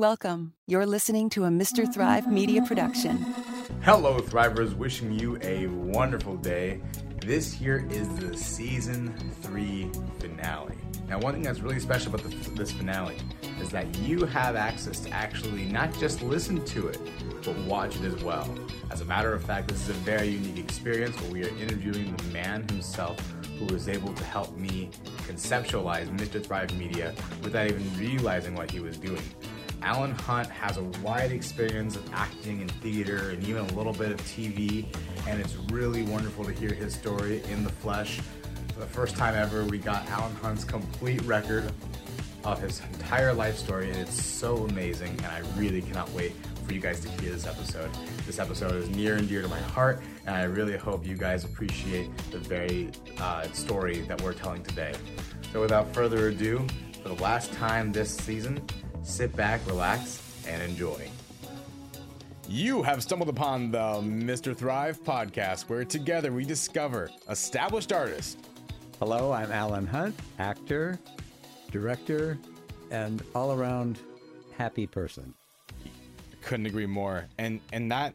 Welcome. 0.00 0.54
You're 0.66 0.86
listening 0.86 1.28
to 1.28 1.44
a 1.44 1.48
Mr. 1.48 1.86
Thrive 1.92 2.26
media 2.26 2.62
production. 2.62 3.18
Hello, 3.82 4.18
Thrivers. 4.18 4.74
Wishing 4.74 5.12
you 5.12 5.38
a 5.42 5.66
wonderful 5.66 6.38
day. 6.38 6.80
This 7.20 7.52
here 7.52 7.86
is 7.90 8.08
the 8.16 8.34
season 8.34 9.12
three 9.42 9.90
finale. 10.18 10.78
Now, 11.06 11.18
one 11.18 11.34
thing 11.34 11.42
that's 11.42 11.60
really 11.60 11.80
special 11.80 12.14
about 12.14 12.30
the, 12.30 12.50
this 12.52 12.72
finale 12.72 13.18
is 13.60 13.68
that 13.72 13.94
you 13.98 14.24
have 14.24 14.56
access 14.56 15.00
to 15.00 15.10
actually 15.10 15.66
not 15.66 15.92
just 15.98 16.22
listen 16.22 16.64
to 16.64 16.88
it, 16.88 16.98
but 17.44 17.54
watch 17.66 17.96
it 17.96 18.04
as 18.04 18.24
well. 18.24 18.48
As 18.90 19.02
a 19.02 19.04
matter 19.04 19.34
of 19.34 19.44
fact, 19.44 19.68
this 19.68 19.82
is 19.82 19.90
a 19.90 20.00
very 20.00 20.28
unique 20.28 20.58
experience 20.58 21.14
where 21.20 21.30
we 21.30 21.44
are 21.44 21.58
interviewing 21.58 22.16
the 22.16 22.24
man 22.32 22.66
himself 22.70 23.20
who 23.58 23.66
was 23.66 23.86
able 23.86 24.14
to 24.14 24.24
help 24.24 24.56
me 24.56 24.88
conceptualize 25.28 26.08
Mr. 26.16 26.42
Thrive 26.42 26.74
Media 26.78 27.14
without 27.42 27.66
even 27.66 27.98
realizing 27.98 28.54
what 28.54 28.70
he 28.70 28.80
was 28.80 28.96
doing. 28.96 29.22
Allan 29.82 30.12
Hunt 30.12 30.48
has 30.48 30.76
a 30.76 30.82
wide 31.02 31.32
experience 31.32 31.96
of 31.96 32.12
acting 32.12 32.60
and 32.60 32.70
theater 32.82 33.30
and 33.30 33.42
even 33.46 33.64
a 33.64 33.72
little 33.74 33.92
bit 33.92 34.12
of 34.12 34.20
TV, 34.22 34.84
and 35.26 35.40
it's 35.40 35.56
really 35.70 36.02
wonderful 36.02 36.44
to 36.44 36.52
hear 36.52 36.74
his 36.74 36.94
story 36.94 37.42
in 37.44 37.64
the 37.64 37.70
flesh. 37.70 38.20
For 38.74 38.80
the 38.80 38.86
first 38.86 39.16
time 39.16 39.34
ever, 39.34 39.64
we 39.64 39.78
got 39.78 40.06
Allan 40.10 40.34
Hunt's 40.36 40.64
complete 40.64 41.22
record 41.22 41.72
of 42.44 42.60
his 42.60 42.80
entire 42.92 43.32
life 43.32 43.56
story, 43.56 43.88
and 43.88 43.98
it's 43.98 44.22
so 44.22 44.66
amazing, 44.66 45.16
and 45.18 45.26
I 45.26 45.42
really 45.56 45.80
cannot 45.80 46.10
wait 46.12 46.32
for 46.66 46.74
you 46.74 46.80
guys 46.80 47.00
to 47.00 47.08
hear 47.08 47.32
this 47.32 47.46
episode. 47.46 47.90
This 48.26 48.38
episode 48.38 48.74
is 48.74 48.90
near 48.90 49.16
and 49.16 49.28
dear 49.28 49.40
to 49.40 49.48
my 49.48 49.60
heart, 49.60 50.02
and 50.26 50.36
I 50.36 50.42
really 50.42 50.76
hope 50.76 51.06
you 51.06 51.16
guys 51.16 51.44
appreciate 51.44 52.10
the 52.30 52.38
very 52.38 52.90
uh, 53.18 53.44
story 53.52 54.00
that 54.02 54.20
we're 54.20 54.34
telling 54.34 54.62
today. 54.62 54.92
So, 55.52 55.60
without 55.60 55.92
further 55.94 56.28
ado, 56.28 56.66
for 57.02 57.08
the 57.08 57.22
last 57.22 57.52
time 57.54 57.92
this 57.92 58.14
season, 58.14 58.62
sit 59.02 59.34
back, 59.36 59.66
relax, 59.66 60.22
and 60.46 60.62
enjoy. 60.62 61.08
You 62.48 62.82
have 62.82 63.02
stumbled 63.02 63.28
upon 63.28 63.70
the 63.70 63.78
Mr. 63.78 64.56
Thrive 64.56 65.02
podcast, 65.02 65.68
where 65.68 65.84
together 65.84 66.32
we 66.32 66.44
discover 66.44 67.10
established 67.28 67.92
artists. 67.92 68.36
Hello, 68.98 69.32
I'm 69.32 69.52
Allan 69.52 69.86
Hunt, 69.86 70.16
actor, 70.38 70.98
director, 71.70 72.38
and 72.90 73.22
all 73.34 73.52
around 73.52 73.98
happy 74.56 74.86
person. 74.86 75.32
Couldn't 76.42 76.66
agree 76.66 76.86
more. 76.86 77.26
And 77.38 77.60
and 77.72 77.90
that 77.92 78.14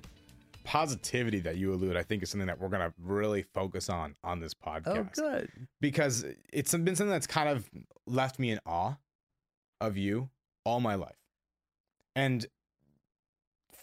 positivity 0.63 1.39
that 1.39 1.57
you 1.57 1.73
allude, 1.73 1.95
I 1.95 2.03
think, 2.03 2.21
is 2.23 2.29
something 2.29 2.47
that 2.47 2.59
we're 2.59 2.69
gonna 2.69 2.93
really 3.01 3.43
focus 3.53 3.89
on 3.89 4.15
on 4.23 4.39
this 4.39 4.53
oh, 4.63 4.69
podcast. 4.69 5.19
Oh, 5.19 5.31
good. 5.31 5.49
Because 5.79 6.25
it's 6.51 6.71
been 6.71 6.95
something 6.95 7.09
that's 7.09 7.27
kind 7.27 7.49
of 7.49 7.69
left 8.05 8.37
me 8.37 8.51
in 8.51 8.59
awe 8.65 8.95
of 9.81 9.97
you 9.97 10.29
all 10.65 10.79
my 10.79 10.95
life. 10.95 11.15
And 12.15 12.45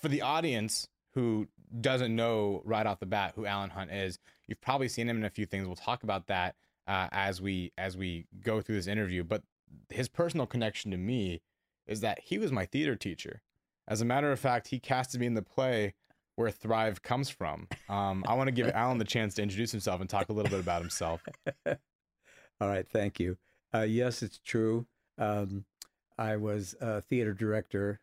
for 0.01 0.09
the 0.09 0.23
audience 0.23 0.89
who 1.15 1.49
doesn't 1.81 2.15
know 2.15 2.63
right 2.65 2.87
off 2.87 3.01
the 3.01 3.07
bat 3.07 3.33
who 3.35 3.47
Allan 3.47 3.71
Hunt 3.71 3.91
is, 3.91 4.19
you've 4.47 4.61
probably 4.61 4.89
seen 4.89 5.09
him 5.09 5.17
in 5.17 5.25
a 5.25 5.31
few 5.31 5.47
things. 5.47 5.67
We'll 5.67 5.77
talk 5.77 6.03
about 6.03 6.27
that 6.27 6.57
uh, 6.87 7.09
as 7.13 7.41
we 7.41 7.73
as 7.79 7.97
we 7.97 8.27
go 8.43 8.61
through 8.61 8.77
this 8.77 8.87
interview. 8.87 9.25
But 9.25 9.43
his 9.89 10.09
personal 10.09 10.47
connection 10.47 10.91
to 10.91 10.97
me 10.97 11.41
is 11.87 12.01
that 12.01 12.21
he 12.25 12.39
was 12.39 12.53
my 12.53 12.67
theater 12.67 12.97
teacher. 12.97 13.43
As 13.89 14.01
a 14.01 14.05
matter 14.05 14.31
of 14.31 14.39
fact, 14.39 14.69
he 14.69 14.79
casted 14.79 15.21
me 15.21 15.27
in 15.27 15.35
the 15.35 15.43
play 15.43 15.95
where 16.37 16.51
Thrive 16.51 17.03
comes 17.03 17.29
from. 17.29 17.69
Um, 17.89 18.25
I 18.27 18.35
want 18.35 18.49
to 18.49 18.53
give 18.53 18.69
Allan 18.71 18.99
the 18.99 19.05
chance 19.05 19.35
to 19.35 19.43
introduce 19.43 19.71
himself 19.71 20.01
and 20.01 20.09
talk 20.09 20.29
a 20.29 20.33
little 20.33 20.51
bit 20.51 20.61
about 20.61 20.81
himself. 20.81 21.23
All 21.67 22.69
right, 22.69 22.87
thank 22.89 23.21
you. 23.21 23.37
Uh, 23.75 23.81
yes, 23.81 24.23
it's 24.23 24.39
true. 24.39 24.87
Um, 25.19 25.65
I 26.19 26.37
was 26.37 26.75
a 26.81 27.01
theater 27.01 27.35
director 27.35 28.01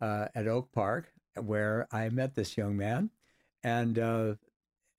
uh, 0.00 0.28
at 0.34 0.46
Oak 0.46 0.72
Park, 0.72 1.12
where 1.40 1.86
I 1.92 2.08
met 2.08 2.34
this 2.34 2.56
young 2.56 2.76
man. 2.76 3.10
And 3.62 3.98
uh, 3.98 4.34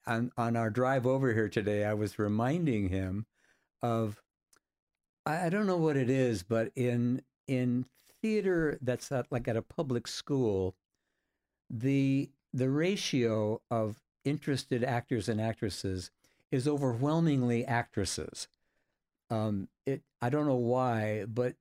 on, 0.05 0.31
on 0.37 0.55
our 0.55 0.69
drive 0.69 1.05
over 1.05 1.33
here 1.33 1.49
today, 1.49 1.85
I 1.85 1.93
was 1.93 2.19
reminding 2.19 2.89
him 2.89 3.25
of 3.81 4.21
I, 5.25 5.47
I 5.47 5.49
don't 5.49 5.67
know 5.67 5.77
what 5.77 5.97
it 5.97 6.09
is, 6.09 6.43
but 6.43 6.71
in 6.75 7.21
in 7.47 7.85
theater 8.21 8.77
that's 8.81 9.11
at, 9.11 9.31
like 9.31 9.47
at 9.47 9.57
a 9.57 9.61
public 9.61 10.07
school, 10.07 10.75
the 11.69 12.29
the 12.53 12.69
ratio 12.69 13.61
of 13.69 14.01
interested 14.23 14.83
actors 14.83 15.27
and 15.29 15.41
actresses 15.41 16.11
is 16.51 16.67
overwhelmingly 16.67 17.65
actresses. 17.65 18.47
Um, 19.29 19.69
it 19.85 20.01
I 20.21 20.29
don't 20.29 20.47
know 20.47 20.55
why, 20.55 21.25
but 21.25 21.55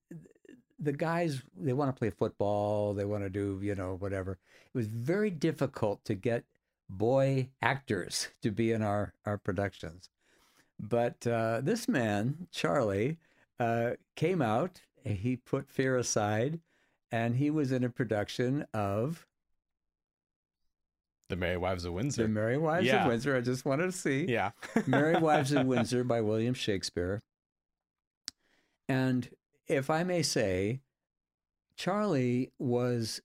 the 0.80 0.92
guys 0.92 1.42
they 1.56 1.72
want 1.74 1.94
to 1.94 1.98
play 1.98 2.10
football, 2.10 2.94
they 2.94 3.04
want 3.04 3.22
to 3.24 3.30
do 3.30 3.60
you 3.62 3.74
know 3.74 3.96
whatever. 3.98 4.32
It 4.32 4.76
was 4.78 4.86
very 4.86 5.30
difficult 5.30 6.04
to 6.06 6.14
get 6.14 6.44
boy 6.88 7.48
actors 7.62 8.28
to 8.42 8.50
be 8.50 8.72
in 8.72 8.82
our 8.82 9.12
our 9.26 9.38
productions, 9.38 10.08
but 10.78 11.26
uh, 11.26 11.60
this 11.62 11.86
man 11.88 12.46
Charlie 12.50 13.18
uh, 13.58 13.92
came 14.16 14.40
out. 14.42 14.80
He 15.04 15.36
put 15.36 15.70
fear 15.70 15.96
aside, 15.96 16.60
and 17.12 17.36
he 17.36 17.50
was 17.50 17.72
in 17.72 17.84
a 17.84 17.88
production 17.90 18.66
of 18.74 19.26
The 21.30 21.36
Merry 21.36 21.56
Wives 21.56 21.84
of 21.86 21.92
Windsor. 21.94 22.22
The 22.24 22.28
Merry 22.28 22.58
Wives 22.58 22.86
Yeah. 22.86 23.02
of 23.04 23.08
Windsor. 23.08 23.34
I 23.36 23.40
just 23.40 23.64
wanted 23.64 23.86
to 23.86 23.92
see. 23.92 24.26
yeah. 24.28 24.50
Merry 24.86 25.16
Wives 25.18 25.52
of 25.52 25.66
Windsor 25.72 26.04
by 26.04 26.20
William 26.20 26.52
Shakespeare. 26.54 27.22
And 28.88 29.28
if 29.70 29.88
I 29.88 30.02
may 30.02 30.22
say, 30.22 30.80
Charlie 31.76 32.50
was 32.58 33.22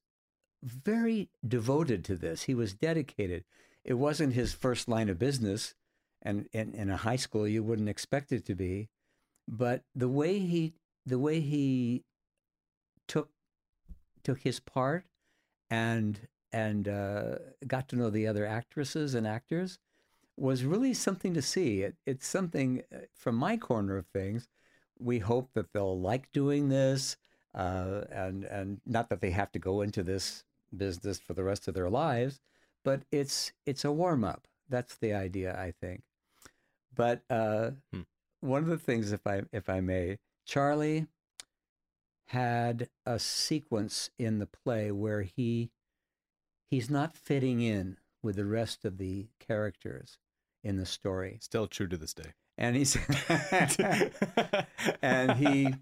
very 0.63 1.29
devoted 1.45 2.06
to 2.06 2.16
this. 2.16 2.44
He 2.44 2.56
was 2.56 2.73
dedicated. 2.73 3.44
It 3.83 3.95
wasn't 3.95 4.33
his 4.33 4.53
first 4.53 4.88
line 4.88 5.09
of 5.09 5.19
business, 5.19 5.73
and 6.22 6.47
in, 6.53 6.89
a 6.89 6.97
high 6.97 7.17
school 7.17 7.47
you 7.47 7.63
wouldn't 7.63 7.89
expect 7.89 8.31
it 8.31 8.45
to 8.45 8.56
be. 8.56 8.89
But 9.47 9.83
the 9.94 10.09
way 10.09 10.39
he 10.39 10.73
the 11.06 11.19
way 11.19 11.39
he 11.39 12.03
took 13.07 13.29
took 14.23 14.39
his 14.39 14.59
part 14.59 15.06
and 15.69 16.19
and 16.51 16.88
uh, 16.88 17.35
got 17.67 17.88
to 17.89 17.95
know 17.95 18.09
the 18.09 18.27
other 18.27 18.45
actresses 18.45 19.13
and 19.13 19.27
actors 19.27 19.77
was 20.38 20.63
really 20.63 20.94
something 20.94 21.33
to 21.33 21.41
see. 21.41 21.81
It, 21.81 21.95
it's 22.06 22.27
something 22.27 22.83
uh, 22.94 23.00
from 23.13 23.35
my 23.35 23.57
corner 23.57 23.97
of 23.97 24.07
things. 24.07 24.47
We 25.00 25.19
hope 25.19 25.53
that 25.53 25.73
they'll 25.73 26.00
like 26.00 26.31
doing 26.31 26.69
this, 26.69 27.17
uh, 27.53 28.01
and 28.11 28.44
and 28.45 28.81
not 28.85 29.09
that 29.09 29.22
they 29.22 29.31
have 29.31 29.51
to 29.53 29.59
go 29.59 29.81
into 29.81 30.03
this 30.03 30.44
business 30.75 31.19
for 31.19 31.33
the 31.33 31.44
rest 31.44 31.67
of 31.67 31.73
their 31.73 31.89
lives, 31.89 32.39
but 32.83 33.03
it's 33.11 33.51
it's 33.66 33.85
a 33.85 33.91
warm 33.91 34.23
up. 34.23 34.47
That's 34.69 34.95
the 34.95 35.13
idea, 35.13 35.57
I 35.57 35.72
think. 35.72 36.03
But 36.94 37.23
uh, 37.29 37.72
Hmm. 37.91 38.01
one 38.39 38.63
of 38.63 38.69
the 38.69 38.78
things, 38.78 39.11
if 39.11 39.28
I 39.28 39.44
if 39.51 39.69
I 39.69 39.81
may, 39.81 40.19
Charlie 40.45 41.07
had 42.29 42.89
a 43.06 43.19
sequence 43.19 44.09
in 44.17 44.39
the 44.39 44.47
play 44.47 44.91
where 44.91 45.22
he 45.22 45.72
he's 46.69 46.89
not 46.89 47.16
fitting 47.16 47.62
in 47.62 47.97
with 48.23 48.35
the 48.38 48.45
rest 48.45 48.83
of 48.85 48.97
the 48.97 49.27
characters 49.39 50.17
in 50.63 50.77
the 50.77 50.85
story 50.85 51.38
Still 51.41 51.67
true 51.67 51.88
to 51.88 51.97
this 51.97 52.13
day. 52.13 52.33
And 52.58 52.76
he's 52.76 52.98
and 55.02 55.32
he 55.34 55.74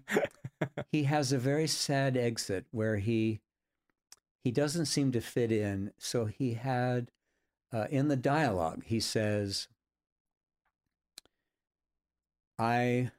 he 0.90 1.04
has 1.04 1.32
a 1.32 1.38
very 1.38 1.66
sad 1.66 2.16
exit 2.16 2.66
where 2.70 2.96
he 2.96 3.40
he 4.42 4.50
doesn't 4.50 4.86
seem 4.86 5.12
to 5.12 5.20
fit 5.20 5.50
in. 5.50 5.92
So 5.98 6.26
he 6.26 6.54
had 6.54 7.10
uh, 7.72 7.86
in 7.90 8.08
the 8.08 8.16
dialogue 8.16 8.84
he 8.84 9.00
says 9.00 9.68
i 12.56 13.10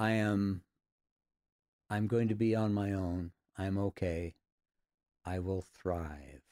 i 0.00 0.10
am 0.10 0.62
i'm 1.88 2.08
going 2.08 2.26
to 2.28 2.34
be 2.34 2.54
on 2.54 2.72
my 2.72 2.92
own. 2.92 3.32
I'm 3.58 3.76
okay. 3.76 4.34
I 5.24 5.38
will 5.38 5.60
thrive. 5.60 6.42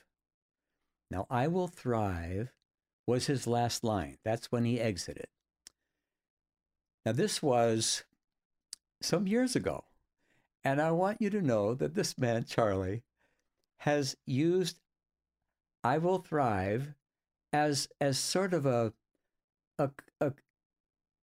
Now 1.11 1.27
i 1.31 1.49
will 1.49 1.69
thrive 1.69 2.53
was 3.09 3.27
his 3.27 3.47
last 3.47 3.83
line. 3.83 4.19
That's 4.23 4.53
when 4.53 4.67
he 4.67 4.79
exited. 4.79 5.29
Now, 7.07 7.13
this 7.13 7.43
was 7.43 8.05
some 9.01 9.27
years 9.27 9.57
ago. 9.57 9.85
And 10.63 10.79
I 10.79 10.91
want 10.91 11.23
you 11.23 11.31
to 11.31 11.41
know 11.41 11.75
that 11.75 11.95
this 11.95 12.19
man, 12.19 12.45
Charlie, 12.45 13.05
has 13.79 14.15
used 14.27 14.81
I 15.83 15.97
Will 15.97 16.19
Thrive 16.19 16.93
as, 17.51 17.89
as 17.99 18.19
sort 18.19 18.53
of 18.53 18.67
a, 18.67 18.93
a, 19.79 19.91
a 20.21 20.33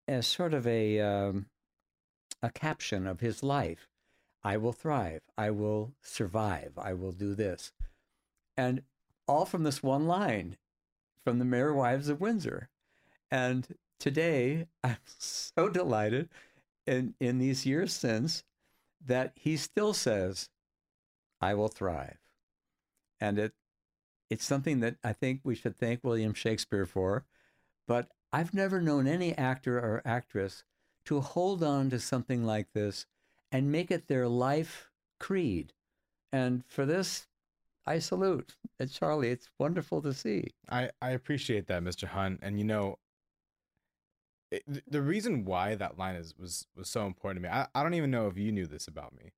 as 0.08 0.26
sort 0.26 0.56
of 0.56 0.66
a, 0.66 1.00
um, 1.00 1.46
a 2.42 2.50
caption 2.50 3.06
of 3.06 3.20
his 3.20 3.44
life. 3.44 3.88
I 4.44 4.58
will 4.58 4.74
thrive. 4.74 5.22
I 5.38 5.52
will 5.52 5.94
survive. 6.02 6.74
I 6.78 6.94
will 6.94 7.12
do 7.12 7.36
this. 7.36 7.74
And 8.58 8.82
all 9.28 9.46
from 9.46 9.64
this 9.64 9.84
one 9.84 10.08
line 10.08 10.58
from 11.26 11.40
the 11.40 11.46
Merry 11.46 11.74
Wives 11.74 12.08
of 12.08 12.22
Windsor. 12.22 12.70
And 13.30 13.68
today, 14.00 14.68
I'm 14.84 14.98
so 15.06 15.68
delighted 15.68 16.30
in, 16.88 17.16
in 17.20 17.40
these 17.40 17.66
years 17.66 17.92
since 17.92 18.44
that 19.06 19.34
he 19.36 19.58
still 19.58 19.94
says, 19.94 20.50
I 21.42 21.54
will 21.56 21.68
thrive. 21.68 22.20
And 23.20 23.38
it 23.38 23.54
it's 24.30 24.46
something 24.46 24.80
that 24.80 24.96
I 25.04 25.14
think 25.14 25.42
we 25.44 25.54
should 25.54 25.78
thank 25.78 26.04
William 26.04 26.34
Shakespeare 26.34 26.88
for. 26.88 27.26
But 27.88 28.10
I've 28.34 28.54
never 28.54 28.82
known 28.82 29.08
any 29.08 29.38
actor 29.38 29.78
or 29.78 30.02
actress 30.04 30.64
to 31.06 31.22
hold 31.22 31.64
on 31.64 31.92
to 31.92 32.00
something 32.00 32.44
like 32.44 32.74
this 32.74 33.06
and 33.52 33.72
make 33.72 33.92
it 33.92 34.08
their 34.08 34.28
life 34.28 34.90
creed. 35.20 35.74
And 36.32 36.66
for 36.68 36.86
this, 36.88 37.28
I 37.88 38.00
salute. 38.00 38.56
And 38.80 38.92
Charlie, 38.92 39.30
it's 39.30 39.50
wonderful 39.60 40.02
to 40.02 40.14
see. 40.14 40.54
I, 40.70 40.90
I 41.02 41.12
appreciate 41.12 41.68
that, 41.68 41.84
Mr. 41.84 42.08
Hunt. 42.08 42.40
And 42.42 42.58
you 42.60 42.66
know, 42.66 42.98
it, 44.52 44.64
the 44.90 45.02
reason 45.02 45.46
why 45.46 45.76
that 45.76 45.98
line 45.98 46.16
is 46.16 46.34
was 46.38 46.68
was 46.76 46.90
so 46.90 47.06
important 47.06 47.44
to 47.44 47.50
me. 47.50 47.54
I, 47.54 47.68
I 47.74 47.84
don't 47.84 47.94
even 47.94 48.12
know 48.12 48.28
if 48.28 48.38
you 48.38 48.52
knew 48.52 48.66
this 48.68 48.88
about 48.88 49.16
me, 49.16 49.32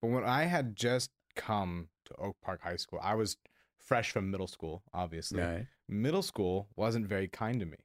but 0.00 0.10
when 0.10 0.24
I 0.24 0.44
had 0.44 0.76
just 0.76 1.10
come 1.36 1.88
to 2.06 2.14
Oak 2.16 2.36
Park 2.42 2.60
High 2.62 2.76
School, 2.76 3.00
I 3.02 3.14
was 3.14 3.36
fresh 3.78 4.10
from 4.10 4.30
middle 4.30 4.46
school, 4.46 4.82
obviously. 4.92 5.40
Right. 5.40 5.66
Middle 5.88 6.22
school 6.22 6.68
wasn't 6.76 7.06
very 7.06 7.28
kind 7.28 7.60
to 7.60 7.66
me. 7.66 7.76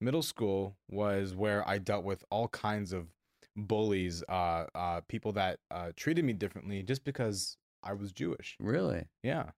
Middle 0.00 0.22
school 0.22 0.76
was 0.88 1.34
where 1.34 1.66
I 1.66 1.78
dealt 1.78 2.04
with 2.04 2.24
all 2.30 2.48
kinds 2.48 2.92
of 2.92 3.08
bullies, 3.56 4.22
uh, 4.28 4.66
uh, 4.74 5.00
people 5.08 5.32
that 5.32 5.58
uh, 5.70 5.92
treated 5.96 6.24
me 6.24 6.34
differently 6.34 6.82
just 6.82 7.04
because 7.04 7.56
I 7.86 7.92
was 7.94 8.12
Jewish. 8.12 8.56
Really? 8.60 9.04
Yeah. 9.22 9.50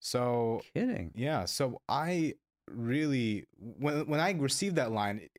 So 0.00 0.62
Kidding. 0.74 1.12
yeah, 1.14 1.44
so 1.46 1.80
I 1.88 2.34
really 2.70 3.46
when 3.58 4.06
when 4.06 4.20
I 4.20 4.32
received 4.32 4.76
that 4.76 4.92
line, 4.92 5.18
it 5.18 5.30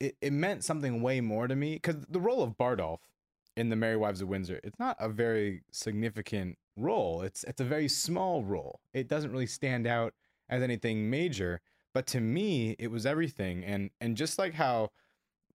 it, 0.00 0.16
it 0.20 0.32
meant 0.32 0.64
something 0.64 1.00
way 1.00 1.20
more 1.20 1.48
to 1.48 1.56
me 1.56 1.74
because 1.74 1.96
the 2.08 2.20
role 2.20 2.42
of 2.42 2.56
Bardolph 2.58 3.00
in 3.56 3.70
the 3.70 3.76
Merry 3.76 3.96
Wives 3.96 4.20
of 4.20 4.28
Windsor, 4.28 4.60
it's 4.62 4.78
not 4.78 4.96
a 5.00 5.08
very 5.08 5.62
significant 5.72 6.58
role. 6.76 7.22
It's 7.22 7.44
it's 7.44 7.60
a 7.60 7.64
very 7.64 7.88
small 7.88 8.44
role. 8.44 8.80
It 8.92 9.08
doesn't 9.08 9.32
really 9.32 9.46
stand 9.46 9.86
out 9.86 10.12
as 10.48 10.62
anything 10.62 11.08
major, 11.08 11.60
but 11.94 12.06
to 12.08 12.20
me, 12.20 12.76
it 12.78 12.90
was 12.90 13.06
everything. 13.06 13.64
And 13.64 13.90
and 14.00 14.16
just 14.16 14.38
like 14.38 14.54
how, 14.54 14.90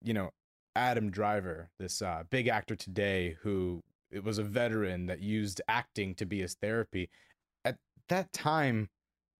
you 0.01 0.13
know, 0.13 0.31
Adam 0.75 1.11
Driver, 1.11 1.69
this 1.77 2.01
uh, 2.01 2.23
big 2.29 2.47
actor 2.47 2.75
today, 2.75 3.37
who 3.41 3.83
it 4.11 4.23
was 4.23 4.37
a 4.37 4.43
veteran 4.43 5.05
that 5.07 5.21
used 5.21 5.61
acting 5.67 6.15
to 6.15 6.25
be 6.25 6.41
his 6.41 6.53
therapy. 6.55 7.09
At 7.65 7.77
that 8.09 8.31
time, 8.33 8.89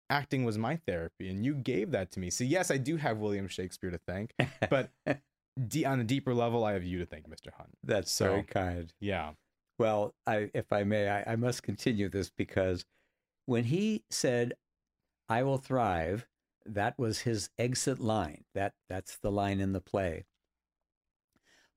acting 0.10 0.44
was 0.46 0.58
my 0.58 0.76
therapy, 0.76 1.30
and 1.30 1.46
you 1.46 1.54
gave 1.56 1.92
that 1.92 2.12
to 2.12 2.20
me. 2.20 2.30
So 2.30 2.44
yes, 2.44 2.72
I 2.72 2.78
do 2.78 2.98
have 2.98 3.18
William 3.20 3.48
Shakespeare 3.48 3.92
to 3.92 3.98
thank, 4.00 4.34
but 4.70 4.90
d- 5.68 5.86
on 5.86 6.00
a 6.00 6.04
deeper 6.04 6.34
level, 6.34 6.64
I 6.64 6.74
have 6.74 6.84
you 6.84 7.00
to 7.00 7.06
thank, 7.06 7.28
Mr. 7.30 7.52
Hunt. 7.58 7.78
That's 7.84 8.12
So- 8.12 8.26
very 8.26 8.44
kind. 8.44 8.94
Yeah, 9.00 9.32
Well, 9.80 10.14
I, 10.28 10.52
if 10.54 10.72
I 10.72 10.84
may, 10.84 11.10
I, 11.10 11.34
I 11.34 11.36
must 11.36 11.64
continue 11.64 12.08
this 12.10 12.30
because 12.30 12.86
when 13.46 13.64
he 13.66 14.04
said, 14.10 14.54
"I 15.28 15.44
will 15.44 15.58
thrive," 15.58 16.28
that 16.66 16.98
was 17.00 17.22
his 17.22 17.50
exit 17.58 18.00
line. 18.00 18.44
That 18.54 18.74
that's 18.90 19.18
the 19.18 19.32
line 19.32 19.60
in 19.60 19.74
the 19.74 19.82
play. 19.82 20.26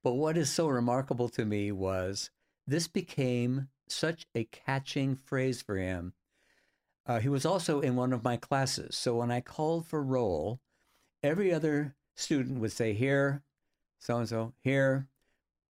But 0.02 0.14
what 0.14 0.36
is 0.36 0.52
so 0.52 0.68
remarkable 0.68 1.30
to 1.30 1.44
me 1.46 1.72
was 1.72 2.30
this 2.66 2.88
became 2.88 3.68
such 3.88 4.26
a 4.34 4.44
catching 4.44 5.16
phrase 5.16 5.62
for 5.62 5.76
him. 5.76 6.14
Uh, 7.06 7.20
he 7.20 7.28
was 7.28 7.44
also 7.44 7.80
in 7.80 7.96
one 7.96 8.12
of 8.12 8.24
my 8.24 8.36
classes, 8.36 8.96
so 8.96 9.16
when 9.16 9.30
I 9.30 9.40
called 9.40 9.86
for 9.86 10.02
roll, 10.02 10.60
every 11.22 11.52
other 11.52 11.94
student 12.14 12.60
would 12.60 12.72
say, 12.72 12.94
"Here, 12.94 13.42
so 13.98 14.16
and 14.16 14.28
so, 14.28 14.54
here, 14.62 15.08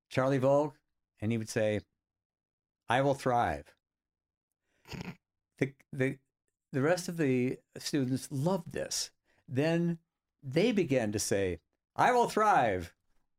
Charlie 0.08 0.38
Volk," 0.38 0.79
and 1.20 1.32
he 1.32 1.38
would 1.38 1.49
say, 1.49 1.81
I 2.88 3.00
will 3.00 3.14
thrive. 3.14 3.75
The, 5.58 5.73
the, 5.93 6.19
the 6.73 6.82
rest 6.82 7.08
of 7.08 7.17
the 7.17 7.58
students 7.79 8.29
loved 8.31 8.73
this. 8.73 9.11
Then 9.49 9.99
they 10.43 10.73
began 10.73 11.12
to 11.12 11.19
say, 11.19 11.61
I 11.97 12.12
will 12.12 12.29
thrive 12.29 12.93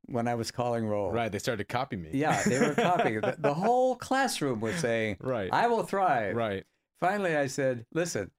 when 0.07 0.27
I 0.27 0.35
was 0.35 0.51
calling 0.51 0.85
roll. 0.85 1.11
right. 1.11 1.31
They 1.31 1.39
started 1.39 1.67
copying 1.67 2.03
me. 2.03 2.09
Yeah, 2.13 2.41
they 2.43 2.59
were 2.59 2.73
copying. 2.73 3.21
the, 3.21 3.35
the 3.39 3.53
whole 3.65 3.95
classroom 3.95 4.59
was 4.61 4.75
saying, 4.75 5.17
right, 5.19 5.49
I 5.51 5.67
will 5.67 5.83
thrive. 5.83 6.35
right. 6.35 6.63
Finally, 6.99 7.35
I 7.35 7.47
said, 7.47 7.85
listen, 7.93 8.31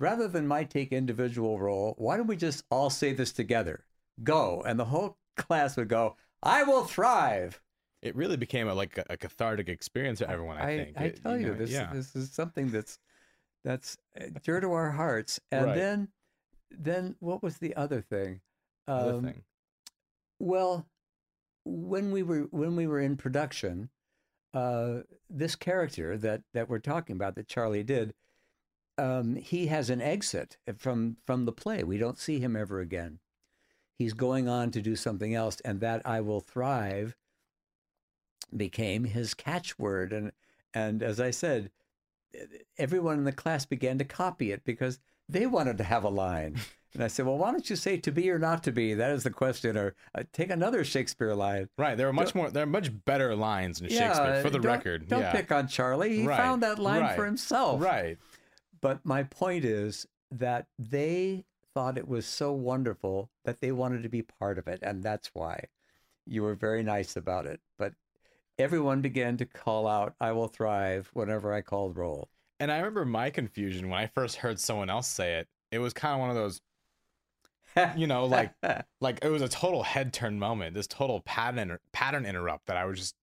rather 0.00 0.28
than 0.28 0.46
my 0.46 0.64
take 0.64 0.92
individual 0.92 1.58
role, 1.60 1.94
why 1.98 2.16
don't 2.16 2.26
we 2.26 2.36
just 2.36 2.64
all 2.70 2.88
say 2.90 3.12
this 3.12 3.32
together? 3.32 3.84
Go. 4.24 4.62
And 4.66 4.78
the 4.80 4.84
whole 4.86 5.18
class 5.36 5.76
would 5.76 5.88
go, 5.88 6.16
I 6.42 6.62
will 6.62 6.84
thrive. 6.84 7.60
It 8.00 8.14
really 8.16 8.36
became 8.36 8.68
a, 8.68 8.74
like 8.74 8.96
a, 8.96 9.04
a 9.10 9.16
cathartic 9.16 9.68
experience 9.68 10.20
for 10.20 10.30
everyone. 10.30 10.56
I, 10.56 10.76
think. 10.76 10.92
I 10.96 11.04
It- 11.04 11.22
tell 11.22 11.38
you, 11.38 11.48
know, 11.48 11.54
this 11.54 11.70
yeah. 11.70 11.90
this 11.92 12.14
is 12.16 12.30
something 12.30 12.70
that's 12.70 12.98
that's 13.64 13.98
uh, 14.20 14.26
dear 14.44 14.60
to 14.60 14.72
our 14.72 14.90
hearts. 14.92 15.40
And 15.50 15.66
Right. 15.66 15.74
then 15.76 16.08
then 16.70 17.16
what 17.18 17.42
was 17.42 17.58
the 17.58 17.74
other 17.76 18.00
thing? 18.00 18.40
Other 18.86 19.14
Um, 19.14 19.24
thing. 19.24 19.42
Well, 20.38 20.86
when 21.68 22.10
we 22.10 22.22
were 22.22 22.48
when 22.50 22.76
we 22.76 22.86
were 22.86 23.00
in 23.00 23.16
production, 23.16 23.90
uh, 24.54 25.00
this 25.28 25.54
character 25.54 26.16
that 26.18 26.42
that 26.54 26.68
we're 26.68 26.78
talking 26.78 27.16
about 27.16 27.34
that 27.36 27.48
Charlie 27.48 27.82
did, 27.82 28.14
um, 28.96 29.36
he 29.36 29.66
has 29.66 29.90
an 29.90 30.00
exit 30.00 30.56
from 30.76 31.16
from 31.26 31.44
the 31.44 31.52
play. 31.52 31.82
We 31.84 31.98
don't 31.98 32.18
see 32.18 32.40
him 32.40 32.56
ever 32.56 32.80
again. 32.80 33.20
He's 33.94 34.14
going 34.14 34.48
on 34.48 34.70
to 34.72 34.82
do 34.82 34.96
something 34.96 35.34
else, 35.34 35.60
and 35.60 35.80
that 35.80 36.02
"I 36.06 36.20
will 36.20 36.40
thrive" 36.40 37.16
became 38.56 39.04
his 39.04 39.34
catchword. 39.34 40.12
And 40.12 40.32
and 40.72 41.02
as 41.02 41.20
I 41.20 41.30
said, 41.30 41.70
everyone 42.78 43.18
in 43.18 43.24
the 43.24 43.32
class 43.32 43.66
began 43.66 43.98
to 43.98 44.04
copy 44.04 44.52
it 44.52 44.64
because 44.64 45.00
they 45.28 45.46
wanted 45.46 45.78
to 45.78 45.84
have 45.84 46.04
a 46.04 46.08
line. 46.08 46.56
And 46.94 47.04
I 47.04 47.08
said, 47.08 47.26
well, 47.26 47.36
why 47.36 47.50
don't 47.52 47.68
you 47.68 47.76
say 47.76 47.98
to 47.98 48.10
be 48.10 48.30
or 48.30 48.38
not 48.38 48.62
to 48.64 48.72
be? 48.72 48.94
That 48.94 49.10
is 49.10 49.22
the 49.22 49.30
question. 49.30 49.76
Or 49.76 49.94
uh, 50.14 50.22
take 50.32 50.50
another 50.50 50.84
Shakespeare 50.84 51.34
line. 51.34 51.68
Right. 51.76 51.96
There 51.98 52.08
are 52.08 52.12
much 52.14 52.34
more. 52.34 52.50
There 52.50 52.62
are 52.62 52.66
much 52.66 52.90
better 53.04 53.36
lines 53.36 53.80
in 53.80 53.88
Shakespeare. 53.90 54.40
For 54.42 54.48
the 54.50 54.58
don't- 54.58 54.72
record, 54.72 55.08
Don't 55.08 55.20
yeah. 55.20 55.32
pick 55.32 55.52
on 55.52 55.68
Charlie. 55.68 56.16
He 56.16 56.26
Right, 56.26 56.38
found 56.38 56.62
that 56.62 56.78
line 56.78 57.14
for 57.14 57.22
right, 57.22 57.26
himself. 57.26 57.82
Right. 57.82 58.16
But 58.80 59.04
my 59.04 59.22
point 59.24 59.64
is 59.66 60.06
that 60.30 60.66
they 60.78 61.44
thought 61.74 61.98
it 61.98 62.08
was 62.08 62.24
so 62.26 62.52
wonderful 62.52 63.28
that 63.44 63.60
they 63.60 63.70
wanted 63.70 64.02
to 64.02 64.08
be 64.08 64.22
part 64.22 64.58
of 64.58 64.66
it. 64.66 64.78
And 64.82 65.02
that's 65.02 65.30
why 65.34 65.64
you 66.26 66.42
were 66.42 66.54
very 66.54 66.82
nice 66.82 67.16
about 67.16 67.44
it. 67.44 67.60
But 67.78 67.92
everyone 68.58 69.02
began 69.02 69.36
to 69.36 69.44
call 69.46 69.86
out, 69.86 70.14
I 70.20 70.32
will 70.32 70.48
thrive 70.48 71.10
whenever 71.12 71.52
I 71.52 71.60
called 71.60 71.96
roll. 71.98 72.28
And 72.60 72.72
I 72.72 72.78
remember 72.78 73.04
my 73.04 73.30
confusion 73.30 73.88
when 73.88 74.00
I 74.00 74.06
first 74.06 74.36
heard 74.36 74.58
someone 74.58 74.90
else 74.90 75.06
say 75.06 75.38
it. 75.38 75.48
It 75.70 75.78
was 75.78 75.92
kind 75.92 76.14
of 76.14 76.20
one 76.20 76.30
of 76.30 76.36
those, 76.36 76.60
you 77.96 78.06
know, 78.06 78.24
like 78.26 78.52
like 79.00 79.18
it 79.22 79.28
was 79.28 79.42
a 79.42 79.48
total 79.48 79.82
head 79.82 80.12
turn 80.12 80.38
moment. 80.38 80.74
This 80.74 80.86
total 80.86 81.20
pattern 81.20 81.78
pattern 81.92 82.26
interrupt 82.26 82.66
that 82.66 82.76
I 82.76 82.84
was 82.84 82.98
just 82.98 83.16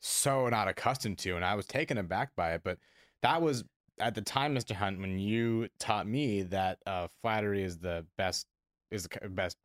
so 0.00 0.48
not 0.48 0.68
accustomed 0.68 1.18
to, 1.18 1.36
and 1.36 1.44
I 1.44 1.54
was 1.54 1.66
taken 1.66 1.98
aback 1.98 2.30
by 2.36 2.54
it. 2.54 2.62
But 2.64 2.78
that 3.22 3.42
was 3.42 3.64
at 4.00 4.14
the 4.14 4.22
time, 4.22 4.54
Mr. 4.54 4.74
Hunt, 4.74 4.98
when 4.98 5.18
you 5.18 5.68
taught 5.78 6.06
me 6.06 6.42
that 6.44 6.78
uh, 6.86 7.08
flattery 7.22 7.62
is 7.62 7.78
the 7.78 8.06
best 8.16 8.46
is 8.90 9.06
the 9.20 9.28
best 9.28 9.56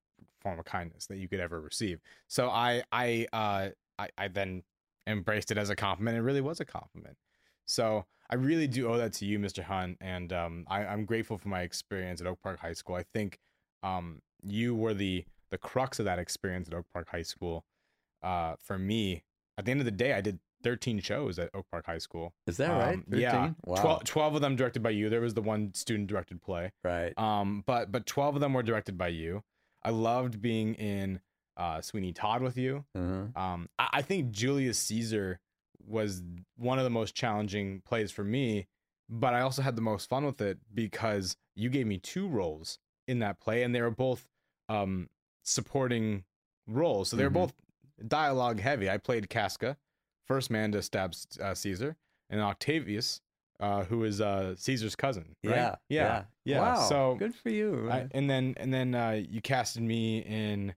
form 0.42 0.60
of 0.60 0.66
kindness 0.66 1.08
that 1.08 1.18
you 1.18 1.28
could 1.28 1.40
ever 1.40 1.60
receive. 1.60 2.00
So 2.28 2.50
I 2.50 2.84
I 2.92 3.28
uh 3.34 3.70
I, 3.98 4.10
I 4.18 4.28
then 4.28 4.64
embraced 5.08 5.52
it 5.52 5.58
as 5.58 5.70
a 5.70 5.76
compliment. 5.76 6.18
It 6.18 6.22
really 6.22 6.42
was 6.42 6.60
a 6.60 6.66
compliment. 6.66 7.18
So 7.66 8.06
I 8.30 8.36
really 8.36 8.68
do 8.68 8.88
owe 8.88 8.98
that 8.98 9.14
to 9.14 9.26
you, 9.26 9.38
Mr. 9.40 9.64
Hunt, 9.64 9.98
and 10.02 10.34
um, 10.34 10.66
I, 10.68 10.86
I'm 10.86 11.06
grateful 11.06 11.38
for 11.38 11.50
my 11.50 11.62
experience 11.62 12.22
at 12.22 12.28
Oak 12.28 12.40
Park 12.42 12.60
High 12.60 12.74
School. 12.74 12.96
I 12.96 13.04
think 13.14 13.38
um, 13.84 14.22
you 14.44 14.74
were 14.76 14.94
the 14.94 15.26
the 15.52 15.58
crux 15.60 16.00
of 16.00 16.06
that 16.06 16.18
experience 16.20 16.68
at 16.68 16.74
Oak 16.74 16.86
Park 16.94 17.08
High 17.12 17.22
School. 17.22 17.64
Uh, 18.24 18.56
for 18.64 18.78
me, 18.80 19.24
at 19.58 19.66
the 19.66 19.72
end 19.72 19.80
of 19.80 19.86
the 19.86 19.92
day, 19.92 20.14
I 20.14 20.22
did 20.22 20.40
13 20.64 21.00
shows 21.00 21.38
at 21.38 21.50
Oak 21.54 21.68
Park 21.72 21.86
High 21.86 22.00
School. 22.00 22.34
Is 22.48 22.58
that 22.58 22.70
right? 22.72 22.96
Um, 22.96 23.06
Yeah, 23.12 23.52
Wow. 23.66 23.76
12, 23.82 24.04
12 24.06 24.36
of 24.36 24.42
them 24.42 24.56
directed 24.56 24.82
by 24.82 24.90
you. 24.90 25.10
There 25.10 25.22
was 25.22 25.36
the 25.36 25.44
one 25.44 25.74
student 25.76 26.08
directed 26.08 26.42
play. 26.42 26.72
Right. 26.84 27.14
Um, 27.20 27.64
but 27.68 27.92
but 27.92 28.08
12 28.08 28.36
of 28.36 28.42
them 28.42 28.54
were 28.54 28.64
directed 28.64 28.98
by 28.98 29.10
you. 29.10 29.44
I 29.84 29.92
loved 29.92 30.42
being 30.42 30.74
in 30.74 31.20
uh, 31.58 31.82
Sweeney 31.82 32.12
Todd 32.12 32.42
with 32.42 32.58
you. 32.58 32.84
Mhm. 32.98 33.38
Um, 33.38 33.70
I, 33.78 33.90
I 33.94 34.02
think 34.02 34.32
Julius 34.32 34.80
Caesar 34.80 35.40
was 35.88 36.24
one 36.58 36.78
of 36.78 36.84
the 36.84 36.90
most 36.90 37.16
challenging 37.16 37.82
plays 37.86 38.12
for 38.12 38.24
me, 38.24 38.68
but 39.10 39.34
I 39.34 39.42
also 39.42 39.62
had 39.62 39.76
the 39.76 39.82
most 39.82 40.10
fun 40.10 40.26
with 40.26 40.42
it 40.42 40.58
because 40.74 41.38
you 41.56 41.70
gave 41.70 41.86
me 41.88 41.98
two 41.98 42.28
roles 42.28 42.80
in 43.08 43.20
that 43.20 43.40
play, 43.40 43.64
and 43.64 43.74
they 43.74 43.82
were 43.82 43.92
both 43.92 44.28
um, 44.68 45.10
supporting 45.44 46.24
roles. 46.68 47.10
So 47.10 47.18
they 47.18 47.24
were 47.24 47.30
Mhm. 47.30 47.34
both 47.34 47.54
dialogue 48.08 48.60
heavy. 48.60 48.90
I 48.90 48.98
played 48.98 49.30
Casca, 49.30 49.78
first 50.26 50.50
man 50.50 50.72
to 50.72 50.82
stab 50.82 51.14
uh, 51.40 51.54
Caesar, 51.54 51.96
and 52.30 52.42
Octavius, 52.42 53.22
uh, 53.60 53.84
who 53.86 54.04
is 54.04 54.20
uh, 54.22 54.56
Caesar's 54.58 54.96
cousin. 54.96 55.36
Right? 55.44 55.56
Yeah. 55.56 55.76
yeah, 55.88 56.24
yeah. 56.44 56.60
Wow. 56.62 56.90
So 56.90 57.16
good 57.20 57.36
for 57.36 57.50
you. 57.50 57.90
I, 57.92 58.08
and 58.12 58.30
then 58.30 58.56
and 58.58 58.74
then 58.74 58.96
uh, 58.96 59.12
you 59.30 59.42
casted 59.42 59.84
me 59.84 60.20
in 60.20 60.74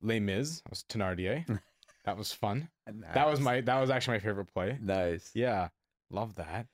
Les 0.00 0.20
Mis. 0.20 0.62
I 0.66 0.70
was 0.70 0.84
Thenardier. 0.88 1.44
that 2.08 2.16
was 2.16 2.32
fun. 2.32 2.68
That 3.14 3.28
was 3.28 3.38
my 3.38 3.60
that 3.60 3.78
was 3.80 3.90
actually 3.90 4.14
my 4.16 4.20
favorite 4.20 4.46
play. 4.46 4.78
nice. 4.80 5.30
Yeah, 5.34 5.68
love 6.10 6.34
that. 6.36 6.66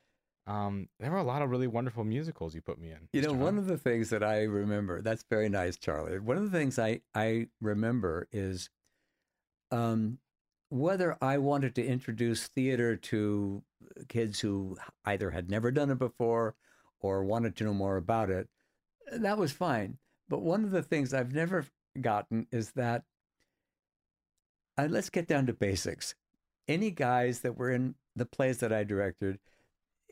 um, 0.47 0.89
there 1.01 1.11
were 1.11 1.17
a 1.19 1.25
lot 1.25 1.43
of 1.43 1.51
really 1.51 1.67
wonderful 1.67 2.05
musicals 2.05 2.55
you 2.55 2.61
put 2.61 2.79
me 2.79 2.91
in. 2.91 3.09
You 3.13 3.23
know, 3.23 3.33
one 3.33 3.59
of 3.59 3.67
the 3.67 3.79
things 3.79 4.11
that 4.11 4.23
I 4.23 4.43
remember, 4.43 5.01
that's 5.03 5.25
very 5.29 5.49
nice, 5.49 5.77
Charlie. 5.77 6.19
One 6.19 6.37
of 6.37 6.45
the 6.51 6.57
things 6.57 6.79
I, 6.79 7.01
I 7.15 7.49
remember 7.61 8.29
is 8.31 8.69
um, 9.71 10.19
whether 10.69 11.17
I 11.21 11.39
wanted 11.39 11.75
to 11.77 11.85
introduce 11.85 12.47
theater 12.49 12.95
to 12.97 13.63
kids 14.09 14.39
who 14.41 14.77
either 15.05 15.31
had 15.31 15.51
never 15.51 15.71
done 15.71 15.91
it 15.91 15.99
before 15.99 16.55
or 17.01 17.25
wanted 17.25 17.57
to 17.57 17.65
know 17.65 17.75
more 17.75 17.97
about 17.97 18.31
it, 18.31 18.49
that 19.13 19.39
was 19.39 19.51
fine. 19.53 19.99
But 20.29 20.43
one 20.43 20.63
of 20.65 20.71
the 20.71 20.83
things 20.83 21.13
I've 21.13 21.33
never 21.35 21.67
gotten 22.01 22.47
is 22.53 22.73
that, 22.73 23.05
uh, 24.79 24.89
let's 24.91 25.11
get 25.11 25.29
down 25.29 25.47
to 25.47 25.53
basics. 25.53 26.15
Any 26.67 26.91
guys 26.91 27.41
that 27.41 27.57
were 27.57 27.71
in 27.71 27.95
the 28.17 28.27
plays 28.27 28.59
that 28.59 28.73
I 28.73 28.85
directed, 28.85 29.39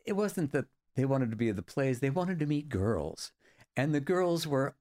it 0.04 0.12
wasn't 0.12 0.52
that 0.52 0.66
they 0.97 1.04
wanted 1.04 1.31
to 1.31 1.37
be 1.37 1.49
in 1.49 1.57
the 1.57 1.62
plays, 1.62 2.00
they 2.00 2.11
wanted 2.11 2.38
to 2.40 2.47
meet 2.47 2.69
girls. 2.69 3.33
And 3.76 3.95
the 3.95 4.00
girls 4.00 4.47
were, 4.47 4.76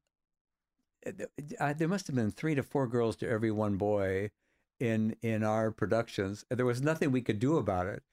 uh, 1.06 1.74
there 1.74 1.88
must 1.88 2.08
have 2.08 2.16
been 2.16 2.32
three 2.32 2.56
to 2.56 2.64
four 2.64 2.88
girls 2.88 3.16
to 3.18 3.30
every 3.30 3.52
one 3.52 3.78
boy 3.78 4.32
in 4.80 5.16
in 5.22 5.44
our 5.44 5.72
productions. 5.72 6.44
There 6.50 6.66
was 6.66 6.82
nothing 6.82 7.12
we 7.12 7.22
could 7.22 7.40
do 7.40 7.58
about 7.58 7.88
it. 7.88 8.04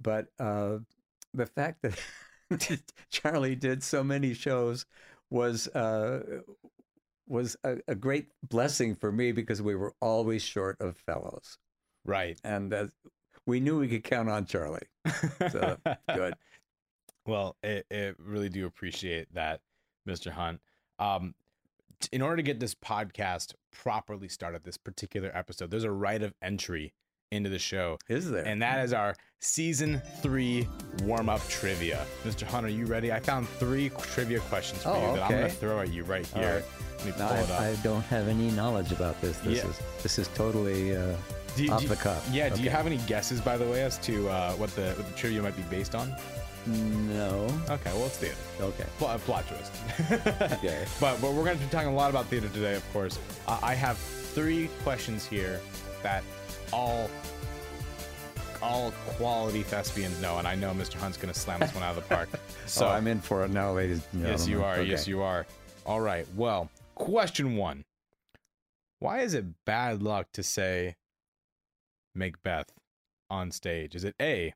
But 0.00 0.26
uh, 0.38 0.78
the 1.34 1.46
fact 1.46 1.82
that 1.82 2.82
Charlie 3.10 3.56
did 3.56 3.82
so 3.82 4.04
many 4.04 4.34
shows 4.34 4.86
was 5.30 5.68
uh, 5.68 6.42
was 7.30 7.56
a, 7.64 7.76
a 7.88 7.94
great 7.94 8.26
blessing 8.48 8.94
for 8.94 9.12
me 9.12 9.32
because 9.32 9.62
we 9.62 9.74
were 9.74 9.94
always 10.00 10.42
short 10.42 10.76
of 10.80 10.96
fellows, 10.96 11.58
right. 12.04 12.38
and 12.44 12.74
uh, 12.74 12.86
we 13.46 13.60
knew 13.60 13.78
we 13.78 13.88
could 13.88 14.04
count 14.04 14.28
on 14.28 14.46
Charlie. 14.46 14.88
So 15.50 15.76
good. 16.14 16.34
Well, 17.26 17.56
it, 17.62 17.86
it 17.90 18.16
really 18.18 18.48
do 18.48 18.66
appreciate 18.66 19.32
that, 19.34 19.60
Mr. 20.08 20.30
Hunt. 20.30 20.60
Um, 20.98 21.34
in 22.12 22.22
order 22.22 22.36
to 22.36 22.42
get 22.42 22.60
this 22.60 22.74
podcast 22.74 23.54
properly 23.72 24.28
started, 24.28 24.64
this 24.64 24.76
particular 24.76 25.30
episode, 25.34 25.70
there's 25.70 25.84
a 25.84 25.90
rite 25.90 26.22
of 26.22 26.34
entry 26.42 26.94
into 27.32 27.48
the 27.48 27.58
show, 27.60 27.96
Is 28.08 28.28
there? 28.28 28.44
and 28.44 28.60
that 28.60 28.84
is 28.84 28.92
our 28.92 29.14
season 29.38 30.02
three 30.20 30.66
warm 31.04 31.28
up 31.28 31.46
trivia. 31.48 32.04
Mr. 32.24 32.42
Hunt, 32.42 32.66
are 32.66 32.70
you 32.70 32.86
ready? 32.86 33.12
I 33.12 33.20
found 33.20 33.48
three 33.48 33.88
trivia 34.02 34.40
questions 34.40 34.82
for 34.82 34.88
Oh, 34.90 35.10
you 35.10 35.16
that 35.16 35.22
I'm 35.24 35.30
going 35.30 35.44
to 35.44 35.48
throw 35.50 35.78
at 35.80 35.92
you 35.92 36.02
right 36.02 36.26
here. 36.26 36.56
right. 36.56 36.64
Let 36.98 37.06
me 37.06 37.12
No, 37.18 37.28
pull 37.28 37.36
it 37.36 37.50
up. 37.52 37.60
I, 37.60 37.68
I 37.70 37.76
don't 37.84 38.02
have 38.02 38.26
any 38.26 38.50
knowledge 38.50 38.90
about 38.90 39.20
this. 39.20 39.38
This 39.38 39.58
Yeah. 39.62 39.70
is 39.70 39.80
this 40.02 40.18
is 40.18 40.26
totally 40.34 40.96
uh, 40.96 41.14
you- 41.56 41.70
off 41.72 41.82
you- 41.82 41.88
the 41.88 41.96
cuff. 41.96 42.28
Yeah. 42.32 42.48
Do 42.48 42.62
you 42.62 42.68
have 42.70 42.86
any 42.86 42.96
guesses, 43.06 43.40
by 43.40 43.56
the 43.56 43.64
way, 43.64 43.84
as 43.84 43.96
to 43.98 44.28
uh, 44.28 44.52
what 44.54 44.70
the 44.74 44.92
what 44.96 45.06
the 45.08 45.14
trivia 45.16 45.40
might 45.40 45.56
be 45.56 45.62
based 45.70 45.94
on? 45.94 46.12
no. 46.66 47.46
Okay, 47.70 47.90
well, 47.92 48.02
let's 48.02 48.18
do 48.20 48.26
it. 48.26 48.36
Okay. 48.60 48.84
Plot, 48.98 49.20
plot 49.20 49.44
twist. 49.48 49.72
Okay. 50.58 50.84
But, 51.00 51.20
but 51.22 51.32
we're 51.32 51.44
going 51.44 51.56
to 51.58 51.64
be 51.64 51.70
talking 51.70 51.88
a 51.88 51.94
lot 51.94 52.10
about 52.10 52.26
theater 52.26 52.48
today, 52.48 52.74
of 52.74 52.92
course. 52.92 53.18
Uh, 53.48 53.58
I 53.62 53.74
have 53.74 53.96
three 53.96 54.68
questions 54.82 55.24
here 55.26 55.60
that 56.02 56.22
all 56.72 57.08
all 58.62 58.92
quality 59.16 59.62
thespians 59.62 60.20
know, 60.20 60.38
and 60.38 60.46
I 60.46 60.54
know 60.54 60.72
Mr. 60.72 60.94
Hunt's 60.94 61.16
going 61.16 61.32
to 61.32 61.38
slam 61.38 61.60
this 61.60 61.74
one 61.74 61.82
out 61.82 61.96
of 61.96 62.02
the 62.08 62.14
park. 62.14 62.28
So 62.32 62.38
So 62.66 62.88
I'm 62.88 63.06
in 63.06 63.20
for 63.20 63.44
it 63.44 63.50
now, 63.50 63.72
ladies. 63.72 64.06
and 64.12 64.22
yes, 64.22 64.46
you 64.46 64.62
are. 64.62 64.82
Yes, 64.82 65.06
you 65.08 65.22
are. 65.22 65.46
All 65.86 66.00
right. 66.00 66.26
Well, 66.36 66.70
question 66.94 67.56
one: 67.56 67.84
Why 68.98 69.20
is 69.20 69.34
it 69.34 69.64
bad 69.64 70.02
luck 70.02 70.28
to 70.34 70.42
say 70.42 70.96
Macbeth 72.14 72.70
on 73.30 73.50
stage? 73.50 73.94
Is 73.94 74.04
it 74.04 74.14
A, 74.20 74.54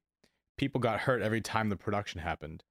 people 0.59 0.81
got 0.81 1.01
hurt 1.01 1.23
every 1.23 1.41
time 1.41 1.69
the 1.69 1.77
production 1.77 2.21
happened? 2.21 2.63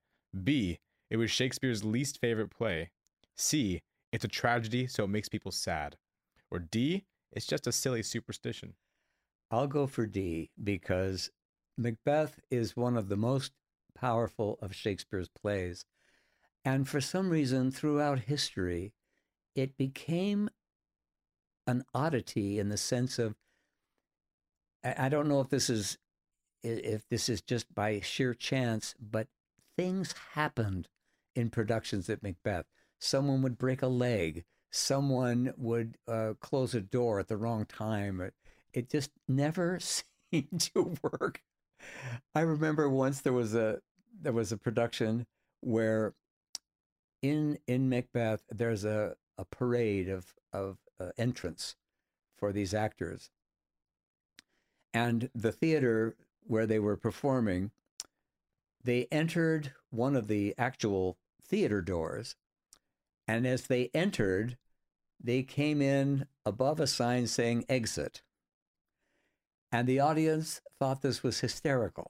B, 0.43 0.79
it 1.09 1.17
was 1.17 1.31
Shakespeare's 1.31 1.83
least 1.83 2.19
favorite 2.19 2.49
play? 2.49 2.91
C, 3.35 3.81
it's 4.11 4.25
a 4.25 4.27
tragedy, 4.27 4.87
so 4.87 5.03
it 5.05 5.09
makes 5.09 5.29
people 5.29 5.51
sad? 5.51 5.95
Or 6.51 6.59
D, 6.59 7.05
it's 7.31 7.47
just 7.47 7.65
a 7.67 7.71
silly 7.71 8.03
superstition? 8.03 8.73
I'll 9.53 9.67
go 9.67 9.85
for 9.85 10.07
D 10.07 10.49
because 10.61 11.29
Macbeth 11.77 12.39
is 12.49 12.75
one 12.75 12.97
of 12.97 13.07
the 13.07 13.15
most 13.15 13.51
powerful 13.93 14.57
of 14.63 14.73
Shakespeare's 14.73 15.29
plays. 15.29 15.85
And 16.65 16.89
for 16.89 16.99
some 16.99 17.29
reason, 17.29 17.69
throughout 17.69 18.21
history, 18.21 18.93
it 19.55 19.77
became 19.77 20.49
an 21.67 21.83
oddity 21.93 22.57
in 22.57 22.69
the 22.69 22.77
sense 22.77 23.19
of 23.19 23.35
I 24.83 25.07
don't 25.07 25.27
know 25.27 25.39
if 25.39 25.49
this 25.49 25.69
is 25.69 25.99
if 26.63 27.07
this 27.09 27.29
is 27.29 27.43
just 27.43 27.75
by 27.75 27.99
sheer 27.99 28.33
chance, 28.33 28.95
but 28.99 29.27
things 29.77 30.15
happened 30.31 30.87
in 31.35 31.51
productions 31.51 32.09
at 32.09 32.23
Macbeth. 32.23 32.65
Someone 32.99 33.43
would 33.43 33.59
break 33.59 33.83
a 33.83 33.87
leg. 33.87 34.45
Someone 34.71 35.53
would 35.57 35.99
uh, 36.07 36.33
close 36.39 36.73
a 36.73 36.81
door 36.81 37.19
at 37.19 37.27
the 37.27 37.37
wrong 37.37 37.65
time. 37.65 38.31
It, 38.73 38.89
just 38.89 39.11
never 39.27 39.79
seemed 40.31 40.61
to 40.73 40.95
work. 41.01 41.41
I 42.33 42.41
remember 42.41 42.89
once 42.89 43.21
there 43.21 43.33
was 43.33 43.55
a 43.55 43.79
there 44.21 44.33
was 44.33 44.51
a 44.51 44.57
production 44.57 45.25
where 45.61 46.13
in 47.21 47.57
in 47.67 47.89
Macbeth 47.89 48.43
there's 48.49 48.85
a, 48.85 49.15
a 49.37 49.45
parade 49.45 50.09
of 50.09 50.33
of 50.51 50.77
uh, 50.99 51.09
entrance 51.17 51.75
for 52.37 52.51
these 52.51 52.73
actors, 52.73 53.29
and 54.93 55.29
the 55.33 55.51
theater 55.51 56.15
where 56.45 56.65
they 56.65 56.79
were 56.79 56.97
performing, 56.97 57.71
they 58.83 59.07
entered 59.11 59.73
one 59.89 60.15
of 60.15 60.27
the 60.27 60.53
actual 60.57 61.17
theater 61.41 61.81
doors, 61.81 62.35
and 63.27 63.47
as 63.47 63.67
they 63.67 63.89
entered, 63.93 64.57
they 65.21 65.43
came 65.43 65.81
in 65.81 66.27
above 66.45 66.79
a 66.79 66.87
sign 66.87 67.27
saying 67.27 67.65
"exit." 67.69 68.21
And 69.73 69.87
the 69.87 69.99
audience 69.99 70.61
thought 70.79 71.01
this 71.01 71.23
was 71.23 71.39
hysterical. 71.39 72.07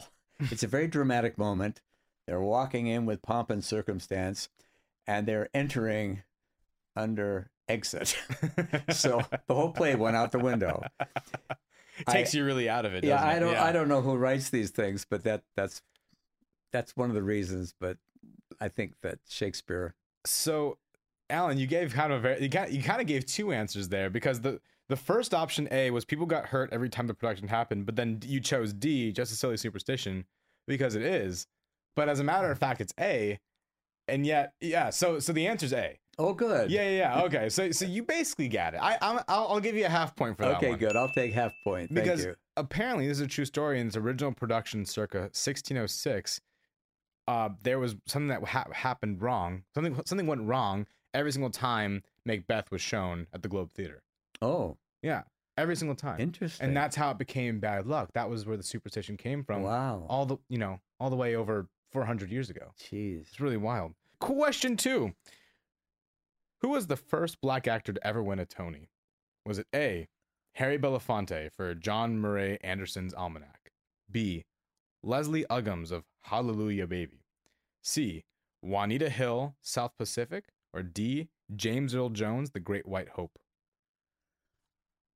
It's 0.51 0.63
a 0.63 0.67
very 0.67 0.85
dramatic 0.85 1.37
moment. 1.37 1.81
They're 2.27 2.41
walking 2.41 2.87
in 2.87 3.05
with 3.05 3.21
pomp 3.21 3.49
and 3.49 3.63
circumstance, 3.63 4.49
and 5.07 5.25
they're 5.25 5.47
entering 5.53 6.23
under 6.93 7.51
exit. 7.69 8.17
so 8.89 9.21
the 9.47 9.55
whole 9.55 9.71
play 9.71 9.95
went 9.95 10.17
out 10.17 10.33
the 10.33 10.39
window. 10.39 10.83
Takes 12.09 12.33
you 12.33 12.43
really 12.43 12.67
out 12.67 12.85
of 12.85 12.95
it. 12.95 13.05
Yeah, 13.05 13.15
doesn't 13.15 13.29
I 13.29 13.39
don't 13.39 13.53
Yeah. 13.53 13.63
I 13.63 13.71
don't 13.71 13.87
know 13.87 14.01
who 14.01 14.17
writes 14.17 14.49
these 14.49 14.71
things, 14.71 15.05
but 15.09 15.23
that 15.23 15.43
that's 15.55 15.81
that's 16.73 16.97
one 16.97 17.09
of 17.09 17.15
the 17.15 17.23
reasons. 17.23 17.73
But 17.79 17.97
I 18.59 18.67
think 18.67 18.95
that 19.03 19.19
Shakespeare. 19.29 19.95
So, 20.25 20.79
Allan, 21.29 21.57
you 21.57 21.67
gave 21.67 21.93
kind 21.93 22.11
of 22.11 22.19
a 22.19 22.21
very, 22.21 22.41
you 22.41 22.49
got 22.49 22.73
you 22.73 22.83
kind 22.83 22.99
of 22.99 23.07
gave 23.07 23.25
two 23.25 23.53
answers 23.53 23.87
there 23.87 24.09
because 24.09 24.41
the 24.41 24.59
the 24.89 24.95
first 24.95 25.33
option 25.33 25.67
A 25.71 25.91
was 25.91 26.05
people 26.05 26.25
got 26.25 26.47
hurt 26.47 26.69
every 26.71 26.89
time 26.89 27.07
the 27.07 27.13
production 27.13 27.47
happened, 27.47 27.85
but 27.85 27.95
then 27.95 28.19
you 28.25 28.39
chose 28.39 28.73
D, 28.73 29.11
just 29.11 29.31
a 29.31 29.35
silly 29.35 29.57
superstition, 29.57 30.25
because 30.67 30.95
it 30.95 31.01
is. 31.01 31.47
But 31.95 32.09
as 32.09 32.19
a 32.19 32.23
matter 32.23 32.51
of 32.51 32.59
fact, 32.59 32.81
it's 32.81 32.93
A, 32.99 33.39
and 34.07 34.25
yet, 34.25 34.53
yeah. 34.59 34.89
So 34.89 35.19
so 35.19 35.31
the 35.33 35.47
answer's 35.47 35.73
A. 35.73 35.99
Oh, 36.19 36.33
good. 36.33 36.69
Yeah, 36.69 36.83
yeah, 36.89 36.97
yeah. 36.97 37.21
Okay, 37.23 37.49
so 37.49 37.71
so 37.71 37.85
you 37.85 38.03
basically 38.03 38.47
got 38.47 38.73
it. 38.75 38.77
I 38.83 38.97
I'm, 39.01 39.19
I'll, 39.27 39.47
I'll 39.47 39.59
give 39.59 39.75
you 39.75 39.85
a 39.85 39.89
half 39.89 40.15
point 40.15 40.37
for 40.37 40.43
that 40.43 40.57
Okay, 40.57 40.69
one. 40.69 40.79
good. 40.79 40.95
I'll 40.95 41.09
take 41.09 41.33
half 41.33 41.53
point. 41.63 41.89
Thank 41.89 42.03
because 42.03 42.25
you. 42.25 42.35
apparently 42.57 43.07
this 43.07 43.17
is 43.17 43.21
a 43.25 43.27
true 43.27 43.45
story 43.45 43.79
in 43.79 43.87
its 43.87 43.95
original 43.97 44.31
production 44.31 44.85
circa 44.85 45.21
1606 45.21 46.39
uh, 47.27 47.49
there 47.63 47.79
was 47.79 47.95
something 48.05 48.27
that 48.27 48.43
ha- 48.43 48.67
happened 48.73 49.21
wrong 49.21 49.63
something 49.73 49.99
something 50.05 50.27
went 50.27 50.41
wrong 50.41 50.85
every 51.13 51.31
single 51.31 51.49
time 51.49 52.03
macbeth 52.25 52.69
was 52.69 52.81
shown 52.81 53.25
at 53.33 53.41
the 53.41 53.47
globe 53.49 53.71
theater 53.71 54.03
Oh, 54.43 54.77
yeah 55.01 55.23
every 55.57 55.75
single 55.75 55.95
time. 55.95 56.19
Interesting. 56.19 56.67
and 56.67 56.77
that's 56.77 56.95
how 56.95 57.11
it 57.11 57.17
became 57.17 57.59
bad 57.59 57.85
luck. 57.85 58.09
That 58.13 58.29
was 58.29 58.45
where 58.45 58.57
the 58.57 58.63
superstition 58.63 59.17
came 59.17 59.43
from 59.43 59.63
wow. 59.63 60.05
all 60.09 60.25
the 60.25 60.37
you 60.49 60.57
know 60.57 60.79
all 60.99 61.09
the 61.09 61.15
way 61.15 61.35
over 61.35 61.67
400 61.91 62.31
years 62.31 62.49
ago. 62.49 62.73
Jeez. 62.79 63.21
it's 63.21 63.39
really 63.39 63.57
wild. 63.57 63.93
Question 64.19 64.77
two. 64.77 65.13
Who 66.61 66.69
was 66.69 66.87
the 66.87 66.95
first 66.95 67.41
black 67.41 67.67
actor 67.67 67.93
to 67.93 68.07
ever 68.07 68.23
win 68.23 68.39
a 68.39 68.45
tony? 68.45 68.89
Was 69.45 69.59
it 69.59 69.67
a 69.75 70.07
harry 70.55 70.77
belafonte 70.77 71.51
for 71.51 71.73
john 71.73 72.17
murray 72.17 72.57
anderson's 72.61 73.13
almanac? 73.13 73.71
B 74.09 74.45
leslie 75.01 75.45
uggams 75.49 75.91
of 75.91 76.03
hallelujah 76.21 76.87
baby? 76.87 77.25
C 77.83 78.23
juanita 78.61 79.09
Hall 79.09 79.55
south 79.61 79.97
pacific? 79.97 80.45
Or 80.73 80.81
d 80.81 81.27
james 81.55 81.93
earl 81.93 82.09
jones 82.09 82.51
the 82.51 82.59
great 82.59 82.87
white 82.87 83.09
hope 83.09 83.37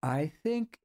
I 0.04 0.32
think 0.44 0.80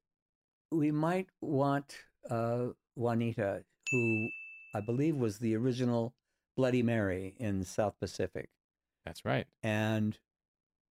we 0.71 0.91
might 0.91 1.27
want 1.41 1.95
uh, 2.29 2.67
Juanita, 2.95 3.63
who 3.91 4.29
I 4.73 4.81
believe 4.81 5.15
was 5.15 5.39
the 5.39 5.55
original 5.55 6.13
Bloody 6.55 6.83
Mary 6.83 7.35
in 7.37 7.63
South 7.63 7.95
Pacific. 7.99 8.49
that's 9.05 9.25
right 9.25 9.47
And 9.61 10.17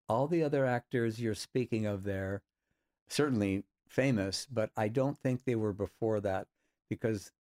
all 0.09 0.27
the 0.27 0.43
other 0.43 0.67
actors 0.67 1.21
you're 1.21 1.35
speaking 1.35 1.87
of 1.87 2.05
there, 2.05 2.43
certainly 3.09 3.65
famous, 3.89 4.47
but 4.51 4.71
I 4.77 4.89
don't 4.89 5.19
think 5.21 5.45
they 5.45 5.55
were 5.55 5.73
before 5.73 6.21
that 6.21 6.47
because 6.89 7.33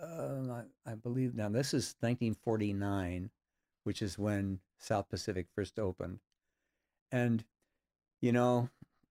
uh, 0.00 0.62
I, 0.86 0.90
I 0.90 0.94
believe 0.94 1.34
now 1.34 1.48
this 1.48 1.68
is 1.72 1.94
1949, 2.00 3.30
which 3.84 4.02
is 4.02 4.18
when 4.18 4.60
South 4.78 5.08
Pacific 5.08 5.46
first 5.54 5.78
opened. 5.78 6.18
And, 7.12 7.44
you 8.20 8.32
know, 8.32 8.70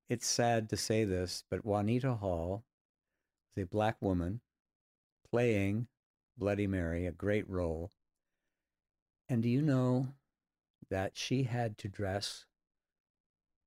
it's 0.10 0.28
sad 0.28 0.70
to 0.70 0.78
say 0.78 1.04
this, 1.04 1.44
but 1.50 1.66
Juanita 1.66 2.16
Hall 2.16 2.64
is 3.56 3.64
a 3.64 3.68
black 3.68 3.98
woman 4.02 4.42
playing 5.30 5.88
Bloody 6.38 6.68
Mary, 6.68 7.06
a 7.06 7.12
great 7.12 7.50
role. 7.50 7.92
And 9.30 9.42
do 9.42 9.50
you 9.50 9.62
know 9.62 10.10
that 10.90 11.16
she 11.16 11.44
had 11.44 11.78
to 11.80 11.88
dress 11.88 12.46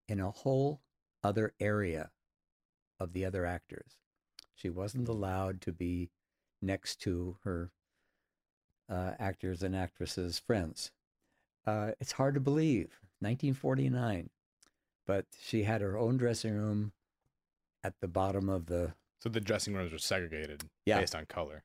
in 0.09 0.21
a 0.21 0.31
whole 0.31 0.81
other 1.23 1.55
area 1.59 2.11
of 3.01 3.13
the 3.13 3.25
other 3.25 3.47
actors? 3.47 3.97
She 4.55 4.71
wasn't 4.71 5.09
allowed 5.09 5.61
to 5.63 5.73
be 5.73 6.11
next 6.63 7.01
to 7.03 7.39
her 7.45 7.73
uh, 8.89 9.13
actors 9.19 9.63
and 9.63 9.75
actresses' 9.75 10.39
friends. 10.39 10.91
Uh, 11.67 11.93
it's 12.01 12.13
hard 12.13 12.35
to 12.35 12.41
believe, 12.41 13.01
1949, 13.21 14.31
but 15.07 15.27
she 15.41 15.63
had 15.63 15.81
her 15.81 15.97
own 15.97 16.17
dressing 16.17 16.55
room 16.55 16.93
at 17.85 17.95
the 18.01 18.09
bottom 18.09 18.49
of 18.49 18.67
the. 18.67 18.95
So 19.21 19.29
the 19.29 19.41
dressing 19.41 19.75
rooms 19.75 19.93
were 19.93 19.99
segregated 19.99 20.65
Yeah. 20.85 21.01
based 21.01 21.15
on 21.15 21.27
color. 21.27 21.65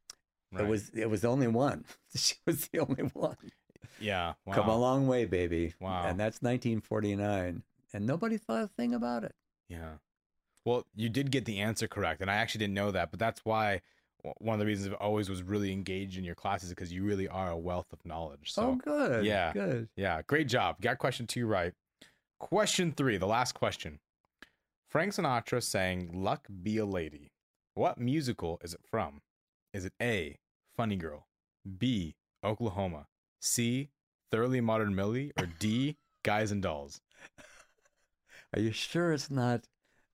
It 0.57 0.67
was 0.67 0.89
it 0.89 1.09
was 1.09 1.21
the 1.21 1.29
only 1.29 1.47
one. 1.47 1.85
she 2.15 2.35
was 2.45 2.67
the 2.67 2.79
only 2.79 3.03
one. 3.13 3.37
yeah. 3.99 4.33
Wow. 4.45 4.53
Come 4.53 4.69
a 4.69 4.77
long 4.77 5.07
way, 5.07 5.25
baby. 5.25 5.73
Wow. 5.79 6.03
And 6.05 6.19
that's 6.19 6.41
1949, 6.41 7.63
and 7.93 8.05
nobody 8.05 8.37
thought 8.37 8.63
a 8.63 8.67
thing 8.67 8.93
about 8.93 9.23
it. 9.23 9.33
Yeah. 9.69 9.93
Well, 10.65 10.85
you 10.93 11.09
did 11.09 11.31
get 11.31 11.45
the 11.45 11.59
answer 11.59 11.87
correct, 11.87 12.21
and 12.21 12.29
I 12.29 12.35
actually 12.35 12.59
didn't 12.59 12.73
know 12.75 12.91
that, 12.91 13.11
but 13.11 13.19
that's 13.19 13.43
why 13.45 13.81
one 14.37 14.53
of 14.53 14.59
the 14.59 14.65
reasons 14.65 14.93
I 14.93 15.03
always 15.03 15.29
was 15.29 15.41
really 15.41 15.71
engaged 15.71 16.17
in 16.17 16.23
your 16.23 16.35
classes 16.35 16.69
because 16.69 16.93
you 16.93 17.03
really 17.03 17.27
are 17.27 17.49
a 17.49 17.57
wealth 17.57 17.91
of 17.91 18.05
knowledge. 18.05 18.51
So 18.53 18.61
oh, 18.63 18.75
good. 18.75 19.25
yeah. 19.25 19.51
good. 19.53 19.89
Yeah, 19.95 20.21
great 20.27 20.47
job. 20.47 20.79
Got 20.81 20.99
question 20.99 21.25
two 21.25 21.47
right. 21.47 21.73
Question 22.41 22.91
three, 22.91 23.17
the 23.17 23.27
last 23.27 23.51
question. 23.53 23.99
Frank 24.89 25.13
Sinatra 25.13 25.61
sang 25.61 26.09
Luck 26.11 26.47
Be 26.63 26.79
a 26.79 26.85
Lady. 26.85 27.31
What 27.75 27.99
musical 27.99 28.59
is 28.63 28.73
it 28.73 28.81
from? 28.83 29.21
Is 29.75 29.85
it 29.85 29.93
A, 30.01 30.39
Funny 30.75 30.95
Girl, 30.95 31.27
B, 31.77 32.15
Oklahoma, 32.43 33.05
C, 33.39 33.89
Thoroughly 34.31 34.59
Modern 34.59 34.95
Millie, 34.95 35.31
or 35.39 35.45
D, 35.59 35.97
Guys 36.23 36.51
and 36.51 36.63
Dolls? 36.63 36.99
Are 38.55 38.59
you 38.59 38.71
sure 38.71 39.13
it's 39.13 39.29
not? 39.29 39.61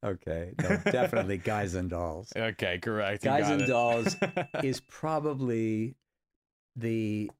Okay, 0.03 0.53
no, 0.61 0.81
definitely 0.91 1.37
Guys 1.53 1.75
and 1.75 1.89
Dolls. 1.89 2.33
Okay, 2.35 2.77
correct. 2.79 3.23
You 3.23 3.31
Guys 3.31 3.49
and 3.49 3.61
it. 3.61 3.67
Dolls 3.67 4.17
is 4.63 4.81
probably 4.81 5.95
the 6.75 7.31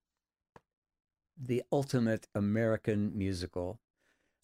the 1.37 1.61
ultimate 1.73 2.25
American 2.33 3.11
musical. 3.15 3.81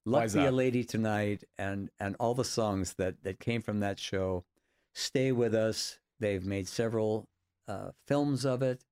Why 0.05 0.23
Luck 0.23 0.33
Be 0.33 0.45
a? 0.45 0.51
Lady 0.51 0.83
Tonight 0.83 1.43
and 1.57 1.89
and 1.99 2.15
all 2.19 2.33
the 2.33 2.43
songs 2.43 2.95
that 2.95 3.23
that 3.23 3.39
came 3.39 3.61
from 3.61 3.79
that 3.79 3.99
show 3.99 4.43
stay 4.93 5.31
with 5.31 5.53
us. 5.53 5.99
They've 6.19 6.45
made 6.45 6.67
several 6.67 7.27
uh, 7.67 7.91
films 8.07 8.45
of 8.45 8.61
it, 8.61 8.85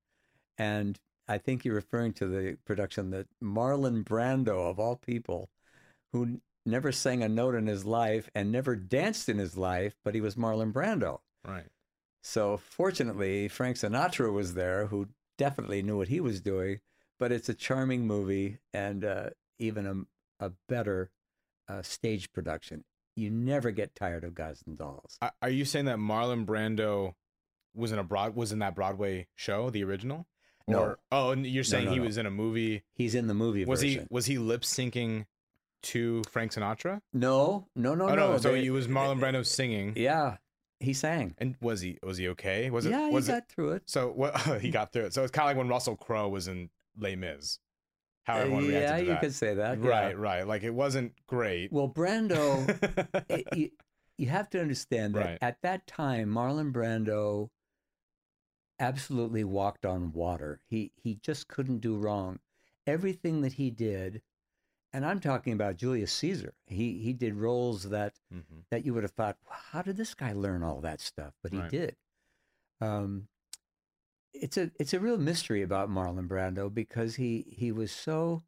and 0.58 1.00
I 1.28 1.38
think 1.38 1.64
you're 1.64 1.76
referring 1.76 2.14
to 2.14 2.26
the 2.26 2.58
production 2.66 3.12
that 3.12 3.28
Marlon 3.42 4.04
Brando, 4.04 4.70
of 4.70 4.80
all 4.80 4.96
people, 4.98 5.50
who 6.12 6.24
n- 6.24 6.42
never 6.66 6.92
sang 6.92 7.24
a 7.24 7.30
note 7.30 7.56
in 7.56 7.68
his 7.68 7.86
life 7.86 8.30
and 8.36 8.52
never 8.52 8.76
danced 8.76 9.30
in 9.30 9.38
his 9.38 9.56
life, 9.58 9.96
but 10.04 10.16
he 10.16 10.22
was 10.22 10.36
Marlon 10.36 10.74
Brando. 10.74 11.20
right. 11.46 11.68
So 12.24 12.58
fortunately, 12.58 13.48
Frank 13.48 13.78
Sinatra 13.78 14.32
was 14.32 14.54
there, 14.54 14.88
who 14.88 15.08
definitely 15.38 15.82
knew 15.82 15.98
what 15.98 16.10
he 16.10 16.20
was 16.20 16.40
doing. 16.40 16.80
But 17.18 17.32
it's 17.32 17.50
a 17.50 17.54
charming 17.56 18.06
movie 18.06 18.60
and 18.74 19.04
uh, 19.04 19.30
even 19.58 20.06
a, 20.42 20.52
better 20.68 21.10
uh, 21.68 21.82
stage 21.82 22.32
production. 22.34 22.84
You 23.16 23.30
never 23.30 23.72
get 23.72 23.96
tired 23.96 24.24
of 24.24 24.34
Guys 24.34 24.64
and 24.66 24.78
Dolls. 24.78 25.18
Are- 25.42 25.50
you 25.50 25.66
saying 25.66 25.86
that 25.86 25.98
Marlon 25.98 26.46
Brando 26.46 27.14
was 27.74 27.92
in 27.92 28.00
a 28.00 28.04
broad 28.04 28.36
was 28.36 28.52
in 28.52 28.60
that 28.60 28.76
Broadway 28.76 29.28
show, 29.36 29.70
the 29.70 29.84
original? 29.84 30.28
No. 30.68 30.80
Or, 30.80 31.00
oh, 31.12 31.32
and 31.32 31.46
you're 31.46 31.64
saying 31.64 31.86
no, 31.86 31.92
he 31.92 31.98
no. 31.98 32.06
was 32.06 32.18
in 32.18 32.26
a 32.26 32.32
movie. 32.32 32.84
He's 32.94 33.16
in 33.16 33.28
the 33.28 33.34
movie 33.34 33.66
Was 33.66 33.82
he 33.82 34.02
was 34.10 34.26
he 34.26 34.38
lip 34.38 34.62
syncing 34.62 35.26
to 35.84 36.22
Frank 36.30 36.52
Sinatra? 36.54 37.02
No, 37.14 37.68
no, 37.76 37.96
no, 37.96 38.06
oh 38.06 38.16
no. 38.16 38.32
no, 38.34 38.38
so 38.38 38.52
they- 38.54 38.66
it 38.66 38.70
was 38.72 38.88
Marlon 38.88 39.20
Brando 39.20 39.46
singing. 39.46 39.94
Yeah, 39.96 40.38
he 40.80 40.94
sang. 40.94 41.36
And 41.38 41.56
was 41.62 41.82
he 41.82 41.98
was 42.04 42.18
he 42.18 42.30
okay? 42.30 42.70
Was 42.70 42.86
it 42.86 42.92
yeah, 42.92 43.08
he 43.08 43.14
was 43.14 43.28
it 43.30 43.34
got 43.34 43.50
through 43.50 43.72
it. 43.74 43.84
so 43.86 44.10
what 44.10 44.38
he 44.62 44.70
got 44.70 44.92
through 44.94 45.06
it. 45.06 45.14
So 45.14 45.24
it's 45.24 45.32
kind 45.32 45.46
of 45.46 45.50
like 45.50 45.58
when 45.58 45.68
Russell 45.68 45.96
Crowe 45.96 46.30
was 46.30 46.48
in 46.48 46.70
Les 46.98 47.16
Mis. 47.16 47.60
How 48.24 48.38
everyone 48.38 48.66
Uh, 48.66 48.68
yeah, 48.68 48.98
to 48.98 49.06
you 49.06 49.18
could 49.20 49.34
say 49.34 49.56
that. 49.56 49.80
yeah. 49.82 49.88
Right, 49.90 50.18
right. 50.18 50.48
Like 50.48 50.64
it 50.64 50.74
wasn't 50.74 51.14
great. 51.28 51.72
Well, 51.72 51.90
Brando, 51.90 52.68
it- 53.30 53.48
you, 53.56 53.72
you 54.18 54.28
have 54.28 54.50
to 54.52 54.62
understand 54.62 55.16
that 55.16 55.26
Right. 55.26 55.38
at 55.42 55.58
that 55.64 55.88
time, 55.88 56.30
Marlon 56.30 56.72
Brando 56.72 57.50
absolutely 58.80 59.44
walked 59.44 59.86
on 59.86 60.12
water. 60.12 60.60
He 60.68 60.92
he 60.96 61.16
just 61.16 61.48
couldn't 61.48 61.80
do 61.80 61.98
wrong. 61.98 62.40
Everything 62.88 63.42
that 63.42 63.54
he 63.54 63.70
did, 63.70 64.22
and 64.94 65.06
I'm 65.06 65.20
talking 65.20 65.54
about 65.54 65.76
Julius 65.78 66.12
Caesar. 66.14 66.54
He 66.68 67.00
he 67.00 67.14
did 67.14 67.36
roles 67.36 67.90
that 67.90 68.20
Mhm. 68.34 68.66
that 68.70 68.86
you 68.86 68.94
would 68.94 69.04
have 69.04 69.12
thought, 69.12 69.38
how 69.50 69.82
did 69.82 69.98
this 69.98 70.14
guy 70.14 70.34
learn 70.34 70.64
all 70.64 70.82
that 70.82 71.00
stuff? 71.02 71.34
But 71.42 71.52
he 71.54 71.60
Right. 71.60 71.72
did. 71.72 71.96
Um, 72.80 73.28
it's 74.34 74.58
a 74.58 74.72
it's 74.80 74.94
a 74.94 75.00
real 75.00 75.18
mystery 75.18 75.62
about 75.62 75.90
Marlon 75.90 76.28
Brando 76.28 76.74
because 76.74 77.16
he 77.16 77.46
he 77.48 77.72
was 77.72 77.92
so 77.92 78.44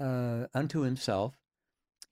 uh, 0.00 0.46
unto 0.54 0.80
himself. 0.80 1.34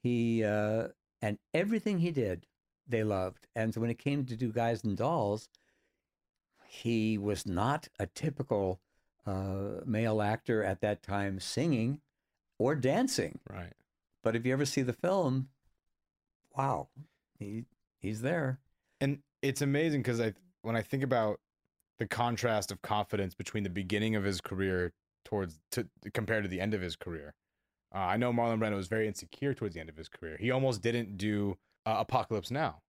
He 0.02 0.44
uh, 0.44 0.88
and 1.22 1.38
everything 1.54 1.98
he 1.98 2.10
did, 2.10 2.46
they 2.86 3.02
loved. 3.02 3.46
And 3.54 3.74
so 3.74 3.80
when 3.80 3.90
it 3.90 3.98
came 3.98 4.24
to 4.26 4.36
do 4.36 4.52
Guys 4.52 4.84
and 4.84 4.96
Dolls, 4.96 5.48
he 6.66 7.18
was 7.18 7.46
not 7.46 7.88
a 7.98 8.06
typical 8.06 8.80
uh, 9.26 9.80
male 9.84 10.22
actor 10.22 10.62
at 10.62 10.80
that 10.80 11.02
time 11.02 11.40
singing 11.40 12.00
or 12.58 12.74
dancing. 12.74 13.38
Right. 13.50 13.72
But 14.22 14.36
if 14.36 14.44
you 14.44 14.52
ever 14.52 14.66
see 14.66 14.82
the 14.82 14.92
film, 14.92 15.48
wow, 16.56 16.88
he 17.38 17.64
he's 17.98 18.22
there. 18.22 18.60
And 19.00 19.20
it's 19.42 19.62
amazing 19.62 20.02
because 20.02 20.20
I 20.20 20.34
when 20.62 20.76
I 20.76 20.82
think 20.82 21.02
about 21.02 21.40
the 21.98 22.06
contrast 22.06 22.70
of 22.70 22.82
confidence 22.82 23.34
between 23.34 23.62
the 23.64 23.70
beginning 23.70 24.14
of 24.16 24.24
his 24.24 24.40
career 24.40 24.92
towards 25.24 25.58
to 25.72 25.86
compared 26.14 26.44
to 26.44 26.48
the 26.48 26.60
end 26.60 26.74
of 26.74 26.80
his 26.80 26.96
career. 26.96 27.34
Uh, 27.94 27.98
I 27.98 28.16
know 28.16 28.32
Marlon 28.32 28.58
Brando 28.58 28.76
was 28.76 28.88
very 28.88 29.06
insecure 29.06 29.54
towards 29.54 29.74
the 29.74 29.80
end 29.80 29.88
of 29.88 29.96
his 29.96 30.08
career. 30.08 30.36
He 30.38 30.50
almost 30.50 30.82
didn't 30.82 31.16
do 31.16 31.56
uh, 31.86 31.96
Apocalypse 31.98 32.50
Now. 32.50 32.82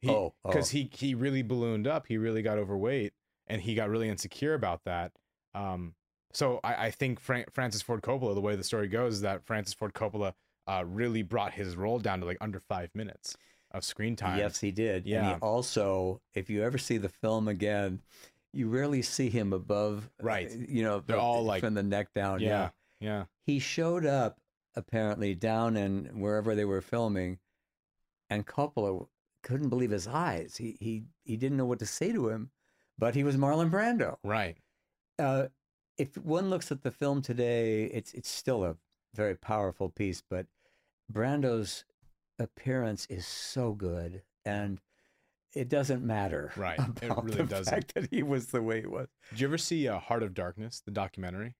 He, 0.00 0.08
Oh, 0.10 0.34
oh. 0.44 0.50
because 0.50 0.70
he 0.70 0.90
he 0.92 1.14
really 1.14 1.42
ballooned 1.42 1.86
up. 1.86 2.06
He 2.06 2.18
really 2.18 2.42
got 2.42 2.58
overweight, 2.58 3.12
and 3.46 3.60
he 3.60 3.74
got 3.74 3.88
really 3.90 4.08
insecure 4.08 4.54
about 4.54 4.82
that. 4.84 5.12
Um, 5.54 5.94
so 6.32 6.60
I, 6.62 6.86
I 6.86 6.90
think 6.90 7.20
Fran- 7.20 7.46
Francis 7.52 7.82
Ford 7.82 8.02
Coppola, 8.02 8.34
the 8.34 8.40
way 8.40 8.54
the 8.54 8.62
story 8.62 8.86
goes, 8.88 9.14
is 9.14 9.20
that 9.22 9.44
Francis 9.46 9.74
Ford 9.74 9.94
Coppola 9.94 10.34
uh, 10.68 10.84
really 10.86 11.22
brought 11.22 11.54
his 11.54 11.74
role 11.76 11.98
down 11.98 12.20
to 12.20 12.26
like 12.26 12.36
under 12.40 12.60
five 12.60 12.90
minutes 12.94 13.36
of 13.72 13.84
screen 13.84 14.16
time. 14.16 14.38
Yes, 14.38 14.60
he 14.60 14.70
did. 14.70 14.96
And 15.04 15.06
Yeah. 15.06 15.34
he 15.34 15.40
also, 15.40 16.20
if 16.34 16.48
you 16.50 16.62
ever 16.62 16.78
see 16.78 16.96
the 16.98 17.08
film 17.08 17.48
again, 17.48 18.00
you 18.52 18.68
rarely 18.68 19.02
see 19.02 19.28
him 19.28 19.52
above. 19.52 20.10
uh, 20.20 20.24
Right. 20.24 20.50
You 20.50 20.82
know, 20.82 21.00
They're 21.00 21.16
the- 21.16 21.22
all 21.22 21.44
like- 21.44 21.60
from 21.60 21.74
the 21.74 21.82
neck 21.82 22.12
down. 22.14 22.40
yeah, 22.40 22.70
yeah. 23.00 23.26
He 23.44 23.58
showed 23.58 24.06
up 24.06 24.40
apparently 24.74 25.34
down 25.34 25.76
in 25.76 26.20
wherever 26.20 26.54
they 26.54 26.64
were 26.64 26.80
filming, 26.80 27.38
and 28.30 28.46
Coppola 28.46 29.08
couldn't 29.42 29.68
believe 29.68 29.90
his 29.90 30.06
eyes. 30.08 30.56
He 30.56 30.76
he 30.80 31.04
he 31.24 31.36
didn't 31.36 31.56
know 31.58 31.66
what 31.66 31.78
to 31.80 31.86
say 31.86 32.12
to 32.12 32.28
him, 32.28 32.50
but 32.96 33.14
he 33.14 33.22
was 33.24 33.36
Marlon 33.36 33.70
Brando. 33.70 34.18
Right. 34.22 34.56
uh, 35.18 35.48
if 35.96 36.16
one 36.16 36.48
looks 36.48 36.70
at 36.70 36.82
the 36.82 36.90
film 36.92 37.22
today, 37.22 37.84
it's 37.84 38.14
it's 38.14 38.28
still 38.30 38.64
a 38.64 38.76
very 39.14 39.34
powerful 39.34 39.88
piece, 39.90 40.22
but 40.22 40.46
Brando's 41.12 41.84
appearance 42.38 43.06
is 43.10 43.26
so 43.26 43.72
good, 43.72 44.22
and 44.44 44.80
it 45.54 45.68
doesn't 45.68 46.04
matter. 46.04 46.52
Right. 46.56 46.78
It 47.02 47.16
really 47.16 47.36
the 47.36 47.44
doesn't. 47.44 47.72
fact 47.72 47.94
that 47.94 48.08
he 48.10 48.22
was 48.22 48.48
the 48.48 48.62
way 48.62 48.80
he 48.80 48.86
was. 48.86 49.08
Did 49.30 49.40
you 49.40 49.48
ever 49.48 49.58
see 49.58 49.88
uh, 49.88 49.98
Heart 49.98 50.22
of 50.22 50.34
Darkness, 50.34 50.82
the 50.84 50.90
documentary? 50.90 51.54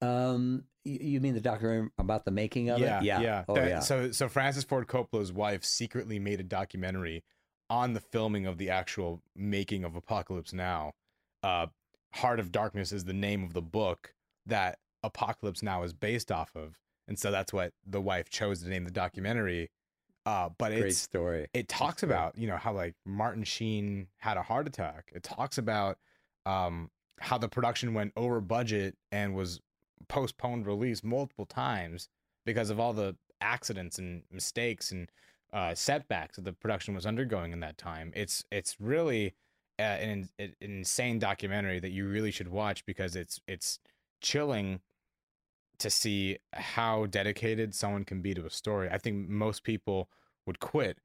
Um, 0.00 0.64
you, 0.84 1.20
mean 1.20 1.34
the 1.34 1.40
documentary 1.40 1.90
about 1.98 2.24
the 2.24 2.30
making 2.30 2.70
of 2.70 2.78
yeah, 2.78 2.98
it? 2.98 3.04
Yeah, 3.04 3.20
yeah. 3.20 3.44
Oh, 3.48 3.54
That- 3.54 3.68
yeah. 3.68 3.80
So, 3.80 4.12
so 4.12 4.28
Francis 4.28 4.64
Ford 4.64 4.86
Coppola's 4.86 5.32
wife 5.32 5.64
secretly 5.64 6.18
made 6.18 6.40
a 6.40 6.44
documentary 6.44 7.24
on 7.70 7.92
the 7.92 8.00
filming 8.00 8.46
of 8.46 8.58
the 8.58 8.70
actual 8.70 9.22
making 9.36 9.84
of 9.84 9.94
Apocalypse 9.96 10.52
Now. 10.52 10.92
Uh, 11.42 11.66
Heart 12.14 12.40
of 12.40 12.50
Darkness 12.52 12.92
is 12.92 13.04
the 13.04 13.12
name 13.12 13.44
of 13.44 13.52
the 13.52 13.62
book 13.62 14.14
that 14.46 14.78
Apocalypse 15.02 15.62
Now 15.62 15.82
is 15.82 15.92
based 15.92 16.32
off 16.32 16.50
of, 16.56 16.78
and 17.06 17.18
so 17.18 17.30
that's 17.30 17.52
what 17.52 17.72
the 17.86 18.00
wife 18.00 18.30
chose 18.30 18.62
to 18.62 18.68
name 18.68 18.84
the 18.84 18.90
documentary. 18.90 19.70
Uh, 20.28 20.50
but 20.58 20.72
Great 20.72 20.84
it's 20.84 20.98
story. 20.98 21.46
it 21.54 21.68
talks 21.68 22.02
about 22.02 22.36
you 22.36 22.46
know 22.46 22.58
how 22.58 22.70
like 22.70 22.94
Martin 23.06 23.44
Sheen 23.44 24.08
had 24.18 24.36
a 24.36 24.42
heart 24.42 24.66
attack. 24.66 25.10
It 25.14 25.22
talks 25.22 25.56
about 25.56 25.96
um, 26.44 26.90
how 27.18 27.38
the 27.38 27.48
production 27.48 27.94
went 27.94 28.12
over 28.14 28.38
budget 28.42 28.94
and 29.10 29.34
was 29.34 29.60
postponed 30.06 30.66
release 30.66 31.02
multiple 31.02 31.46
times 31.46 32.10
because 32.44 32.68
of 32.68 32.78
all 32.78 32.92
the 32.92 33.16
accidents 33.40 33.98
and 33.98 34.22
mistakes 34.30 34.92
and 34.92 35.10
uh, 35.54 35.74
setbacks 35.74 36.36
that 36.36 36.44
the 36.44 36.52
production 36.52 36.94
was 36.94 37.06
undergoing 37.06 37.54
in 37.54 37.60
that 37.60 37.78
time. 37.78 38.12
It's 38.14 38.44
it's 38.52 38.76
really 38.78 39.32
uh, 39.78 39.82
an, 39.82 40.28
an 40.38 40.54
insane 40.60 41.18
documentary 41.18 41.80
that 41.80 41.90
you 41.90 42.06
really 42.06 42.32
should 42.32 42.48
watch 42.48 42.84
because 42.84 43.16
it's 43.16 43.40
it's 43.48 43.78
chilling 44.20 44.80
to 45.78 45.90
see 45.90 46.38
how 46.52 47.06
dedicated 47.06 47.74
someone 47.74 48.04
can 48.04 48.20
be 48.20 48.34
to 48.34 48.44
a 48.46 48.50
story. 48.50 48.88
I 48.90 48.98
think 48.98 49.28
most 49.28 49.62
people 49.64 50.08
would 50.46 50.60
quit 50.60 50.98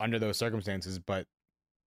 under 0.00 0.18
those 0.18 0.36
circumstances, 0.36 0.98
but 0.98 1.26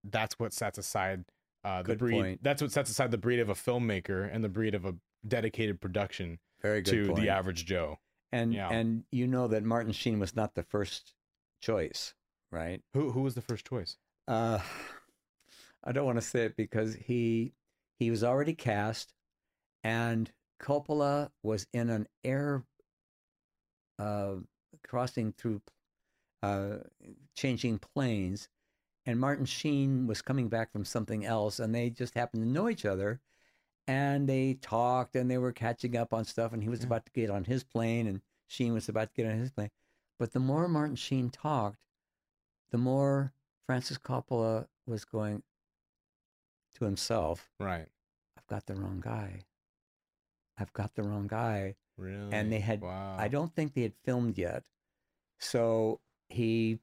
that's 0.05 0.39
what 0.39 0.53
sets 0.53 0.79
aside 0.79 1.25
uh, 1.65 1.79
the 1.83 1.89
Good 1.89 1.99
breed. 1.99 2.13
point. 2.13 2.43
That's 2.43 2.61
what 2.61 2.73
sets 2.73 2.91
aside 2.91 3.11
the 3.11 3.19
breed 3.19 3.41
of 3.41 3.49
a 3.49 3.55
filmmaker 3.55 4.29
and 4.33 4.45
the 4.45 4.49
breed 4.49 4.75
of 4.75 4.85
a 4.85 4.95
dedicated 5.27 5.81
production 5.81 6.39
Very 6.61 6.83
good 6.83 6.91
to 6.91 7.07
point. 7.13 7.21
the 7.21 7.31
average 7.31 7.65
Joe. 7.65 7.99
and 8.33 8.53
yeah. 8.53 8.69
and 8.69 9.05
you 9.11 9.27
know 9.27 9.49
that 9.49 9.65
Martin 9.65 9.93
Sheen 9.93 10.19
was 10.19 10.37
not 10.37 10.55
the 10.55 10.63
first 10.63 11.15
choice, 11.63 12.15
right? 12.51 12.83
Who 12.93 13.13
who 13.13 13.23
was 13.23 13.35
the 13.35 13.41
first 13.41 13.67
choice? 13.67 13.97
Uh, 14.29 14.59
I 15.85 15.93
don't 15.93 16.07
want 16.07 16.19
to 16.19 16.23
say 16.27 16.45
it 16.45 16.57
because 16.57 16.95
he 16.95 17.53
he 17.99 18.11
was 18.11 18.23
already 18.25 18.55
cast, 18.55 19.15
and 19.83 20.31
Coppola 20.61 21.31
was 21.43 21.67
in 21.73 21.91
an 21.91 22.07
air 22.23 22.65
uh, 23.99 24.37
crossing 24.87 25.33
through, 25.33 25.63
uh, 26.43 26.79
changing 27.37 27.79
planes, 27.79 28.49
and 29.07 29.21
Martin 29.21 29.45
Sheen 29.45 30.07
was 30.07 30.23
coming 30.23 30.49
back 30.49 30.73
from 30.73 30.85
something 30.85 31.25
else, 31.25 31.59
and 31.59 31.75
they 31.75 31.91
just 31.91 32.15
happened 32.15 32.43
to 32.43 32.49
know 32.49 32.69
each 32.69 32.85
other, 32.85 33.21
and 33.87 34.29
they 34.29 34.55
talked, 34.55 35.15
and 35.15 35.31
they 35.31 35.39
were 35.39 35.53
catching 35.53 35.97
up 35.97 36.13
on 36.13 36.25
stuff, 36.25 36.53
and 36.53 36.63
he 36.63 36.69
was 36.69 36.81
Yeah. 36.81 36.87
about 36.87 37.07
to 37.07 37.13
get 37.13 37.31
on 37.31 37.45
his 37.45 37.65
plane, 37.65 38.07
and 38.07 38.23
Sheen 38.47 38.73
was 38.73 38.89
about 38.89 39.09
to 39.09 39.15
get 39.15 39.31
on 39.31 39.39
his 39.39 39.51
plane, 39.53 39.71
but 40.19 40.33
the 40.33 40.41
more 40.41 40.69
Martin 40.69 40.97
Sheen 40.97 41.31
talked, 41.31 41.79
the 42.71 42.79
more 42.79 43.33
Francis 43.67 43.99
Coppola 43.99 44.69
was 44.87 45.05
going 45.05 45.43
to 46.75 46.85
himself, 46.85 47.51
Right. 47.61 47.89
I've 48.37 48.47
got 48.49 48.67
the 48.67 48.75
wrong 48.75 49.01
guy. 49.01 49.45
I've 50.59 50.73
got 50.73 50.95
the 50.95 51.03
wrong 51.03 51.27
guy. 51.27 51.75
Really? 51.97 52.33
And 52.33 52.51
they 52.53 52.61
had- 52.61 52.81
Wow. 52.81 53.17
I 53.19 53.29
don't 53.29 53.55
think 53.55 53.75
they 53.75 53.83
had 53.83 53.95
filmed 54.05 54.39
yet. 54.39 54.65
So 55.39 56.01
he 56.29 56.79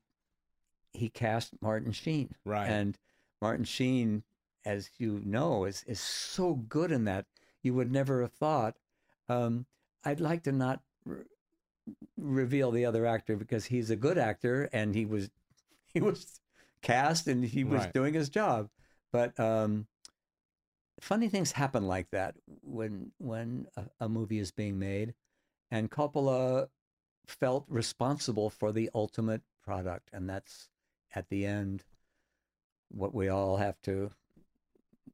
he 0.93 1.09
cast 1.09 1.53
Martin 1.61 1.93
Sheen. 1.93 2.35
Right. 2.43 2.67
And 2.69 2.97
Martin 3.41 3.63
Sheen, 3.65 4.23
as 4.65 4.89
you 4.97 5.21
know, 5.23 5.63
is 5.65 5.83
is 5.87 5.99
so 6.01 6.53
good 6.55 6.91
in 6.91 7.05
that 7.05 7.25
you 7.63 7.73
would 7.73 7.91
never 7.91 8.21
have 8.21 8.33
thought. 8.33 8.75
Um, 9.29 9.65
I'd 10.03 10.19
like 10.19 10.43
to 10.43 10.51
not 10.51 10.81
re- 11.05 11.23
reveal 12.17 12.71
the 12.71 12.85
other 12.85 13.05
actor 13.05 13.35
because 13.37 13.65
he's 13.65 13.89
a 13.89 13.95
good 13.95 14.17
actor 14.17 14.69
and 14.73 14.93
he 14.93 15.05
was 15.05 15.29
he 15.93 16.01
was 16.01 16.41
cast 16.81 17.27
and 17.27 17.43
he 17.45 17.63
was 17.63 17.83
Right. 17.83 17.93
doing 17.93 18.13
his 18.13 18.29
job. 18.29 18.69
But 19.11 19.39
um, 19.39 19.87
funny 21.01 21.27
things 21.27 21.51
happen 21.51 21.87
like 21.87 22.09
that 22.11 22.35
when 22.61 23.11
when 23.17 23.67
a, 23.75 23.83
a 24.01 24.09
movie 24.09 24.39
is 24.39 24.51
being 24.51 24.79
made, 24.79 25.13
and 25.69 25.89
Coppola 25.91 26.67
felt 27.27 27.65
responsible 27.67 28.49
for 28.49 28.71
the 28.71 28.89
ultimate 28.95 29.41
product, 29.63 30.09
and 30.13 30.29
that's 30.29 30.69
at 31.13 31.27
the 31.29 31.45
end 31.45 31.83
what 32.89 33.13
we 33.13 33.27
all 33.29 33.57
have 33.57 33.81
to 33.83 34.11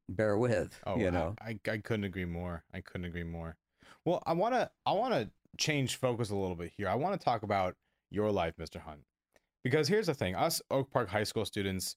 bear 0.08 0.36
with. 0.36 0.78
Oh, 0.86 0.96
you 0.96 1.08
I- 1.08 1.10
know, 1.10 1.34
I, 1.40 1.58
I 1.70 1.78
couldn't 1.78 2.04
agree 2.04 2.24
more. 2.24 2.64
I 2.72 2.80
couldn't 2.80 3.06
agree 3.06 3.24
more. 3.24 3.56
Well, 4.04 4.22
I 4.26 4.32
want 4.34 4.54
to 4.54 4.70
I 4.86 4.92
want 4.92 5.14
to 5.14 5.30
change 5.56 5.96
focus 5.96 6.30
a 6.30 6.36
little 6.36 6.56
bit 6.56 6.72
here. 6.76 6.88
I 6.88 6.94
want 6.94 7.18
to 7.18 7.24
talk 7.24 7.42
about 7.42 7.74
your 8.10 8.30
life, 8.30 8.54
Mr. 8.60 8.80
Hunt. 8.80 9.00
Because 9.64 9.88
here's 9.88 10.06
the 10.06 10.14
thing, 10.14 10.34
us 10.34 10.62
Oak 10.70 10.90
Park 10.90 11.08
High 11.08 11.24
School 11.24 11.44
students, 11.44 11.96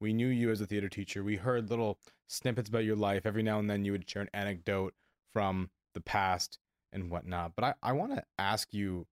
we 0.00 0.12
knew 0.12 0.28
you 0.28 0.50
as 0.50 0.60
a 0.60 0.66
theater 0.66 0.88
teacher. 0.88 1.22
We 1.22 1.36
heard 1.36 1.70
little 1.70 1.98
snippets 2.28 2.68
about 2.68 2.84
your 2.84 2.96
life. 2.96 3.26
Every 3.26 3.42
now 3.42 3.58
and 3.58 3.68
then 3.68 3.84
you 3.84 3.92
would 3.92 4.08
share 4.08 4.22
an 4.22 4.30
anecdote 4.32 4.94
from 5.32 5.70
the 5.94 6.00
past 6.00 6.58
and 6.92 7.10
whatnot. 7.10 7.52
But 7.56 7.64
I, 7.64 7.74
I 7.82 7.92
want 7.92 8.14
to 8.16 8.22
ask 8.38 8.72
you 8.72 9.06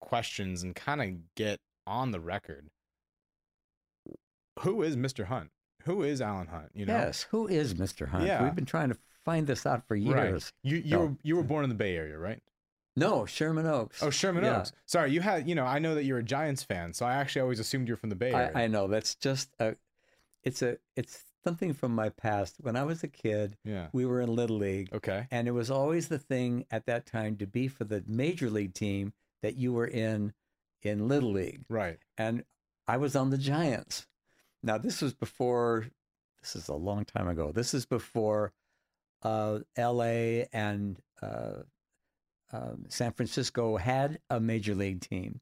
questions 0.00 0.62
and 0.62 0.74
kind 0.74 1.00
of 1.00 1.34
get 1.36 1.60
on 1.86 2.10
the 2.10 2.20
record. 2.20 2.68
Who 4.60 4.82
is 4.82 4.96
Mr. 4.96 5.26
Hunt? 5.26 5.50
Who 5.84 6.02
is 6.02 6.20
Allan 6.20 6.48
Hunt? 6.48 6.70
You 6.74 6.86
know? 6.86 6.92
yes. 6.94 7.26
Who 7.30 7.48
is 7.48 7.74
Mr. 7.74 8.08
Hunt? 8.08 8.26
Yeah. 8.26 8.42
We've 8.44 8.54
been 8.54 8.66
trying 8.66 8.90
to 8.90 8.96
find 9.24 9.46
this 9.46 9.66
out 9.66 9.86
for 9.88 9.96
years. 9.96 10.52
Right. 10.64 10.70
You 10.72 10.76
you 10.84 10.98
were 10.98 11.16
you 11.22 11.36
were 11.36 11.42
born 11.52 11.64
in 11.64 11.70
the 11.70 11.76
Bay 11.76 11.96
Area, 11.96 12.18
right? 12.18 12.40
No, 12.94 13.24
Sherman 13.24 13.66
Oaks. 13.66 14.02
Oh, 14.02 14.10
Sherman 14.10 14.44
Yeah. 14.44 14.58
Oaks. 14.60 14.72
Sorry, 14.86 15.10
you 15.12 15.20
had 15.22 15.48
you 15.48 15.54
know 15.54 15.64
I 15.64 15.78
know 15.78 15.94
that 15.94 16.04
you're 16.04 16.18
a 16.18 16.22
Giants 16.22 16.62
fan, 16.62 16.92
so 16.92 17.06
I 17.06 17.14
actually 17.14 17.42
always 17.42 17.58
assumed 17.58 17.88
you're 17.88 17.96
from 17.96 18.10
the 18.10 18.16
Bay 18.16 18.32
Area. 18.32 18.52
I, 18.54 18.64
I 18.64 18.66
know 18.66 18.86
that's 18.88 19.14
just 19.14 19.50
a. 19.58 19.76
It's 20.42 20.62
a. 20.62 20.78
It's 20.96 21.22
something 21.44 21.72
from 21.74 21.94
my 21.94 22.08
past. 22.08 22.56
When 22.60 22.76
I 22.76 22.84
was 22.84 23.02
a 23.02 23.08
kid, 23.08 23.56
yeah. 23.64 23.88
we 23.92 24.06
were 24.06 24.20
in 24.20 24.34
Little 24.34 24.58
League, 24.58 24.90
Okay. 24.92 25.26
and 25.30 25.48
it 25.48 25.52
was 25.52 25.70
always 25.70 26.08
the 26.08 26.18
thing 26.18 26.66
at 26.70 26.86
that 26.86 27.04
time 27.06 27.36
to 27.36 27.46
be 27.46 27.66
for 27.68 27.84
the 27.84 28.02
major 28.06 28.48
league 28.50 28.74
team 28.74 29.12
that 29.42 29.56
you 29.56 29.72
were 29.72 29.86
in 29.86 30.32
in 30.82 31.08
Little 31.08 31.32
League. 31.32 31.64
Right. 31.68 31.98
and 32.18 32.44
I 32.88 32.96
was 32.96 33.14
on 33.16 33.30
the 33.30 33.38
Giants. 33.38 34.06
Now 34.62 34.78
this 34.78 35.00
was 35.02 35.14
before. 35.14 35.86
This 36.40 36.56
is 36.56 36.68
a 36.68 36.74
long 36.74 37.04
time 37.04 37.28
ago. 37.28 37.52
This 37.52 37.72
is 37.74 37.86
before 37.86 38.52
uh, 39.22 39.60
L.A. 39.76 40.48
and 40.52 40.98
uh, 41.22 41.62
um, 42.52 42.86
San 42.88 43.12
Francisco 43.12 43.76
had 43.76 44.18
a 44.28 44.40
major 44.40 44.74
league 44.74 45.00
team, 45.00 45.40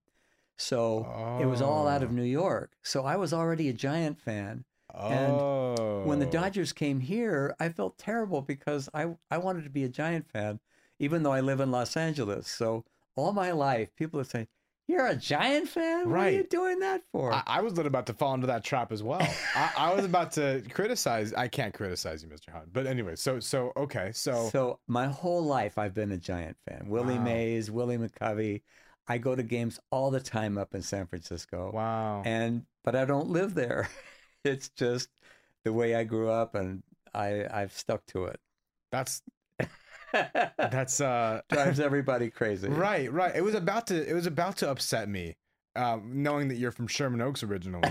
so 0.58 1.38
it 1.40 1.46
was 1.46 1.62
all 1.62 1.88
out 1.88 2.02
of 2.02 2.10
Oh. 2.10 2.12
New 2.14 2.22
York. 2.22 2.72
So 2.82 3.04
I 3.04 3.16
was 3.16 3.32
already 3.32 3.68
a 3.68 3.72
Giant 3.72 4.18
fan. 4.20 4.64
And 4.94 5.32
Oh. 5.32 6.02
When 6.04 6.18
the 6.18 6.26
oh. 6.26 6.30
Dodgers 6.30 6.72
came 6.72 7.00
here, 7.00 7.54
I 7.60 7.68
felt 7.68 7.98
terrible 7.98 8.42
because 8.42 8.88
I 8.94 9.14
I 9.30 9.38
wanted 9.38 9.64
to 9.64 9.70
be 9.70 9.84
a 9.84 9.88
Giant 9.88 10.28
fan, 10.30 10.60
even 10.98 11.22
though 11.22 11.32
I 11.32 11.40
live 11.40 11.60
in 11.60 11.70
Los 11.70 11.96
Angeles. 11.96 12.48
So 12.48 12.84
all 13.16 13.32
my 13.32 13.50
life, 13.52 13.94
people 13.96 14.18
would 14.18 14.30
say, 14.30 14.48
"You're 14.86 15.06
a 15.06 15.16
Giant 15.16 15.68
fan? 15.68 16.08
What 16.10 16.20
are 16.20 16.30
you 16.30 16.44
doing 16.44 16.78
that 16.80 17.02
for?" 17.12 17.32
I, 17.32 17.42
I 17.46 17.60
was 17.60 17.78
about 17.78 18.06
to 18.06 18.14
fall 18.14 18.34
into 18.34 18.46
that 18.46 18.64
trap 18.64 18.92
as 18.92 19.02
well. 19.02 19.20
I, 19.54 19.70
I 19.76 19.94
was 19.94 20.04
about 20.04 20.32
to 20.32 20.62
criticize. 20.70 21.32
I 21.34 21.48
can't 21.48 21.74
criticize 21.74 22.22
you, 22.22 22.28
Mr. 22.28 22.50
Hunt. 22.50 22.72
But 22.72 22.86
anyway, 22.86 23.16
so 23.16 23.40
so 23.40 23.72
okay, 23.76 24.10
so, 24.12 24.48
So 24.50 24.78
my 24.86 25.06
whole 25.06 25.42
life 25.42 25.76
I've 25.78 25.94
been 25.94 26.12
a 26.12 26.18
Giant 26.18 26.56
fan. 26.68 26.86
Willie 26.88 27.18
Wow. 27.18 27.24
Mays, 27.24 27.70
Willie 27.70 27.98
McCovey. 27.98 28.62
I 29.08 29.18
go 29.18 29.34
to 29.34 29.42
games 29.42 29.80
all 29.90 30.10
the 30.12 30.20
time 30.20 30.56
up 30.56 30.74
in 30.74 30.82
San 30.82 31.06
Francisco. 31.06 31.72
wow. 31.74 32.22
And 32.24 32.64
but 32.84 32.94
I 32.96 33.04
don't 33.04 33.28
live 33.28 33.54
there. 33.54 33.88
it's 34.44 34.68
just 34.70 35.08
the 35.64 35.72
way 35.72 35.94
I 35.94 36.04
grew 36.04 36.30
up 36.30 36.54
and 36.54 36.82
I 37.14 37.46
I've 37.50 37.72
stuck 37.72 38.04
to 38.06 38.24
it. 38.26 38.40
that's 38.90 39.22
that's 40.12 41.00
uh 41.00 41.40
Drives 41.48 41.80
everybody 41.80 42.30
crazy. 42.30 42.68
right, 42.68 43.12
right. 43.12 43.34
It 43.34 43.42
was 43.42 43.54
about 43.54 43.86
to 43.88 44.08
it 44.08 44.12
was 44.14 44.26
about 44.26 44.56
to 44.58 44.70
upset 44.70 45.08
me, 45.08 45.36
um, 45.76 46.22
knowing 46.22 46.48
that 46.48 46.56
you're 46.56 46.72
from 46.72 46.86
Sherman 46.86 47.20
Oaks 47.20 47.42
originally. 47.42 47.90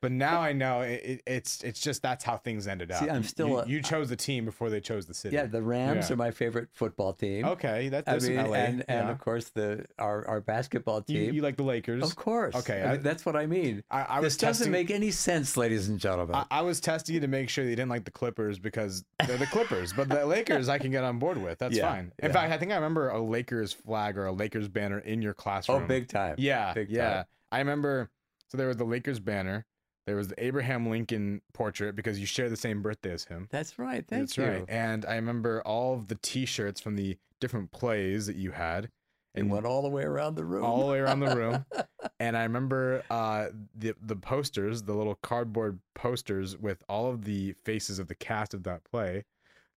But 0.00 0.12
now 0.12 0.40
I 0.40 0.52
know 0.52 0.80
it, 0.82 1.02
it, 1.04 1.22
it's 1.26 1.62
it's 1.64 1.80
just 1.80 2.02
that's 2.02 2.24
how 2.24 2.36
things 2.36 2.66
ended 2.66 2.90
up. 2.92 3.02
See, 3.02 3.10
I'm 3.10 3.22
still 3.24 3.48
you, 3.48 3.58
a- 3.58 3.66
you 3.66 3.82
chose 3.82 4.08
the 4.08 4.16
team 4.16 4.44
before 4.44 4.70
they 4.70 4.80
chose 4.80 5.06
the 5.06 5.14
city. 5.14 5.34
Yeah, 5.36 5.46
the 5.46 5.62
Rams 5.62 6.08
Yeah. 6.08 6.14
are 6.14 6.16
my 6.16 6.30
favorite 6.30 6.68
football 6.72 7.12
team. 7.12 7.44
Okay, 7.44 7.88
that, 7.88 8.04
I 8.06 8.12
that's 8.12 8.28
mean, 8.28 8.38
in 8.38 8.46
LA. 8.50 8.56
and 8.56 8.84
and 8.88 9.10
of 9.10 9.18
course 9.20 9.48
the 9.50 9.84
our, 9.98 10.26
our 10.28 10.40
basketball 10.40 11.02
team. 11.02 11.34
you 11.34 11.42
like 11.42 11.56
the 11.56 11.62
Lakers. 11.62 12.02
of 12.02 12.16
course. 12.16 12.54
Okay, 12.54 12.82
I 12.82 12.92
mean, 12.92 13.02
that's 13.02 13.26
what 13.26 13.36
I 13.36 13.46
mean. 13.46 13.82
I, 13.90 14.02
I 14.02 14.20
was 14.20 14.34
this 14.34 14.36
doesn't 14.36 14.70
make 14.70 14.90
any 14.90 15.10
sense, 15.10 15.56
ladies 15.56 15.88
and 15.88 15.98
gentlemen. 15.98 16.36
I, 16.36 16.46
I 16.50 16.62
was 16.62 16.80
testing 16.80 17.14
you 17.14 17.20
to 17.20 17.28
make 17.28 17.48
sure 17.48 17.64
that 17.64 17.70
you 17.70 17.76
didn't 17.76 17.90
like 17.90 18.04
the 18.04 18.10
Clippers 18.10 18.58
because 18.58 19.04
they're 19.26 19.36
the 19.38 19.46
Clippers, 19.46 19.92
but 19.92 20.08
the 20.08 20.24
Lakers 20.34 20.68
I 20.68 20.78
can 20.78 20.90
get 20.90 21.04
on 21.04 21.18
board 21.18 21.38
with. 21.42 21.58
That's 21.58 21.76
Yeah, 21.76 21.88
fine. 21.88 22.12
In 22.20 22.28
yeah. 22.28 22.32
fact, 22.32 22.52
I 22.52 22.58
think 22.58 22.72
I 22.72 22.76
remember 22.76 23.08
a 23.10 23.20
Lakers 23.20 23.72
flag 23.72 24.16
or 24.16 24.26
a 24.26 24.32
Lakers 24.32 24.68
banner 24.68 24.98
in 24.98 25.22
your 25.22 25.32
oh, 25.32 25.42
classroom. 25.42 25.82
oh, 25.84 25.86
big 25.86 26.08
time. 26.08 26.36
Yeah, 26.38 26.72
big 26.74 26.90
yeah. 26.90 27.10
time. 27.14 27.24
I 27.50 27.58
remember. 27.58 28.10
So 28.50 28.56
there 28.56 28.68
was 28.68 28.76
the 28.78 28.84
Lakers 28.84 29.20
banner. 29.20 29.66
There 30.08 30.16
was 30.16 30.28
the 30.28 30.42
Abraham 30.42 30.88
Lincoln 30.88 31.42
portrait 31.52 31.94
because 31.94 32.18
you 32.18 32.24
share 32.24 32.48
the 32.48 32.56
same 32.56 32.80
birthday 32.80 33.12
as 33.12 33.24
him. 33.26 33.46
That's 33.50 33.78
right. 33.78 34.06
Thank 34.08 34.22
That's 34.22 34.38
you. 34.38 34.44
right. 34.44 34.64
And 34.66 35.04
I 35.04 35.16
remember 35.16 35.60
all 35.66 35.92
of 35.92 36.08
the 36.08 36.14
T-shirts 36.14 36.80
from 36.80 36.96
the 36.96 37.18
different 37.42 37.72
plays 37.72 38.26
that 38.26 38.36
you 38.36 38.52
had, 38.52 38.88
And 39.34 39.50
went 39.50 39.66
all 39.66 39.82
the 39.82 39.90
way 39.90 40.04
around 40.04 40.36
the 40.36 40.46
room. 40.46 40.64
all 40.64 40.80
the 40.86 40.92
way 40.92 40.98
around 40.98 41.20
the 41.20 41.36
room. 41.36 41.66
and 42.20 42.38
I 42.38 42.44
remember 42.44 43.02
uh, 43.10 43.48
the 43.76 43.94
the 44.00 44.16
posters, 44.16 44.82
the 44.84 44.94
little 44.94 45.16
cardboard 45.16 45.78
posters 45.94 46.56
with 46.56 46.82
all 46.88 47.10
of 47.10 47.26
the 47.26 47.52
faces 47.52 47.98
of 47.98 48.08
the 48.08 48.14
cast 48.14 48.54
of 48.54 48.62
that 48.62 48.84
play. 48.84 49.24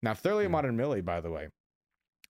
Now, 0.02 0.13
Thoroughly 0.13 0.44
Yeah. 0.46 0.50
Modern 0.52 0.78
Millie, 0.78 1.02
by 1.02 1.20
the 1.20 1.30
way, 1.30 1.50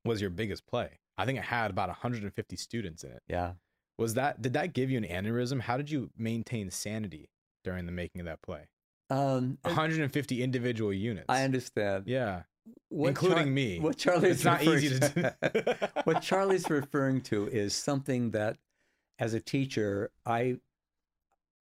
was 0.03 0.21
your 0.21 0.31
biggest 0.31 0.65
play. 0.65 0.97
I 1.19 1.25
think 1.27 1.37
it 1.37 1.45
had 1.45 1.69
about 1.69 1.89
150 1.89 2.55
students 2.55 3.03
in 3.03 3.11
it. 3.11 3.21
yeah. 3.27 3.53
Was 3.99 4.15
that 4.15 4.41
did 4.41 4.53
that 4.53 4.73
give 4.73 4.89
you 4.89 4.97
an 4.97 5.03
aneurysm? 5.03 5.61
How 5.61 5.77
did 5.77 5.91
you 5.91 6.09
maintain 6.17 6.71
sanity 6.71 7.29
during 7.63 7.85
the 7.85 7.91
making 7.91 8.21
of 8.21 8.25
that 8.25 8.41
play? 8.41 8.67
Um, 9.09 9.57
150 9.63 10.41
individual 10.41 10.93
units. 10.93 11.25
I 11.27 11.43
understand. 11.43 12.05
Yeah. 12.07 12.43
what 12.89 13.09
including 13.09 13.53
me. 13.53 13.79
What 13.79 13.97
Charlie's 13.97 14.37
It's 14.37 14.45
not 14.45 14.63
easy 14.63 14.99
to 14.99 15.91
what 16.05 16.21
Charlie's 16.21 16.69
referring 16.69 17.21
to 17.23 17.47
is 17.47 17.75
something 17.75 18.31
that, 18.31 18.57
as 19.19 19.33
a 19.33 19.41
teacher, 19.41 20.11
I 20.25 20.57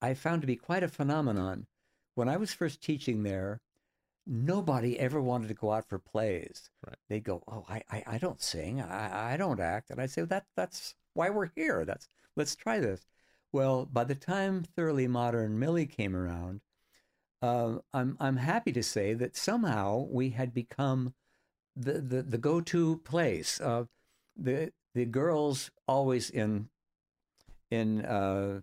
I 0.01 0.13
found 0.15 0.41
to 0.41 0.47
be 0.47 0.55
quite 0.55 0.83
a 0.83 0.87
phenomenon. 0.87 1.67
When 2.15 2.29
I 2.29 2.37
was 2.37 2.53
first 2.53 2.81
teaching 2.81 3.23
there, 3.23 3.61
nobody 4.25 4.99
ever 4.99 5.21
wanted 5.21 5.49
to 5.49 5.53
go 5.53 5.71
out 5.71 5.87
for 5.87 5.99
plays. 5.99 6.69
Right. 6.85 6.97
They'd 7.09 7.23
go, 7.23 7.43
"Oh, 7.47 7.65
I, 7.69 7.83
I, 7.91 8.03
I 8.07 8.17
don't 8.17 8.41
sing, 8.41 8.81
I, 8.81 9.33
I 9.33 9.37
don't 9.37 9.59
act," 9.59 9.89
and 9.91 10.01
I'd 10.01 10.11
say, 10.11 10.23
"That 10.23 10.45
that's 10.55 10.95
why 11.13 11.29
we're 11.29 11.51
here. 11.55 11.85
That's 11.85 12.07
let's 12.35 12.55
try 12.55 12.79
this." 12.79 13.05
Well, 13.55 13.85
by 13.85 14.03
the 14.03 14.15
time 14.15 14.63
Thoroughly 14.63 15.07
Modern 15.07 15.57
Millie 15.57 15.85
came 15.85 16.13
around, 16.13 16.59
uh, 17.41 17.77
I'm 17.93 18.17
I'm 18.19 18.35
happy 18.35 18.73
to 18.73 18.83
say 18.83 19.13
that 19.13 19.37
somehow 19.37 20.07
we 20.09 20.31
had 20.31 20.53
become 20.53 21.13
the 21.73 22.01
the, 22.01 22.21
the 22.21 22.37
go 22.37 22.59
to 22.59 22.97
place. 22.97 23.61
Uh, 23.61 23.85
the 24.35 24.73
the 24.93 25.05
girls 25.05 25.71
always 25.87 26.29
in 26.29 26.67
in 27.71 28.03
uh, 28.03 28.59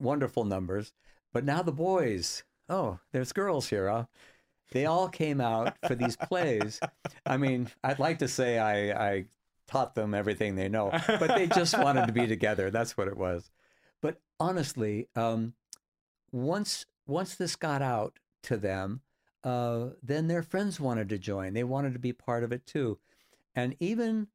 wonderful 0.00 0.44
numbers, 0.44 0.94
but 1.34 1.44
now 1.44 1.60
the 1.60 1.70
boys. 1.70 2.42
Oh, 2.70 3.00
there's 3.12 3.34
girls 3.34 3.68
here. 3.68 3.90
Huh? 3.90 4.06
They 4.70 4.86
all 4.86 5.10
came 5.10 5.42
out 5.42 5.76
for 5.86 5.94
these 5.94 6.16
plays. 6.16 6.80
I 7.26 7.36
mean, 7.36 7.68
I'd 7.82 7.98
like 7.98 8.20
to 8.20 8.28
say 8.28 8.58
I, 8.58 9.08
I 9.08 9.24
taught 9.68 9.94
them 9.94 10.14
everything 10.14 10.56
they 10.56 10.70
know, 10.70 10.90
but 11.06 11.36
they 11.36 11.48
just 11.48 11.78
wanted 11.78 12.06
to 12.06 12.14
be 12.14 12.26
together. 12.34 12.70
That's 12.70 12.96
what 12.96 13.08
it 13.08 13.16
was. 13.18 13.50
But 14.04 14.20
honestly, 14.38 15.08
um, 15.16 15.54
once 16.30 16.84
once 17.06 17.36
this 17.36 17.56
got 17.56 17.80
out 17.80 18.18
to 18.42 18.58
them, 18.58 19.00
uh, 19.42 19.92
then 20.02 20.28
their 20.28 20.42
friends 20.42 20.78
wanted 20.78 21.08
to 21.08 21.18
join. 21.18 21.54
They 21.54 21.64
wanted 21.64 21.94
to 21.94 21.98
be 21.98 22.12
part 22.12 22.44
of 22.44 22.52
it 22.52 22.66
too, 22.66 22.98
and 23.54 23.74
even 23.80 24.28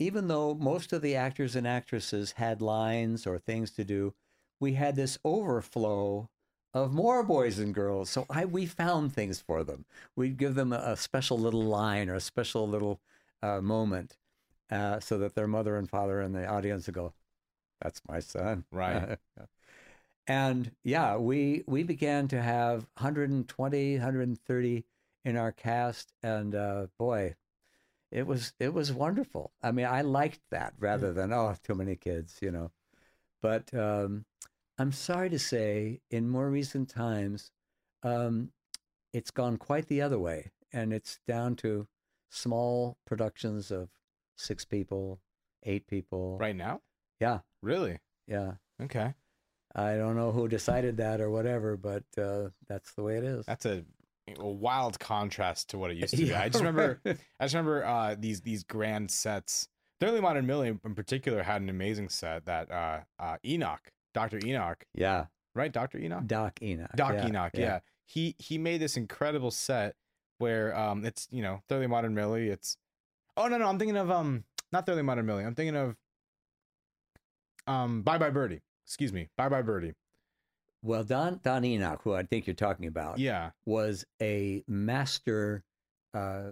even 0.00 0.26
though 0.26 0.54
most 0.54 0.92
of 0.92 1.02
the 1.02 1.14
actors 1.14 1.54
and 1.54 1.68
actresses 1.68 2.32
had 2.32 2.60
lines 2.60 3.28
or 3.28 3.38
things 3.38 3.70
to 3.72 3.84
do, 3.84 4.12
we 4.58 4.72
had 4.72 4.96
this 4.96 5.18
overflow 5.24 6.28
of 6.74 6.92
more 6.92 7.22
boys 7.22 7.60
and 7.60 7.72
girls. 7.72 8.10
So 8.10 8.26
I 8.28 8.44
we 8.44 8.66
found 8.66 9.12
things 9.12 9.40
for 9.40 9.62
them. 9.62 9.84
We'd 10.16 10.36
give 10.36 10.56
them 10.56 10.72
a, 10.72 10.78
a 10.78 10.96
special 10.96 11.38
little 11.38 11.62
line 11.62 12.08
or 12.08 12.16
a 12.16 12.20
special 12.20 12.66
little 12.66 13.00
uh, 13.40 13.60
moment, 13.60 14.16
uh, 14.68 14.98
so 14.98 15.16
that 15.18 15.36
their 15.36 15.46
mother 15.46 15.76
and 15.76 15.88
father 15.88 16.20
and 16.20 16.34
the 16.34 16.44
audience 16.44 16.86
would 16.86 16.96
go, 16.96 17.14
"That's 17.80 18.00
my 18.08 18.20
son." 18.20 18.64
Right. 18.70 19.18
and 20.26 20.72
yeah, 20.84 21.16
we 21.16 21.64
we 21.66 21.82
began 21.82 22.28
to 22.28 22.40
have 22.40 22.86
120, 22.98 23.94
130 23.94 24.84
in 25.24 25.36
our 25.36 25.52
cast, 25.52 26.12
and 26.22 26.54
uh, 26.54 26.86
boy, 26.98 27.34
it 28.10 28.26
was 28.26 28.52
it 28.58 28.72
was 28.74 28.92
wonderful. 28.92 29.52
I 29.62 29.72
mean, 29.72 29.86
I 29.86 30.02
liked 30.02 30.40
that 30.50 30.74
rather 30.78 31.12
than 31.12 31.32
oh, 31.32 31.54
too 31.62 31.74
many 31.74 31.96
kids, 31.96 32.38
you 32.40 32.50
know. 32.50 32.70
But 33.42 33.72
um, 33.74 34.24
I'm 34.78 34.92
sorry 34.92 35.30
to 35.30 35.38
say, 35.38 36.00
in 36.10 36.28
more 36.28 36.50
recent 36.50 36.88
times, 36.88 37.50
um, 38.02 38.50
it's 39.12 39.30
gone 39.30 39.56
quite 39.56 39.86
the 39.86 40.02
other 40.02 40.18
way, 40.18 40.50
and 40.72 40.92
it's 40.92 41.18
down 41.26 41.56
to 41.56 41.86
small 42.30 42.96
productions 43.06 43.70
of 43.70 43.88
six 44.36 44.64
people, 44.64 45.20
eight 45.64 45.86
people. 45.86 46.38
right 46.38 46.56
now? 46.56 46.80
Yeah, 47.20 47.40
Really? 47.62 47.98
yeah. 48.26 48.52
Okay. 48.82 49.14
I 49.74 49.96
don't 49.96 50.16
know 50.16 50.32
who 50.32 50.48
decided 50.48 50.96
that 50.96 51.20
or 51.20 51.30
whatever, 51.30 51.76
but 51.76 52.02
uh, 52.18 52.48
that's 52.68 52.92
the 52.94 53.02
way 53.02 53.18
it 53.18 53.24
is. 53.24 53.46
That's 53.46 53.66
a, 53.66 53.84
a 54.36 54.48
wild 54.48 54.98
contrast 54.98 55.70
to 55.70 55.78
what 55.78 55.90
it 55.92 55.96
used 55.96 56.14
to 56.14 56.16
be. 56.16 56.24
Yeah, 56.30 56.42
I 56.42 56.48
just 56.48 56.64
remember. 56.64 57.00
I 57.04 57.44
just 57.44 57.54
remember 57.54 57.84
uh, 57.84 58.16
these 58.18 58.40
these 58.40 58.64
grand 58.64 59.10
sets. 59.10 59.68
Thoroughly 60.00 60.20
Modern 60.20 60.46
Millie 60.46 60.68
in 60.68 60.94
particular 60.94 61.42
had 61.42 61.60
an 61.62 61.68
amazing 61.68 62.08
set 62.08 62.46
that 62.46 62.70
uh, 62.70 63.00
uh, 63.18 63.36
Enoch, 63.44 63.92
Dr. 64.14 64.40
Enoch, 64.44 64.84
yeah, 64.94 65.26
right? 65.54 65.70
Dr. 65.70 65.98
Enoch? 65.98 66.26
Doc 66.26 66.60
Enoch. 66.62 66.90
Doc 66.96 67.14
yeah, 67.14 67.28
Enoch, 67.28 67.52
yeah. 67.54 67.80
He 68.06 68.34
he 68.38 68.58
made 68.58 68.80
this 68.80 68.96
incredible 68.96 69.50
set 69.50 69.94
where 70.38 70.76
um 70.76 71.04
it's, 71.04 71.28
you 71.30 71.42
know, 71.42 71.60
Thoroughly 71.68 71.86
Modern 71.86 72.14
Millie, 72.14 72.48
it's 72.48 72.76
Oh 73.36 73.46
no 73.46 73.58
no, 73.58 73.68
I'm 73.68 73.78
thinking 73.78 73.96
of 73.96 74.10
um 74.10 74.44
not 74.72 74.86
Thoroughly 74.86 75.02
Modern 75.02 75.26
Millie. 75.26 75.44
I'm 75.44 75.54
thinking 75.54 75.76
of 75.76 75.96
um 77.66 78.02
Bye 78.02 78.18
Bye 78.18 78.30
Birdie. 78.30 78.60
Excuse 78.86 79.12
me. 79.12 79.28
Bye 79.36 79.48
Bye 79.48 79.62
Birdie. 79.62 79.94
Well, 80.82 81.04
Don 81.04 81.40
Don 81.42 81.64
Enoch, 81.64 82.00
who 82.02 82.14
I 82.14 82.22
think 82.22 82.46
you're 82.46 82.54
talking 82.54 82.86
about, 82.86 83.18
Yeah. 83.18 83.50
was 83.66 84.04
a 84.20 84.64
master 84.66 85.62
uh, 86.14 86.50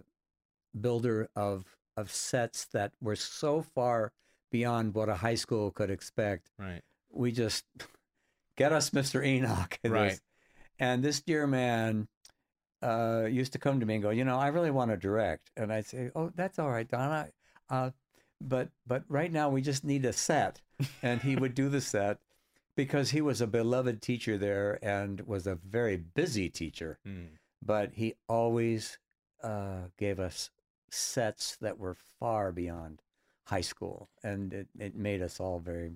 builder 0.79 1.29
of 1.35 1.65
of 1.97 2.13
sets 2.13 2.67
that 2.67 2.93
were 3.01 3.17
so 3.17 3.63
far 3.63 4.13
beyond 4.53 4.95
what 4.95 5.09
a 5.09 5.17
high 5.17 5.35
school 5.35 5.71
could 5.71 5.91
expect. 5.91 6.51
Right. 6.59 6.83
We 7.11 7.33
just 7.33 7.65
get 8.57 8.73
us 8.73 8.91
Mr. 8.91 9.25
Enoch. 9.25 9.79
Right. 9.85 10.11
this. 10.11 10.21
And 10.79 11.03
this 11.03 11.21
dear 11.21 11.47
man 11.47 12.07
uh, 12.83 13.25
used 13.29 13.53
to 13.55 13.59
come 13.59 13.81
to 13.81 13.87
me 13.87 13.95
and 13.95 14.03
go, 14.03 14.11
you 14.11 14.25
know, 14.25 14.39
I 14.39 14.49
really 14.49 14.71
want 14.71 14.93
to 14.93 14.97
direct, 14.97 15.51
and 15.57 15.73
I'd 15.73 15.87
say, 15.87 16.11
oh, 16.15 16.31
that's 16.37 16.61
all 16.61 16.71
right, 16.71 16.87
Donna. 16.89 17.29
Uh, 17.69 17.91
but 18.41 18.69
but 18.87 19.03
right 19.09 19.33
now 19.33 19.49
we 19.49 19.61
just 19.63 19.83
need 19.85 20.05
a 20.05 20.13
set, 20.13 20.61
and 21.03 21.23
he 21.23 21.37
would 21.37 21.55
do 21.55 21.69
the 21.69 21.81
set 21.81 22.19
because 22.77 23.11
he 23.11 23.21
was 23.21 23.41
a 23.41 23.47
beloved 23.47 24.01
teacher 24.01 24.39
there 24.39 24.79
and 24.83 25.21
was 25.27 25.47
a 25.47 25.55
very 25.57 25.97
busy 25.97 26.49
teacher 26.49 26.99
Mm. 27.07 27.29
but 27.65 27.93
he 27.95 28.15
always 28.29 28.99
uh, 29.43 29.89
gave 29.99 30.19
us 30.21 30.51
sets 30.91 31.57
that 31.61 31.79
were 31.79 31.95
far 32.19 32.51
beyond 32.53 33.03
high 33.45 33.61
school, 33.63 34.09
and 34.23 34.53
it, 34.53 34.69
it 34.79 34.95
made 34.97 35.23
us 35.23 35.41
all 35.41 35.59
very 35.59 35.93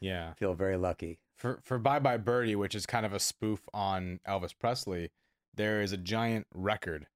Yeah. 0.00 0.32
feel 0.34 0.54
very 0.54 0.76
lucky. 0.76 1.18
For 1.36 1.60
for 1.62 1.78
Bye 1.78 1.98
Bye 1.98 2.16
Birdie, 2.18 2.56
which 2.56 2.74
is 2.74 2.86
kind 2.86 3.04
of 3.06 3.12
a 3.12 3.20
spoof 3.20 3.60
on 3.74 4.20
Elvis 4.26 4.54
Presley, 4.58 5.10
there 5.54 5.82
is 5.82 5.92
a 5.92 5.96
giant 5.96 6.46
record, 6.54 7.06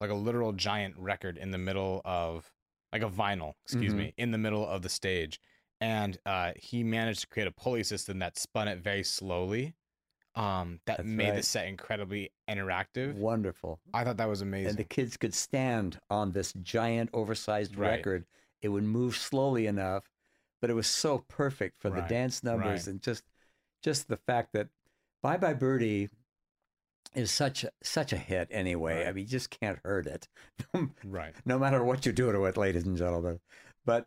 like 0.00 0.10
a 0.10 0.14
literal 0.14 0.52
giant 0.52 0.96
record 0.98 1.36
in 1.38 1.50
the 1.50 1.58
middle 1.58 2.00
of 2.04 2.50
like 2.92 3.02
a 3.02 3.08
vinyl, 3.10 3.54
excuse 3.64 3.92
Mhm. 3.92 3.96
me, 3.98 4.14
in 4.16 4.30
the 4.30 4.38
middle 4.38 4.66
of 4.66 4.82
the 4.82 4.88
stage. 4.88 5.40
And 5.80 6.18
uh, 6.24 6.52
he 6.56 6.82
managed 6.82 7.20
to 7.22 7.26
create 7.26 7.48
a 7.48 7.52
pulley 7.52 7.84
system 7.84 8.18
that 8.20 8.38
spun 8.38 8.68
it 8.68 8.78
very 8.78 9.04
slowly. 9.04 9.74
Um, 10.36 10.80
that 10.86 10.98
That's 10.98 11.08
made 11.08 11.36
the 11.36 11.42
set 11.42 11.68
incredibly 11.68 12.32
interactive. 12.50 13.14
Wonderful. 13.14 13.78
I 13.92 14.02
thought 14.02 14.16
that 14.16 14.28
was 14.28 14.40
amazing. 14.40 14.70
And 14.70 14.78
the 14.78 14.84
kids 14.84 15.16
could 15.16 15.34
stand 15.34 16.00
on 16.10 16.32
this 16.32 16.52
giant, 16.54 17.10
oversized 17.12 17.76
Right. 17.76 17.90
record. 17.90 18.24
It 18.60 18.68
would 18.68 18.82
move 18.82 19.16
slowly 19.16 19.66
enough, 19.66 20.10
but 20.60 20.70
it 20.70 20.74
was 20.74 20.88
so 20.88 21.18
perfect 21.28 21.78
for 21.80 21.90
the 21.90 22.00
dance 22.02 22.42
numbers 22.42 22.86
right. 22.86 22.86
and 22.88 23.02
just 23.02 23.22
just 23.82 24.08
the 24.08 24.16
fact 24.16 24.54
that 24.54 24.68
Bye 25.22 25.36
Bye 25.36 25.52
Birdie 25.52 26.08
is 27.14 27.30
such 27.30 27.64
a, 27.64 27.70
such 27.82 28.12
a 28.12 28.16
hit 28.16 28.48
anyway. 28.50 29.06
I 29.06 29.12
mean, 29.12 29.24
you 29.24 29.28
just 29.28 29.50
can't 29.50 29.78
hurt 29.84 30.06
it. 30.06 30.26
right. 31.04 31.34
no 31.44 31.58
matter 31.58 31.84
what 31.84 32.06
you 32.06 32.12
do 32.12 32.32
to 32.32 32.44
it, 32.46 32.56
ladies 32.56 32.86
and 32.86 32.96
gentlemen. 32.96 33.40
But 33.84 34.06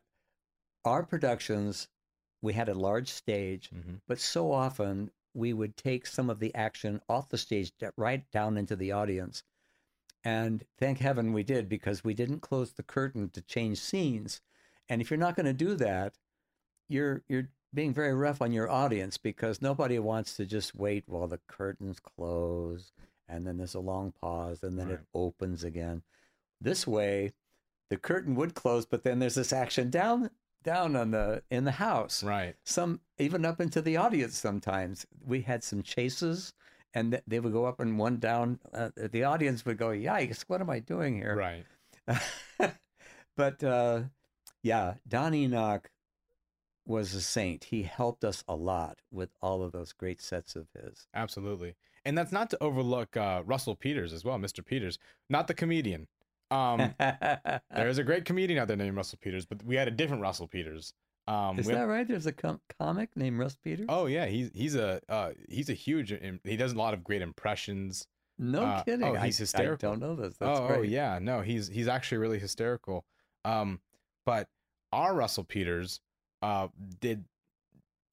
our 0.88 1.04
productions, 1.04 1.88
we 2.42 2.54
had 2.54 2.70
a 2.70 2.74
large 2.74 3.10
stage, 3.10 3.70
hmm 3.70 3.96
but 4.08 4.20
so 4.20 4.52
often 4.54 5.12
we 5.34 5.54
would 5.54 5.76
take 5.78 6.08
some 6.08 6.30
of 6.30 6.40
the 6.40 6.56
action 6.56 7.02
off 7.10 7.30
the 7.30 7.38
stage 7.38 7.72
right 7.98 8.30
down 8.32 8.58
into 8.58 8.76
the 8.76 8.92
audience. 8.92 9.44
And 10.24 10.64
thank 10.80 10.98
heaven 11.00 11.32
we 11.34 11.44
did 11.44 11.70
because 11.70 12.04
we 12.04 12.14
didn't 12.14 12.40
close 12.40 12.74
the 12.74 12.84
curtain 12.84 13.30
to 13.32 13.42
change 13.42 13.80
scenes. 13.80 14.42
And 14.90 15.02
if 15.02 15.12
you're 15.12 15.18
not 15.20 15.36
going 15.36 15.46
to 15.46 15.54
do 15.54 15.76
that, 15.76 16.16
you're 16.90 17.22
you're 17.28 17.50
being 17.74 17.94
very 17.94 18.14
rough 18.14 18.42
on 18.42 18.52
your 18.54 18.70
audience 18.70 19.18
because 19.18 19.62
nobody 19.62 20.00
wants 20.00 20.36
to 20.38 20.46
just 20.46 20.74
wait 20.74 21.04
while 21.08 21.28
the 21.28 21.40
curtains 21.48 22.00
close 22.00 22.92
and 23.28 23.46
then 23.46 23.58
there's 23.58 23.76
a 23.76 23.80
long 23.80 24.14
pause 24.22 24.64
and 24.64 24.80
then 24.80 24.88
Right. 24.88 25.00
it 25.00 25.06
opens 25.14 25.64
again. 25.64 26.02
This 26.62 26.88
way, 26.88 27.34
the 27.90 27.98
curtain 27.98 28.36
would 28.36 28.56
close, 28.56 28.86
but 28.86 29.04
then 29.04 29.20
there's 29.20 29.36
this 29.36 29.54
action 29.54 29.90
down 29.90 30.30
down 30.68 30.96
on 30.98 31.12
the 31.12 31.42
in 31.50 31.64
the 31.64 31.72
house 31.72 32.22
Right. 32.24 32.56
some 32.66 33.00
even 33.18 33.46
up 33.46 33.62
into 33.62 33.82
the 33.82 33.96
audience 33.98 34.38
sometimes 34.38 35.06
we 35.26 35.42
had 35.42 35.64
some 35.64 35.82
chases 35.82 36.54
and 36.94 37.12
th- 37.12 37.24
they 37.26 37.40
would 37.40 37.54
go 37.54 37.66
up 37.66 37.80
and 37.80 37.98
one 37.98 38.18
down 38.18 38.60
uh, 38.74 38.90
the 38.98 39.24
audience 39.24 39.66
would 39.66 39.78
go 39.78 39.88
yikes 39.90 40.44
what 40.48 40.60
am 40.60 40.70
i 40.70 40.80
doing 40.80 41.16
here 41.16 41.36
Right. 41.36 41.66
but 43.38 43.64
uh, 43.64 44.02
yeah 44.62 44.96
don 45.08 45.34
enoch 45.34 45.90
was 46.86 47.14
a 47.14 47.22
saint 47.22 47.66
he 47.66 47.84
helped 47.84 48.24
us 48.26 48.44
a 48.48 48.56
lot 48.56 49.00
with 49.12 49.30
all 49.42 49.64
of 49.64 49.72
those 49.72 49.94
great 49.94 50.22
sets 50.22 50.56
of 50.56 50.68
his 50.74 51.08
Absolutely. 51.14 51.76
And 52.06 52.18
that's 52.18 52.32
not 52.32 52.50
to 52.52 52.64
overlook 52.64 53.18
uh, 53.18 53.42
Russell 53.46 53.76
Peters 53.76 54.14
as 54.14 54.24
well, 54.24 54.38
Mr. 54.38 54.66
Peters, 54.66 54.98
not 55.30 55.48
the 55.48 55.54
comedian. 55.54 56.08
Um, 56.52 56.94
there 57.00 57.88
is 57.88 57.98
a 57.98 58.04
great 58.04 58.26
comedian 58.26 58.60
out 58.60 58.68
there 58.68 58.78
named 58.78 58.96
Russell 58.96 59.20
Peters, 59.22 59.46
but 59.46 59.64
we 59.64 59.76
had 59.76 59.88
a 59.88 59.92
different 59.92 60.22
Russell 60.22 60.48
Peters. 60.48 60.94
Um, 61.28 61.60
is 61.60 61.66
we 61.68 61.74
have- 61.74 61.82
that 61.82 61.88
right 61.94 62.08
there's 62.08 62.26
a 62.26 62.32
com- 62.32 62.62
comic 62.80 63.10
named 63.18 63.38
russ 63.38 63.58
peters 63.62 63.88
Oh 63.90 64.06
yeah, 64.06 64.28
he's 64.28 64.50
he's 64.54 64.76
a 64.76 65.02
uh, 65.10 65.32
he's 65.50 65.70
a 65.70 65.74
huge. 65.74 66.14
He 66.46 66.56
does 66.56 66.72
a 66.72 66.78
lot 66.78 66.94
of 66.94 67.04
great 67.04 67.22
impressions. 67.22 68.08
No 68.40 68.62
Uh, 68.64 68.84
kidding. 68.84 69.04
oh, 69.06 69.14
I- 69.16 69.26
he's 69.26 69.38
I, 69.40 69.44
hysterical. 69.44 69.90
don't 69.92 70.00
know 70.00 70.16
this. 70.16 70.38
That's 70.38 70.58
oh, 70.60 70.76
oh, 70.78 70.82
yeah, 70.84 71.20
no, 71.22 71.42
he's 71.42 71.68
he's 71.68 71.90
actually 71.90 72.20
really 72.20 72.40
hysterical. 72.40 73.04
Um, 73.44 73.82
but 74.26 74.48
our 74.94 75.14
Russell 75.14 75.44
Peters 75.44 76.00
uh 76.42 76.70
did, 77.02 77.26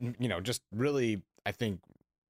you 0.01 0.29
know, 0.29 0.41
just 0.41 0.63
really, 0.73 1.23
I 1.47 1.53
think, 1.53 1.81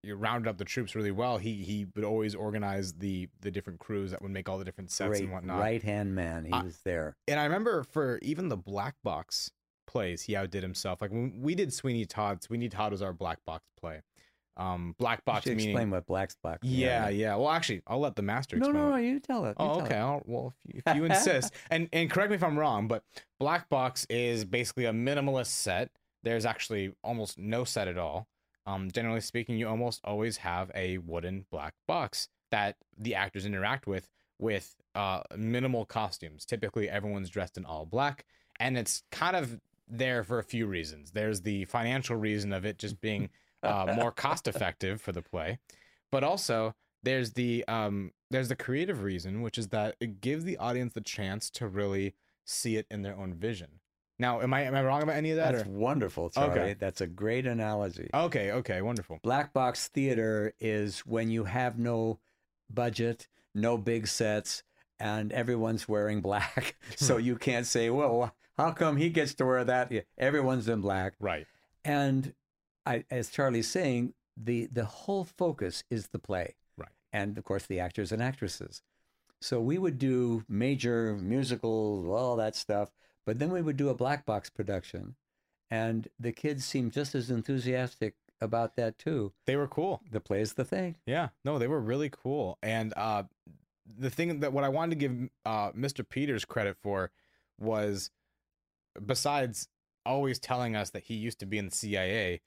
you 0.04 0.14
rounded 0.16 0.48
up 0.48 0.58
the 0.58 0.64
troops 0.64 0.94
really 0.94 1.10
well. 1.10 1.38
He 1.38 1.54
he 1.62 1.86
would 1.94 2.04
always 2.04 2.34
organize 2.34 2.92
the 2.94 3.28
the 3.40 3.50
different 3.50 3.80
crews 3.80 4.10
that 4.10 4.22
would 4.22 4.30
make 4.30 4.48
all 4.48 4.58
the 4.58 4.64
different 4.64 4.90
sets 4.90 5.08
Great 5.10 5.22
and 5.24 5.32
whatnot. 5.32 5.58
right 5.60 5.82
hand 5.82 6.14
man. 6.14 6.44
He 6.44 6.52
I- 6.52 6.62
was 6.62 6.78
there. 6.84 7.16
And 7.28 7.40
I 7.40 7.44
remember 7.44 7.82
for 7.84 8.18
even 8.22 8.48
the 8.48 8.56
black 8.56 8.94
box 9.02 9.50
plays, 9.86 10.22
he 10.22 10.34
outdid 10.36 10.62
himself. 10.62 11.00
Like 11.02 11.10
when 11.10 11.40
we 11.42 11.54
did 11.54 11.72
Sweeney 11.72 12.04
Todd, 12.04 12.42
Sweeney 12.42 12.68
Todd 12.68 12.92
was 12.92 13.02
our 13.02 13.12
black 13.12 13.38
box 13.46 13.64
play. 13.80 14.00
Um, 14.56 14.94
black 14.98 15.24
box 15.24 15.42
should 15.44 15.56
meaning. 15.56 15.70
explain 15.72 15.90
what 15.90 16.06
black's 16.06 16.36
black. 16.40 16.60
yeah, 16.62 17.08
yeah. 17.08 17.34
Well, 17.34 17.50
actually, 17.50 17.82
I'll 17.88 17.98
let 17.98 18.14
the 18.14 18.22
master 18.22 18.56
No, 18.56 18.66
explain. 18.66 18.74
no, 18.84 18.90
what- 18.90 18.96
no. 19.00 19.02
You 19.02 19.18
tell 19.18 19.44
it. 19.46 19.48
you 19.48 19.54
Oh, 19.58 19.74
tell 19.78 19.82
okay. 19.86 19.94
it. 19.96 19.98
I'll, 19.98 20.22
well, 20.26 20.54
if 20.64 20.74
you, 20.76 20.82
if 20.86 20.96
you 20.96 21.04
insist, 21.06 21.52
and 21.70 21.88
and 21.92 22.08
correct 22.08 22.30
me 22.30 22.36
if 22.36 22.44
I'm 22.44 22.56
wrong, 22.56 22.86
but 22.86 23.02
Black 23.40 23.68
Box 23.68 24.06
is 24.08 24.44
basically 24.44 24.84
a 24.84 24.92
minimalist 24.92 25.46
set. 25.48 25.90
There's 26.22 26.46
actually 26.46 26.94
almost 27.02 27.36
no 27.36 27.64
set 27.64 27.88
at 27.88 27.98
all. 27.98 28.28
Um, 28.66 28.90
generally 28.90 29.20
speaking, 29.20 29.56
you 29.56 29.68
almost 29.68 30.00
always 30.04 30.38
have 30.38 30.70
a 30.74 30.98
wooden 30.98 31.46
black 31.50 31.74
box 31.86 32.28
that 32.50 32.76
the 32.96 33.14
actors 33.14 33.46
interact 33.46 33.86
with 33.86 34.08
with 34.38 34.74
uh, 34.94 35.20
minimal 35.36 35.84
costumes. 35.84 36.44
Typically, 36.44 36.88
everyone's 36.88 37.30
dressed 37.30 37.56
in 37.56 37.64
all 37.64 37.86
black, 37.86 38.24
and 38.58 38.76
it's 38.78 39.02
kind 39.10 39.36
of 39.36 39.60
there 39.86 40.24
for 40.24 40.38
a 40.38 40.44
few 40.44 40.66
reasons. 40.66 41.10
There's 41.10 41.42
the 41.42 41.64
financial 41.66 42.16
reason 42.16 42.52
of 42.52 42.64
it 42.64 42.78
just 42.78 43.00
being 43.00 43.28
uh, 43.62 43.92
more 43.96 44.12
cost 44.24 44.48
effective 44.48 45.00
for 45.00 45.12
the 45.12 45.22
play, 45.22 45.58
but 46.10 46.24
also 46.24 46.74
there's 47.02 47.32
the 47.32 47.64
um 47.68 48.12
there's 48.30 48.48
the 48.48 48.56
creative 48.56 49.02
reason, 49.02 49.42
which 49.42 49.58
is 49.58 49.68
that 49.68 49.96
it 50.00 50.20
gives 50.20 50.44
the 50.44 50.56
audience 50.56 50.94
the 50.94 51.00
chance 51.00 51.50
to 51.50 51.68
really 51.68 52.14
see 52.44 52.76
it 52.76 52.86
in 52.90 53.02
their 53.02 53.16
own 53.16 53.34
vision. 53.34 53.80
Now, 54.18 54.40
am 54.40 54.54
I 54.54 54.62
am 54.62 54.74
I 54.74 54.82
wrong 54.82 55.02
about 55.02 55.16
any 55.16 55.30
of 55.30 55.36
that? 55.36 55.52
That's 55.52 55.68
or- 55.68 55.72
wonderful, 55.72 56.30
Charlie. 56.30 56.60
Okay. 56.60 56.74
That's 56.78 57.00
a 57.00 57.06
great 57.06 57.46
analogy. 57.46 58.10
Okay, 58.14 58.52
okay, 58.52 58.80
wonderful. 58.80 59.18
Black 59.22 59.52
box 59.52 59.88
theater 59.88 60.54
is 60.60 61.00
when 61.00 61.30
you 61.30 61.44
have 61.44 61.78
no 61.78 62.20
budget, 62.70 63.28
no 63.54 63.76
big 63.76 64.06
sets, 64.06 64.62
and 65.00 65.32
everyone's 65.32 65.88
wearing 65.88 66.20
black. 66.20 66.76
so 66.96 67.16
you 67.28 67.36
can't 67.36 67.66
say, 67.66 67.90
well, 67.90 68.34
how 68.56 68.70
come 68.70 68.96
he 68.96 69.10
gets 69.10 69.34
to 69.34 69.46
wear 69.46 69.64
that? 69.64 69.90
Yeah, 69.90 70.02
Everyone's 70.16 70.68
in 70.68 70.80
black. 70.80 71.14
Right. 71.18 71.46
And 71.84 72.34
I, 72.86 73.04
as 73.10 73.30
Charlie's 73.30 73.68
saying, 73.68 74.14
the, 74.36 74.68
the 74.72 74.84
whole 74.84 75.24
focus 75.24 75.84
is 75.90 76.08
the 76.08 76.18
play. 76.18 76.54
Right. 76.76 76.88
And 77.12 77.36
of 77.36 77.44
course, 77.44 77.66
the 77.66 77.80
actors 77.80 78.12
and 78.12 78.22
actresses. 78.22 78.82
So 79.40 79.60
we 79.60 79.76
would 79.76 79.98
do 79.98 80.44
major 80.48 81.16
musicals, 81.20 82.06
all 82.06 82.36
that 82.36 82.56
stuff, 82.56 82.90
but 83.24 83.38
then 83.38 83.50
we 83.50 83.62
would 83.62 83.76
do 83.76 83.88
a 83.88 83.94
black 83.94 84.26
box 84.26 84.50
production. 84.50 85.16
And 85.70 86.08
the 86.18 86.32
kids 86.32 86.64
seemed 86.64 86.92
just 86.92 87.14
as 87.14 87.30
enthusiastic 87.30 88.14
about 88.40 88.76
that 88.76 88.98
too. 88.98 89.32
They 89.46 89.56
were 89.56 89.66
cool. 89.66 90.02
The 90.10 90.20
play's 90.20 90.54
the 90.54 90.64
thing. 90.64 90.96
Yeah, 91.06 91.28
no, 91.44 91.58
they 91.58 91.66
were 91.66 91.80
really 91.80 92.10
cool. 92.10 92.58
And 92.62 92.92
uh, 92.96 93.24
the 93.98 94.10
thing 94.10 94.40
that 94.40 94.52
what 94.52 94.64
I 94.64 94.68
wanted 94.68 94.90
to 94.90 94.96
give 94.96 95.30
uh, 95.44 95.72
Mr. 95.72 96.08
Peters 96.08 96.44
credit 96.44 96.76
for 96.82 97.10
was, 97.58 98.10
besides 99.04 99.68
always 100.06 100.38
telling 100.38 100.76
us 100.76 100.90
that 100.90 101.04
he 101.04 101.14
used 101.14 101.38
to 101.40 101.46
be 101.46 101.58
in 101.58 101.66
the 101.66 101.74
CIA, 101.74 102.40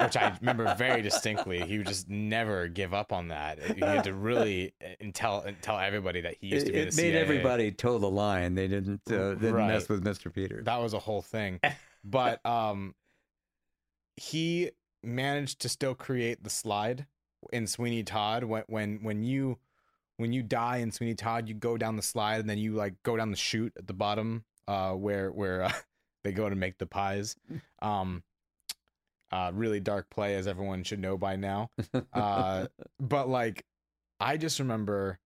which 0.00 0.16
I 0.16 0.36
remember 0.40 0.74
very 0.76 1.02
distinctly, 1.02 1.64
he 1.64 1.78
would 1.78 1.86
just 1.86 2.08
never 2.08 2.68
give 2.68 2.92
up 2.94 3.12
on 3.12 3.28
that. 3.28 3.58
He 3.62 3.80
had 3.80 4.04
to 4.04 4.12
really 4.14 4.74
uh, 4.82 5.06
tell 5.12 5.44
tell 5.62 5.78
everybody 5.78 6.20
that 6.22 6.36
he 6.40 6.48
used 6.48 6.66
It, 6.66 6.66
to 6.66 6.72
be 6.72 6.78
it 6.80 6.90
the 6.92 7.02
made 7.02 7.14
everybody 7.14 7.70
toe 7.72 7.98
the 7.98 8.10
line. 8.10 8.54
They 8.54 8.68
didn't 8.68 9.00
uh, 9.10 9.34
didn't 9.34 9.54
Right. 9.54 9.68
mess 9.68 9.88
with 9.88 10.04
Mr. 10.04 10.32
Peter. 10.32 10.62
That 10.62 10.80
was 10.80 10.94
a 10.94 10.98
whole 10.98 11.22
thing. 11.22 11.60
But 12.06 12.44
um 12.44 12.94
he 14.16 14.70
managed 15.02 15.60
to 15.60 15.68
still 15.68 15.94
create 15.94 16.42
the 16.44 16.50
slide 16.50 17.06
in 17.52 17.66
Sweeney 17.66 18.02
Todd 18.02 18.44
when 18.44 18.64
when 18.66 18.98
when 19.02 19.22
you 19.22 19.58
when 20.16 20.32
you 20.32 20.42
die 20.42 20.76
in 20.78 20.92
Sweeney 20.92 21.14
Todd, 21.14 21.48
you 21.48 21.54
go 21.54 21.76
down 21.76 21.96
the 21.96 22.02
slide 22.02 22.40
and 22.40 22.48
then 22.48 22.58
you 22.58 22.72
like 22.74 22.94
go 23.02 23.16
down 23.16 23.30
the 23.30 23.36
chute 23.36 23.72
at 23.76 23.86
the 23.86 23.92
bottom 23.94 24.44
uh 24.68 24.92
where 24.92 25.30
where 25.30 25.62
uh, 25.64 25.72
they 26.24 26.32
go 26.32 26.48
to 26.48 26.56
make 26.56 26.78
the 26.78 26.86
pies. 26.86 27.36
Um 27.82 28.22
uh 29.32 29.50
really 29.54 29.80
dark 29.80 30.08
play 30.10 30.36
as 30.36 30.46
everyone 30.46 30.84
should 30.84 31.00
know 31.00 31.16
by 31.16 31.36
now. 31.36 31.70
Uh 32.12 32.66
but 33.00 33.28
like 33.28 33.64
I 34.20 34.36
just 34.36 34.58
remember 34.58 35.18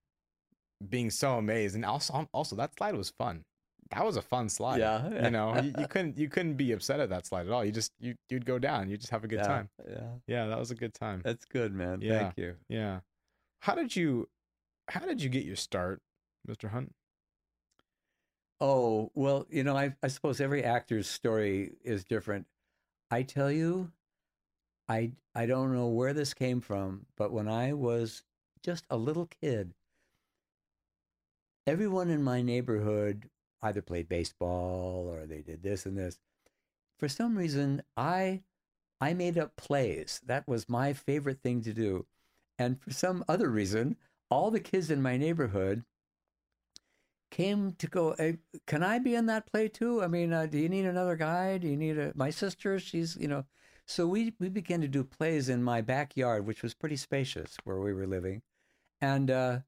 being 0.88 1.10
so 1.10 1.36
amazed 1.38 1.74
and 1.74 1.84
also 1.84 2.28
also 2.32 2.56
that 2.56 2.74
slide 2.76 2.94
was 2.94 3.10
fun. 3.10 3.44
That 3.90 4.04
was 4.04 4.16
a 4.16 4.22
fun 4.22 4.50
slide 4.50 4.80
yeah, 4.80 5.24
you 5.24 5.30
know 5.30 5.58
you, 5.62 5.72
you 5.78 5.88
couldn't 5.88 6.18
you 6.18 6.28
couldn't 6.28 6.54
be 6.54 6.72
upset 6.72 7.00
at 7.00 7.08
that 7.08 7.26
slide 7.26 7.46
at 7.46 7.52
all 7.52 7.64
you 7.64 7.72
just 7.72 7.92
you 7.98 8.14
you'd 8.28 8.44
go 8.44 8.58
down 8.58 8.90
you 8.90 8.98
just 8.98 9.10
have 9.10 9.24
a 9.24 9.26
good 9.26 9.38
yeah, 9.38 9.46
time 9.46 9.68
Yeah, 9.88 10.10
yeah 10.26 10.46
that 10.46 10.58
was 10.58 10.70
a 10.70 10.74
good 10.74 10.92
time 10.92 11.22
that's 11.24 11.46
good, 11.46 11.72
man. 11.72 12.00
Yeah. 12.02 12.18
Thank 12.18 12.36
you. 12.36 12.56
yeah 12.68 13.00
how 13.60 13.74
did 13.74 13.96
you 13.96 14.28
how 14.88 15.00
did 15.00 15.22
you 15.22 15.30
get 15.30 15.44
your 15.46 15.56
start 15.56 16.02
mr 16.46 16.68
hunt 16.70 16.92
Oh, 18.60 19.10
well, 19.14 19.46
you 19.50 19.62
know, 19.62 19.76
I, 19.76 19.94
I 20.02 20.08
suppose 20.08 20.40
every 20.40 20.64
actor's 20.64 21.06
story 21.06 21.74
is 21.84 22.04
different. 22.04 22.46
I 23.10 23.22
tell 23.22 23.50
you, 23.50 23.92
I 24.88 25.12
I 25.34 25.46
don't 25.46 25.72
know 25.72 25.88
where 25.88 26.12
this 26.12 26.34
came 26.34 26.60
from, 26.60 27.06
but 27.16 27.32
when 27.32 27.48
I 27.48 27.72
was 27.72 28.22
just 28.62 28.84
a 28.90 28.96
little 28.96 29.26
kid, 29.26 29.74
everyone 31.66 32.10
in 32.10 32.22
my 32.22 32.42
neighborhood 32.42 33.30
either 33.62 33.82
played 33.82 34.08
baseball 34.08 35.08
or 35.08 35.26
they 35.26 35.42
did 35.42 35.62
this 35.62 35.86
and 35.86 35.96
this. 35.96 36.18
For 36.98 37.08
some 37.08 37.36
reason, 37.36 37.82
I 37.96 38.42
I 39.00 39.14
made 39.14 39.38
up 39.38 39.56
plays. 39.56 40.20
That 40.26 40.48
was 40.48 40.68
my 40.68 40.92
favorite 40.92 41.42
thing 41.42 41.62
to 41.62 41.72
do. 41.72 42.06
And 42.58 42.80
for 42.80 42.92
some 42.92 43.24
other 43.28 43.48
reason, 43.48 43.96
all 44.30 44.50
the 44.50 44.60
kids 44.60 44.90
in 44.90 45.02
my 45.02 45.16
neighborhood 45.16 45.84
came 47.30 47.74
to 47.78 47.86
go 47.86 48.14
hey, 48.18 48.38
can 48.66 48.82
i 48.82 48.98
be 48.98 49.14
in 49.14 49.26
that 49.26 49.46
play 49.46 49.68
too? 49.68 50.02
I 50.02 50.08
mean 50.08 50.32
uh, 50.32 50.46
do 50.46 50.58
you 50.58 50.68
need 50.68 50.84
another 50.86 51.16
guy? 51.16 51.58
Do 51.58 51.68
you 51.68 51.76
need 51.76 51.98
a 51.98 52.12
my 52.14 52.30
sister? 52.30 52.78
She's 52.78 53.16
you 53.16 53.28
know. 53.28 53.44
So 53.86 54.06
we 54.06 54.34
we 54.38 54.48
began 54.50 54.80
to 54.82 54.88
do 54.88 55.02
plays 55.04 55.48
in 55.48 55.62
my 55.62 55.80
backyard 55.80 56.46
which 56.46 56.62
was 56.62 56.74
pretty 56.74 56.96
spacious 56.96 57.56
where 57.64 57.80
we 57.80 57.92
were 57.92 58.06
living. 58.06 58.42
And 59.00 59.30
uh 59.30 59.58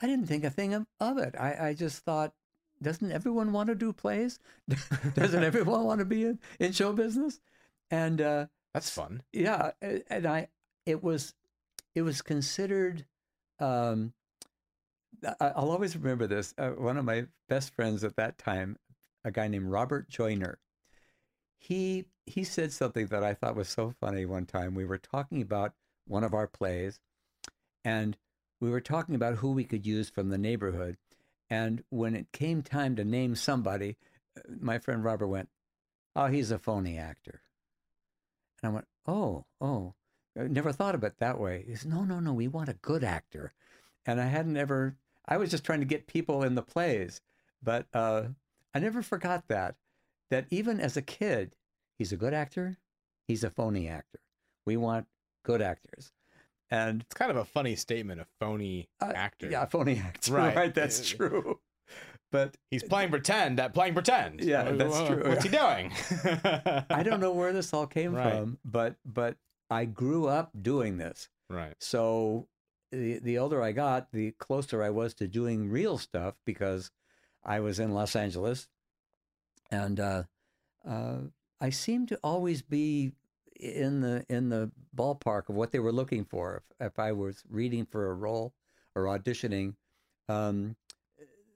i 0.00 0.06
didn't 0.06 0.26
think 0.26 0.44
a 0.44 0.50
thing 0.50 0.74
of, 0.74 0.86
of 1.00 1.18
it. 1.18 1.34
I 1.38 1.68
i 1.68 1.74
just 1.74 1.98
thought 2.04 2.34
doesn't 2.82 3.12
everyone 3.12 3.52
want 3.52 3.68
to 3.68 3.74
do 3.74 3.92
plays? 3.92 4.38
Doesn't 5.14 5.44
everyone 5.50 5.84
want 5.84 6.00
to 6.00 6.04
be 6.04 6.24
in, 6.24 6.38
in 6.58 6.72
show 6.72 6.92
business? 6.92 7.40
And 7.90 8.20
uh 8.20 8.46
that's 8.72 8.90
fun. 8.90 9.22
yeah 9.32 9.70
and 9.80 10.26
i 10.26 10.48
it 10.84 11.02
was 11.02 11.34
it 11.94 12.02
was 12.02 12.20
considered 12.22 13.06
um 13.60 14.12
i'll 15.40 15.70
always 15.70 15.96
remember 15.96 16.26
this 16.26 16.54
uh, 16.58 16.70
one 16.70 16.96
of 16.96 17.04
my 17.04 17.26
best 17.48 17.74
friends 17.74 18.04
at 18.04 18.16
that 18.16 18.38
time 18.38 18.76
a 19.24 19.30
guy 19.30 19.48
named 19.48 19.70
robert 19.70 20.08
joyner 20.08 20.58
he 21.58 22.04
he 22.26 22.44
said 22.44 22.72
something 22.72 23.06
that 23.06 23.24
i 23.24 23.34
thought 23.34 23.56
was 23.56 23.68
so 23.68 23.92
funny 24.00 24.24
one 24.24 24.46
time 24.46 24.74
we 24.74 24.84
were 24.84 24.98
talking 24.98 25.42
about 25.42 25.72
one 26.06 26.24
of 26.24 26.34
our 26.34 26.46
plays 26.46 27.00
and 27.84 28.16
we 28.60 28.70
were 28.70 28.80
talking 28.80 29.14
about 29.14 29.36
who 29.36 29.52
we 29.52 29.64
could 29.64 29.86
use 29.86 30.08
from 30.10 30.28
the 30.28 30.38
neighborhood 30.38 30.96
and 31.50 31.82
when 31.90 32.14
it 32.14 32.32
came 32.32 32.62
time 32.62 32.96
to 32.96 33.04
name 33.04 33.34
somebody 33.34 33.96
uh, 34.36 34.40
my 34.60 34.78
friend 34.78 35.04
robert 35.04 35.28
went 35.28 35.48
oh 36.16 36.26
he's 36.26 36.50
a 36.50 36.58
phony 36.58 36.98
actor 36.98 37.42
and 38.64 38.70
I 38.70 38.74
went, 38.74 38.86
oh, 39.06 39.44
oh, 39.60 39.94
I 40.38 40.44
never 40.44 40.72
thought 40.72 40.94
of 40.94 41.04
it 41.04 41.18
that 41.18 41.38
way. 41.38 41.64
He 41.66 41.74
said, 41.74 41.90
no, 41.90 42.04
no, 42.04 42.18
no, 42.18 42.32
we 42.32 42.48
want 42.48 42.70
a 42.70 42.74
good 42.74 43.04
actor. 43.04 43.52
And 44.06 44.18
I 44.18 44.26
hadn't 44.26 44.56
ever, 44.56 44.96
I 45.26 45.36
was 45.36 45.50
just 45.50 45.64
trying 45.64 45.80
to 45.80 45.86
get 45.86 46.06
people 46.06 46.42
in 46.42 46.54
the 46.54 46.62
plays. 46.62 47.20
But 47.62 47.86
uh, 47.94 48.24
I 48.74 48.78
never 48.78 49.02
forgot 49.02 49.44
that, 49.48 49.76
that 50.30 50.46
even 50.50 50.80
as 50.80 50.96
a 50.96 51.02
kid, 51.02 51.56
he's 51.98 52.12
a 52.12 52.16
good 52.16 52.34
actor, 52.34 52.76
he's 53.26 53.42
a 53.44 53.50
phony 53.50 53.88
actor. 53.88 54.20
We 54.66 54.76
want 54.76 55.06
good 55.44 55.62
actors. 55.62 56.12
And 56.70 57.02
it's 57.02 57.14
kind 57.14 57.30
of 57.30 57.36
a 57.36 57.44
funny 57.44 57.76
statement 57.76 58.20
a 58.20 58.26
phony 58.40 58.88
uh, 59.00 59.12
actor 59.14 59.48
Yeah, 59.48 59.64
phony 59.66 59.98
actor. 60.04 60.32
Right. 60.32 60.56
Right. 60.56 60.74
That's 60.74 61.06
true. 61.08 61.60
But 62.32 62.56
he's 62.70 62.82
playing 62.82 63.10
pretend 63.10 63.60
at 63.60 63.74
playing 63.74 63.92
pretend 63.94 64.40
Yeah, 64.42 64.72
that's 64.72 64.98
wha- 64.98 65.06
true. 65.14 65.28
what's 65.28 65.44
he 65.44 65.50
doing 65.50 65.92
I 66.90 67.02
don't 67.04 67.20
know 67.20 67.30
where 67.32 67.52
this 67.52 67.72
all 67.72 67.86
came 67.86 68.14
Right. 68.14 68.38
from, 68.38 68.58
but 68.64 68.96
but 69.04 69.36
I 69.70 69.84
grew 69.84 70.26
up 70.26 70.50
doing 70.60 70.96
this. 70.96 71.28
right 71.48 71.74
So 71.80 72.48
the 72.94 73.18
the 73.18 73.38
older 73.38 73.62
I 73.62 73.72
got, 73.72 74.12
the 74.12 74.32
closer 74.32 74.82
I 74.82 74.90
was 74.90 75.14
to 75.14 75.28
doing 75.28 75.70
real 75.70 75.98
stuff 75.98 76.34
because 76.44 76.90
I 77.44 77.60
was 77.60 77.78
in 77.78 77.92
Los 77.92 78.16
Angeles, 78.16 78.68
and 79.70 80.00
uh, 80.00 80.22
uh, 80.88 81.18
I 81.60 81.70
seemed 81.70 82.08
to 82.08 82.18
always 82.22 82.62
be 82.62 83.12
in 83.58 84.00
the 84.00 84.24
in 84.28 84.48
the 84.48 84.70
ballpark 84.96 85.48
of 85.48 85.54
what 85.54 85.72
they 85.72 85.78
were 85.78 85.92
looking 85.92 86.24
for. 86.24 86.62
If, 86.80 86.86
if 86.92 86.98
I 86.98 87.12
was 87.12 87.42
reading 87.48 87.86
for 87.86 88.10
a 88.10 88.14
role, 88.14 88.54
or 88.94 89.04
auditioning, 89.04 89.74
um, 90.28 90.76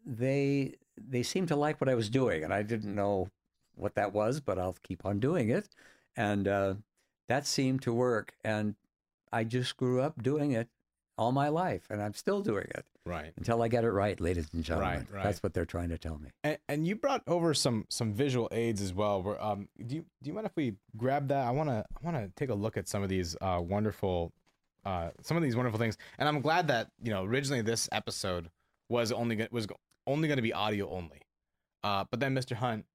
they 0.04 0.74
they 0.96 1.22
seemed 1.22 1.48
to 1.48 1.56
like 1.56 1.80
what 1.80 1.90
I 1.90 1.94
was 1.94 2.10
doing, 2.10 2.44
and 2.44 2.52
I 2.52 2.62
didn't 2.62 2.94
know 2.94 3.28
what 3.74 3.94
that 3.94 4.12
was, 4.12 4.40
but 4.40 4.58
I'll 4.58 4.76
keep 4.82 5.04
on 5.06 5.20
doing 5.20 5.48
it, 5.50 5.68
and 6.16 6.48
uh, 6.48 6.74
that 7.28 7.46
seemed 7.46 7.82
to 7.82 7.92
work, 7.92 8.34
and 8.42 8.74
I 9.32 9.44
just 9.44 9.76
grew 9.76 10.00
up 10.00 10.22
doing 10.22 10.52
it 10.52 10.68
all 11.18 11.32
my 11.32 11.48
life, 11.48 11.86
and 11.90 12.00
I'm 12.00 12.14
still 12.14 12.40
doing 12.42 12.66
it 12.70 12.86
Right. 13.04 13.32
until 13.36 13.60
I 13.62 13.68
get 13.68 13.84
it 13.84 13.90
right, 13.90 14.18
ladies 14.20 14.48
and 14.52 14.62
gentlemen. 14.62 14.98
right. 15.10 15.14
right. 15.14 15.24
That's 15.24 15.42
what 15.42 15.52
they're 15.52 15.64
trying 15.66 15.88
to 15.88 15.98
tell 15.98 16.16
me. 16.18 16.30
And, 16.44 16.58
and 16.68 16.86
you 16.86 16.94
brought 16.94 17.22
over 17.26 17.52
some 17.54 17.84
some 17.88 18.12
visual 18.12 18.48
aids 18.52 18.80
as 18.80 18.94
well. 18.94 19.22
Where 19.22 19.42
um, 19.42 19.68
do 19.84 19.96
you 19.96 20.04
do 20.22 20.28
you 20.28 20.32
mind 20.34 20.46
if 20.46 20.52
we 20.56 20.74
grab 20.96 21.28
that? 21.28 21.46
I 21.46 21.50
wanna 21.50 21.84
I 21.94 22.04
wanna 22.04 22.30
take 22.36 22.50
a 22.50 22.54
look 22.54 22.76
at 22.76 22.86
some 22.88 23.02
of 23.02 23.08
these 23.08 23.36
uh 23.40 23.60
wonderful, 23.62 24.32
uh 24.84 25.10
some 25.22 25.36
of 25.36 25.42
these 25.42 25.56
wonderful 25.56 25.78
things. 25.78 25.96
And 26.18 26.28
I'm 26.28 26.40
glad 26.40 26.68
that 26.68 26.90
you 27.02 27.10
know 27.10 27.24
originally 27.24 27.62
this 27.62 27.88
episode 27.92 28.48
was 28.88 29.10
only 29.12 29.36
go- 29.36 29.48
was 29.50 29.66
only 30.06 30.28
going 30.28 30.36
to 30.38 30.42
be 30.42 30.52
audio 30.52 30.88
only. 30.90 31.22
Uh, 31.84 32.04
but 32.10 32.18
then 32.20 32.34
Mr. 32.34 32.56
Hunt, 32.56 32.86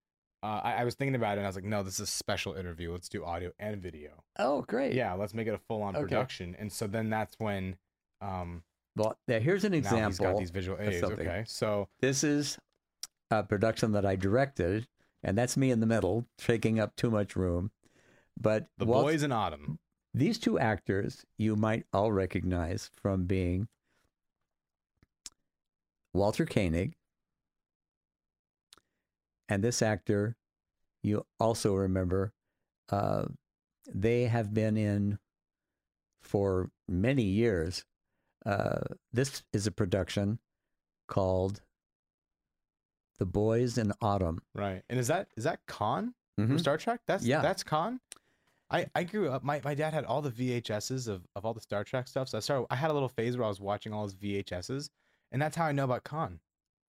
uh, 0.41 0.59
I, 0.63 0.73
I 0.77 0.83
was 0.83 0.95
thinking 0.95 1.15
about 1.15 1.33
it 1.33 1.37
and 1.37 1.45
I 1.45 1.49
was 1.49 1.55
like, 1.55 1.63
no, 1.63 1.83
this 1.83 1.93
is 1.95 1.99
a 2.01 2.07
special 2.07 2.53
interview. 2.53 2.91
Let's 2.91 3.07
do 3.07 3.23
audio 3.23 3.51
and 3.59 3.81
video. 3.81 4.23
Oh, 4.39 4.61
great! 4.63 4.93
Yeah, 4.93 5.13
let's 5.13 5.33
make 5.33 5.47
it 5.47 5.53
a 5.53 5.57
full 5.59 5.81
on 5.83 5.95
Okay. 5.95 6.03
production. 6.03 6.55
And 6.59 6.71
so 6.71 6.87
then 6.87 7.09
that's 7.09 7.35
when 7.39 7.77
um 8.23 8.63
Well, 8.95 9.17
now 9.27 9.39
here's 9.39 9.63
an 9.63 9.71
now 9.71 9.77
he's 9.77 9.85
example. 9.85 10.25
got 10.33 10.37
these 10.39 10.51
visual 10.51 10.77
aids. 10.79 11.03
Okay, 11.03 11.43
so 11.47 11.89
This 11.99 12.23
is 12.23 12.57
a 13.31 13.43
production 13.43 13.91
that 13.93 14.05
I 14.05 14.15
directed, 14.15 14.87
and 15.23 15.37
that's 15.37 15.57
me 15.57 15.71
in 15.71 15.79
the 15.79 15.85
middle, 15.87 16.25
taking 16.37 16.79
up 16.79 16.95
too 16.95 17.09
much 17.11 17.35
room. 17.35 17.71
But 18.39 18.67
the 18.77 18.85
Walt- 18.85 19.05
boys 19.05 19.23
in 19.23 19.31
autumn. 19.31 19.79
these 20.13 20.37
two 20.39 20.57
actors 20.59 21.25
you 21.37 21.55
might 21.55 21.85
all 21.93 22.11
recognize 22.11 22.89
from 23.01 23.25
being 23.25 23.67
Walter 26.13 26.45
Koenig 26.45 26.93
and 29.49 29.63
this 29.63 29.81
actor 29.81 30.35
you 31.01 31.25
also 31.39 31.73
remember 31.75 32.31
uh, 32.89 33.25
they 33.93 34.23
have 34.25 34.53
been 34.53 34.77
in 34.77 35.17
for 36.21 36.69
many 36.87 37.23
years 37.23 37.83
uh, 38.45 38.81
this 39.11 39.43
is 39.53 39.67
a 39.67 39.71
production 39.71 40.39
called 41.07 41.61
the 43.19 43.25
boys 43.25 43.77
in 43.77 43.91
autumn 44.01 44.41
Right. 44.55 44.81
And 44.89 44.99
is 44.99 45.07
that 45.07 45.27
is 45.37 45.43
that 45.43 45.59
Khan 45.67 46.13
Mhm. 46.39 46.47
from 46.47 46.59
Star 46.59 46.77
Trek? 46.77 47.01
That's 47.05 47.23
Yeah. 47.25 47.41
that's 47.41 47.63
Khan. 47.63 47.99
I, 48.71 48.87
I 48.95 49.03
grew 49.03 49.29
up. 49.29 49.43
My, 49.43 49.61
my 49.63 49.75
dad 49.75 49.93
had 49.93 50.03
all 50.05 50.21
the 50.23 50.31
VHSs 50.31 51.07
of, 51.07 51.27
of 51.35 51.45
all 51.45 51.53
the 51.53 51.61
Star 51.61 51.83
Trek 51.83 52.07
stuff. 52.07 52.27
So 52.29 52.37
I 52.37 52.41
started. 52.41 52.65
I 52.71 52.75
had 52.75 52.89
a 52.89 52.93
little 52.93 53.09
phase 53.09 53.37
where 53.37 53.45
I 53.45 53.49
was 53.49 53.59
watching 53.61 53.93
all 53.93 54.03
his 54.03 54.15
VHSs, 54.15 54.89
and 55.31 55.39
that's 55.39 55.55
how 55.55 55.65
I 55.65 55.71
know 55.73 55.83
about 55.83 56.03
Khan. 56.03 56.39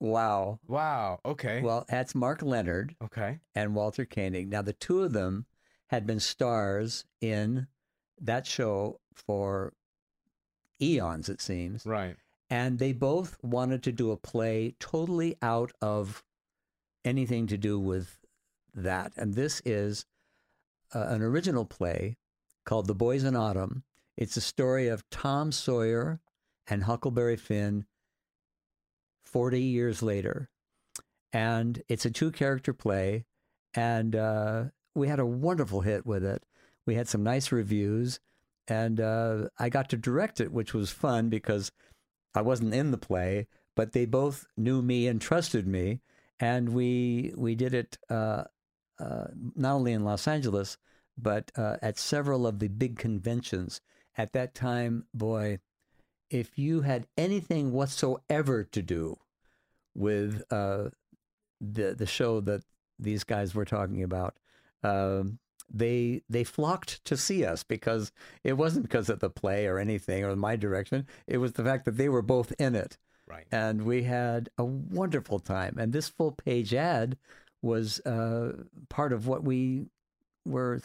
wow 0.01 0.59
Wow. 0.67 1.21
Okay. 1.27 1.61
well 1.61 1.85
that's 1.89 2.15
mark 2.15 2.41
lenard 2.43 2.97
okay. 3.03 3.41
and 3.55 3.75
Walter 3.75 4.05
Koenig. 4.07 4.49
Now, 4.49 4.63
the 4.63 4.73
two 4.73 5.03
of 5.03 5.13
them 5.13 5.47
had 5.89 6.07
been 6.07 6.21
stars 6.21 7.05
in 7.21 7.67
that 8.21 8.47
show 8.47 9.01
for 9.13 9.75
eons, 10.93 11.29
it 11.29 11.41
seems. 11.41 11.85
Right. 11.87 12.17
And 12.51 12.79
they 12.79 12.93
both 12.93 13.37
wanted 13.43 13.83
to 13.85 13.93
do 13.93 14.11
a 14.11 14.17
play 14.17 14.75
totally 14.79 15.37
out 15.43 15.73
of 15.81 16.23
anything 17.05 17.47
to 17.49 17.57
do 17.57 17.79
with 17.79 18.19
that. 18.75 19.13
And 19.17 19.35
this 19.35 19.63
is 19.65 20.07
uh, 20.95 21.07
an 21.09 21.23
original 21.23 21.65
play 21.65 22.17
called 22.65 22.87
The 22.87 22.95
Boys 22.95 23.25
in 23.25 23.37
Autumn. 23.37 23.85
It's 24.17 24.37
a 24.37 24.41
story 24.41 24.89
of 24.89 25.09
Tom 25.11 25.53
Sawyer 25.53 26.21
and 26.67 26.85
Huckleberry 26.85 27.37
Finn 27.37 27.87
40 29.25 29.61
years 29.61 30.03
later. 30.03 30.49
And 31.33 31.83
it's 31.89 32.05
a 32.05 32.11
two 32.11 32.31
character 32.31 32.73
play. 32.73 33.25
And 33.75 34.15
uh, 34.15 34.65
we 34.95 35.09
had 35.09 35.19
a 35.19 35.27
wonderful 35.27 35.81
hit 35.81 36.07
with 36.07 36.25
it. 36.25 36.45
We 36.87 36.95
had 36.95 37.09
some 37.09 37.23
nice 37.23 37.51
reviews. 37.51 38.21
And 38.67 39.01
uh, 39.01 39.49
I 39.59 39.69
got 39.69 39.91
to 39.91 39.97
direct 39.97 40.41
it, 40.41 40.53
which 40.53 40.73
was 40.73 40.91
fun 40.91 41.29
because 41.29 41.71
I 42.35 42.41
wasn't 42.41 42.75
in 42.75 42.91
the 42.91 42.99
play, 42.99 43.47
but 43.77 43.93
they 43.93 44.07
both 44.07 44.47
knew 44.57 44.83
me 44.83 45.07
and 45.07 45.21
trusted 45.21 45.67
me. 45.67 46.01
And 46.41 46.71
we, 46.71 47.33
we 47.37 47.55
did 47.55 47.75
it 47.75 47.99
uh, 48.11 48.45
uh, 48.99 49.27
not 49.55 49.75
only 49.75 49.93
in 49.93 50.05
Los 50.05 50.27
Angeles, 50.27 50.79
but 51.17 51.51
uh, 51.57 51.77
at 51.83 51.99
several 51.99 52.47
of 52.47 52.59
the 52.59 52.69
big 52.69 52.99
conventions. 52.99 53.81
At 54.17 54.33
that 54.33 54.55
time, 54.55 55.07
boy, 55.13 55.59
if 56.31 56.59
you 56.59 56.83
had 56.83 57.07
anything 57.17 57.73
whatsoever 57.73 58.65
to 58.65 58.83
do 58.83 59.19
with 59.95 60.43
uh, 60.51 60.91
the 61.61 61.95
the 61.95 62.07
show 62.07 62.41
that 62.41 62.63
these 62.99 63.25
guys 63.25 63.55
were 63.55 63.65
talking 63.65 64.03
about, 64.03 64.37
um, 64.83 65.39
they 65.73 66.23
they 66.29 66.45
flocked 66.45 67.05
to 67.07 67.17
see 67.17 67.45
us 67.45 67.63
because 67.65 68.13
it 68.43 68.55
wasn't 68.55 68.85
because 68.85 69.09
of 69.09 69.21
the 69.21 69.31
play 69.31 69.67
or 69.67 69.79
anything 69.79 70.25
or 70.25 70.35
my 70.37 70.57
direction. 70.57 71.07
It 71.27 71.39
was 71.39 71.53
the 71.53 71.65
fact 71.65 71.85
that 71.87 71.97
they 71.97 72.09
were 72.09 72.23
both 72.23 72.53
in 72.59 72.75
it, 72.75 72.99
Right. 73.27 73.47
and 73.51 73.83
we 73.83 74.03
had 74.05 74.49
a 74.59 74.65
wonderful 74.65 75.39
time. 75.39 75.77
And 75.79 75.93
this 75.93 76.09
full 76.09 76.33
page 76.33 76.75
ad 76.75 77.17
was 77.63 77.99
uh, 78.01 78.65
part 78.91 79.13
of 79.13 79.27
what 79.27 79.43
we 79.45 79.87
were 80.47 80.81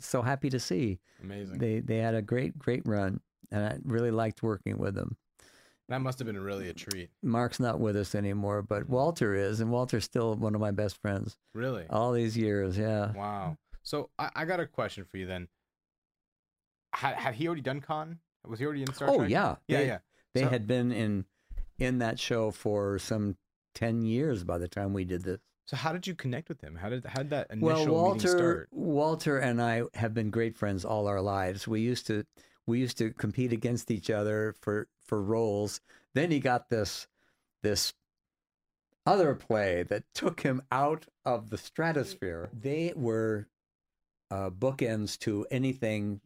so 0.00 0.22
happy 0.22 0.50
to 0.50 0.58
see. 0.58 0.98
Amazing. 1.22 1.58
They 1.58 1.80
they 1.80 1.98
had 1.98 2.14
a 2.14 2.22
great 2.22 2.58
great 2.58 2.82
run, 2.86 3.20
and 3.52 3.64
I 3.64 3.78
really 3.84 4.10
liked 4.10 4.42
working 4.42 4.76
with 4.78 4.94
them. 4.96 5.16
that 5.88 6.00
must 6.00 6.18
have 6.18 6.26
been 6.26 6.40
really 6.40 6.68
a 6.68 6.74
treat. 6.74 7.10
Mark's 7.22 7.60
not 7.60 7.78
with 7.78 7.94
us 7.96 8.16
anymore, 8.16 8.60
but 8.62 8.88
Walter 8.88 9.34
is, 9.36 9.60
and 9.60 9.70
Walter's 9.70 10.02
still 10.02 10.34
one 10.34 10.56
of 10.56 10.60
my 10.60 10.72
best 10.72 10.96
friends. 11.00 11.38
Really. 11.54 11.84
All 11.88 12.10
these 12.10 12.36
years, 12.36 12.76
yeah. 12.76 13.12
Wow. 13.12 13.56
So 13.86 14.10
I, 14.18 14.30
I 14.34 14.44
got 14.46 14.58
a 14.58 14.66
question 14.66 15.04
for 15.04 15.16
you 15.16 15.26
then. 15.26 15.46
Had 16.92 17.14
had 17.14 17.34
he 17.36 17.46
already 17.46 17.62
done 17.62 17.80
Khan? 17.80 18.18
Was 18.44 18.58
he 18.58 18.64
already 18.66 18.82
in 18.82 18.92
Star 18.92 19.08
Oh 19.08 19.18
Trek? 19.18 19.30
yeah, 19.30 19.56
Yeah. 19.68 19.78
They, 19.78 19.86
yeah. 19.86 19.98
They 20.34 20.42
So- 20.42 20.48
had 20.48 20.66
been 20.66 20.90
in 20.92 21.24
in 21.78 21.98
that 21.98 22.18
show 22.18 22.50
for 22.50 22.98
some 22.98 23.36
ten 23.74 24.02
years 24.02 24.42
by 24.44 24.58
the 24.58 24.68
time 24.68 24.92
we 24.92 25.04
did 25.04 25.22
this. 25.22 25.38
So 25.66 25.76
how 25.76 25.92
did 25.92 26.06
you 26.06 26.14
connect 26.14 26.48
with 26.48 26.60
him? 26.60 26.74
How 26.76 26.88
did 26.88 27.04
how 27.06 27.22
did 27.22 27.30
that 27.30 27.46
initial 27.50 27.68
well, 27.68 27.78
meeting 27.78 27.92
Walter 27.94 28.28
start? 28.28 28.68
Walter 28.72 29.38
and 29.38 29.62
I 29.62 29.82
have 29.94 30.14
been 30.14 30.30
great 30.30 30.56
friends 30.56 30.84
all 30.84 31.06
our 31.06 31.20
lives. 31.20 31.68
We 31.68 31.80
used 31.80 32.06
to 32.08 32.24
we 32.66 32.80
used 32.80 32.98
to 32.98 33.12
compete 33.12 33.52
against 33.52 33.90
each 33.90 34.10
other 34.10 34.54
for 34.60 34.88
for 35.04 35.22
roles. 35.22 35.80
Then 36.14 36.30
he 36.32 36.40
got 36.40 36.70
this 36.70 37.06
this 37.62 37.92
other 39.04 39.34
play 39.36 39.84
that 39.84 40.02
took 40.14 40.40
him 40.40 40.62
out 40.72 41.06
of 41.24 41.50
the 41.50 41.58
stratosphere. 41.58 42.48
They 42.52 42.92
were 42.96 43.46
uh, 44.30 44.50
bookends 44.50 45.18
to 45.20 45.46
anything 45.50 46.20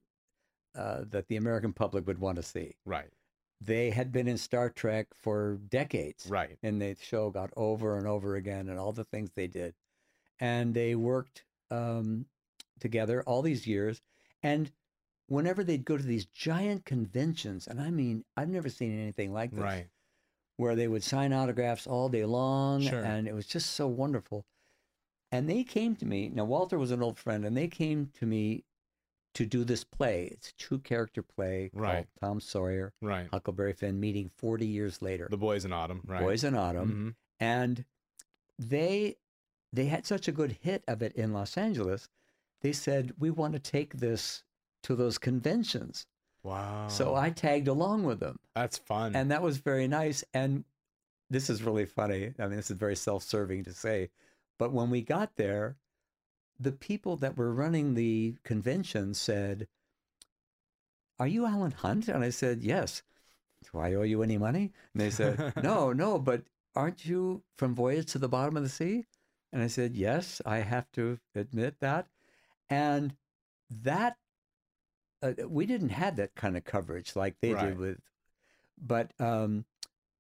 uh, 0.74 1.03
that 1.11 1.28
the 1.28 1.36
American 1.36 1.72
public 1.72 2.07
would 2.07 2.18
want 2.18 2.36
to 2.36 2.42
see. 2.42 2.74
Right. 2.84 3.11
They 3.61 3.90
had 3.90 4.11
been 4.12 4.26
in 4.28 4.38
Star 4.38 4.70
Trek 4.70 5.09
for 5.14 5.59
decades 5.68 6.26
Right. 6.28 6.57
and 6.62 6.80
the 6.80 6.96
show 7.01 7.30
got 7.30 7.51
over 7.57 7.98
and 7.98 8.07
over 8.07 8.36
again 8.36 8.68
and 8.68 8.78
all 8.78 8.92
the 8.92 9.05
things 9.05 9.30
they 9.34 9.46
did 9.48 9.74
and 10.38 10.72
they 10.72 10.94
worked 10.94 11.44
um, 11.70 12.24
together 12.80 13.22
all 13.26 13.42
these 13.42 13.66
years 13.66 14.01
and 14.42 14.70
whenever 15.28 15.62
they'd 15.62 15.84
go 15.84 15.96
to 15.98 16.03
these 16.03 16.24
giant 16.24 16.84
conventions 16.86 17.66
and 17.66 17.78
i 17.80 17.90
mean 17.90 18.24
i've 18.36 18.48
never 18.48 18.68
seen 18.70 18.98
anything 18.98 19.32
like 19.32 19.51
this 19.51 19.61
Right. 19.62 19.86
where 20.57 20.74
they 20.74 20.88
would 20.88 21.05
sign 21.05 21.32
autographs 21.34 21.86
all 21.86 22.09
day 22.09 22.24
long 22.24 22.80
Sure. 22.80 23.05
and 23.05 23.28
it 23.28 23.34
was 23.34 23.46
just 23.46 23.70
so 23.74 23.86
wonderful 23.86 24.46
and 25.32 25.48
they 25.48 25.62
came 25.64 25.94
to 25.96 26.04
me 26.06 26.28
now 26.32 26.44
walter 26.44 26.78
was 26.78 26.90
an 26.90 27.02
old 27.02 27.18
friend 27.18 27.44
and 27.44 27.56
they 27.56 27.68
came 27.68 28.10
to 28.18 28.26
me 28.26 28.64
to 29.34 29.46
do 29.46 29.62
this 29.64 29.84
play 29.84 30.28
it's 30.32 30.48
a 30.50 30.54
two 30.54 30.78
character 30.80 31.22
play 31.22 31.70
Right. 31.72 31.94
called 31.94 32.06
tom 32.20 32.40
sawyer 32.40 32.92
Right. 33.00 33.28
huckleberry 33.32 33.72
finn 33.72 34.00
meeting 34.00 34.30
40 34.36 34.66
years 34.66 35.00
later 35.02 35.28
The 35.30 35.36
boys 35.36 35.64
in 35.64 35.72
autumn. 35.72 36.02
Right. 36.06 36.20
boys 36.20 36.42
in 36.44 36.54
autumn 36.54 37.14
Mhm. 37.16 37.44
and 37.44 37.84
they 38.58 39.16
they 39.72 39.86
had 39.86 40.04
such 40.04 40.26
a 40.26 40.32
good 40.32 40.52
hit 40.62 40.82
of 40.88 41.00
it 41.00 41.12
in 41.12 41.32
Los 41.32 41.56
Angeles. 41.56 42.08
They 42.60 42.72
said 42.72 43.14
we 43.18 43.30
want 43.30 43.52
to 43.52 43.60
take 43.60 43.94
this 43.98 44.42
to 44.82 44.96
those 44.96 45.16
conventions. 45.16 46.06
Wow. 46.42 46.88
So 46.88 47.14
I 47.14 47.30
tagged 47.30 47.68
along 47.68 48.02
with 48.02 48.18
them, 48.18 48.40
That's 48.56 48.78
fun. 48.78 49.14
and 49.14 49.30
that 49.30 49.42
was 49.42 49.58
very 49.58 49.86
nice. 49.86 50.24
And 50.34 50.64
this 51.28 51.48
is 51.48 51.62
really 51.62 51.86
funny. 51.86 52.34
I 52.40 52.48
mean, 52.48 52.56
this 52.56 52.68
is 52.70 52.76
very 52.76 52.96
self-serving 52.96 53.62
to 53.64 53.72
say, 53.72 54.10
but 54.61 54.72
when 54.74 54.90
we 54.90 55.00
got 55.00 55.36
there, 55.36 55.78
the 56.58 56.70
people 56.70 57.16
that 57.16 57.34
were 57.38 57.54
running 57.54 57.94
the 57.94 58.36
convention 58.44 59.14
said, 59.14 59.66
"Are 61.18 61.26
you 61.26 61.46
Allan 61.46 61.72
Hunt?" 61.72 62.08
And 62.08 62.22
I 62.22 62.28
said, 62.28 62.62
"Yes." 62.62 63.02
Do 63.72 63.78
I 63.78 63.94
owe 63.94 64.02
you 64.02 64.22
any 64.22 64.36
money? 64.36 64.72
And 64.92 65.00
they 65.00 65.08
said, 65.08 65.54
"No, 65.62 65.94
no, 65.94 66.18
but 66.18 66.44
aren't 66.76 67.06
you 67.06 67.42
from 67.56 67.74
Voyage 67.74 68.12
to 68.12 68.18
the 68.18 68.28
Bottom 68.28 68.58
of 68.58 68.62
the 68.62 68.68
Sea?" 68.68 69.06
And 69.50 69.62
I 69.62 69.66
said, 69.66 69.96
"Yes, 69.96 70.42
I 70.44 70.58
have 70.58 70.92
to 70.92 71.18
admit 71.34 71.80
that." 71.80 72.08
And 72.68 73.16
that 73.70 74.18
uh, 75.22 75.32
we 75.48 75.64
didn't 75.64 75.88
have 75.88 76.16
that 76.16 76.34
kind 76.34 76.58
of 76.58 76.64
coverage 76.64 77.16
like 77.16 77.36
they 77.40 77.54
Right. 77.54 77.68
did 77.68 77.78
with, 77.78 78.00
but 78.76 79.12
um, 79.18 79.64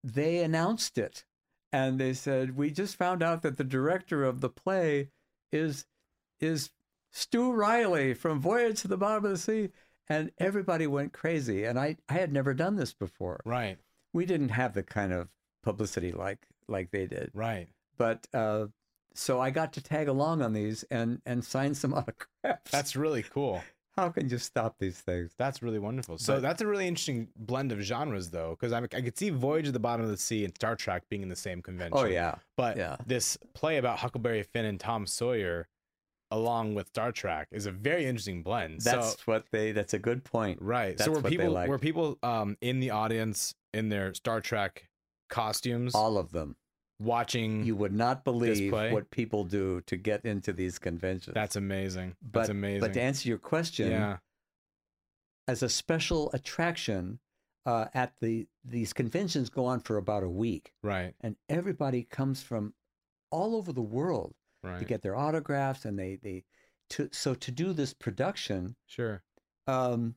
they 0.02 0.42
announced 0.42 0.96
it 0.96 1.26
and 1.72 1.98
they 1.98 2.12
said, 2.12 2.56
We 2.56 2.70
just 2.70 2.96
found 2.96 3.22
out 3.22 3.42
that 3.42 3.56
the 3.56 3.64
director 3.64 4.24
of 4.24 4.40
the 4.40 4.48
play 4.48 5.08
is 5.52 5.86
is 6.40 6.70
Stu 7.10 7.52
Riley 7.52 8.14
from 8.14 8.40
Voyage 8.40 8.80
to 8.82 8.88
the 8.88 8.96
Bottom 8.96 9.24
of 9.24 9.30
the 9.30 9.38
Sea. 9.38 9.70
And 10.08 10.32
everybody 10.38 10.88
went 10.88 11.12
crazy. 11.12 11.64
And 11.64 11.78
I, 11.78 11.96
I 12.08 12.14
had 12.14 12.32
never 12.32 12.52
done 12.52 12.74
this 12.74 12.92
before. 12.92 13.40
Right. 13.44 13.78
We 14.12 14.26
didn't 14.26 14.48
have 14.48 14.74
the 14.74 14.82
kind 14.82 15.12
of 15.12 15.28
publicity 15.62 16.10
like 16.12 16.46
like 16.66 16.90
they 16.90 17.06
did. 17.06 17.30
Right. 17.34 17.68
But 17.96 18.26
uh, 18.34 18.66
so 19.14 19.40
I 19.40 19.50
got 19.50 19.72
to 19.74 19.82
tag 19.82 20.08
along 20.08 20.42
on 20.42 20.52
these 20.52 20.82
and 20.90 21.20
and 21.26 21.44
sign 21.44 21.74
some 21.74 21.94
autographs. 21.94 22.70
That's 22.70 22.96
really 22.96 23.22
cool. 23.22 23.62
How 23.96 24.08
can 24.08 24.28
you 24.28 24.38
stop 24.38 24.76
these 24.78 24.98
things? 24.98 25.32
That's 25.36 25.62
really 25.62 25.78
wonderful. 25.78 26.16
So 26.18 26.34
But- 26.34 26.42
that's 26.42 26.62
a 26.62 26.66
really 26.66 26.86
interesting 26.86 27.28
blend 27.36 27.72
of 27.72 27.80
genres, 27.80 28.30
though, 28.30 28.56
because 28.58 28.72
I, 28.72 28.78
I 28.82 29.00
could 29.02 29.18
see 29.18 29.30
Voyage 29.30 29.66
of 29.66 29.72
the 29.72 29.78
Bottom 29.80 30.04
of 30.04 30.10
the 30.10 30.16
Sea 30.16 30.44
and 30.44 30.54
Star 30.54 30.76
Trek 30.76 31.02
being 31.08 31.22
in 31.22 31.28
the 31.28 31.36
same 31.36 31.60
convention. 31.62 31.98
Oh 31.98 32.04
yeah, 32.04 32.36
But 32.56 32.76
yeah. 32.76 32.96
this 33.06 33.36
play 33.54 33.78
about 33.78 33.98
Huckleberry 33.98 34.42
Finn 34.42 34.64
and 34.64 34.78
Tom 34.80 35.06
Sawyer, 35.06 35.68
along 36.30 36.74
with 36.74 36.88
Star 36.88 37.10
Trek, 37.12 37.48
is 37.50 37.66
a 37.66 37.72
very 37.72 38.04
interesting 38.06 38.42
blend. 38.42 38.80
that's 38.82 39.12
so, 39.12 39.16
what 39.24 39.46
they. 39.50 39.72
That's 39.72 39.94
a 39.94 39.98
good 39.98 40.22
point. 40.24 40.62
right. 40.62 40.96
that's 40.96 41.06
so 41.06 41.12
were 41.12 41.28
people 41.28 41.52
were 41.66 41.78
people 41.78 42.18
um 42.22 42.56
in 42.60 42.80
the 42.80 42.90
audience 42.90 43.54
in 43.74 43.88
their 43.88 44.14
Star 44.14 44.40
Trek 44.40 44.88
costumes 45.28 45.94
All 45.94 46.18
of 46.18 46.32
them. 46.32 46.56
Watching? 47.00 47.64
You 47.64 47.74
would 47.76 47.92
not 47.92 48.24
believe 48.24 48.72
what 48.72 49.10
people 49.10 49.44
do 49.44 49.80
to 49.82 49.96
get 49.96 50.24
into 50.24 50.52
these 50.52 50.78
conventions. 50.78 51.34
that's 51.34 51.56
amazing. 51.56 52.14
but, 52.22 52.40
that's 52.40 52.50
amazing. 52.50 52.80
But 52.80 52.92
to 52.94 53.00
answer 53.02 53.28
your 53.28 53.38
question, 53.38 53.90
yeah. 53.90 54.18
as 55.48 55.62
a 55.62 55.68
special 55.68 56.30
attraction, 56.32 57.18
uh, 57.66 57.86
at 57.94 58.12
the 58.20 58.46
these 58.64 58.92
conventions 58.92 59.50
go 59.50 59.64
on 59.66 59.80
for 59.80 59.96
about 59.96 60.22
a 60.22 60.28
week, 60.30 60.72
Right. 60.82 61.14
and 61.20 61.36
everybody 61.48 62.02
comes 62.04 62.42
from 62.42 62.74
all 63.30 63.54
over 63.56 63.72
the 63.72 63.82
world 63.82 64.34
Right. 64.62 64.78
to 64.78 64.84
get 64.84 65.02
their 65.02 65.16
autographs, 65.16 65.84
and 65.84 65.98
they 65.98 66.16
they 66.16 66.44
to 66.90 67.08
so 67.12 67.34
to 67.34 67.50
do 67.50 67.72
this 67.72 67.92
production 67.94 68.76
sure. 68.86 69.22
um, 69.66 70.16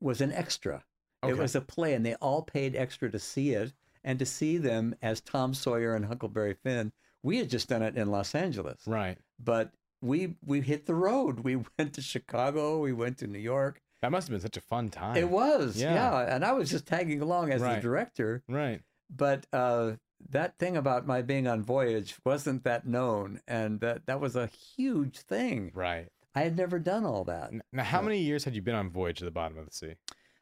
was 0.00 0.20
an 0.20 0.32
extra. 0.32 0.84
Okay. 1.22 1.32
It 1.32 1.38
was 1.38 1.54
a 1.54 1.60
play, 1.60 1.94
and 1.94 2.04
they 2.06 2.14
all 2.16 2.42
paid 2.42 2.76
extra 2.76 3.10
to 3.10 3.18
see 3.18 3.50
it 3.52 3.72
and 4.08 4.18
to 4.18 4.24
see 4.24 4.56
them 4.56 4.94
as 5.02 5.20
Tom 5.20 5.52
Sawyer 5.52 5.94
and 5.94 6.06
Huckleberry 6.06 6.54
Finn. 6.54 6.92
We 7.22 7.36
had 7.36 7.50
just 7.50 7.68
done 7.68 7.82
it 7.82 7.94
in 7.94 8.10
Los 8.10 8.34
Angeles, 8.34 8.80
right. 8.86 9.18
but 9.38 9.70
we 10.00 10.36
we 10.44 10.62
hit 10.62 10.86
the 10.86 10.94
road. 10.94 11.40
We 11.44 11.56
went 11.56 11.92
to 11.94 12.00
Chicago. 12.02 12.78
We 12.78 12.92
went 12.94 13.18
to 13.18 13.26
New 13.26 13.38
York. 13.38 13.82
That 14.00 14.10
must 14.10 14.28
have 14.28 14.32
been 14.32 14.40
such 14.40 14.56
a 14.56 14.62
fun 14.62 14.88
time. 14.88 15.16
It 15.16 15.28
was, 15.28 15.76
Yeah. 15.76 15.92
yeah. 15.94 16.34
And 16.34 16.42
I 16.44 16.52
was 16.52 16.70
just 16.70 16.86
tagging 16.86 17.20
along 17.20 17.52
as 17.52 17.60
Right. 17.60 17.74
the 17.76 17.82
director. 17.82 18.42
Right. 18.48 18.80
But 19.14 19.46
uh, 19.52 19.96
that 20.30 20.56
thing 20.58 20.76
about 20.76 21.06
my 21.06 21.20
being 21.20 21.46
on 21.46 21.62
voyage 21.62 22.16
wasn't 22.24 22.64
that 22.64 22.86
known, 22.86 23.40
and 23.46 23.80
that 23.80 24.06
that 24.06 24.20
was 24.20 24.36
a 24.36 24.46
huge 24.46 25.18
thing. 25.18 25.70
Right. 25.74 26.08
I 26.34 26.42
had 26.42 26.56
never 26.56 26.78
done 26.78 27.04
all 27.04 27.24
that. 27.24 27.50
Now, 27.72 27.82
how 27.82 28.00
many 28.00 28.20
years 28.20 28.44
had 28.44 28.54
you 28.54 28.62
been 28.62 28.74
on 28.76 28.90
Voyage 28.90 29.18
to 29.18 29.24
the 29.24 29.30
Bottom 29.32 29.58
of 29.58 29.66
the 29.66 29.72
Sea? 29.72 29.94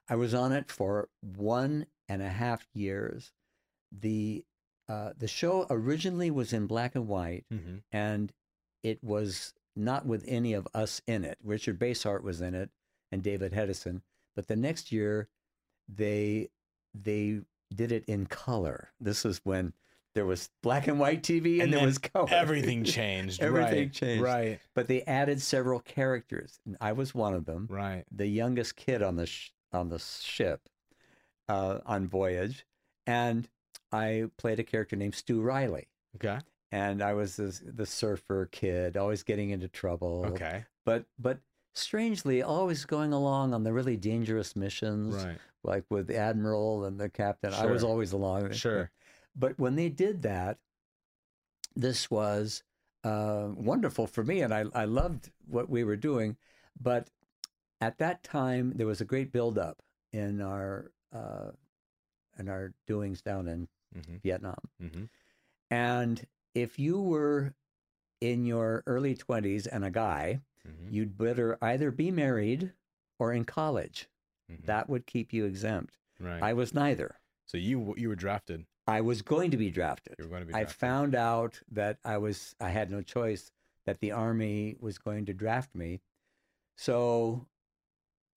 I 0.09 0.15
was 0.17 0.35
on 0.35 0.53
it 0.53 0.71
for 0.71 1.09
one 1.23 1.87
and 2.09 2.23
a 2.23 2.29
half 2.29 2.67
years. 2.75 3.33
The 3.93 4.45
uh, 4.89 5.13
the 5.19 5.29
show 5.29 5.67
originally 5.71 6.31
was 6.31 6.53
in 6.53 6.67
black 6.67 6.95
and 6.95 7.09
white, 7.09 7.45
Mm-hmm. 7.53 7.77
and 7.93 8.33
it 8.83 9.03
was 9.03 9.53
not 9.75 10.07
with 10.07 10.25
any 10.29 10.53
of 10.55 10.69
us 10.75 11.03
in 11.07 11.25
it. 11.25 11.39
Richard 11.43 11.79
Basehart 11.79 12.23
was 12.23 12.41
in 12.41 12.55
it, 12.55 12.71
and 13.11 13.23
David 13.23 13.53
Hedison. 13.53 14.03
But 14.35 14.47
the 14.47 14.57
next 14.57 14.93
year, 14.93 15.29
they 15.89 16.49
they 16.95 17.41
did 17.75 17.91
it 17.93 18.05
in 18.07 18.27
color. 18.27 18.91
This 19.01 19.25
is 19.25 19.41
when 19.45 19.73
there 20.15 20.25
was 20.25 20.49
black 20.63 20.87
and 20.89 20.99
white 20.99 21.23
TV 21.23 21.55
and, 21.55 21.63
And 21.65 21.73
there 21.75 21.85
was 21.85 21.99
color. 21.99 22.29
Everything 22.31 22.85
changed. 22.99 23.43
Everything 23.43 23.79
right. 23.89 23.93
changed. 23.93 24.23
Right. 24.23 24.61
But 24.75 24.87
they 24.87 25.03
added 25.03 25.43
several 25.43 25.81
characters, 25.81 26.59
and 26.65 26.77
I 26.81 26.93
was 26.93 27.15
one 27.15 27.35
of 27.35 27.45
them 27.45 27.67
Right. 27.71 28.05
the 28.11 28.27
youngest 28.27 28.77
kid 28.77 29.03
on 29.03 29.17
the 29.17 29.27
sh- 29.27 29.51
on 29.73 29.89
the 29.89 29.99
ship 29.99 30.69
uh, 31.49 31.79
on 31.85 32.07
voyage, 32.09 32.65
and 33.07 33.49
I 33.93 34.25
played 34.37 34.59
a 34.59 34.65
character 34.65 34.97
named 34.97 35.15
Stu 35.15 35.41
Riley, 35.41 35.89
Okay. 36.17 36.39
and 36.73 37.03
I 37.03 37.15
was 37.15 37.37
this, 37.37 37.63
the 37.65 37.87
surfer 37.87 38.47
kid, 38.51 38.97
always 38.97 39.23
getting 39.23 39.51
into 39.51 39.69
trouble. 39.69 40.25
Okay. 40.29 40.65
but 40.85 41.05
but 41.19 41.39
strangely, 41.75 42.43
always 42.43 42.85
going 42.85 43.13
along 43.13 43.53
on 43.55 43.63
the 43.65 43.73
really 43.73 43.97
dangerous 43.97 44.57
missions, 44.57 45.15
Right. 45.15 45.39
like 45.63 45.85
with 45.91 46.07
the 46.07 46.17
admiral 46.17 46.85
and 46.85 46.99
the 46.99 47.09
captain. 47.09 47.53
I 47.53 47.67
was 47.67 47.85
always 47.85 48.13
along. 48.13 48.53
Sure. 48.53 48.91
But 49.39 49.59
when 49.59 49.77
they 49.77 49.91
did 49.91 50.23
that, 50.23 50.57
this 51.75 52.11
was 52.11 52.63
uh, 53.05 53.49
wonderful 53.55 54.07
for 54.07 54.25
me, 54.25 54.41
and 54.41 54.53
I, 54.55 54.65
I 54.75 54.87
loved 54.87 55.31
what 55.47 55.69
we 55.69 55.85
were 55.85 55.97
doing. 55.97 56.37
But 56.81 57.11
at 57.83 57.99
that 57.99 58.23
time, 58.23 58.73
there 58.77 58.87
was 58.87 59.03
a 59.03 59.05
great 59.05 59.33
buildup 59.33 59.83
in 60.13 60.41
our 60.41 60.91
uh, 61.13 61.51
in 62.39 62.49
our 62.49 62.73
doings 62.87 63.21
down 63.21 63.47
in 63.49 63.69
Mm-hmm. 63.97 64.17
Vietnam. 64.23 64.59
Mm-hmm. 64.83 65.05
And 65.71 66.27
if 66.55 66.79
you 66.79 67.01
were 67.01 67.55
in 68.21 68.45
your 68.47 68.83
early 68.87 69.15
twenties 69.15 69.67
and 69.67 69.85
a 69.85 69.91
guy, 69.91 70.41
Mm-hmm. 70.67 70.93
you'd 70.93 71.17
better 71.17 71.57
either 71.63 71.93
be 71.93 72.11
married 72.11 72.73
or 73.21 73.33
in 73.33 73.45
college. 73.45 74.09
Mhm. 74.51 74.67
That 74.67 74.89
would 74.91 75.07
keep 75.07 75.33
you 75.33 75.45
exempt. 75.45 75.97
Right. 76.19 76.43
I 76.43 76.55
was 76.55 76.75
neither. 76.75 77.21
so 77.47 77.57
you 77.57 77.95
you 77.97 78.09
were 78.09 78.17
drafted. 78.17 78.67
I 78.89 79.01
was 79.01 79.23
going 79.23 79.53
to 79.53 79.57
be 79.57 79.71
drafted. 79.71 80.17
You 80.19 80.25
were 80.25 80.31
going 80.31 80.43
to 80.43 80.47
be. 80.49 80.55
I 80.55 80.65
found 80.65 81.15
out 81.15 81.61
that 81.71 81.99
I 82.05 82.19
was 82.19 82.57
I 82.61 82.71
had 82.71 82.91
no 82.91 83.01
choice 83.01 83.53
that 83.85 84.01
the 84.01 84.11
army 84.11 84.75
was 84.81 84.99
going 84.99 85.25
to 85.27 85.33
draft 85.33 85.73
me. 85.77 86.01
So 86.77 87.47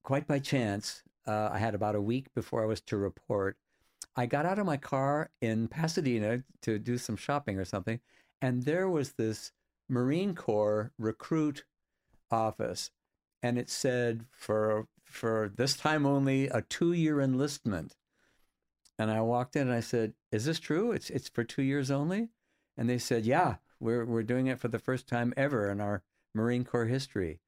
quite 0.03 0.27
by 0.27 0.37
chance, 0.37 1.01
uh, 1.27 1.49
I 1.51 1.57
had 1.57 1.73
about 1.73 1.95
a 1.95 2.01
week 2.01 2.31
before 2.35 2.61
I 2.61 2.67
was 2.67 2.81
to 2.81 2.97
report. 2.97 3.57
I 4.15 4.25
got 4.25 4.45
out 4.45 4.59
of 4.59 4.65
my 4.65 4.77
car 4.77 5.29
in 5.41 5.67
Pasadena 5.67 6.43
to 6.61 6.79
do 6.79 6.97
some 6.97 7.15
shopping 7.15 7.57
or 7.57 7.65
something, 7.65 7.99
and 8.41 8.63
there 8.63 8.89
was 8.89 9.13
this 9.13 9.51
Marine 9.87 10.35
Corps 10.35 10.91
recruit 10.97 11.65
office, 12.31 12.91
and 13.41 13.57
it 13.57 13.69
said 13.69 14.25
for 14.31 14.87
for 15.03 15.51
this 15.55 15.75
time 15.75 16.05
only 16.05 16.47
a 16.47 16.61
two 16.61 16.93
year 16.93 17.19
enlistment. 17.19 17.95
And 18.97 19.09
I 19.09 19.21
walked 19.21 19.55
in 19.55 19.63
and 19.63 19.75
I 19.75 19.79
said, 19.79 20.13
"Is 20.31 20.45
this 20.45 20.59
true? 20.59 20.91
It's 20.91 21.09
it's 21.09 21.29
for 21.29 21.43
two 21.43 21.63
years 21.63 21.89
only?" 21.89 22.29
And 22.77 22.89
they 22.89 22.99
said, 22.99 23.25
"Yeah, 23.25 23.57
we're 23.79 24.05
we're 24.05 24.23
doing 24.23 24.47
it 24.47 24.59
for 24.59 24.67
the 24.67 24.79
first 24.79 25.07
time 25.07 25.33
ever 25.37 25.69
in 25.69 25.81
our 25.81 26.03
Marine 26.33 26.65
Corps 26.65 26.85
history." 26.85 27.39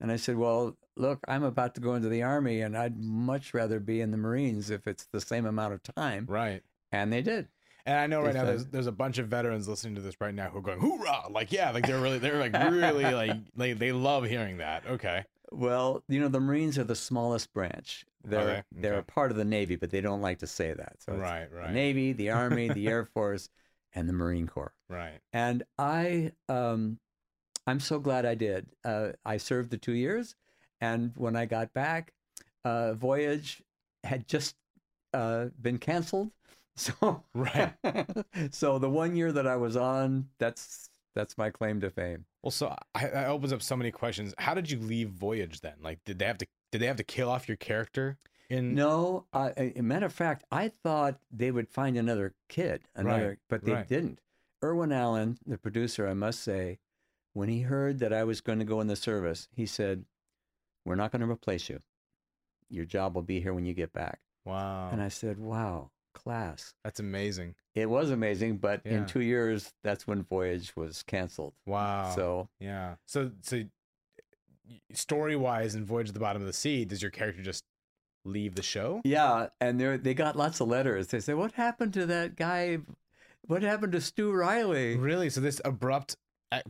And 0.00 0.10
I 0.10 0.16
said, 0.16 0.36
"Well, 0.36 0.76
look, 0.96 1.20
I'm 1.28 1.42
about 1.44 1.74
to 1.76 1.80
go 1.80 1.94
into 1.94 2.08
the 2.08 2.22
army, 2.22 2.60
and 2.60 2.76
I'd 2.76 2.98
much 2.98 3.54
rather 3.54 3.78
be 3.80 4.00
in 4.00 4.10
the 4.10 4.16
Marines 4.16 4.70
if 4.70 4.86
it's 4.86 5.06
the 5.12 5.20
same 5.20 5.46
amount 5.46 5.74
of 5.74 5.82
time." 5.82 6.26
Right. 6.28 6.62
And 6.92 7.12
they 7.12 7.22
did. 7.22 7.48
And 7.84 7.98
I 7.98 8.06
know 8.08 8.20
They 8.22 8.26
right 8.28 8.34
now 8.34 8.40
said- 8.40 8.48
there's 8.48 8.66
there's 8.66 8.86
a 8.88 8.92
bunch 8.92 9.18
of 9.18 9.28
veterans 9.28 9.68
listening 9.68 9.94
to 9.96 10.00
this 10.00 10.20
right 10.20 10.34
now 10.34 10.50
who 10.50 10.58
are 10.58 10.62
going 10.62 10.80
hoorah 10.80 11.28
like 11.30 11.52
yeah 11.52 11.70
like 11.70 11.86
they're 11.86 12.00
really 12.00 12.18
they're 12.18 12.38
like 12.40 12.52
really 12.52 13.04
like 13.14 13.30
they 13.54 13.74
they 13.74 13.92
love 13.92 14.24
hearing 14.24 14.56
that 14.56 14.84
okay 14.88 15.24
Well, 15.52 16.02
you 16.08 16.18
know, 16.20 16.26
the 16.26 16.40
Marines 16.40 16.76
are 16.78 16.84
the 16.84 16.96
smallest 16.96 17.52
branch. 17.52 18.04
They're 18.24 18.40
Okay, 18.40 18.62
they're 18.72 18.94
okay. 18.96 19.04
part 19.06 19.30
of 19.30 19.36
the 19.36 19.44
Navy, 19.44 19.76
but 19.76 19.90
they 19.90 20.00
don't 20.00 20.20
like 20.20 20.40
to 20.40 20.48
say 20.48 20.72
that. 20.72 20.94
So 21.00 21.12
it's 21.12 21.20
right 21.20 21.48
the 21.48 21.56
right 21.58 21.70
Navy, 21.72 22.12
the 22.12 22.30
Army, 22.42 22.68
the 22.68 22.88
Air 22.88 23.04
Force, 23.04 23.48
and 23.94 24.08
the 24.08 24.12
Marine 24.12 24.48
Corps. 24.48 24.74
right 24.88 25.20
And 25.32 25.62
I, 25.78 26.32
um, 26.48 26.98
I'm 27.68 27.78
so 27.78 28.00
glad 28.00 28.26
I 28.26 28.34
did. 28.34 28.66
Uh, 28.84 29.10
I 29.24 29.36
served 29.36 29.70
the 29.70 29.78
two 29.78 29.92
years, 29.92 30.34
and 30.80 31.12
when 31.16 31.36
I 31.36 31.46
got 31.46 31.72
back, 31.72 32.12
uh, 32.64 32.94
Voyage 32.94 33.62
had 34.04 34.26
just 34.28 34.56
uh, 35.14 35.46
been 35.60 35.78
canceled. 35.78 36.30
So 36.78 37.22
Right. 37.32 37.72
so 38.50 38.78
the 38.78 38.90
one 38.90 39.16
year 39.16 39.32
that 39.32 39.46
I 39.46 39.56
was 39.56 39.78
on, 39.78 40.28
that's 40.38 40.90
that's 41.14 41.38
my 41.38 41.48
claim 41.48 41.80
to 41.80 41.88
fame. 41.88 42.26
well 42.42 42.50
so 42.50 42.74
I, 42.94 43.06
that 43.06 43.28
opens 43.28 43.54
up 43.54 43.62
so 43.62 43.76
many 43.76 43.90
questions 43.90 44.34
how 44.36 44.52
did 44.52 44.70
you 44.70 44.78
leave 44.78 45.08
voyage 45.08 45.62
then 45.62 45.72
like 45.82 46.00
did 46.04 46.18
they 46.18 46.26
have 46.26 46.36
to 46.36 46.46
did 46.70 46.82
they 46.82 46.86
have 46.86 46.96
to 46.98 47.04
kill 47.04 47.30
off 47.30 47.48
your 47.48 47.56
character 47.56 48.18
in 48.50 48.74
No, 48.74 49.24
uh, 49.32 49.52
a 49.56 49.80
matter 49.80 50.04
of 50.04 50.12
fact, 50.12 50.44
I 50.52 50.70
thought 50.84 51.18
they 51.32 51.50
would 51.50 51.68
find 51.70 51.96
another 51.96 52.34
kid, 52.50 52.82
another, 52.94 53.28
Right, 53.30 53.38
but 53.48 53.64
they 53.64 53.72
right. 53.72 53.88
didn't. 53.88 54.20
Irwin 54.62 54.92
Allen, 54.92 55.38
the 55.46 55.56
producer, 55.58 56.06
I 56.06 56.12
must 56.14 56.42
say, 56.42 56.78
when 57.32 57.48
he 57.48 57.62
heard 57.62 57.98
that 58.00 58.12
I 58.12 58.22
was 58.24 58.40
going 58.42 58.58
to 58.60 58.64
go 58.64 58.80
in 58.82 58.86
the 58.86 58.96
service, 58.96 59.48
he 59.50 59.64
said, 59.66 60.04
"We're 60.86 60.94
not 60.94 61.10
going 61.12 61.20
to 61.20 61.30
replace 61.30 61.68
you. 61.68 61.80
Your 62.70 62.84
job 62.86 63.14
will 63.14 63.22
be 63.22 63.40
here 63.40 63.52
when 63.52 63.66
you 63.66 63.74
get 63.74 63.92
back." 63.92 64.20
wow 64.46 64.88
And 64.92 65.02
I 65.02 65.08
said, 65.08 65.38
"Wow, 65.38 65.90
class." 66.14 66.72
that's 66.84 67.00
amazing 67.00 67.54
It 67.74 67.90
was 67.90 68.10
amazing, 68.10 68.56
but 68.58 68.80
Yeah. 68.86 68.92
in 68.92 69.06
two 69.06 69.20
years, 69.20 69.74
that's 69.82 70.06
when 70.06 70.22
Voyage 70.22 70.74
was 70.76 71.02
canceled. 71.02 71.54
wow 71.66 72.14
So 72.14 72.48
yeah 72.60 72.94
so 73.04 73.32
so 73.42 73.64
story 74.92 75.36
wise 75.36 75.74
in 75.74 75.84
voyage 75.84 76.08
to 76.08 76.12
the 76.12 76.20
bottom 76.20 76.42
of 76.42 76.46
the 76.46 76.52
sea 76.52 76.84
does 76.84 77.02
your 77.02 77.10
character 77.10 77.42
just 77.42 77.64
leave 78.24 78.54
the 78.56 78.62
show. 78.62 79.00
Yeah, 79.04 79.48
and 79.60 79.80
they 79.80 79.96
they 79.98 80.14
got 80.14 80.36
lots 80.36 80.60
of 80.60 80.66
letters. 80.68 81.08
They 81.08 81.20
say, 81.20 81.34
"What 81.34 81.52
happened 81.52 81.92
to 81.94 82.06
that 82.06 82.34
guy? 82.36 82.78
What 83.42 83.62
happened 83.62 83.92
to 83.92 84.00
Stu 84.00 84.32
Riley?" 84.32 84.96
Really? 84.96 85.30
So 85.30 85.40
this 85.40 85.60
abrupt 85.64 86.16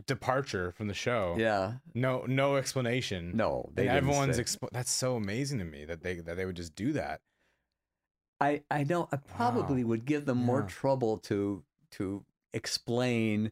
departure 0.05 0.71
from 0.71 0.87
the 0.87 0.93
show. 0.93 1.35
Yeah, 1.37 1.75
No, 1.93 2.25
no 2.27 2.55
explanation. 2.55 3.35
no, 3.35 3.69
They 3.73 3.87
everyone's 3.87 4.39
expo- 4.39 4.69
that's 4.71 4.91
so 4.91 5.15
amazing 5.15 5.59
to 5.59 5.65
me 5.65 5.85
that 5.85 6.01
they 6.01 6.15
that 6.15 6.35
they 6.37 6.45
would 6.45 6.55
just 6.55 6.75
do 6.75 6.93
that. 6.93 7.21
I 8.39 8.63
I 8.69 8.83
know 8.83 9.07
I 9.11 9.17
probably 9.17 9.83
would 9.83 10.05
give 10.05 10.25
them 10.25 10.37
more 10.39 10.61
Yeah. 10.61 10.67
trouble 10.67 11.17
to 11.19 11.63
to 11.91 12.25
explain. 12.53 13.51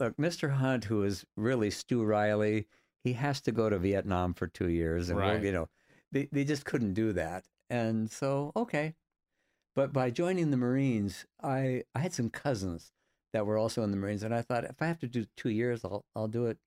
Look, 0.00 0.16
Mr. 0.16 0.50
Hunt, 0.54 0.84
who 0.84 1.02
is 1.04 1.24
really 1.36 1.70
Stu 1.70 2.02
Riley, 2.04 2.66
he 3.04 3.12
has 3.14 3.40
to 3.42 3.52
go 3.52 3.68
to 3.70 3.78
Vietnam 3.78 4.34
for 4.34 4.46
two 4.48 4.68
years, 4.68 5.08
and 5.08 5.18
we'll- 5.18 5.28
Right. 5.28 5.42
you 5.42 5.52
know, 5.52 5.68
they 6.10 6.26
they 6.32 6.44
just 6.44 6.64
couldn't 6.64 6.94
do 6.94 7.12
that, 7.12 7.44
and 7.70 8.10
so 8.10 8.52
okay. 8.56 8.94
But 9.74 9.92
by 9.92 10.10
joining 10.10 10.50
the 10.50 10.56
Marines, 10.56 11.26
I 11.40 11.84
I 11.94 12.00
had 12.00 12.12
some 12.12 12.30
cousins 12.30 12.92
that 13.32 13.46
were 13.46 13.58
also 13.58 13.82
in 13.82 13.90
the 13.90 13.96
Marines, 13.96 14.22
and 14.22 14.34
I 14.34 14.42
thought 14.42 14.64
if 14.64 14.80
I 14.80 14.86
have 14.86 14.98
to 15.00 15.08
do 15.08 15.26
two 15.36 15.50
years, 15.50 15.84
I'll 15.84 16.04
I'll 16.14 16.28
do 16.28 16.46
it 16.46 16.58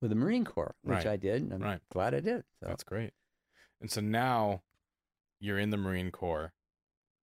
with 0.00 0.10
the 0.10 0.16
Marine 0.16 0.44
Corps, 0.44 0.74
which 0.82 0.96
Right. 0.98 1.06
I 1.06 1.16
did, 1.16 1.42
and 1.42 1.52
I'm 1.54 1.62
Right. 1.62 1.80
glad 1.90 2.14
I 2.14 2.20
did. 2.20 2.44
So. 2.60 2.66
That's 2.68 2.84
great. 2.84 3.12
And 3.80 3.90
so 3.90 4.00
now 4.00 4.62
you're 5.40 5.58
in 5.58 5.70
the 5.70 5.76
Marine 5.76 6.10
Corps, 6.10 6.52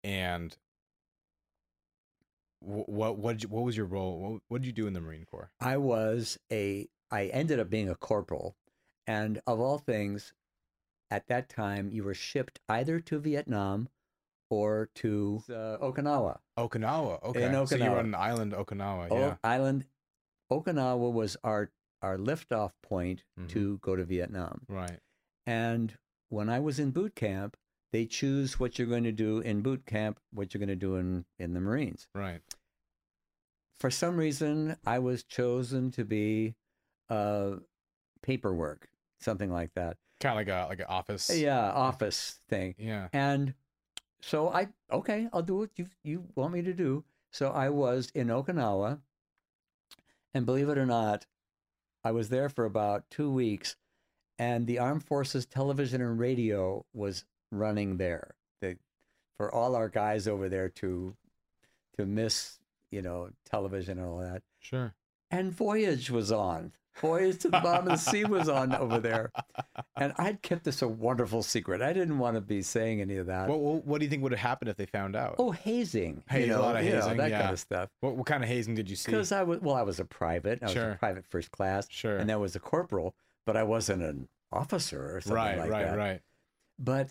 and 0.04 0.56
wh- 2.60 2.88
what 2.88 3.18
what 3.18 3.42
what 3.46 3.64
was 3.64 3.76
your 3.76 3.86
role? 3.86 4.18
What, 4.20 4.42
what 4.48 4.62
did 4.62 4.66
you 4.66 4.72
do 4.72 4.86
in 4.86 4.92
the 4.94 5.00
Marine 5.00 5.24
Corps? 5.24 5.50
I 5.60 5.76
was 5.76 6.38
a 6.50 6.88
I 7.10 7.26
ended 7.26 7.60
up 7.60 7.70
being 7.70 7.88
a 7.88 7.94
corporal, 7.94 8.56
and 9.06 9.40
of 9.46 9.60
all 9.60 9.78
things, 9.78 10.32
at 11.10 11.26
that 11.28 11.48
time 11.48 11.90
you 11.90 12.02
were 12.04 12.14
shipped 12.14 12.60
either 12.68 13.00
to 13.00 13.18
Vietnam 13.18 13.88
or 14.50 14.88
to 14.96 15.42
uh, 15.50 15.78
Okinawa. 15.82 16.38
Okinawa. 16.58 17.22
Okay. 17.24 17.44
In 17.44 17.66
So 17.66 17.76
you 17.76 17.90
were 17.90 17.98
on 17.98 18.06
an 18.06 18.14
island 18.14 18.52
Okinawa. 18.52 19.10
O- 19.10 19.18
Yeah. 19.18 19.36
Island 19.42 19.86
Okinawa 20.52 21.12
was 21.12 21.36
our 21.44 21.70
our 22.02 22.16
liftoff 22.18 22.72
point 22.82 23.24
Mhm. 23.40 23.48
to 23.48 23.78
go 23.78 23.96
to 23.96 24.04
Vietnam. 24.04 24.62
Right. 24.68 25.00
And 25.46 25.96
when 26.28 26.48
I 26.48 26.60
was 26.60 26.78
in 26.78 26.90
boot 26.90 27.14
camp, 27.16 27.56
they 27.92 28.04
choose 28.06 28.60
what 28.60 28.78
you're 28.78 28.86
going 28.88 29.04
to 29.04 29.12
do 29.12 29.38
in 29.40 29.62
boot 29.62 29.86
camp, 29.86 30.20
what 30.32 30.52
you're 30.52 30.58
going 30.60 30.68
to 30.68 30.76
do 30.76 30.96
in 30.96 31.24
in 31.38 31.54
the 31.54 31.60
Marines. 31.60 32.08
Right. 32.14 32.42
For 33.80 33.90
some 33.90 34.16
reason, 34.16 34.76
I 34.86 34.98
was 35.00 35.22
chosen 35.24 35.90
to 35.92 36.04
be 36.04 36.54
uh, 37.10 37.56
paperwork, 38.22 38.88
something 39.20 39.50
like 39.52 39.72
that. 39.74 39.96
Kind 40.20 40.32
of 40.32 40.36
like 40.46 40.48
a 40.48 40.66
like 40.68 40.80
an 40.80 40.86
office. 40.88 41.30
Yeah, 41.34 41.70
office 41.72 42.40
thing. 42.48 42.74
Yeah. 42.78 43.08
And 43.12 43.54
so 44.20 44.48
I 44.48 44.68
okay, 44.90 45.28
I'll 45.32 45.42
do 45.42 45.56
what 45.56 45.70
you 45.76 45.86
you 46.02 46.24
want 46.34 46.52
me 46.52 46.62
to 46.62 46.72
do. 46.72 47.04
So 47.32 47.50
I 47.50 47.68
was 47.68 48.10
in 48.14 48.28
Okinawa, 48.28 49.00
and 50.34 50.46
believe 50.46 50.68
it 50.68 50.78
or 50.78 50.86
not, 50.86 51.26
I 52.04 52.12
was 52.12 52.28
there 52.28 52.48
for 52.48 52.64
about 52.64 53.04
two 53.10 53.30
weeks, 53.30 53.76
and 54.38 54.66
the 54.66 54.78
Armed 54.78 55.04
Forces 55.04 55.46
television 55.46 56.00
and 56.00 56.18
radio 56.18 56.84
was 56.92 57.24
running 57.50 57.96
there. 57.96 58.34
The, 58.60 58.78
for 59.36 59.52
all 59.52 59.74
our 59.76 59.88
guys 59.88 60.26
over 60.26 60.48
there 60.48 60.68
to 60.70 61.14
to 61.96 62.06
miss, 62.06 62.58
you 62.90 63.02
know, 63.02 63.30
television 63.44 63.98
and 63.98 64.06
all 64.06 64.18
that. 64.18 64.42
Sure. 64.60 64.94
And 65.30 65.52
Voyage 65.52 66.10
was 66.10 66.30
on. 66.30 66.72
Voyage 67.00 67.38
to 67.40 67.48
the 67.48 67.60
Bottom 67.60 67.88
of 67.88 67.92
the 67.92 68.10
Sea 68.10 68.24
was 68.26 68.48
on 68.48 68.74
over 68.74 68.98
there. 68.98 69.30
And 69.96 70.12
I'd 70.18 70.42
kept 70.42 70.64
this 70.64 70.82
a 70.82 70.88
wonderful 70.88 71.42
secret. 71.42 71.82
I 71.82 71.92
didn't 71.92 72.18
want 72.18 72.36
to 72.36 72.40
be 72.40 72.62
saying 72.62 73.00
any 73.00 73.16
of 73.16 73.26
that. 73.26 73.48
What, 73.48 73.60
what 73.60 73.86
what 73.86 73.98
do 74.00 74.04
you 74.04 74.10
think 74.10 74.22
would 74.22 74.32
have 74.32 74.40
happened 74.40 74.68
if 74.70 74.76
they 74.76 74.86
found 74.86 75.16
out? 75.16 75.36
Oh, 75.38 75.50
hazing. 75.50 76.22
Hey, 76.28 76.46
you 76.46 76.56
a 76.56 76.58
lot 76.58 76.76
of 76.76 76.84
you 76.84 76.90
know, 76.90 77.00
hazing, 77.02 77.16
that 77.18 77.30
yeah. 77.30 77.42
kind 77.42 77.52
of 77.52 77.60
stuff. 77.60 77.90
What 78.00 78.16
what 78.16 78.26
kind 78.26 78.42
of 78.42 78.48
hazing 78.48 78.74
did 78.74 78.88
you 78.90 78.96
see? 78.96 79.12
Because 79.12 79.32
I 79.32 79.42
was, 79.42 79.60
well, 79.60 79.74
I 79.74 79.82
was 79.82 80.00
a 80.00 80.04
private. 80.04 80.58
I 80.62 80.66
was 80.66 80.72
Sure. 80.72 80.90
a 80.92 80.96
private 80.96 81.26
first 81.26 81.50
class. 81.50 81.86
Sure. 81.90 82.16
And 82.16 82.30
I 82.30 82.36
was 82.36 82.56
a 82.56 82.60
corporal, 82.60 83.14
but 83.44 83.56
I 83.56 83.62
wasn't 83.62 84.02
an 84.02 84.28
officer 84.52 85.16
or 85.16 85.20
something 85.20 85.36
right. 85.36 85.58
like 85.58 85.70
right. 85.70 85.84
that. 85.84 85.90
Right, 85.90 85.98
right, 85.98 86.10
right. 86.12 86.20
But 86.78 87.10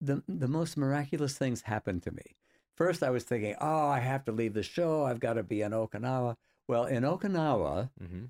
the 0.00 0.22
the 0.28 0.48
most 0.48 0.76
miraculous 0.76 1.36
things 1.36 1.62
happened 1.62 2.02
to 2.04 2.10
me. 2.10 2.36
First, 2.76 3.02
I 3.02 3.10
was 3.10 3.22
thinking, 3.24 3.54
oh, 3.60 3.88
I 3.88 4.00
have 4.00 4.24
to 4.24 4.32
leave 4.32 4.52
the 4.54 4.62
show. 4.64 5.04
I've 5.04 5.20
got 5.20 5.34
to 5.34 5.42
be 5.44 5.62
in 5.62 5.70
Okinawa. 5.72 6.36
Well, 6.66 6.86
in 6.86 7.02
Okinawa, 7.04 7.90
Mm-hmm. 8.02 8.24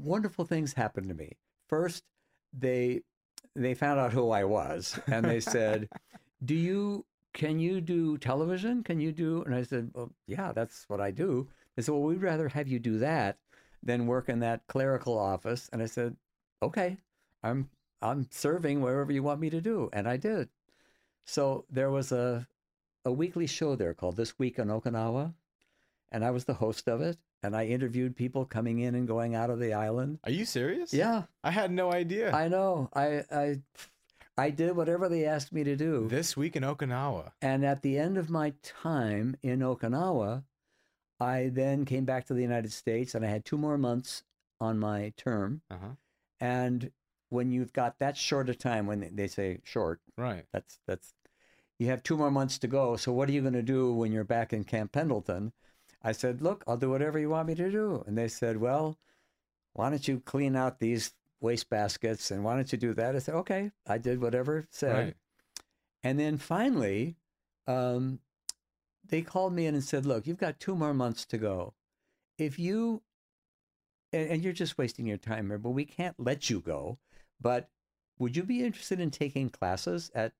Wonderful 0.00 0.44
things 0.44 0.72
happened 0.72 1.08
to 1.08 1.14
me. 1.14 1.36
First, 1.68 2.04
they 2.52 3.02
they 3.54 3.74
found 3.74 4.00
out 4.00 4.12
who 4.12 4.30
I 4.30 4.44
was, 4.44 4.98
and 5.06 5.24
they 5.24 5.40
said, 5.40 5.88
"Do 6.44 6.54
you 6.54 7.04
can 7.32 7.58
you 7.58 7.80
do 7.80 8.18
television? 8.18 8.82
Can 8.82 9.00
you 9.00 9.12
do?" 9.12 9.42
And 9.42 9.54
I 9.54 9.62
said, 9.62 9.90
"Well, 9.94 10.12
yeah, 10.26 10.52
that's 10.52 10.84
what 10.88 11.00
I 11.00 11.10
do." 11.10 11.48
They 11.76 11.82
said, 11.82 11.92
"Well, 11.92 12.02
we'd 12.02 12.22
rather 12.22 12.48
have 12.48 12.68
you 12.68 12.78
do 12.78 12.98
that 12.98 13.38
than 13.82 14.06
work 14.06 14.28
in 14.28 14.40
that 14.40 14.66
clerical 14.66 15.18
office." 15.18 15.68
And 15.72 15.82
I 15.82 15.86
said, 15.86 16.16
"Okay, 16.62 16.98
I'm 17.42 17.70
I'm 18.02 18.26
serving 18.30 18.80
wherever 18.80 19.12
you 19.12 19.22
want 19.22 19.40
me 19.40 19.50
to 19.50 19.60
do," 19.60 19.90
and 19.92 20.08
I 20.08 20.16
did. 20.16 20.48
So 21.24 21.64
there 21.70 21.90
was 21.90 22.12
a 22.12 22.48
a 23.04 23.12
weekly 23.12 23.46
show 23.46 23.76
there 23.76 23.94
called 23.94 24.16
This 24.16 24.38
Week 24.38 24.58
in 24.58 24.68
Okinawa, 24.68 25.34
and 26.12 26.24
I 26.24 26.30
was 26.30 26.44
the 26.44 26.54
host 26.54 26.88
of 26.88 27.00
it. 27.00 27.18
And 27.42 27.56
I 27.56 27.66
interviewed 27.66 28.16
people 28.16 28.44
coming 28.44 28.80
in 28.80 28.94
and 28.94 29.06
going 29.08 29.34
out 29.34 29.48
of 29.50 29.58
the 29.58 29.72
island. 29.72 30.18
Are 30.24 30.30
you 30.30 30.44
serious? 30.44 30.92
Yeah, 30.92 31.22
I 31.42 31.50
had 31.50 31.70
no 31.70 31.92
idea. 31.92 32.32
I 32.32 32.48
know. 32.48 32.90
I 32.94 33.24
I 33.32 33.60
I 34.36 34.50
did 34.50 34.76
whatever 34.76 35.08
they 35.08 35.24
asked 35.24 35.52
me 35.52 35.64
to 35.64 35.76
do. 35.76 36.06
This 36.08 36.36
week 36.36 36.56
in 36.56 36.62
Okinawa. 36.62 37.32
And 37.40 37.64
at 37.64 37.82
the 37.82 37.98
end 37.98 38.18
of 38.18 38.28
my 38.30 38.52
time 38.62 39.36
in 39.42 39.60
Okinawa, 39.60 40.44
I 41.18 41.50
then 41.52 41.84
came 41.84 42.04
back 42.04 42.26
to 42.26 42.34
the 42.34 42.42
United 42.42 42.72
States 42.72 43.14
and 43.14 43.24
I 43.24 43.28
had 43.28 43.44
two 43.44 43.58
more 43.58 43.78
months 43.78 44.22
on 44.60 44.78
my 44.78 45.12
term. 45.16 45.62
Uh 45.70 45.76
huh. 45.80 45.88
And 46.40 46.90
when 47.30 47.50
you've 47.52 47.72
got 47.72 47.98
that 48.00 48.16
short 48.16 48.50
a 48.50 48.54
time, 48.54 48.86
when 48.86 49.00
they- 49.00 49.08
they 49.08 49.28
say 49.28 49.60
short, 49.64 50.00
Right. 50.18 50.44
that's 50.52 50.78
that's 50.86 51.14
you 51.78 51.86
have 51.86 52.02
two 52.02 52.18
more 52.18 52.30
months 52.30 52.58
to 52.58 52.68
go. 52.68 52.96
So 52.96 53.12
what 53.14 53.30
are 53.30 53.32
you 53.32 53.40
going 53.40 53.54
to 53.54 53.62
do 53.62 53.94
when 53.94 54.12
you're 54.12 54.24
back 54.24 54.52
in 54.52 54.64
Camp 54.64 54.92
Pendleton? 54.92 55.52
I 56.02 56.12
said, 56.12 56.40
look, 56.40 56.64
I'll 56.66 56.76
do 56.76 56.90
whatever 56.90 57.18
you 57.18 57.30
want 57.30 57.48
me 57.48 57.54
to 57.54 57.70
do. 57.70 58.04
And 58.06 58.16
they 58.16 58.28
said, 58.28 58.56
well, 58.56 58.98
why 59.74 59.90
don't 59.90 60.06
you 60.08 60.20
clean 60.20 60.56
out 60.56 60.78
these 60.78 61.12
waste 61.40 61.70
baskets 61.70 62.30
and 62.30 62.44
why 62.44 62.54
don't 62.54 62.72
you 62.72 62.78
do 62.78 62.94
that? 62.94 63.14
I 63.16 63.18
said, 63.18 63.34
okay. 63.36 63.70
I 63.86 63.98
did 63.98 64.20
whatever 64.20 64.58
it 64.58 64.68
said. 64.70 64.96
Right. 64.96 65.14
And 66.02 66.18
then 66.18 66.38
finally, 66.38 67.16
um, 67.66 68.20
they 69.06 69.22
called 69.22 69.52
me 69.52 69.66
in 69.66 69.74
and 69.74 69.84
said, 69.84 70.06
look, 70.06 70.26
you've 70.26 70.38
got 70.38 70.60
two 70.60 70.74
more 70.74 70.94
months 70.94 71.24
to 71.26 71.38
go. 71.38 71.74
If 72.38 72.58
you, 72.58 73.02
and, 74.12 74.30
and 74.30 74.42
you're 74.42 74.52
just 74.52 74.78
wasting 74.78 75.06
your 75.06 75.18
time 75.18 75.48
here, 75.48 75.58
but 75.58 75.70
we 75.70 75.84
can't 75.84 76.16
let 76.18 76.48
you 76.48 76.60
go. 76.60 76.98
But 77.40 77.68
would 78.18 78.36
you 78.36 78.42
be 78.42 78.64
interested 78.64 79.00
in 79.00 79.10
taking 79.10 79.50
classes 79.50 80.10
at 80.14 80.32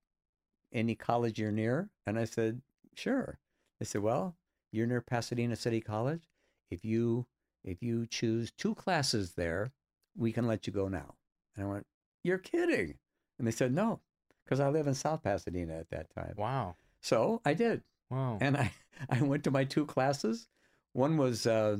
any 0.72 0.94
college 0.94 1.38
you're 1.38 1.52
near? 1.52 1.90
And 2.06 2.18
I 2.18 2.24
said, 2.24 2.62
sure. 2.94 3.38
They 3.78 3.84
said, 3.84 4.02
well, 4.02 4.36
you're 4.72 4.86
near 4.86 5.00
Pasadena 5.00 5.56
City 5.56 5.80
College. 5.80 6.22
If 6.70 6.84
you 6.84 7.26
if 7.64 7.82
you 7.82 8.06
choose 8.06 8.50
two 8.50 8.74
classes 8.74 9.32
there, 9.32 9.72
we 10.16 10.32
can 10.32 10.46
let 10.46 10.66
you 10.66 10.72
go 10.72 10.88
now. 10.88 11.14
And 11.54 11.66
I 11.66 11.68
went, 11.68 11.86
you're 12.22 12.38
kidding. 12.38 12.94
And 13.38 13.46
they 13.46 13.50
said, 13.50 13.74
no, 13.74 14.00
because 14.44 14.60
I 14.60 14.68
live 14.68 14.86
in 14.86 14.94
South 14.94 15.22
Pasadena 15.22 15.74
at 15.74 15.90
that 15.90 16.14
time. 16.14 16.34
Wow. 16.36 16.76
So 17.00 17.40
I 17.44 17.54
did. 17.54 17.82
Wow. 18.10 18.38
And 18.40 18.56
I, 18.56 18.72
I 19.10 19.22
went 19.22 19.44
to 19.44 19.50
my 19.50 19.64
two 19.64 19.86
classes. 19.86 20.48
One 20.92 21.16
was 21.16 21.46
uh, 21.46 21.78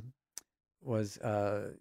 was 0.83 1.19
uh, 1.19 1.73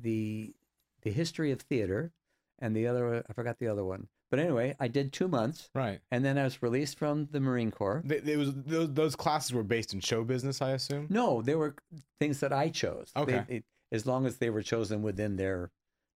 the 0.00 0.54
the 1.02 1.10
history 1.10 1.50
of 1.50 1.60
theater, 1.60 2.12
and 2.60 2.74
the 2.74 2.86
other 2.86 3.24
I 3.28 3.32
forgot 3.32 3.58
the 3.58 3.66
other 3.66 3.84
one. 3.84 4.06
But 4.30 4.40
anyway, 4.40 4.74
I 4.80 4.88
did 4.88 5.12
two 5.12 5.28
months, 5.28 5.70
right. 5.74 6.00
and 6.10 6.24
then 6.24 6.36
I 6.36 6.44
was 6.44 6.60
released 6.60 6.98
from 6.98 7.28
the 7.30 7.38
Marine 7.38 7.70
Corps. 7.70 8.02
They, 8.04 8.18
they 8.18 8.36
was 8.36 8.52
those, 8.54 8.92
those 8.92 9.14
classes 9.16 9.52
were 9.52 9.62
based 9.62 9.94
in 9.94 10.00
show 10.00 10.24
business, 10.24 10.60
I 10.60 10.70
assume. 10.72 11.06
No, 11.10 11.42
they 11.42 11.54
were 11.54 11.76
things 12.18 12.40
that 12.40 12.52
I 12.52 12.68
chose. 12.70 13.12
They- 13.14 13.20
Okay. 13.22 13.44
it- 13.48 13.64
as 13.92 14.04
long 14.04 14.26
as 14.26 14.38
they 14.38 14.50
were 14.50 14.62
chosen 14.62 15.00
within 15.02 15.36
their 15.36 15.70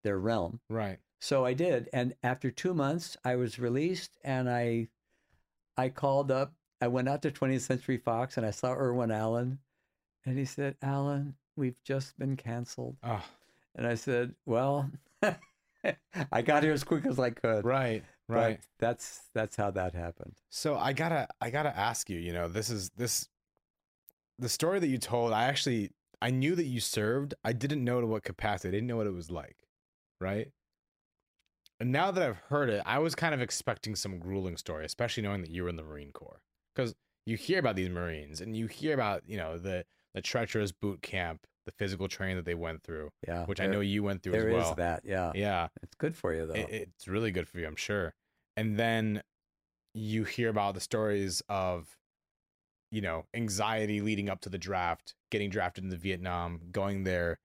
their 0.04 0.18
realm. 0.18 0.60
Right. 0.72 0.98
So 1.22 1.46
I 1.46 1.54
did, 1.54 1.88
and 1.94 2.16
after 2.24 2.50
two 2.50 2.74
months, 2.74 3.16
I 3.24 3.36
was 3.36 3.60
released, 3.60 4.12
and 4.24 4.50
I, 4.50 4.88
I 5.78 5.90
called 5.90 6.32
up. 6.32 6.54
I 6.82 6.88
went 6.88 7.10
out 7.10 7.22
to 7.24 7.32
20th 7.32 7.62
Century 7.62 7.98
Fox, 7.98 8.38
and 8.38 8.46
I 8.46 8.52
saw 8.52 8.74
Irwin 8.74 9.12
Allen, 9.12 9.60
and 10.26 10.38
he 10.40 10.46
said, 10.46 10.78
"Allan, 10.82 11.36
we've 11.58 11.80
just 11.84 12.18
been 12.18 12.38
canceled." 12.38 12.98
Oh, 13.04 13.24
And 13.76 13.86
I 13.86 13.94
said, 13.96 14.34
"Well, 14.48 14.90
I 16.32 16.42
got 16.42 16.64
here 16.64 16.74
as 16.74 16.84
quick 16.84 17.06
as 17.06 17.20
I 17.20 17.30
could." 17.32 17.66
right. 17.66 18.04
But 18.28 18.36
Right. 18.36 18.60
that's 18.78 19.22
that's 19.34 19.56
how 19.56 19.72
that 19.72 19.96
happened. 19.96 20.36
So 20.52 20.78
I 20.78 20.94
gotta 20.94 21.28
I 21.42 21.50
gotta 21.50 21.76
ask 21.76 22.10
you, 22.12 22.20
you 22.20 22.32
know, 22.32 22.48
this 22.48 22.70
is 22.70 22.92
this 22.92 23.28
the 24.38 24.50
story 24.50 24.80
that 24.80 24.88
you 24.88 25.00
told, 25.00 25.34
I 25.34 25.46
actually 25.46 25.92
I 26.22 26.30
knew 26.30 26.54
that 26.56 26.66
you 26.66 26.80
served. 26.80 27.34
I 27.44 27.54
didn't 27.54 27.84
know 27.84 28.02
to 28.02 28.06
what 28.08 28.24
capacity. 28.24 28.68
I 28.70 28.72
didn't 28.72 28.88
know 28.88 28.98
what 28.98 29.08
it 29.08 29.14
was 29.14 29.32
like. 29.32 29.58
Right? 30.22 30.52
now 31.82 32.12
that 32.12 32.22
I've 32.22 32.38
heard 32.50 32.70
it, 32.70 32.84
I 32.86 33.00
was 33.00 33.16
kind 33.16 33.34
of 33.34 33.42
expecting 33.42 33.96
some 33.96 34.20
grueling 34.20 34.58
story, 34.58 34.84
especially 34.86 35.24
knowing 35.24 35.42
that 35.42 35.50
you 35.50 35.64
were 35.64 35.70
in 35.70 35.78
the 35.78 35.84
Marine 35.84 36.12
Corps, 36.12 36.42
because 36.76 36.94
you 37.26 37.38
hear 37.38 37.58
about 37.58 37.78
these 37.78 37.90
Marines 37.90 38.42
and 38.42 38.56
you 38.56 38.68
hear 38.68 38.94
about 38.94 39.24
you 39.26 39.38
know 39.38 39.58
the 39.58 39.86
the 40.14 40.22
treacherous 40.22 40.72
boot 40.72 41.02
camp, 41.02 41.46
the 41.66 41.72
physical 41.72 42.08
training 42.08 42.38
that 42.38 42.46
they 42.46 42.56
went 42.56 42.84
through, 42.84 43.10
Yeah, 43.28 43.46
which 43.46 43.60
I 43.60 43.68
know 43.68 43.80
you 43.82 44.04
went 44.04 44.24
through 44.24 44.34
there 44.34 44.50
as 44.50 44.52
is 44.52 44.54
well. 44.54 44.76
that. 44.76 45.06
Yeah, 45.06 45.32
Yeah, 45.36 45.68
it's 45.84 45.96
good 45.96 46.16
for 46.16 46.34
you 46.34 46.46
though. 46.48 46.56
it, 46.56 46.70
it's 46.70 47.08
really 47.08 47.32
good 47.32 47.48
for 47.48 47.60
you, 47.60 47.68
I'm 47.68 47.76
sure. 47.76 48.14
And 48.58 48.78
then 48.78 49.22
you 49.94 50.24
hear 50.24 50.50
about 50.50 50.76
the 50.76 50.82
stories 50.82 51.42
of, 51.50 51.98
you 52.92 53.02
know, 53.02 53.26
anxiety 53.34 54.02
leading 54.02 54.30
up 54.30 54.42
to 54.42 54.50
the 54.50 54.58
draft, 54.58 55.16
getting 55.32 55.50
drafted 55.50 55.84
into 55.84 55.98
Vietnam, 55.98 56.62
going 56.72 57.04
there, 57.04 57.40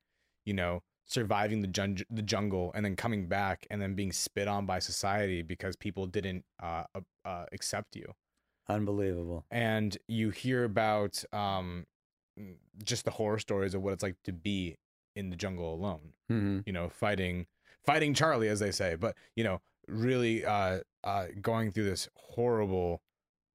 you 0.46 0.54
know, 0.54 0.82
surviving 1.06 1.60
the 1.60 1.68
jun- 1.68 1.98
the 2.10 2.22
jungle, 2.22 2.72
and 2.74 2.84
then 2.84 2.96
coming 2.96 3.28
back 3.28 3.66
and 3.70 3.80
then 3.80 3.94
being 3.94 4.12
spit 4.12 4.48
on 4.48 4.64
by 4.66 4.78
society 4.78 5.42
because 5.42 5.76
people 5.76 6.06
didn't 6.06 6.44
uh, 6.62 6.84
uh, 7.24 7.44
accept 7.52 7.94
you. 7.96 8.06
Unbelievable. 8.68 9.46
And 9.50 9.96
you 10.08 10.30
hear 10.30 10.64
about 10.64 11.22
um, 11.32 11.86
just 12.82 13.04
the 13.04 13.10
horror 13.10 13.38
stories 13.38 13.74
of 13.74 13.82
what 13.82 13.92
it's 13.92 14.02
like 14.02 14.16
to 14.24 14.32
be 14.32 14.76
in 15.14 15.30
the 15.30 15.36
jungle 15.36 15.72
alone 15.74 16.12
hmm 16.28 16.60
you 16.66 16.72
know, 16.72 16.88
fighting 16.88 17.46
fighting 17.84 18.14
Charlie, 18.14 18.48
as 18.48 18.60
they 18.60 18.70
say, 18.70 18.94
but 18.94 19.16
you 19.36 19.44
know, 19.44 19.60
really 19.86 20.44
uh, 20.44 20.80
uh, 21.02 21.26
going 21.40 21.70
through 21.70 21.84
this 21.84 22.08
horrible 22.16 23.02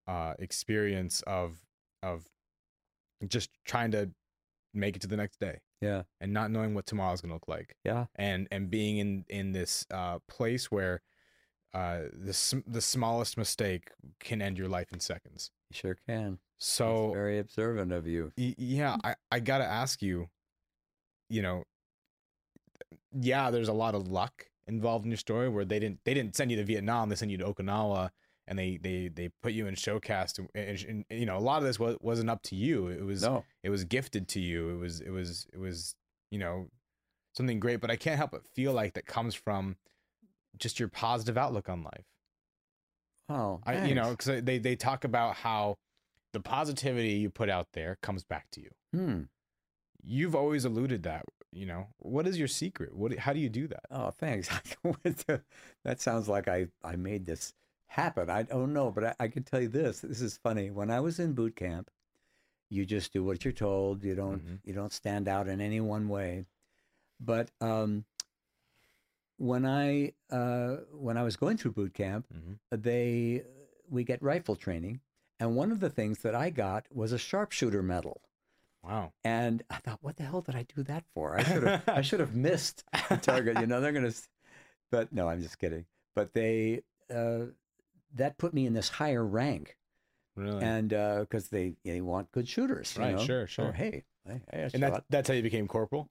uh, 0.08 0.34
experience 0.40 1.24
of 1.26 1.58
of 2.04 2.26
just 3.28 3.50
trying 3.66 3.92
to 3.92 4.12
make 4.74 4.96
it 4.96 5.02
to 5.02 5.08
the 5.08 5.18
next 5.18 5.40
day 5.40 5.60
Yeah, 5.82 6.04
and 6.22 6.32
not 6.32 6.52
knowing 6.52 6.76
what 6.76 6.86
tomorrow's 6.86 7.22
gonna 7.22 7.34
look 7.34 7.48
like, 7.48 7.76
yeah, 7.84 8.06
and 8.16 8.48
and 8.52 8.70
being 8.70 8.98
in 8.98 9.26
in 9.28 9.52
this 9.52 9.86
uh, 9.92 10.20
place 10.28 10.70
where 10.72 11.02
uh, 11.74 12.02
the 12.14 12.34
sm- 12.34 12.68
the 12.68 12.82
smallest 12.82 13.38
mistake 13.38 13.92
can 14.20 14.42
end 14.42 14.58
your 14.58 14.68
life 14.70 14.92
in 14.94 15.00
seconds. 15.00 15.52
You 15.70 15.76
sure 15.76 15.98
can. 16.08 16.40
So 16.58 17.08
It's 17.08 17.14
very 17.16 17.40
observant 17.40 17.92
of 17.92 18.08
you. 18.08 18.32
Y- 18.38 18.56
yeah 18.58 18.98
i 19.04 19.16
i 19.32 19.40
gotta 19.40 19.64
ask 19.64 20.02
you 20.02 20.30
you 21.30 21.42
know 21.42 21.64
yeah 23.14 23.50
there's 23.50 23.68
a 23.70 23.74
lot 23.74 23.96
of 23.96 24.08
luck 24.08 24.46
involved 24.68 25.06
in 25.06 25.12
your 25.12 25.18
story 25.18 25.50
where 25.50 25.66
they 25.66 25.80
didn't 25.80 26.00
they 26.06 26.14
didn't 26.14 26.36
send 26.36 26.52
you 26.52 26.58
to 26.58 26.64
vietnam 26.64 27.10
they 27.10 27.16
sent 27.16 27.32
you 27.32 27.38
to 27.38 27.46
okinawa 27.46 28.10
and 28.48 28.58
they 28.58 28.78
they 28.78 29.08
they 29.08 29.30
put 29.42 29.54
you 29.54 29.68
in 29.68 29.76
showcast 29.76 30.38
and, 30.40 30.50
and, 30.56 31.06
and, 31.10 31.20
you 31.20 31.26
know 31.26 31.38
a 31.38 31.40
lot 31.40 31.58
of 31.60 31.64
this 31.64 31.80
was, 31.80 31.96
wasn't 32.02 32.30
up 32.30 32.42
to 32.44 32.56
you 32.56 32.88
it 32.88 33.04
was 33.04 33.24
No, 33.24 33.44
it 33.64 33.70
was 33.70 33.84
gifted 33.84 34.28
to 34.30 34.40
you 34.40 34.70
it 34.70 34.78
was 34.78 35.02
it 35.02 35.12
was 35.12 35.48
it 35.54 35.60
was 35.60 35.96
you 36.32 36.40
know 36.40 36.68
something 37.34 37.60
great 37.60 37.80
but 37.80 37.90
i 37.90 37.96
can't 37.96 38.18
help 38.18 38.32
but 38.32 38.46
feel 38.46 38.74
like 38.74 38.94
that 38.94 39.06
comes 39.06 39.34
from 39.34 39.78
just 40.58 40.80
your 40.80 40.90
positive 40.90 41.38
outlook 41.38 41.70
on 41.70 41.84
life 41.84 42.06
oh, 43.30 43.62
I, 43.66 43.86
you 43.86 43.96
know, 43.96 44.12
because 44.12 44.44
they 44.44 44.58
they 44.58 44.76
talk 44.76 45.04
about 45.04 45.36
how 45.36 45.78
the 46.34 46.40
positivity 46.40 47.12
you 47.14 47.30
put 47.30 47.50
out 47.50 47.68
there 47.74 47.98
comes 48.02 48.24
back 48.24 48.50
to 48.52 48.62
you. 48.62 48.70
Hmm. 48.94 49.22
You've 50.04 50.36
always 50.36 50.66
alluded 50.66 51.04
that. 51.04 51.26
You 51.52 51.66
know, 51.66 51.88
what 51.98 52.28
is 52.28 52.38
your 52.38 52.48
secret? 52.48 52.96
What? 52.96 53.18
How 53.18 53.34
do 53.34 53.40
you 53.40 53.50
do 53.50 53.68
that? 53.68 53.84
Oh, 53.90 54.12
thanks. 54.12 54.50
that 55.84 56.00
sounds 56.02 56.28
like 56.30 56.48
I, 56.48 56.68
I 56.84 56.96
made 56.96 57.26
this 57.26 57.54
happen. 57.88 58.30
I 58.30 58.44
don't 58.44 58.72
know, 58.74 58.92
but 58.92 59.04
I, 59.04 59.16
I 59.20 59.28
can 59.30 59.44
tell 59.44 59.60
you 59.60 59.68
this. 59.68 60.02
This 60.02 60.22
is 60.22 60.38
funny. 60.38 60.70
When 60.70 60.92
I 60.92 61.00
was 61.00 61.20
in 61.20 61.34
boot 61.34 61.56
camp, 61.56 61.90
you 62.70 62.86
just 62.86 63.12
do 63.12 63.24
what 63.24 63.44
you're 63.44 63.52
told. 63.52 64.04
You 64.04 64.14
don't 64.16 64.46
Mhm. 64.46 64.60
you 64.64 64.74
don't 64.74 64.94
stand 64.94 65.28
out 65.28 65.48
in 65.48 65.60
any 65.60 65.82
one 65.82 66.08
way. 66.08 66.46
But 67.20 67.50
um, 67.62 68.06
when 69.40 69.66
I 69.66 70.14
uh, 70.30 70.78
when 70.92 71.18
I 71.18 71.24
was 71.24 71.36
going 71.36 71.58
through 71.58 71.72
boot 71.72 71.94
camp, 71.94 72.28
Mm-hmm. 72.34 72.82
they 72.82 73.44
we 73.90 74.04
get 74.04 74.22
rifle 74.22 74.56
training, 74.56 75.00
and 75.40 75.56
one 75.56 75.72
of 75.72 75.80
the 75.80 75.90
things 75.90 76.20
that 76.20 76.36
I 76.36 76.50
got 76.52 76.86
was 76.94 77.12
a 77.12 77.18
sharpshooter 77.18 77.82
medal. 77.82 78.22
Wow. 78.84 79.12
And 79.26 79.64
I 79.70 79.78
thought, 79.78 80.00
what 80.02 80.16
the 80.18 80.24
hell 80.24 80.42
did 80.42 80.56
I 80.56 80.64
do 80.76 80.84
that 80.84 81.04
for? 81.14 81.38
I 81.38 81.44
should 81.44 81.64
have 81.64 81.84
I 81.90 82.02
should 82.08 82.20
have 82.20 82.36
missed 82.36 82.84
the 83.10 83.18
target. 83.18 83.60
You 83.60 83.66
know, 83.68 83.82
they're 83.82 83.92
gonna. 83.92 84.14
But 84.92 85.14
no, 85.14 85.28
I'm 85.30 85.42
just 85.42 85.60
kidding. 85.60 85.86
But 86.16 86.34
they 86.34 86.82
uh, 87.14 87.46
that 88.16 88.38
put 88.40 88.54
me 88.56 88.66
in 88.66 88.74
this 88.74 88.90
higher 88.90 89.24
rank, 89.24 89.78
Really? 90.36 90.64
and 90.64 90.90
because 90.90 91.50
they 91.50 91.76
they 91.86 92.02
want 92.02 92.32
good 92.32 92.48
shooters. 92.48 92.96
you 92.98 93.04
Right, 93.04 93.16
know? 93.16 93.24
sure, 93.24 93.46
sure. 93.48 93.72
hey, 93.72 94.04
I, 94.28 94.42
I 94.52 94.70
and 94.74 95.02
that's 95.10 95.28
how 95.28 95.36
you 95.36 95.44
became 95.44 95.68
corporal. 95.68 96.08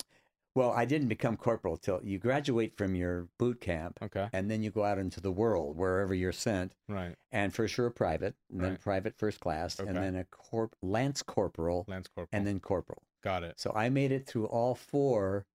Well, 0.54 0.72
I 0.72 0.84
didn't 0.84 1.08
become 1.08 1.36
corporal 1.36 1.76
till 1.76 2.00
you 2.02 2.18
graduate 2.18 2.76
from 2.76 2.94
your 2.94 3.28
boot 3.38 3.60
camp, 3.60 3.98
Okay. 4.02 4.28
and 4.32 4.50
then 4.50 4.62
you 4.62 4.70
go 4.70 4.84
out 4.84 4.98
into 4.98 5.20
the 5.20 5.30
world 5.32 5.76
wherever 5.76 6.14
you're 6.14 6.32
sent, 6.32 6.74
Right. 6.88 7.14
and 7.30 7.54
for 7.54 7.68
sure 7.68 7.90
private, 7.90 8.34
and 8.50 8.60
then 8.60 8.70
Right. 8.72 8.80
private 8.80 9.16
first 9.16 9.40
class, 9.40 9.78
and 9.78 9.96
then 9.96 10.16
a 10.16 10.24
corp 10.24 10.74
lance 10.82 11.22
corporal, 11.22 11.84
Lance 11.88 12.08
corporal. 12.08 12.28
and 12.32 12.46
then 12.46 12.60
corporal. 12.60 13.02
got 13.22 13.42
it. 13.42 13.58
So 13.58 13.72
I 13.74 13.88
made 13.88 14.12
it 14.12 14.26
through 14.26 14.46
all 14.46 14.74
four 14.74 15.46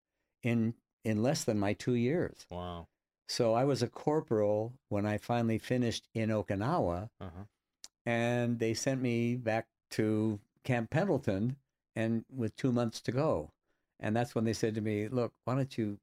in 0.43 0.75
in 1.05 1.21
less 1.21 1.43
than 1.43 1.59
my 1.59 1.73
two 1.73 1.95
years. 1.95 2.45
Wow. 2.49 2.87
So 3.27 3.53
I 3.53 3.63
was 3.65 3.81
a 3.81 3.87
corporal 3.89 4.73
when 4.89 5.05
I 5.05 5.17
finally 5.17 5.57
finished 5.57 6.07
in 6.13 6.29
Okinawa, 6.29 7.09
Uh 7.19 7.29
huh. 7.29 7.43
and 8.05 8.59
they 8.59 8.73
sent 8.73 9.01
me 9.01 9.35
back 9.35 9.67
to 9.91 10.39
Camp 10.63 10.89
Pendleton, 10.89 11.57
and 11.95 12.25
with 12.29 12.55
two 12.55 12.71
months 12.71 12.99
to 13.01 13.11
go, 13.11 13.51
and 14.03 14.15
that's 14.15 14.35
when 14.35 14.43
they 14.43 14.53
said 14.53 14.75
to 14.75 14.81
me, 14.81 15.07
"Look, 15.07 15.33
why 15.45 15.55
don't 15.55 15.75
you 15.75 15.97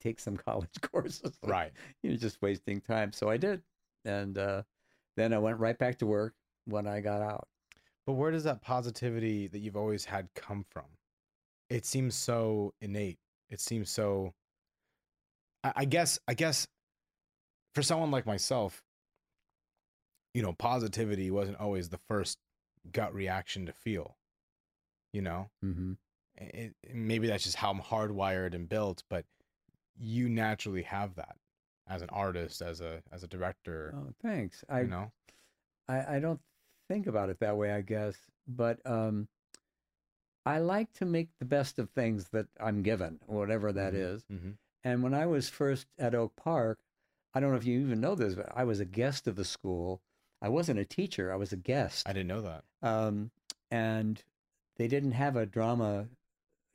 take 0.00 0.18
some 0.18 0.36
college 0.48 0.80
courses? 0.80 1.38
Right. 1.44 1.70
You're 2.02 2.16
just 2.16 2.42
wasting 2.42 2.80
time." 2.80 3.12
So 3.12 3.28
I 3.28 3.36
did, 3.36 3.62
and 4.04 4.36
uh, 4.36 4.62
then 5.16 5.32
I 5.32 5.38
went 5.38 5.58
right 5.58 5.78
back 5.78 5.98
to 5.98 6.06
work 6.06 6.34
when 6.64 6.88
I 6.88 7.00
got 7.00 7.22
out. 7.22 7.46
But 8.06 8.14
where 8.14 8.32
does 8.32 8.44
that 8.44 8.62
positivity 8.62 9.46
that 9.46 9.60
you've 9.60 9.76
always 9.76 10.04
had 10.04 10.28
come 10.34 10.64
from? 10.70 10.86
It 11.70 11.86
seems 11.86 12.16
so 12.16 12.74
innate. 12.80 13.18
It 13.50 13.60
seems 13.60 13.90
so. 13.90 14.34
I, 15.62 15.72
I 15.76 15.84
guess. 15.84 16.18
I 16.26 16.34
guess. 16.34 16.66
For 17.74 17.82
someone 17.82 18.10
like 18.10 18.26
myself, 18.26 18.82
you 20.34 20.42
know, 20.42 20.52
positivity 20.52 21.30
wasn't 21.30 21.58
always 21.58 21.88
the 21.88 21.96
first 21.96 22.38
gut 22.92 23.14
reaction 23.14 23.64
to 23.66 23.72
feel. 23.72 24.16
You 25.12 25.22
know, 25.22 25.50
Mm-hmm. 25.64 25.92
It, 26.36 26.74
it- 26.82 26.94
maybe 26.94 27.26
that's 27.26 27.44
just 27.44 27.56
how 27.56 27.70
I'm 27.70 27.80
hardwired 27.80 28.54
and 28.54 28.68
built, 28.68 29.02
but 29.08 29.24
you 29.98 30.28
naturally 30.28 30.82
have 30.82 31.14
that 31.16 31.36
as 31.88 32.02
an 32.02 32.08
artist, 32.10 32.62
as 32.62 32.80
a 32.80 33.02
as 33.12 33.22
a 33.22 33.28
director. 33.28 33.94
Oh, 33.96 34.12
thanks. 34.22 34.64
I 34.68 34.82
know, 34.82 35.12
I, 35.88 36.16
I 36.16 36.18
don't 36.20 36.40
think 36.88 37.06
about 37.06 37.28
it 37.30 37.40
that 37.40 37.56
way, 37.56 37.72
I 37.72 37.80
guess. 37.82 38.16
But 38.48 38.80
um, 38.86 39.28
I 40.44 40.58
like 40.58 40.92
to 40.94 41.04
make 41.04 41.28
the 41.38 41.44
best 41.44 41.78
of 41.78 41.90
things 41.90 42.28
that 42.32 42.46
I'm 42.58 42.82
given, 42.82 43.20
whatever 43.26 43.72
that 43.72 43.92
Mhm, 43.92 43.96
is. 43.96 44.24
mhm. 44.24 44.56
And 44.84 45.02
when 45.02 45.14
I 45.14 45.26
was 45.26 45.48
first 45.48 45.86
at 45.98 46.14
Oak 46.14 46.34
Park, 46.34 46.80
I 47.34 47.40
don't 47.40 47.50
know 47.52 47.56
if 47.56 47.64
you 47.64 47.80
even 47.80 48.00
know 48.00 48.14
this, 48.16 48.34
but 48.34 48.50
I 48.54 48.64
was 48.64 48.80
a 48.80 48.84
guest 48.84 49.28
of 49.28 49.36
the 49.36 49.44
school. 49.44 50.02
I 50.40 50.48
wasn't 50.48 50.80
a 50.80 50.84
teacher, 50.84 51.32
I 51.32 51.36
was 51.36 51.52
a 51.52 51.56
guest. 51.56 52.08
I 52.08 52.12
didn't 52.12 52.26
know 52.28 52.42
that. 52.42 52.64
Um, 52.82 53.30
and 53.70 54.22
they 54.76 54.88
didn't 54.88 55.12
have 55.12 55.36
a 55.36 55.46
drama 55.46 56.08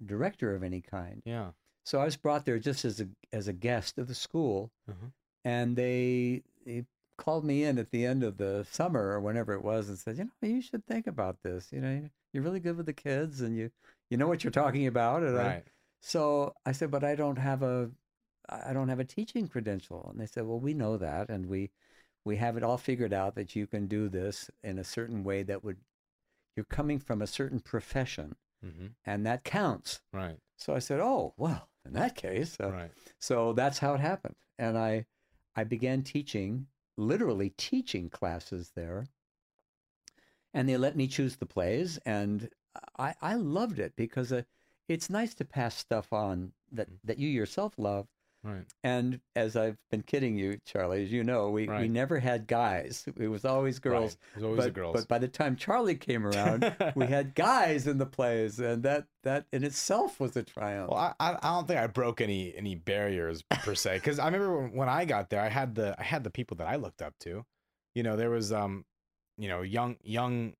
director 0.06 0.56
of 0.56 0.64
any 0.64 0.82
kind. 0.82 1.22
Yeah. 1.26 1.52
So 1.86 2.00
I 2.00 2.06
was 2.06 2.18
brought 2.18 2.45
there 2.45 2.60
just 2.60 2.84
as 2.86 3.00
a 3.00 3.08
as 3.32 3.48
a 3.48 3.54
guest 3.54 3.98
of 3.98 4.08
the 4.08 4.16
school, 4.16 4.72
Mhm. 4.89 5.12
and 5.45 5.76
they, 5.76 6.43
they 6.66 6.86
called 7.18 7.45
me 7.45 7.64
in 7.64 7.78
at 7.80 7.91
the 7.91 8.06
end 8.06 8.24
of 8.24 8.38
the 8.38 8.66
summer 8.70 9.10
or 9.12 9.20
whenever 9.22 9.54
it 9.54 9.64
was 9.64 9.89
and 9.89 9.98
said, 9.98 10.18
you 10.18 10.26
know, 10.26 10.48
you 10.48 10.62
should 10.62 10.86
think 10.86 11.08
about 11.08 11.41
this. 11.43 11.72
You 11.72 11.82
know, 11.82 12.10
you're 12.34 12.43
really 12.43 12.60
good 12.60 12.78
with 12.78 12.86
the 12.86 12.93
kids, 12.93 13.41
and 13.41 13.56
you 13.56 13.72
you 14.10 14.18
know 14.18 14.28
what 14.28 14.43
you're 14.43 14.52
talking 14.52 14.86
about. 14.88 15.24
And 15.24 15.38
I, 15.38 15.64
so 16.02 16.54
I 16.66 16.74
said, 16.74 16.91
but 16.91 17.04
I 17.04 17.16
don't 17.16 17.38
have 17.38 17.64
a 17.64 17.89
I 18.50 18.72
don't 18.74 18.88
have 18.89 19.00
a 19.00 19.06
teaching 19.06 19.48
credential. 19.48 20.08
And 20.10 20.20
they 20.20 20.26
said, 20.26 20.45
well, 20.45 20.60
we 20.60 20.74
know 20.74 20.98
that, 20.98 21.30
and 21.30 21.48
we 21.48 21.72
we 22.26 22.36
have 22.36 22.58
it 22.58 22.64
all 22.64 22.78
figured 22.78 23.14
out 23.14 23.36
that 23.36 23.56
you 23.56 23.66
can 23.68 23.88
do 23.88 24.10
this 24.10 24.52
in 24.62 24.78
a 24.78 24.84
certain 24.84 25.24
way 25.24 25.43
that 25.43 25.64
would 25.64 25.78
you're 26.56 26.66
coming 26.66 27.00
from 27.00 27.22
a 27.22 27.28
certain 27.28 27.60
profession, 27.62 28.36
hmm 28.62 28.88
and 29.05 29.26
that 29.26 29.43
counts. 29.43 30.01
Right. 30.14 30.39
So 30.58 30.74
I 30.76 30.80
said, 30.80 30.99
oh 30.99 31.34
well, 31.38 31.70
in 31.86 31.93
that 31.93 32.16
case, 32.16 32.58
uh, 32.60 32.72
Right. 32.72 32.91
so 33.20 33.53
that's 33.53 33.80
how 33.80 33.93
it 33.93 33.99
happened. 33.99 34.36
And 34.58 34.78
I 34.78 35.05
I 35.55 35.64
began 35.64 36.03
teaching, 36.03 36.68
literally 36.97 37.51
teaching 37.51 38.10
classes 38.10 38.72
there. 38.76 39.08
And 40.53 40.68
they 40.68 40.78
let 40.78 40.95
me 40.95 41.08
choose 41.08 41.36
the 41.36 41.45
plays 41.45 41.97
and 42.05 42.49
I, 42.97 43.16
I 43.22 43.36
loved 43.36 43.80
it 43.80 43.95
because 43.95 44.32
uh, 44.32 44.43
it's 44.88 45.10
nice 45.10 45.34
to 45.36 45.45
pass 45.45 45.76
stuff 45.76 46.14
on 46.14 46.53
that, 46.72 46.89
Mhm. 46.89 46.99
that 47.03 47.18
you 47.18 47.28
yourself 47.30 47.74
love, 47.78 48.08
Right. 48.44 48.66
And 48.84 49.20
as 49.36 49.56
I've 49.56 49.78
been 49.92 50.04
kidding 50.04 50.38
you, 50.38 50.60
Charlie, 50.66 51.04
as 51.04 51.12
you 51.12 51.24
know, 51.24 51.50
we, 51.50 51.68
we 51.68 51.88
never 51.90 52.20
had 52.20 52.48
guys. 52.48 53.04
It 53.18 53.28
was 53.28 53.44
always 53.44 53.80
girls. 53.80 54.12
Right. 54.12 54.18
There's 54.36 54.44
always 54.46 54.66
but, 54.66 54.74
girls. 54.74 54.94
but 54.96 55.08
by 55.08 55.18
the 55.18 55.28
time 55.28 55.56
Charlie 55.56 55.96
came 55.96 56.26
around, 56.26 56.74
we 56.96 57.06
had 57.08 57.36
guys 57.36 57.88
in 57.88 57.98
the 57.98 58.06
plays, 58.06 58.60
and 58.60 58.84
that 58.84 59.06
that 59.24 59.46
in 59.52 59.64
itself 59.64 60.20
was 60.20 60.38
a 60.38 60.44
triumph. 60.44 60.92
Well, 60.92 61.14
I, 61.20 61.38
I 61.42 61.50
don't 61.56 61.68
think 61.68 61.80
I 61.80 61.88
broke 61.88 62.22
any 62.22 62.56
any 62.56 62.76
barriers 62.76 63.44
per 63.50 63.76
se 63.76 63.96
because 63.98 64.20
I 64.20 64.26
remember 64.26 64.62
when, 64.62 64.72
when 64.74 64.90
I 64.90 65.04
got 65.06 65.30
there, 65.30 65.42
I 65.42 65.50
had 65.50 65.76
the 65.76 65.96
I 66.00 66.04
had 66.04 66.24
the 66.24 66.32
people 66.32 66.56
that 66.58 66.68
I 66.68 66.76
looked 66.78 67.02
up 67.02 67.16
to. 67.22 67.44
You 67.96 68.04
know, 68.04 68.16
there 68.16 68.30
was 68.30 68.54
um, 68.54 68.86
you 69.38 69.50
know, 69.50 69.62
young 69.62 69.98
young 70.04 70.54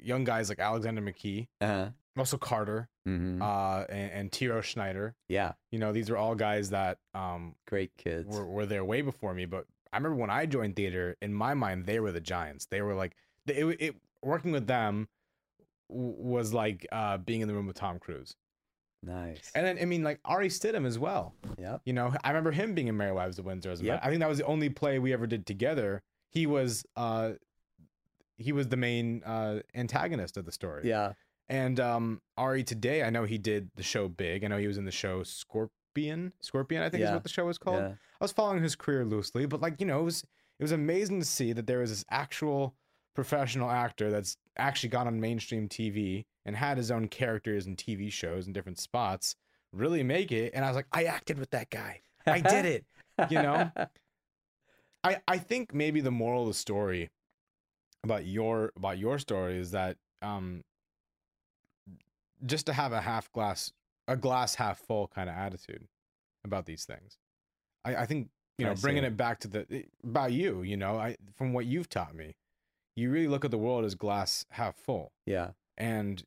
young 0.00 0.24
guys 0.24 0.48
like 0.48 0.60
Alexander 0.60 1.02
McKee, 1.02 1.48
Uh-huh. 1.60 1.90
Russell 2.16 2.38
Carter, 2.38 2.88
hmm 3.04 3.42
uh, 3.42 3.84
and, 3.88 4.10
and 4.12 4.32
Tiro 4.32 4.60
Schneider. 4.60 5.14
Yeah, 5.28 5.52
You 5.70 5.78
know, 5.78 5.92
these 5.92 6.10
are 6.10 6.16
all 6.16 6.34
guys 6.34 6.70
that 6.70 6.98
um 7.14 7.54
great 7.66 7.96
kids. 7.96 8.28
were 8.34 8.46
were 8.46 8.66
there 8.66 8.84
way 8.84 9.02
before 9.02 9.34
me. 9.34 9.44
But 9.46 9.66
I 9.92 9.96
remember 9.96 10.16
when 10.16 10.30
I 10.30 10.46
joined 10.46 10.76
theater, 10.76 11.16
in 11.22 11.32
my 11.34 11.54
mind, 11.54 11.86
they 11.86 12.00
were 12.00 12.12
the 12.12 12.20
giants. 12.20 12.66
They 12.66 12.82
were 12.82 12.94
like 12.94 13.16
it, 13.46 13.64
it, 13.80 13.94
working 14.22 14.52
with 14.52 14.66
them 14.66 15.08
w- 15.88 16.14
was 16.18 16.52
like 16.54 16.86
uh 16.92 17.18
being 17.18 17.40
in 17.40 17.48
the 17.48 17.54
room 17.54 17.66
with 17.66 17.76
Tom 17.76 17.98
Cruise. 17.98 18.36
nice. 19.02 19.50
And 19.54 19.66
then 19.66 19.78
I 19.80 19.84
mean 19.84 20.02
like 20.02 20.20
Ari 20.24 20.48
Stidham 20.48 20.86
as 20.86 20.98
well. 20.98 21.34
Yeah. 21.58 21.78
You 21.84 21.92
know, 21.92 22.14
I 22.24 22.28
remember 22.30 22.52
him 22.52 22.74
being 22.74 22.88
in 22.88 22.96
Merry 22.96 23.12
Wives 23.12 23.38
of 23.38 23.44
Windsor 23.44 23.70
as 23.70 23.80
a 23.80 23.84
Yep. 23.84 24.00
I 24.02 24.08
think 24.08 24.20
that 24.20 24.28
was 24.28 24.38
the 24.38 24.46
only 24.46 24.70
play 24.70 24.98
we 24.98 25.12
ever 25.12 25.26
did 25.26 25.46
together. 25.46 26.02
He 26.30 26.46
was 26.46 26.86
uh 26.96 27.32
he 28.36 28.52
was 28.52 28.68
the 28.68 28.76
main 28.76 29.22
uh 29.24 29.60
antagonist 29.74 30.36
of 30.36 30.44
the 30.44 30.52
story. 30.52 30.88
Yeah. 30.88 31.12
And 31.48 31.78
um 31.80 32.20
Ari 32.36 32.64
today, 32.64 33.02
I 33.02 33.10
know 33.10 33.24
he 33.24 33.38
did 33.38 33.70
the 33.76 33.82
show 33.82 34.08
Big. 34.08 34.44
I 34.44 34.48
know 34.48 34.58
he 34.58 34.66
was 34.66 34.78
in 34.78 34.84
the 34.84 34.90
show 34.90 35.22
Scorpion. 35.22 36.32
Scorpion, 36.40 36.82
I 36.82 36.88
think 36.88 37.04
is 37.04 37.10
what 37.10 37.22
the 37.22 37.28
show 37.28 37.46
was 37.46 37.58
called. 37.58 37.80
Yeah. 37.80 37.88
I 37.88 38.24
was 38.24 38.32
following 38.32 38.62
his 38.62 38.76
career 38.76 39.04
loosely, 39.04 39.46
but 39.46 39.60
like, 39.60 39.80
you 39.80 39.86
know, 39.86 40.00
it 40.00 40.04
was 40.04 40.22
it 40.58 40.62
was 40.62 40.72
amazing 40.72 41.20
to 41.20 41.26
see 41.26 41.52
that 41.52 41.66
there 41.66 41.80
was 41.80 41.90
this 41.90 42.04
actual 42.10 42.74
professional 43.14 43.70
actor 43.70 44.10
that's 44.10 44.36
actually 44.56 44.88
gone 44.88 45.06
on 45.06 45.20
mainstream 45.20 45.68
TV 45.68 46.24
and 46.44 46.56
had 46.56 46.76
his 46.76 46.90
own 46.90 47.08
characters 47.08 47.66
and 47.66 47.76
TV 47.76 48.10
shows 48.10 48.46
and 48.46 48.54
different 48.54 48.78
spots 48.78 49.36
really 49.72 50.02
make 50.02 50.32
it. 50.32 50.52
And 50.54 50.64
I 50.64 50.68
was 50.68 50.76
like, 50.76 50.86
I 50.92 51.04
acted 51.04 51.38
with 51.38 51.50
that 51.50 51.70
guy. 51.70 52.00
I 52.26 52.40
did 52.40 52.64
it. 52.64 52.84
You 53.30 53.42
know? 53.42 53.70
I 55.04 55.20
I 55.28 55.38
think 55.38 55.74
maybe 55.74 56.00
the 56.00 56.10
moral 56.10 56.42
of 56.42 56.48
the 56.48 56.54
story 56.54 57.10
about 58.02 58.26
your 58.26 58.72
about 58.76 58.98
your 58.98 59.18
story 59.18 59.58
is 59.58 59.70
that 59.72 59.96
um 60.22 60.62
just 62.44 62.66
to 62.66 62.72
have 62.72 62.92
a 62.92 63.00
half 63.00 63.32
glass 63.32 63.72
a 64.08 64.16
glass 64.16 64.54
half 64.56 64.78
full 64.78 65.08
kind 65.08 65.28
of 65.30 65.36
attitude 65.36 65.86
about 66.44 66.66
these 66.66 66.84
things. 66.84 67.18
I 67.84 67.96
I 67.96 68.06
think 68.06 68.28
you 68.58 68.66
know 68.66 68.72
I 68.72 68.74
bringing 68.74 69.02
see. 69.02 69.08
it 69.08 69.16
back 69.16 69.40
to 69.40 69.48
the 69.48 69.66
eh, 69.70 69.82
about 70.02 70.32
you, 70.32 70.62
you 70.62 70.76
know, 70.76 70.96
I 70.96 71.16
from 71.36 71.52
what 71.52 71.66
you've 71.66 71.88
taught 71.88 72.14
me, 72.14 72.36
you 72.96 73.10
really 73.10 73.28
look 73.28 73.44
at 73.44 73.50
the 73.50 73.58
world 73.58 73.84
as 73.84 73.94
glass 73.94 74.44
half 74.50 74.76
full, 74.76 75.12
yeah. 75.26 75.50
and 75.78 76.22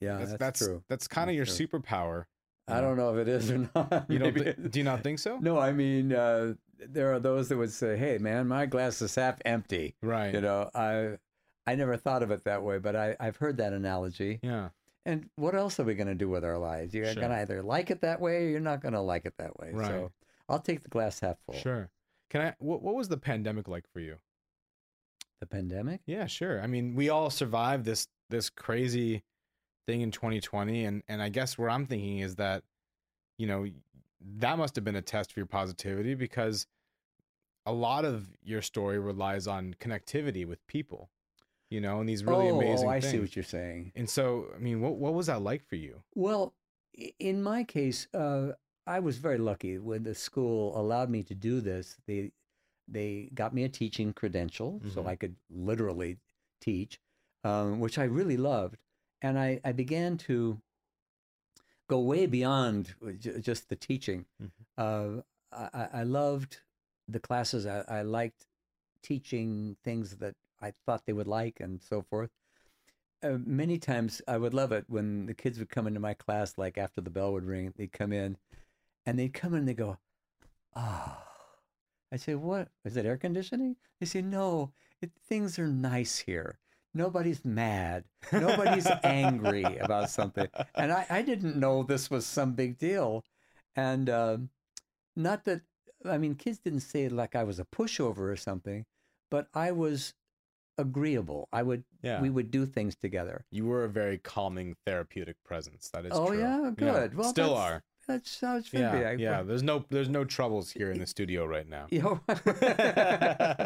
Yeah. 0.00 0.18
that's 0.18 0.30
That's, 0.30 0.38
that's 0.40 0.58
true. 0.60 0.82
that's 0.88 1.08
kind 1.08 1.28
of 1.30 1.36
your 1.36 1.44
true. 1.46 1.66
superpower. 1.66 2.24
I 2.70 2.80
don't 2.82 2.96
know 2.98 3.16
if 3.16 3.26
it 3.26 3.28
is 3.28 3.50
or 3.50 3.58
not. 3.74 4.06
You 4.10 4.18
don't 4.18 4.36
it- 4.36 4.70
do 4.70 4.78
you 4.80 4.84
not 4.84 5.02
think 5.02 5.18
so? 5.18 5.38
No, 5.38 5.58
I 5.58 5.72
mean, 5.72 6.12
uh, 6.12 6.54
there 6.78 7.12
are 7.14 7.18
those 7.20 7.48
that 7.48 7.56
would 7.56 7.72
say, 7.72 7.96
"Hey, 7.96 8.18
man, 8.18 8.46
my 8.46 8.66
glass 8.66 9.00
is 9.00 9.14
half 9.14 9.40
empty." 9.44 9.96
Right. 10.02 10.34
You 10.34 10.40
know, 10.42 10.70
I 10.74 11.16
I 11.66 11.74
never 11.76 11.96
thought 11.96 12.22
of 12.22 12.30
it 12.30 12.44
that 12.44 12.62
way, 12.62 12.78
but 12.78 12.94
I 12.96 13.16
I've 13.20 13.36
heard 13.36 13.56
that 13.58 13.72
analogy. 13.72 14.38
Yeah. 14.42 14.68
And 15.06 15.30
what 15.36 15.54
else 15.54 15.80
are 15.80 15.84
we 15.84 15.94
going 15.94 16.08
to 16.08 16.14
do 16.14 16.28
with 16.28 16.44
our 16.44 16.58
lives? 16.58 16.92
You're 16.94 17.06
Sure. 17.06 17.14
going 17.14 17.30
to 17.30 17.36
either 17.38 17.62
like 17.62 17.90
it 17.90 18.00
that 18.02 18.20
way, 18.20 18.44
or 18.44 18.48
you're 18.48 18.60
not 18.60 18.82
going 18.82 18.94
to 18.94 19.00
like 19.00 19.24
it 19.24 19.34
that 19.38 19.58
way. 19.58 19.70
Right. 19.72 19.86
So 19.86 20.12
I'll 20.48 20.58
take 20.58 20.82
the 20.82 20.88
glass 20.88 21.20
half 21.20 21.38
full. 21.46 21.54
Sure. 21.54 21.90
Can 22.30 22.40
I? 22.42 22.54
What 22.58 22.82
What 22.82 22.94
was 22.94 23.08
the 23.08 23.16
pandemic 23.16 23.68
like 23.68 23.86
for 23.92 24.00
you? 24.00 24.16
The 25.40 25.46
pandemic. 25.46 26.00
Yeah, 26.04 26.26
sure. 26.26 26.60
I 26.60 26.66
mean, 26.66 26.94
we 26.94 27.08
all 27.08 27.30
survived 27.30 27.84
this 27.84 28.08
this 28.28 28.50
crazy 28.50 29.22
thing 29.86 30.02
in 30.02 30.10
2020, 30.10 30.84
and 30.84 31.02
and 31.08 31.22
I 31.22 31.28
guess 31.30 31.56
where 31.56 31.70
I'm 31.70 31.86
thinking 31.86 32.18
is 32.18 32.36
that, 32.36 32.64
you 33.38 33.46
know, 33.46 33.66
that 34.38 34.58
must 34.58 34.74
have 34.76 34.84
been 34.84 34.96
a 34.96 35.02
test 35.02 35.32
for 35.32 35.40
your 35.40 35.46
positivity 35.46 36.14
because 36.14 36.66
a 37.64 37.72
lot 37.72 38.04
of 38.04 38.28
your 38.42 38.60
story 38.62 38.98
relies 38.98 39.46
on 39.46 39.74
connectivity 39.80 40.44
with 40.46 40.66
people, 40.66 41.08
you 41.70 41.80
know, 41.80 42.00
and 42.00 42.08
these 42.08 42.24
really 42.24 42.48
oh, 42.50 42.56
amazing 42.56 42.88
oh, 42.88 42.90
I 42.90 43.00
things. 43.00 43.12
see 43.12 43.18
what 43.20 43.36
you're 43.36 43.42
saying. 43.42 43.92
and 43.94 44.08
so, 44.08 44.46
I 44.54 44.58
mean, 44.58 44.80
what 44.80 44.96
what 44.96 45.14
was 45.14 45.26
that 45.26 45.42
like 45.42 45.64
for 45.66 45.76
you? 45.76 46.02
Well, 46.14 46.54
in 47.18 47.42
my 47.42 47.64
case, 47.64 48.08
uh, 48.14 48.52
I 48.86 49.00
was 49.00 49.18
very 49.18 49.38
lucky 49.38 49.78
when 49.78 50.02
the 50.02 50.14
school 50.14 50.78
allowed 50.80 51.10
me 51.10 51.22
to 51.24 51.34
do 51.34 51.60
this. 51.60 51.96
They 52.06 52.32
they 52.90 53.28
got 53.34 53.52
me 53.52 53.64
a 53.64 53.68
teaching 53.68 54.12
credential, 54.14 54.80
so 54.94 55.02
Mhm. 55.02 55.06
I 55.08 55.16
could 55.16 55.36
literally 55.50 56.16
teach, 56.60 56.98
um, 57.44 57.80
which 57.80 57.98
I 57.98 58.04
really 58.04 58.38
loved, 58.38 58.78
and 59.20 59.38
I, 59.38 59.60
I 59.62 59.72
began 59.72 60.16
to 60.28 60.60
go 61.88 62.00
way 62.00 62.26
beyond 62.26 62.94
j- 63.18 63.40
just 63.40 63.68
the 63.68 63.76
teaching. 63.76 64.24
Mhm. 64.42 64.50
Uh, 64.76 65.22
I, 65.52 65.68
I- 65.82 65.90
I 66.00 66.02
loved 66.04 66.60
the 67.08 67.20
classes. 67.20 67.66
I, 67.66 67.80
I 67.88 68.02
liked 68.02 68.46
teaching 69.02 69.76
things 69.84 70.16
that 70.16 70.34
I 70.60 70.72
thought 70.84 71.06
they 71.06 71.12
would 71.12 71.28
like, 71.28 71.60
and 71.60 71.80
so 71.82 72.02
forth 72.02 72.30
uh, 73.22 73.38
many 73.44 73.78
times 73.78 74.22
I 74.28 74.38
would 74.38 74.54
love 74.54 74.72
it 74.72 74.84
when 74.88 75.26
the 75.26 75.34
kids 75.34 75.58
would 75.58 75.70
come 75.70 75.86
into 75.86 76.00
my 76.00 76.14
class, 76.14 76.56
like 76.56 76.78
after 76.78 77.00
the 77.00 77.10
bell 77.10 77.32
would 77.32 77.44
ring, 77.44 77.72
they'd 77.76 77.92
come 77.92 78.12
in 78.12 78.36
and 79.06 79.18
they'd 79.18 79.34
come 79.34 79.54
in 79.54 79.60
and 79.60 79.68
they 79.68 79.74
go, 79.74 79.98
Oh, 80.76 81.16
I 82.12 82.16
say, 82.16 82.34
What? 82.34 82.68
Is 82.84 82.96
it 82.96 83.06
air 83.06 83.16
conditioning? 83.16 83.76
They 83.98 84.06
say, 84.06 84.22
No, 84.22 84.72
it, 85.00 85.10
things 85.26 85.58
are 85.58 85.68
nice 85.68 86.18
here. 86.18 86.58
Nobody's 86.94 87.44
mad. 87.44 88.04
Nobody's 88.32 88.88
angry 89.04 89.64
about 89.80 90.10
something. 90.10 90.48
And 90.74 90.92
I, 90.92 91.06
I 91.10 91.22
didn't 91.22 91.56
know 91.56 91.82
this 91.82 92.10
was 92.10 92.24
some 92.24 92.52
big 92.52 92.78
deal. 92.78 93.24
And 93.76 94.08
um, 94.08 94.50
not 95.14 95.44
that, 95.44 95.62
I 96.04 96.18
mean, 96.18 96.34
kids 96.34 96.58
didn't 96.58 96.80
say 96.80 97.04
it 97.04 97.12
like 97.12 97.36
I 97.36 97.44
was 97.44 97.58
a 97.58 97.64
pushover 97.64 98.32
or 98.32 98.36
something, 98.36 98.86
but 99.30 99.48
I 99.54 99.72
was 99.72 100.14
agreeable. 100.78 101.48
I 101.52 101.62
would 101.62 101.84
Yeah. 102.02 102.20
we 102.22 102.30
would 102.30 102.50
do 102.50 102.64
things 102.66 102.96
together. 102.96 103.44
You 103.50 103.66
were 103.66 103.84
a 103.84 103.88
very 103.88 104.18
calming, 104.18 104.74
therapeutic 104.86 105.36
presence. 105.44 105.90
That 105.92 106.06
is 106.06 106.12
oh 106.14 106.28
true. 106.28 106.40
yeah, 106.40 106.70
good. 106.76 107.14
Well, 107.14 107.28
still 107.30 107.54
are. 107.54 107.82
That's 108.06 108.40
how 108.40 108.56
it 108.56 108.64
should 108.64 108.80
Yeah, 108.80 108.98
be. 108.98 109.04
I, 109.04 109.12
yeah. 109.12 109.42
There's 109.42 109.62
no 109.62 109.84
there's 109.90 110.08
no 110.08 110.24
troubles 110.24 110.70
here 110.70 110.90
in 110.90 110.98
the 110.98 111.06
studio 111.16 111.44
right 111.44 111.68
now. 111.68 111.86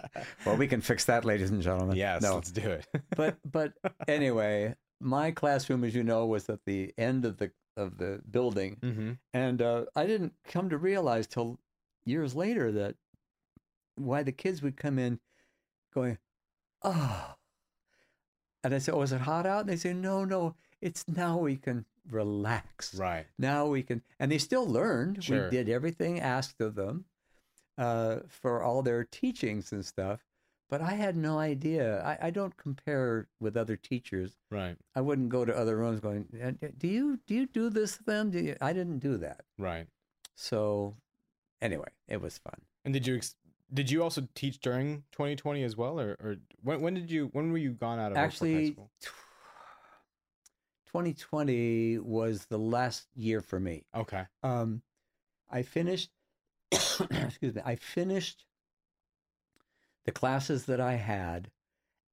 Well, 0.45 0.57
we 0.57 0.67
can 0.67 0.81
fix 0.81 1.05
that, 1.05 1.25
ladies 1.25 1.51
and 1.51 1.63
gentlemen. 1.63 1.97
Yes, 1.97 2.23
No, 2.23 2.35
let's 2.35 2.51
do 2.51 2.69
it. 2.71 2.87
but 3.17 3.37
but 3.51 3.73
anyway, 4.09 4.75
my 5.01 5.31
classroom, 5.31 5.85
as 5.85 5.95
you 5.95 6.03
know, 6.03 6.27
was 6.27 6.49
at 6.49 6.61
the 6.67 6.93
end 6.99 7.25
of 7.25 7.37
the 7.39 7.51
of 7.77 7.97
the 7.99 8.21
building, 8.31 8.77
mm-hmm. 8.83 9.13
and 9.33 9.63
uh, 9.63 9.85
I 9.97 10.07
didn't 10.07 10.35
come 10.45 10.69
to 10.71 10.79
realize 10.79 11.27
till 11.27 11.59
years 12.05 12.35
later 12.35 12.71
that 12.73 12.97
why 13.97 14.23
the 14.23 14.33
kids 14.33 14.63
would 14.63 14.77
come 14.77 14.99
in, 14.99 15.21
going, 15.95 16.19
oh, 16.85 17.35
and 18.65 18.75
I 18.75 18.79
said, 18.79 18.95
"Oh, 18.95 19.03
is 19.03 19.13
it 19.13 19.21
hot 19.23 19.47
out?" 19.47 19.61
And 19.63 19.69
they 19.71 19.77
say, 19.77 19.93
"No, 19.93 20.25
no, 20.25 20.55
it's 20.81 21.07
now 21.09 21.39
we 21.39 21.57
can 21.57 21.85
relax." 22.11 22.95
Right. 22.95 23.27
now 23.39 23.67
we 23.67 23.83
can 23.83 24.03
and 24.19 24.31
they 24.33 24.39
still 24.39 24.67
learned 24.67 25.23
Sure. 25.25 25.45
we 25.45 25.51
did 25.51 25.69
everything 25.69 26.19
asked 26.21 26.61
of 26.61 26.75
them 26.75 27.05
uh, 27.79 28.17
for 28.29 28.63
all 28.63 28.83
their 28.83 29.05
teachings 29.05 29.71
and 29.73 29.85
stuff 29.87 30.21
but 30.69 30.81
i 30.83 30.91
had 30.95 31.17
no 31.17 31.39
idea 31.39 32.03
I, 32.05 32.27
I 32.27 32.31
don't 32.31 32.57
compare 32.57 33.29
with 33.41 33.57
other 33.57 33.77
teachers 33.77 34.33
Right. 34.51 34.77
i 34.97 35.01
wouldn't 35.01 35.29
go 35.29 35.45
to 35.45 35.57
other 35.57 35.77
rooms 35.77 36.01
going 36.01 36.27
"Uh, 36.43 36.53
do 36.77 36.89
you 36.89 37.21
do 37.29 37.35
you 37.37 37.47
do 37.47 37.71
this 37.71 37.99
then 38.05 38.31
do 38.31 38.41
you? 38.41 38.57
i 38.61 38.73
didn't 38.73 38.99
do 38.99 39.17
that 39.19 39.43
Right. 39.59 39.87
so 40.35 40.97
anyway 41.63 41.89
it 42.09 42.21
was 42.21 42.37
fun 42.39 42.61
And 42.85 42.93
did 42.93 43.07
you 43.07 43.17
ex- 43.17 43.37
did 43.73 43.91
you 43.91 44.03
also 44.03 44.27
teach 44.35 44.61
during 44.61 45.05
2020 45.13 45.63
as 45.63 45.77
well, 45.77 45.99
or, 46.01 46.17
or 46.21 46.37
when 46.63 46.81
when 46.81 46.95
did 46.95 47.11
you 47.11 47.29
when 47.33 47.51
were 47.53 47.59
you 47.59 47.73
gone 47.73 47.99
out 47.99 48.13
of 48.13 48.19
actually 48.19 48.73
School? 48.73 48.91
2020 50.87 51.99
was 51.99 52.47
the 52.47 52.59
last 52.59 53.07
year 53.15 53.41
for 53.41 53.59
me 53.59 53.85
Okay. 53.95 54.25
um, 54.43 54.83
I 55.51 55.63
finished. 55.63 56.11
excuse 56.71 57.55
me. 57.55 57.63
I 57.65 57.77
finished 57.77 58.47
the 60.05 60.13
classes 60.13 60.65
that 60.67 60.81
I 60.81 60.95
had, 60.95 61.51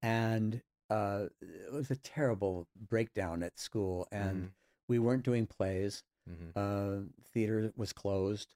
and 0.02 0.62
uh, 0.90 1.26
it 1.42 1.72
was 1.72 1.90
a 1.92 1.96
terrible 1.96 2.68
breakdown 2.76 3.44
at 3.44 3.58
school, 3.60 4.08
and 4.12 4.44
Mhm. 4.44 4.52
we 4.88 5.00
weren't 5.00 5.24
doing 5.24 5.48
plays. 5.48 6.04
Mhm. 6.30 6.52
Uh, 6.56 7.06
theater 7.34 7.72
was 7.76 7.94
closed, 7.94 8.56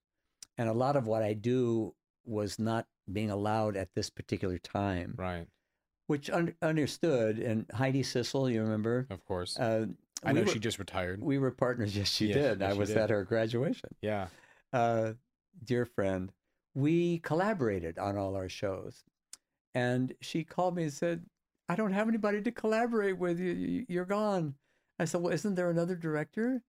and 0.58 0.68
a 0.70 0.74
lot 0.74 0.96
of 0.96 1.08
what 1.08 1.24
I 1.24 1.34
do 1.34 1.96
was 2.26 2.60
not 2.60 2.88
being 3.12 3.30
allowed 3.30 3.76
at 3.76 3.94
this 3.96 4.10
particular 4.10 4.58
time, 4.58 5.14
Right. 5.18 5.48
which 6.08 6.30
un- 6.30 6.56
understood. 6.62 7.40
And 7.40 7.66
Heidi 7.74 8.04
Sissel, 8.04 8.50
you 8.52 8.62
remember? 8.62 9.08
Of 9.10 9.26
course. 9.26 9.58
Uh, 9.60 9.88
I 10.24 10.32
we 10.32 10.40
know 10.40 10.46
were- 10.46 10.52
she 10.54 10.60
just 10.60 10.80
retired. 10.80 11.22
We 11.22 11.38
were 11.38 11.52
partners. 11.52 11.96
Yes, 11.98 12.08
she 12.10 12.28
Yes, 12.28 12.36
did. 12.38 12.60
yes, 12.62 12.70
I 12.70 12.74
she 12.74 12.80
was 12.80 12.90
did. 12.90 12.98
at 12.98 13.10
her 13.10 13.24
graduation. 13.26 13.90
yeah. 14.02 14.28
Uh, 14.72 15.14
dear 15.64 15.86
friend, 15.86 16.32
we 16.74 17.20
collaborated 17.20 18.00
on 18.00 18.18
all 18.18 18.36
our 18.36 18.50
shows. 18.50 19.04
And 19.76 20.14
she 20.22 20.44
called 20.44 20.76
me 20.76 20.84
and 20.84 20.94
said, 20.94 21.26
I 21.70 21.76
don't 21.76 21.94
have 21.94 22.08
anybody 22.08 22.42
to 22.42 22.52
collaborate 22.52 23.18
with. 23.18 23.40
You, 23.40 23.52
you- 23.52 23.86
you're 23.90 24.06
gone. 24.06 24.56
I 25.00 25.06
said, 25.06 25.22
Well, 25.22 25.34
isn't 25.34 25.56
there 25.56 25.70
another 25.70 25.96
director? 25.96 26.64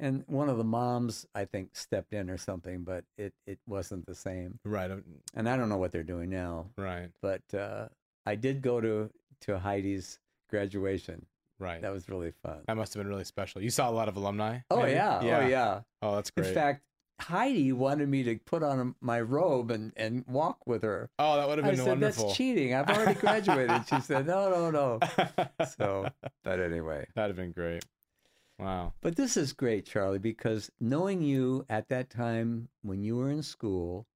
And 0.00 0.24
one 0.26 0.48
of 0.48 0.56
the 0.56 0.64
moms, 0.64 1.26
I 1.34 1.44
think, 1.44 1.76
stepped 1.76 2.12
in 2.14 2.30
or 2.30 2.38
something, 2.38 2.82
but 2.84 3.04
it, 3.18 3.34
it 3.46 3.58
wasn't 3.66 4.06
the 4.06 4.14
same. 4.14 4.58
Right. 4.64 4.90
um, 4.90 5.04
And 5.34 5.48
I 5.48 5.56
don't 5.56 5.68
know 5.68 5.76
what 5.76 5.92
they're 5.92 6.02
doing 6.02 6.30
now. 6.30 6.66
Right. 6.78 7.10
But 7.20 7.42
uh, 7.54 7.88
I 8.24 8.34
did 8.34 8.62
go 8.62 8.80
to, 8.80 9.10
to 9.42 9.58
Heidi's 9.58 10.18
graduation. 10.48 11.26
Right. 11.58 11.82
That 11.82 11.92
was 11.92 12.08
really 12.08 12.32
fun. 12.42 12.60
That 12.66 12.76
must 12.76 12.94
have 12.94 13.02
been 13.02 13.10
really 13.10 13.24
special. 13.24 13.60
You 13.60 13.68
saw 13.70 13.90
a 13.90 13.92
lot 13.92 14.08
of 14.08 14.16
alumni. 14.16 14.60
Oh, 14.70 14.78
maybe? 14.78 14.92
yeah. 14.92 15.18
Oh, 15.20 15.46
yeah. 15.46 15.80
Oh, 16.00 16.14
that's 16.14 16.30
great. 16.30 16.48
In 16.48 16.54
fact, 16.54 16.82
Heidi 17.20 17.72
wanted 17.72 18.08
me 18.08 18.22
to 18.22 18.38
put 18.38 18.62
on 18.62 18.94
my 19.02 19.20
robe 19.20 19.70
and, 19.70 19.92
and 19.94 20.24
walk 20.26 20.66
with 20.66 20.82
her. 20.82 21.10
oh, 21.18 21.36
that 21.36 21.46
would 21.46 21.58
have 21.58 21.66
been 21.66 21.74
I 21.74 21.84
said, 21.84 21.88
wonderful. 21.88 22.26
that's 22.28 22.36
cheating. 22.38 22.74
I've 22.74 22.88
already 22.88 23.20
graduated. 23.20 23.82
she 23.90 24.00
said, 24.00 24.26
no, 24.26 24.48
no, 24.48 24.70
no. 24.70 25.46
So, 25.76 26.08
but 26.42 26.60
anyway. 26.60 27.06
That'd 27.14 27.36
have 27.36 27.44
been 27.44 27.52
great. 27.52 27.84
Wow. 28.60 28.92
But 29.00 29.16
this 29.16 29.36
is 29.36 29.52
great, 29.52 29.86
Charlie, 29.86 30.18
because 30.18 30.70
knowing 30.80 31.22
you 31.22 31.64
at 31.68 31.88
that 31.88 32.10
time 32.10 32.68
when 32.82 33.02
you 33.02 33.16
were 33.16 33.30
in 33.30 33.42
school 33.42 34.06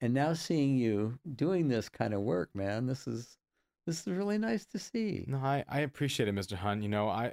and 0.00 0.14
now 0.14 0.34
seeing 0.34 0.76
you 0.76 1.18
doing 1.34 1.68
this 1.68 1.88
kind 1.88 2.14
of 2.14 2.20
work, 2.20 2.50
man, 2.54 2.86
this 2.86 3.06
is 3.06 3.36
this 3.86 4.00
is 4.00 4.06
really 4.06 4.38
nice 4.38 4.64
to 4.66 4.78
see. 4.78 5.24
No, 5.26 5.38
I, 5.38 5.64
I 5.68 5.80
appreciate 5.80 6.28
it, 6.28 6.34
Mr. 6.34 6.54
Hunt. 6.54 6.82
You 6.82 6.88
know, 6.88 7.08
I, 7.08 7.32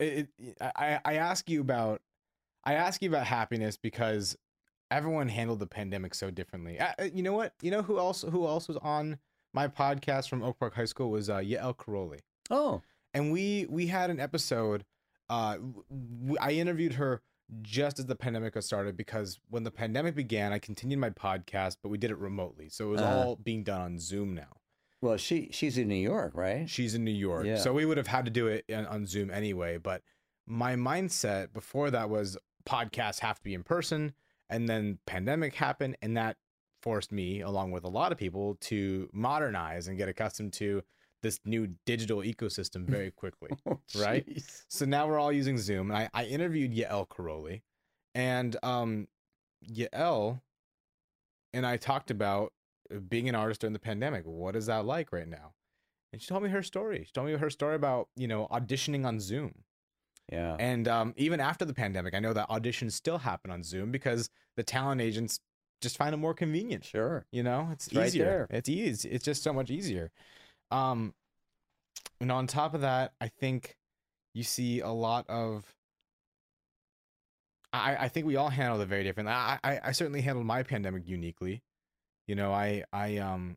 it, 0.00 0.28
it, 0.38 0.56
I, 0.60 0.98
I 1.04 1.14
ask 1.16 1.48
you 1.50 1.60
about, 1.60 2.00
I 2.64 2.74
ask 2.74 3.02
you 3.02 3.10
about 3.10 3.26
happiness 3.26 3.76
because 3.76 4.36
everyone 4.90 5.28
handled 5.28 5.58
the 5.58 5.66
pandemic 5.66 6.14
so 6.14 6.30
differently. 6.30 6.78
You 7.12 7.22
know 7.22 7.34
what? 7.34 7.52
You 7.60 7.70
know 7.70 7.82
who 7.82 7.98
else, 7.98 8.22
who 8.22 8.46
else 8.46 8.66
was 8.66 8.78
on 8.78 9.18
my 9.52 9.68
podcast 9.68 10.30
from 10.30 10.42
Oak 10.42 10.58
Park 10.58 10.74
High 10.74 10.86
School 10.86 11.10
was 11.10 11.28
uh, 11.28 11.38
Yael 11.38 11.76
Caroli. 11.76 12.20
Oh, 12.50 12.80
and 13.12 13.30
we 13.30 13.66
we 13.68 13.86
had 13.86 14.08
an 14.10 14.20
episode 14.20 14.84
uh 15.32 15.56
i 16.40 16.50
interviewed 16.52 16.94
her 16.94 17.22
just 17.62 17.98
as 17.98 18.06
the 18.06 18.14
pandemic 18.14 18.54
had 18.54 18.64
started 18.64 18.96
because 18.96 19.38
when 19.50 19.62
the 19.64 19.70
pandemic 19.70 20.14
began 20.14 20.52
i 20.52 20.58
continued 20.58 20.98
my 20.98 21.10
podcast 21.10 21.76
but 21.82 21.88
we 21.88 21.98
did 21.98 22.10
it 22.10 22.18
remotely 22.18 22.68
so 22.68 22.86
it 22.88 22.90
was 22.92 23.00
Uh-huh. 23.00 23.16
all 23.28 23.36
being 23.36 23.62
done 23.64 23.80
on 23.80 23.98
zoom 23.98 24.34
now 24.34 24.52
well, 25.04 25.16
she 25.16 25.48
she's 25.50 25.78
in 25.78 25.88
New 25.88 25.96
York, 25.96 26.30
right? 26.36 26.70
she's 26.70 26.94
in 26.94 27.02
new 27.04 27.10
york 27.28 27.44
Yeah. 27.44 27.56
so 27.56 27.72
we 27.72 27.84
would 27.86 27.96
have 27.96 28.06
had 28.06 28.24
to 28.26 28.30
do 28.30 28.46
it 28.46 28.64
on, 28.72 28.86
on 28.86 29.06
zoom 29.06 29.30
anyway 29.30 29.76
but 29.78 30.02
my 30.46 30.76
mindset 30.76 31.52
before 31.52 31.90
that 31.90 32.08
was 32.10 32.36
podcasts 32.68 33.18
have 33.20 33.38
to 33.38 33.42
be 33.42 33.54
in 33.54 33.62
person 33.64 34.12
and 34.50 34.68
then 34.68 34.98
pandemic 35.06 35.54
happened 35.54 35.96
and 36.02 36.16
that 36.16 36.36
forced 36.82 37.10
me 37.12 37.40
along 37.40 37.70
with 37.72 37.84
a 37.84 37.88
lot 37.88 38.12
of 38.12 38.18
people 38.18 38.56
to 38.60 39.08
modernize 39.12 39.88
and 39.88 39.98
get 39.98 40.08
accustomed 40.08 40.52
to 40.52 40.82
this 41.22 41.38
new 41.44 41.68
digital 41.86 42.18
ecosystem 42.18 42.84
very 42.86 43.10
quickly 43.16 43.50
Oh, 43.66 43.80
Right? 43.98 44.26
So 44.68 44.84
now 44.84 45.06
we're 45.06 45.18
all 45.18 45.32
using 45.32 45.58
Zoom, 45.58 45.90
and 45.90 45.98
I, 45.98 46.10
I 46.12 46.24
interviewed 46.26 46.72
Yael 46.74 47.06
Caroli, 47.08 47.62
and 48.14 48.56
um, 48.62 49.08
Yael 49.70 50.40
and 51.54 51.66
I 51.66 51.76
talked 51.76 52.10
about 52.10 52.52
uh, 52.94 52.98
being 52.98 53.28
an 53.28 53.34
artist 53.34 53.60
during 53.60 53.72
the 53.72 53.78
pandemic. 53.78 54.24
What 54.24 54.56
is 54.56 54.66
that 54.66 54.84
like 54.84 55.12
right 55.12 55.28
now? 55.28 55.52
And 56.12 56.20
she 56.20 56.28
told 56.28 56.42
me 56.42 56.50
her 56.50 56.62
story. 56.62 57.04
She 57.06 57.12
told 57.12 57.26
me 57.28 57.34
her 57.34 57.50
story 57.50 57.74
about 57.74 58.08
you 58.16 58.28
know 58.28 58.46
auditioning 58.50 59.06
on 59.06 59.20
Zoom, 59.20 59.52
Yeah. 60.30 60.56
and 60.58 60.88
um, 60.88 61.14
even 61.16 61.40
after 61.40 61.64
the 61.64 61.74
pandemic, 61.74 62.14
I 62.14 62.18
know 62.20 62.32
that 62.32 62.48
auditions 62.48 62.92
still 62.92 63.18
happen 63.18 63.50
on 63.50 63.62
Zoom 63.62 63.90
because 63.90 64.28
the 64.56 64.62
talent 64.62 65.00
agents 65.00 65.40
just 65.80 65.96
find 65.96 66.14
it 66.14 66.18
more 66.18 66.34
convenient. 66.34 66.84
Sure. 66.84 67.24
You 67.32 67.42
know, 67.42 67.68
it's, 67.72 67.86
It's 67.88 67.96
right 67.96 68.06
easier. 68.06 68.24
there. 68.24 68.46
It's 68.50 68.68
easy. 68.68 69.08
It's 69.08 69.24
just 69.24 69.42
so 69.42 69.52
much 69.52 69.68
easier. 69.70 70.10
Um, 70.72 71.14
and 72.20 72.32
on 72.32 72.46
top 72.46 72.74
of 72.74 72.80
that, 72.80 73.12
I 73.20 73.28
think 73.28 73.76
you 74.34 74.42
see 74.42 74.80
a 74.80 74.90
lot 74.90 75.28
of. 75.28 75.74
I 77.72 77.96
I 78.04 78.08
think 78.08 78.26
we 78.26 78.36
all 78.36 78.48
handled 78.50 78.80
it 78.82 78.86
very 78.86 79.02
differently. 79.04 79.32
I 79.32 79.58
I, 79.62 79.80
I 79.84 79.92
certainly 79.92 80.20
handled 80.22 80.46
my 80.46 80.62
pandemic 80.62 81.06
uniquely. 81.06 81.62
You 82.26 82.34
know, 82.34 82.52
I 82.52 82.84
I 82.92 83.18
um 83.18 83.56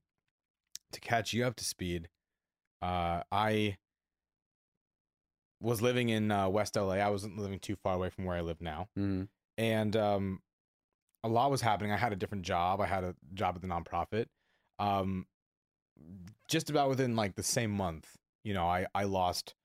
to 0.91 0.99
catch 0.99 1.33
you 1.33 1.45
up 1.45 1.55
to 1.57 1.65
speed. 1.65 2.09
Uh, 2.81 3.21
I 3.31 3.77
was 5.61 5.81
living 5.81 6.09
in 6.09 6.31
uh, 6.31 6.47
West 6.49 6.75
LA. 6.75 6.95
I 6.95 7.09
wasn't 7.09 7.37
living 7.37 7.59
too 7.59 7.75
far 7.75 7.95
away 7.95 8.09
from 8.09 8.25
where 8.25 8.37
I 8.37 8.41
live 8.41 8.61
now 8.61 8.87
Mhm. 8.97 9.27
and 9.57 9.95
um, 9.95 10.41
a 11.23 11.27
lot 11.29 11.49
was 11.49 11.61
happening. 11.61 11.91
I 11.91 11.97
had 11.97 12.13
a 12.13 12.15
different 12.15 12.43
job. 12.45 12.81
I 12.81 12.85
had 12.85 13.03
a 13.03 13.15
job 13.33 13.55
at 13.55 13.61
the 13.61 13.67
nonprofit. 13.67 14.27
Um, 14.79 15.25
just 16.47 16.69
about 16.69 16.89
within 16.89 17.15
like 17.15 17.35
the 17.35 17.43
same 17.43 17.71
month, 17.71 18.17
you 18.43 18.53
know, 18.53 18.65
I 18.67 18.85
I 18.93 19.03
lost 19.05 19.55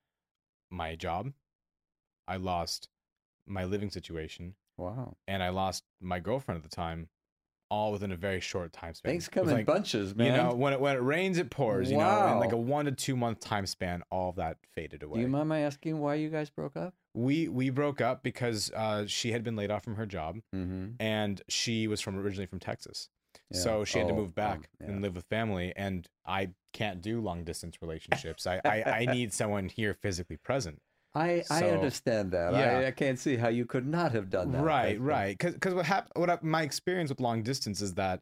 my 0.71 0.95
job, 0.97 1.33
I 2.29 2.37
lost 2.37 2.89
my 3.47 3.65
living 3.65 3.91
situation, 3.91 4.55
Wow. 4.77 5.17
and 5.27 5.43
I 5.43 5.49
lost 5.51 5.85
my 6.01 6.21
girlfriend 6.21 6.63
at 6.63 6.71
the 6.71 6.75
time, 6.75 7.09
all 7.71 7.93
within 7.93 8.13
a 8.13 8.17
very 8.17 8.41
short 8.41 8.73
time 8.73 8.95
span. 8.95 9.13
Things 9.13 9.29
come 9.29 9.49
in 9.49 9.55
like, 9.55 9.67
bunches, 9.67 10.15
man. 10.15 10.27
You 10.27 10.33
know, 10.33 10.55
when 10.55 10.73
it 10.73 10.81
when 10.81 10.97
it 10.97 11.03
rains, 11.03 11.39
it 11.39 11.51
pours. 11.51 11.91
You 11.91 11.99
know, 11.99 12.33
in 12.33 12.39
like 12.39 12.53
a 12.53 12.57
one 12.57 12.85
to 12.87 12.93
two 12.93 13.17
month 13.17 13.41
time 13.41 13.67
span, 13.67 14.03
all 14.11 14.31
of 14.31 14.37
that 14.37 14.59
faded 14.75 15.03
away 15.03 15.17
Do 15.17 15.23
you 15.23 15.29
mind 15.29 15.49
my 15.49 15.61
asking 15.61 15.99
why 15.99 16.15
you 16.15 16.31
guys 16.31 16.51
broke 16.51 16.77
up? 16.77 16.95
we 17.13 17.49
we 17.49 17.71
broke 17.71 18.01
up 18.01 18.23
because 18.23 18.71
uh, 18.71 19.05
she 19.09 19.33
had 19.33 19.43
been 19.43 19.57
laid 19.57 19.69
off 19.73 19.83
from 19.83 19.97
her 19.97 20.07
job 20.07 20.37
Mm-hmm. 20.55 20.91
and 21.01 21.43
she 21.49 21.89
was 21.89 22.01
from 22.01 22.17
originally 22.17 22.47
from 22.47 22.61
Texas. 22.61 23.09
So 23.53 23.85
she 23.85 23.99
had 23.99 24.09
to 24.09 24.15
Oh, 24.15 24.17
move 24.17 24.35
back 24.35 24.69
and 24.81 25.03
live 25.03 25.15
with 25.17 25.27
family, 25.27 25.73
and 25.77 26.07
I 26.25 26.51
can't 26.73 27.03
do 27.03 27.21
long 27.21 27.45
distance 27.45 27.79
relationships. 27.83 28.47
I, 28.47 28.61
I 28.65 28.83
I 28.85 29.07
need 29.17 29.33
someone 29.33 29.69
here 29.69 29.95
physically 29.95 30.37
present. 30.37 30.81
I, 31.15 31.43
I 31.51 31.65
understand 31.71 32.31
that. 32.31 32.53
Yeah. 32.53 32.79
I, 32.79 32.87
I 32.87 32.91
can't 32.93 33.19
see 33.19 33.37
how 33.37 33.49
you 33.49 33.67
could 33.67 33.87
not 33.87 34.13
have 34.13 34.31
done 34.31 34.53
that. 34.53 34.63
Right, 34.63 35.01
right. 35.01 35.37
Because 35.37 35.75
what 35.75 35.85
hap- 35.85 36.11
what 36.15 36.31
I, 36.31 36.39
my 36.43 36.63
experience 36.63 37.11
with 37.11 37.19
long 37.21 37.43
distance 37.43 37.81
is 37.81 37.95
that 37.95 38.21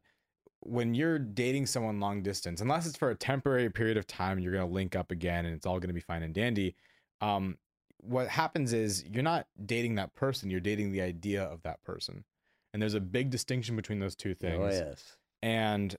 when 0.61 0.95
you're 0.95 1.19
dating 1.19 1.67
someone 1.67 2.01
long 2.01 2.23
distance, 2.23 2.63
unless 2.63 2.87
it's 2.87 2.97
for 2.97 3.11
a 3.11 3.15
temporary 3.15 3.71
period 3.71 3.99
of 3.99 4.07
time, 4.07 4.39
you're 4.39 4.53
gonna 4.53 4.67
link 4.67 4.97
up 4.97 5.11
again, 5.11 5.45
and 5.45 5.55
it's 5.55 5.67
all 5.67 5.79
gonna 5.79 5.93
be 5.93 6.01
fine 6.01 6.23
and 6.23 6.35
dandy. 6.35 6.75
Um, 7.21 7.59
what 8.01 8.29
happens 8.29 8.73
is 8.73 9.05
you're 9.05 9.23
not 9.23 9.47
dating 9.67 9.97
that 9.97 10.15
person; 10.15 10.51
you're 10.51 10.61
dating 10.61 10.93
the 10.93 11.03
idea 11.03 11.43
of 11.45 11.63
that 11.63 11.83
person, 11.85 12.25
and 12.73 12.83
there's 12.83 12.95
a 12.95 13.01
big 13.01 13.31
distinction 13.31 13.77
between 13.77 13.99
those 14.01 14.15
two 14.17 14.35
things. 14.35 14.59
Oh 14.61 14.87
yes. 14.87 15.17
And 15.43 15.95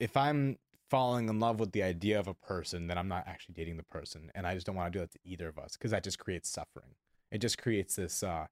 if 0.00 0.16
I'm 0.16 0.58
falling 0.90 1.28
in 1.28 1.40
love 1.40 1.60
with 1.60 1.72
the 1.72 1.82
idea 1.82 2.18
of 2.18 2.28
a 2.28 2.34
person, 2.34 2.86
then 2.86 2.98
I'm 2.98 3.08
not 3.08 3.24
actually 3.26 3.54
dating 3.54 3.76
the 3.76 3.84
person. 3.84 4.30
And 4.34 4.46
I 4.46 4.54
just 4.54 4.66
don't 4.66 4.76
want 4.76 4.92
to 4.92 4.98
do 4.98 5.00
that 5.02 5.12
to 5.12 5.18
either 5.24 5.48
of 5.48 5.58
us 5.58 5.76
because 5.76 5.90
that 5.90 6.04
just 6.04 6.18
creates 6.18 6.48
suffering. 6.48 6.94
It 7.30 7.38
just 7.38 7.58
creates 7.58 7.96
this 7.96 8.22
uh, 8.22 8.46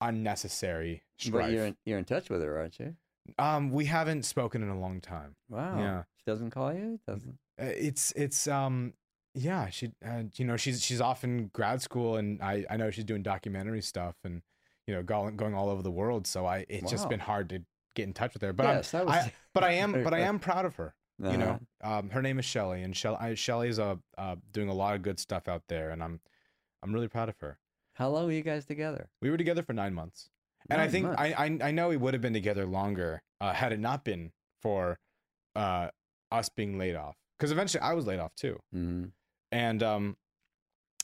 unnecessary 0.00 1.02
strife. 1.18 1.46
But 1.46 1.52
you're 1.52 1.66
in, 1.66 1.76
you're 1.84 1.98
in 1.98 2.04
touch 2.04 2.30
with 2.30 2.42
her, 2.42 2.58
aren't 2.58 2.78
you? 2.78 2.96
Um, 3.38 3.70
we 3.70 3.84
haven't 3.84 4.24
spoken 4.24 4.62
in 4.62 4.68
a 4.68 4.78
long 4.78 5.00
time. 5.00 5.36
Wow. 5.48 5.78
Yeah. 5.78 6.02
She 6.16 6.24
doesn't 6.26 6.50
call 6.50 6.72
you. 6.72 6.98
Doesn't. 7.06 7.38
Uh, 7.60 7.64
It's 7.66 8.12
it's 8.16 8.46
um 8.48 8.94
yeah 9.34 9.68
she 9.68 9.92
uh, 10.04 10.24
you 10.34 10.44
know 10.44 10.56
she's 10.56 10.82
she's 10.84 11.00
off 11.00 11.22
in 11.22 11.48
grad 11.52 11.80
school 11.80 12.16
and 12.16 12.42
I 12.42 12.64
I 12.68 12.76
know 12.76 12.90
she's 12.90 13.04
doing 13.04 13.22
documentary 13.22 13.82
stuff 13.82 14.16
and 14.24 14.42
you 14.86 14.94
know 14.94 15.02
going 15.02 15.36
going 15.36 15.54
all 15.54 15.68
over 15.68 15.82
the 15.82 15.90
world 15.90 16.26
so 16.26 16.46
I 16.46 16.64
it's 16.68 16.90
just 16.90 17.08
been 17.08 17.20
hard 17.20 17.48
to 17.50 17.62
get 17.94 18.04
in 18.04 18.12
touch 18.12 18.34
with 18.34 18.42
her 18.42 18.52
but 18.52 18.64
yes, 18.64 18.94
I'm, 18.94 19.06
was. 19.06 19.14
I 19.14 19.32
but 19.54 19.64
I 19.64 19.72
am 19.72 19.92
but 20.04 20.14
I 20.14 20.20
am 20.20 20.38
proud 20.38 20.64
of 20.64 20.76
her 20.76 20.94
you 21.18 21.26
Uh-huh. 21.26 21.36
know 21.36 21.60
um 21.82 22.10
her 22.10 22.22
name 22.22 22.38
is 22.38 22.44
Shelly 22.44 22.82
and 22.82 22.96
Shell 22.96 23.16
I, 23.20 23.34
Shelly's 23.34 23.78
uh, 23.78 23.96
uh 24.18 24.36
doing 24.52 24.68
a 24.68 24.74
lot 24.74 24.94
of 24.94 25.02
good 25.02 25.18
stuff 25.20 25.48
out 25.48 25.62
there 25.68 25.90
and 25.90 26.02
I'm 26.02 26.20
I'm 26.82 26.92
really 26.94 27.08
proud 27.08 27.28
of 27.28 27.38
her 27.40 27.58
How 27.94 28.08
long 28.08 28.24
were 28.26 28.32
you 28.32 28.42
guys 28.42 28.64
together? 28.64 29.08
we 29.20 29.30
were 29.30 29.36
together 29.36 29.62
for 29.62 29.72
nine 29.74 29.92
months 29.94 30.30
and 30.70 30.80
I 30.80 30.88
think 30.88 31.06
months. 31.06 31.20
I, 31.20 31.26
I 31.44 31.58
I 31.68 31.70
know 31.72 31.88
we 31.88 31.96
would 31.96 32.14
have 32.14 32.22
been 32.22 32.32
together 32.32 32.64
longer 32.66 33.22
uh, 33.40 33.52
had 33.52 33.72
it 33.72 33.80
not 33.80 34.04
been 34.04 34.32
for 34.62 34.98
uh 35.56 35.88
us 36.32 36.48
being 36.48 36.78
laid 36.78 36.94
off 36.96 37.16
because 37.38 37.50
eventually 37.52 37.80
I 37.82 37.92
was 37.94 38.06
laid 38.06 38.20
off 38.20 38.34
too 38.34 38.58
Mm-hmm. 38.74 39.06
and 39.52 39.82
um 39.82 40.16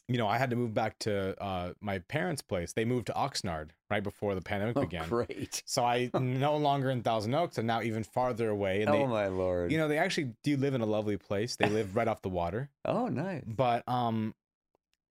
you 0.08 0.18
know 0.18 0.26
i 0.28 0.38
had 0.38 0.50
to 0.50 0.56
move 0.56 0.72
back 0.72 0.98
to 1.00 1.40
uh 1.42 1.72
my 1.80 1.98
parents 1.98 2.40
place 2.42 2.72
they 2.72 2.84
moved 2.84 3.06
to 3.06 3.12
oxnard 3.14 3.70
right 3.90 4.02
before 4.02 4.34
the 4.34 4.40
pandemic 4.40 4.76
Oh, 4.76 4.82
began 4.82 5.08
great. 5.08 5.62
so 5.66 5.84
i 5.84 6.10
no 6.20 6.56
longer 6.56 6.90
in 6.90 7.02
thousand 7.02 7.34
oaks 7.34 7.58
and 7.58 7.66
now 7.66 7.82
even 7.82 8.04
farther 8.04 8.48
away 8.48 8.82
and 8.82 8.90
oh 8.90 8.92
they 8.92 9.06
my 9.06 9.26
lord. 9.28 9.72
you 9.72 9.78
know 9.78 9.88
they 9.88 9.98
actually 9.98 10.32
do 10.44 10.56
live 10.56 10.74
in 10.74 10.80
a 10.80 10.86
lovely 10.86 11.16
place 11.16 11.56
they 11.56 11.68
live 11.68 11.96
right 11.96 12.08
off 12.08 12.22
the 12.22 12.28
water 12.28 12.70
Oh, 12.84 13.08
nice. 13.08 13.42
but 13.46 13.82
um 13.88 14.34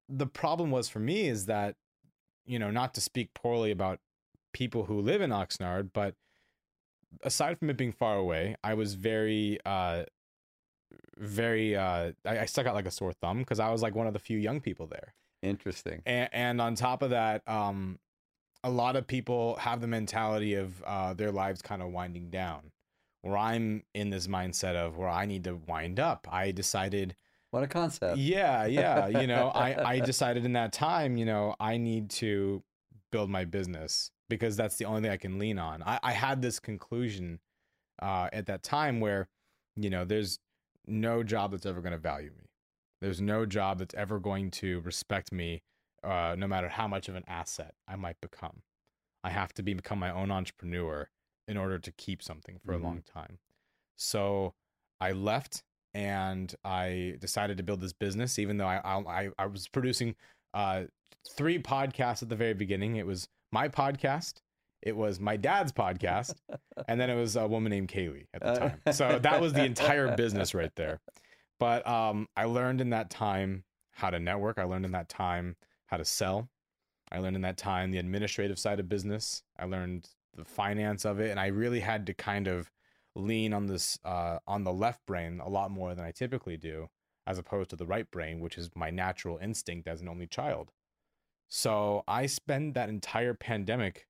the 0.08 0.28
problem 0.28 0.72
was 0.72 0.88
for 0.88 1.00
me 1.00 1.28
is 1.28 1.48
that 1.48 1.76
you 2.46 2.60
know 2.60 2.72
not 2.72 2.94
to 2.94 3.02
speak 3.02 3.34
poorly 3.34 3.72
about 3.72 4.00
people 4.54 4.86
who 4.86 5.02
live 5.02 5.20
in 5.22 5.32
oxnard 5.32 5.90
but 5.94 6.16
aside 7.24 7.58
from 7.60 7.70
it 7.70 7.78
being 7.78 7.92
far 7.92 8.16
away 8.16 8.56
i 8.64 8.74
was 8.74 8.94
very 8.94 9.58
uh 9.66 10.04
very 11.18 11.76
uh 11.76 12.12
i, 12.26 12.40
I 12.40 12.46
stuck 12.46 12.66
out 12.66 12.74
like 12.74 12.86
a 12.86 12.92
sore 12.92 13.14
thumb 13.14 13.40
because 13.40 13.60
i 13.60 13.70
was 13.72 13.82
like 13.82 13.96
one 13.96 14.08
of 14.08 14.14
the 14.14 14.20
few 14.20 14.38
young 14.38 14.60
people 14.62 14.88
there 14.88 15.14
Interesting. 15.42 16.02
and, 16.06 16.30
and 16.34 16.62
on 16.62 16.76
top 16.76 17.02
of 17.02 17.12
that 17.12 17.48
um 17.48 18.00
a 18.66 18.70
lot 18.70 18.96
of 18.96 19.06
people 19.06 19.56
have 19.58 19.80
the 19.80 19.88
mentality 19.88 20.56
of 20.56 20.82
uh, 20.88 21.14
their 21.14 21.32
lives 21.32 21.62
kind 21.62 21.84
of 21.84 21.92
winding 21.92 22.32
down. 22.32 22.72
Where 23.22 23.38
I'm 23.38 23.84
in 23.94 24.10
this 24.10 24.26
mindset 24.26 24.76
of 24.76 24.98
where 24.98 25.08
I 25.08 25.28
need 25.28 25.44
to 25.44 25.56
wind 25.68 26.00
up. 26.00 26.28
I 26.32 26.50
decided 26.52 27.16
What 27.52 27.62
a 27.64 27.68
concept. 27.68 28.18
yeah, 28.18 28.66
yeah. 28.66 29.08
You 29.08 29.28
know, 29.28 29.50
I, 29.56 29.98
I 29.98 30.00
decided 30.00 30.46
in 30.46 30.54
that 30.54 30.74
time, 30.74 31.16
you 31.16 31.26
know, 31.26 31.56
I 31.60 31.78
need 31.78 32.10
to 32.12 32.64
build 33.12 33.30
my 33.30 33.46
business 33.46 34.10
because 34.30 34.56
that's 34.58 34.78
the 34.78 34.86
only 34.86 35.02
thing 35.04 35.12
I 35.12 35.18
can 35.18 35.38
lean 35.38 35.60
on. 35.60 35.84
I, 35.84 36.00
I 36.02 36.12
had 36.14 36.42
this 36.42 36.60
conclusion 36.60 37.40
uh, 38.02 38.30
at 38.34 38.48
that 38.48 38.64
time 38.64 39.00
where, 39.00 39.28
you 39.76 39.92
know, 39.92 40.06
there's 40.06 40.40
no 40.88 41.24
job 41.24 41.52
that's 41.52 41.66
ever 41.66 41.82
going 41.82 41.92
to 41.94 41.98
value 41.98 42.32
me. 42.38 42.46
There's 43.02 43.22
no 43.22 43.46
job 43.46 43.80
that's 43.80 43.96
ever 43.96 44.20
going 44.20 44.52
to 44.52 44.80
respect 44.82 45.32
me, 45.32 45.62
uh, 46.04 46.36
no 46.38 46.48
matter 46.48 46.70
how 46.70 46.88
much 46.88 47.10
of 47.10 47.16
an 47.16 47.24
asset 47.28 47.74
I 47.88 47.96
might 47.96 48.20
become. 48.22 48.62
I 49.24 49.30
have 49.32 49.54
to 49.56 49.64
be, 49.64 49.74
become 49.74 50.00
my 50.00 50.12
own 50.12 50.32
entrepreneur 50.32 51.10
in 51.48 51.58
order 51.58 51.78
to 51.80 51.92
keep 51.92 52.24
something 52.24 52.60
for 52.66 52.74
Mhm. 52.74 52.80
a 52.80 52.84
long 52.84 53.02
time. 53.04 53.40
So 53.98 54.54
I 55.00 55.12
left 55.12 55.64
and 55.94 56.54
I 56.64 57.16
decided 57.20 57.58
to 57.58 57.64
build 57.64 57.82
this 57.82 57.94
business, 57.94 58.38
even 58.40 58.58
though 58.58 58.68
I 58.68 58.80
I, 58.86 59.30
I 59.38 59.46
was 59.46 59.68
producing 59.68 60.16
uh, 60.54 60.86
three 61.36 61.60
podcasts 61.60 62.22
at 62.24 62.30
the 62.30 62.36
very 62.36 62.54
beginning. 62.54 62.96
It 62.96 63.06
was 63.06 63.28
my 63.52 63.68
podcast, 63.70 64.42
it 64.86 64.96
was 64.96 65.20
my 65.20 65.36
dad's 65.36 65.72
podcast, 65.72 66.36
and 66.88 67.00
then 67.02 67.10
it 67.10 67.16
was 67.16 67.36
a 67.36 67.48
woman 67.48 67.72
named 67.72 67.90
Kaylee 67.90 68.28
at 68.34 68.42
the 68.42 68.48
Uh, 68.48 68.60
time. 68.60 68.80
So 68.94 69.20
that 69.20 69.42
was 69.42 69.52
the 69.54 69.66
entire 69.66 70.16
business 70.16 70.54
right 70.54 70.72
there. 70.76 71.02
But 71.60 71.86
um, 71.88 72.28
I 72.38 72.46
learned 72.46 72.82
in 72.82 72.92
that 72.92 73.10
time 73.10 73.64
how 73.92 74.10
to 74.10 74.20
network. 74.20 74.60
I 74.60 74.64
learned 74.64 74.86
in 74.86 74.92
that 74.92 75.10
time 75.10 75.56
how 75.88 75.98
to 75.98 76.06
sell. 76.06 76.50
I 77.12 77.20
learned 77.20 77.36
in 77.36 77.42
that 77.44 77.58
time 77.58 77.92
the 77.92 77.98
administrative 77.98 78.60
side 78.60 78.80
of 78.80 78.88
business. 78.90 79.44
I 79.58 79.66
learned 79.66 80.10
the 80.36 80.46
finance 80.46 81.06
of 81.06 81.20
it, 81.20 81.32
and 81.32 81.40
I 81.40 81.48
really 81.48 81.80
had 81.80 82.06
to 82.08 82.14
kind 82.14 82.48
of 82.48 82.70
lean 83.16 83.54
on 83.54 83.68
this 83.68 83.98
uh, 84.04 84.40
on 84.46 84.64
the 84.66 84.74
left 84.74 85.06
brain 85.06 85.40
a 85.40 85.50
lot 85.50 85.72
more 85.72 85.96
than 85.96 86.04
I 86.06 86.12
typically 86.12 86.58
do, 86.58 86.90
as 87.26 87.38
opposed 87.38 87.70
to 87.72 87.76
the 87.76 87.86
right 87.86 88.10
brain, 88.12 88.40
which 88.42 88.58
is 88.58 88.70
my 88.76 88.90
natural 88.90 89.38
instinct 89.42 89.88
as 89.88 90.02
an 90.02 90.10
only 90.10 90.28
child. 90.28 90.72
So 91.48 92.04
I 92.08 92.26
spend 92.26 92.74
that 92.74 92.90
entire 92.90 93.34
pandemic 93.34 94.08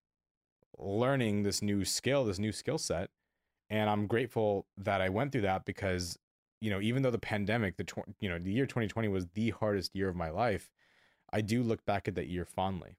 learning 0.78 1.44
this 1.44 1.62
new 1.62 1.86
skill, 1.86 2.26
this 2.26 2.40
new 2.40 2.52
skill 2.52 2.78
set, 2.78 3.10
and 3.70 3.90
I'm 3.90 4.08
grateful 4.08 4.68
that 4.78 5.02
I 5.02 5.10
went 5.10 5.32
through 5.32 5.42
that 5.42 5.66
because 5.66 6.18
you 6.62 6.70
know 6.70 6.82
even 6.82 7.02
though 7.04 7.12
the 7.12 7.20
pandemic, 7.20 7.78
the 7.78 7.84
tw- 7.84 8.16
you 8.20 8.30
know 8.30 8.40
the 8.40 8.52
year 8.52 8.66
2020 8.66 9.08
was 9.08 9.28
the 9.34 9.52
hardest 9.52 9.96
year 9.96 10.10
of 10.10 10.16
my 10.16 10.30
life, 10.30 10.70
I 11.32 11.42
do 11.42 11.64
look 11.64 11.86
back 11.86 12.08
at 12.08 12.16
that 12.16 12.28
year 12.28 12.46
fondly 12.46 12.98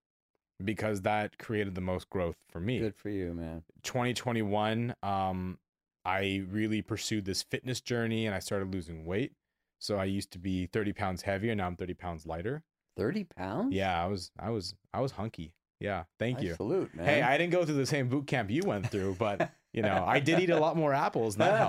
because 0.65 1.03
that 1.03 1.39
created 1.39 1.75
the 1.75 1.81
most 1.81 2.09
growth 2.11 2.37
for 2.49 2.61
me. 2.61 2.79
Good 2.79 2.97
for 2.97 3.11
you, 3.11 3.35
man. 3.35 3.63
2021 3.83 4.95
um 5.03 5.59
i 6.05 6.43
really 6.51 6.83
pursued 6.83 7.25
this 7.25 7.43
fitness 7.43 7.81
journey 7.81 8.27
and 8.27 8.35
i 8.35 8.39
started 8.39 8.73
losing 8.73 9.05
weight 9.05 9.33
so 9.79 9.97
i 9.99 10.05
used 10.05 10.31
to 10.31 10.39
be 10.39 10.67
30 10.67 10.93
pounds 10.93 11.23
heavier 11.23 11.55
now 11.55 11.67
i'm 11.67 11.77
30 11.77 11.95
pounds 11.95 12.27
lighter 12.27 12.63
30 12.97 13.25
pounds? 13.25 13.75
yeah 13.75 14.03
i 14.03 14.07
was 14.07 14.31
i 14.39 14.51
was 14.51 14.75
i 14.95 15.01
was 15.01 15.13
hunky 15.13 15.53
yeah 15.81 16.05
thank 16.19 16.41
you 16.41 16.55
Salute, 16.55 16.95
man. 16.95 17.05
hey 17.07 17.23
i 17.23 17.37
didn't 17.37 17.53
go 17.53 17.65
through 17.65 17.75
the 17.77 17.87
same 17.87 18.09
boot 18.09 18.27
camp 18.27 18.51
you 18.51 18.63
went 18.65 18.89
through 18.91 19.15
but 19.19 19.51
you 19.73 19.83
know 19.83 20.05
i 20.07 20.19
did 20.21 20.41
eat 20.41 20.51
a 20.51 20.59
lot 20.59 20.77
more 20.77 20.95
apples 20.95 21.35
and 21.35 21.43
that 21.43 21.57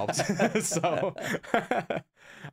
helped 0.48 0.64
so 0.64 1.14
I 1.54 2.02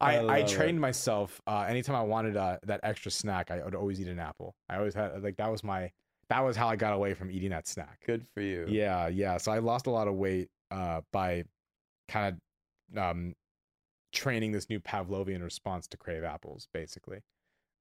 i 0.00 0.38
i 0.38 0.42
trained 0.42 0.78
it. 0.78 0.80
myself 0.80 1.40
uh 1.46 1.64
anytime 1.68 1.94
i 1.96 2.02
wanted 2.02 2.36
uh, 2.36 2.58
that 2.64 2.80
extra 2.82 3.10
snack 3.10 3.50
i 3.50 3.62
would 3.62 3.74
always 3.74 4.00
eat 4.00 4.08
an 4.08 4.18
apple 4.18 4.54
i 4.68 4.76
always 4.76 4.94
had 4.94 5.22
like 5.22 5.36
that 5.36 5.50
was 5.50 5.62
my 5.62 5.90
that 6.28 6.40
was 6.40 6.56
how 6.56 6.68
i 6.68 6.74
got 6.76 6.92
away 6.92 7.14
from 7.14 7.30
eating 7.30 7.50
that 7.50 7.68
snack 7.68 8.00
Good 8.06 8.26
for 8.34 8.40
you. 8.40 8.66
yeah, 8.68 9.08
yeah. 9.08 9.36
So 9.36 9.52
I 9.52 9.58
lost 9.58 9.86
a 9.86 9.90
lot 9.90 10.08
of 10.08 10.14
weight 10.14 10.48
uh, 10.70 11.02
by 11.12 11.44
kind 12.08 12.34
of 12.92 12.98
um, 12.98 13.34
training 14.12 14.52
this 14.52 14.68
new 14.70 14.80
Pavlovian 14.80 15.42
response 15.42 15.86
to 15.88 15.96
crave 15.98 16.24
apples, 16.24 16.66
basically. 16.72 17.20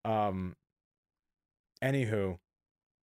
Um, 0.05 0.55
anywho, 1.81 2.37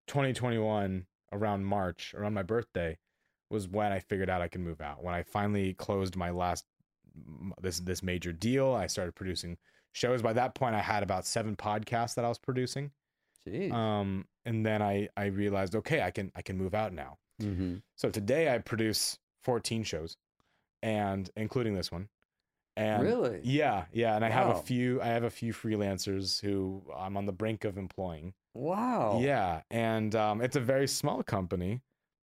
2021 0.10 1.06
around 1.32 1.64
March, 1.64 2.14
around 2.18 2.34
my 2.34 2.44
birthday, 2.44 2.98
was 3.50 3.68
when 3.68 3.92
I 3.92 4.00
figured 4.00 4.30
out 4.30 4.42
I 4.42 4.48
could 4.48 4.62
move 4.62 4.82
out. 4.82 5.04
When 5.04 5.14
I 5.16 5.24
finally 5.24 5.74
closed 5.74 6.16
my 6.16 6.32
last 6.32 6.66
this 7.62 7.80
this 7.80 8.04
major 8.04 8.34
deal, 8.34 8.74
I 8.74 8.88
started 8.88 9.16
producing 9.16 9.58
shows. 9.94 10.22
By 10.22 10.34
that 10.34 10.56
point, 10.56 10.76
I 10.76 10.82
had 10.82 11.04
about 11.04 11.26
seven 11.26 11.56
podcasts 11.56 12.16
that 12.16 12.26
I 12.26 12.30
was 12.30 12.38
producing. 12.38 12.92
Jeez. 13.48 13.72
Um, 13.72 14.26
and 14.46 14.66
then 14.66 14.82
I 14.82 15.08
I 15.16 15.26
realized, 15.26 15.76
okay, 15.76 16.02
I 16.02 16.12
can 16.12 16.32
I 16.36 16.42
can 16.42 16.58
move 16.58 16.74
out 16.74 16.94
now. 16.94 17.18
mm-hmm. 17.42 17.76
So 17.96 18.10
today 18.10 18.54
I 18.54 18.58
produce 18.60 19.18
14 19.44 19.84
shows 19.84 20.18
and 20.84 21.30
including 21.36 21.74
this 21.74 21.92
one. 21.92 22.10
And 22.80 23.04
Really? 23.04 23.42
Yeah, 23.44 23.86
yeah, 23.92 24.16
and 24.16 24.24
I 24.24 24.30
have 24.30 24.48
a 24.48 24.56
few 24.62 25.02
I 25.02 25.08
have 25.08 25.26
a 25.26 25.30
few 25.30 25.52
freelancers 25.52 26.40
who 26.40 26.82
I'm 26.96 27.18
on 27.18 27.26
the 27.26 27.34
brink 27.34 27.66
of 27.66 27.78
employing. 27.78 28.34
Wow. 28.54 29.20
Yeah, 29.22 29.62
and 29.70 30.16
um 30.16 30.42
it's 30.42 30.56
a 30.56 30.62
very 30.62 30.88
small 30.88 31.22
company, 31.22 31.82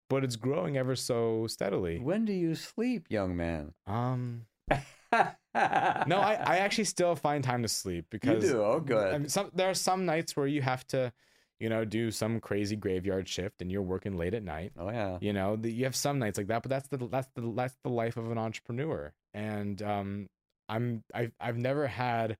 but 0.08 0.24
it's 0.24 0.36
growing 0.36 0.78
ever 0.78 0.96
so 0.96 1.46
steadily. 1.46 1.98
When 1.98 2.24
do 2.24 2.32
you 2.32 2.54
sleep, 2.54 3.06
young 3.10 3.36
man? 3.36 3.74
Um 3.86 4.46
no, 5.12 6.20
I, 6.20 6.34
I 6.44 6.56
actually 6.58 6.84
still 6.84 7.14
find 7.16 7.44
time 7.44 7.60
to 7.62 7.68
sleep 7.68 8.06
because 8.10 8.42
you 8.44 8.50
do? 8.52 8.62
Oh, 8.62 8.80
good. 8.80 9.12
I 9.14 9.18
mean, 9.18 9.28
some 9.28 9.50
there 9.54 9.68
are 9.68 9.74
some 9.74 10.06
nights 10.06 10.36
where 10.38 10.46
you 10.46 10.62
have 10.62 10.86
to, 10.88 11.12
you 11.60 11.68
know, 11.68 11.84
do 11.84 12.10
some 12.10 12.40
crazy 12.40 12.76
graveyard 12.76 13.28
shift 13.28 13.60
and 13.60 13.70
you're 13.70 13.82
working 13.82 14.16
late 14.16 14.32
at 14.32 14.42
night. 14.42 14.72
Oh 14.78 14.88
yeah. 14.90 15.18
you 15.20 15.34
know 15.34 15.56
the, 15.56 15.70
you 15.70 15.84
have 15.84 15.96
some 15.96 16.18
nights 16.18 16.38
like 16.38 16.46
that 16.48 16.62
but 16.62 16.70
that's 16.70 16.88
the 16.88 16.96
that's 17.08 17.28
the 17.34 17.42
that's 17.54 17.76
the 17.82 17.90
life 17.90 18.16
of 18.16 18.30
an 18.30 18.38
entrepreneur 18.38 19.12
and 19.34 19.82
um 19.82 20.28
i'm 20.68 21.02
i've, 21.14 21.32
I've 21.40 21.56
never 21.56 21.86
had 21.86 22.36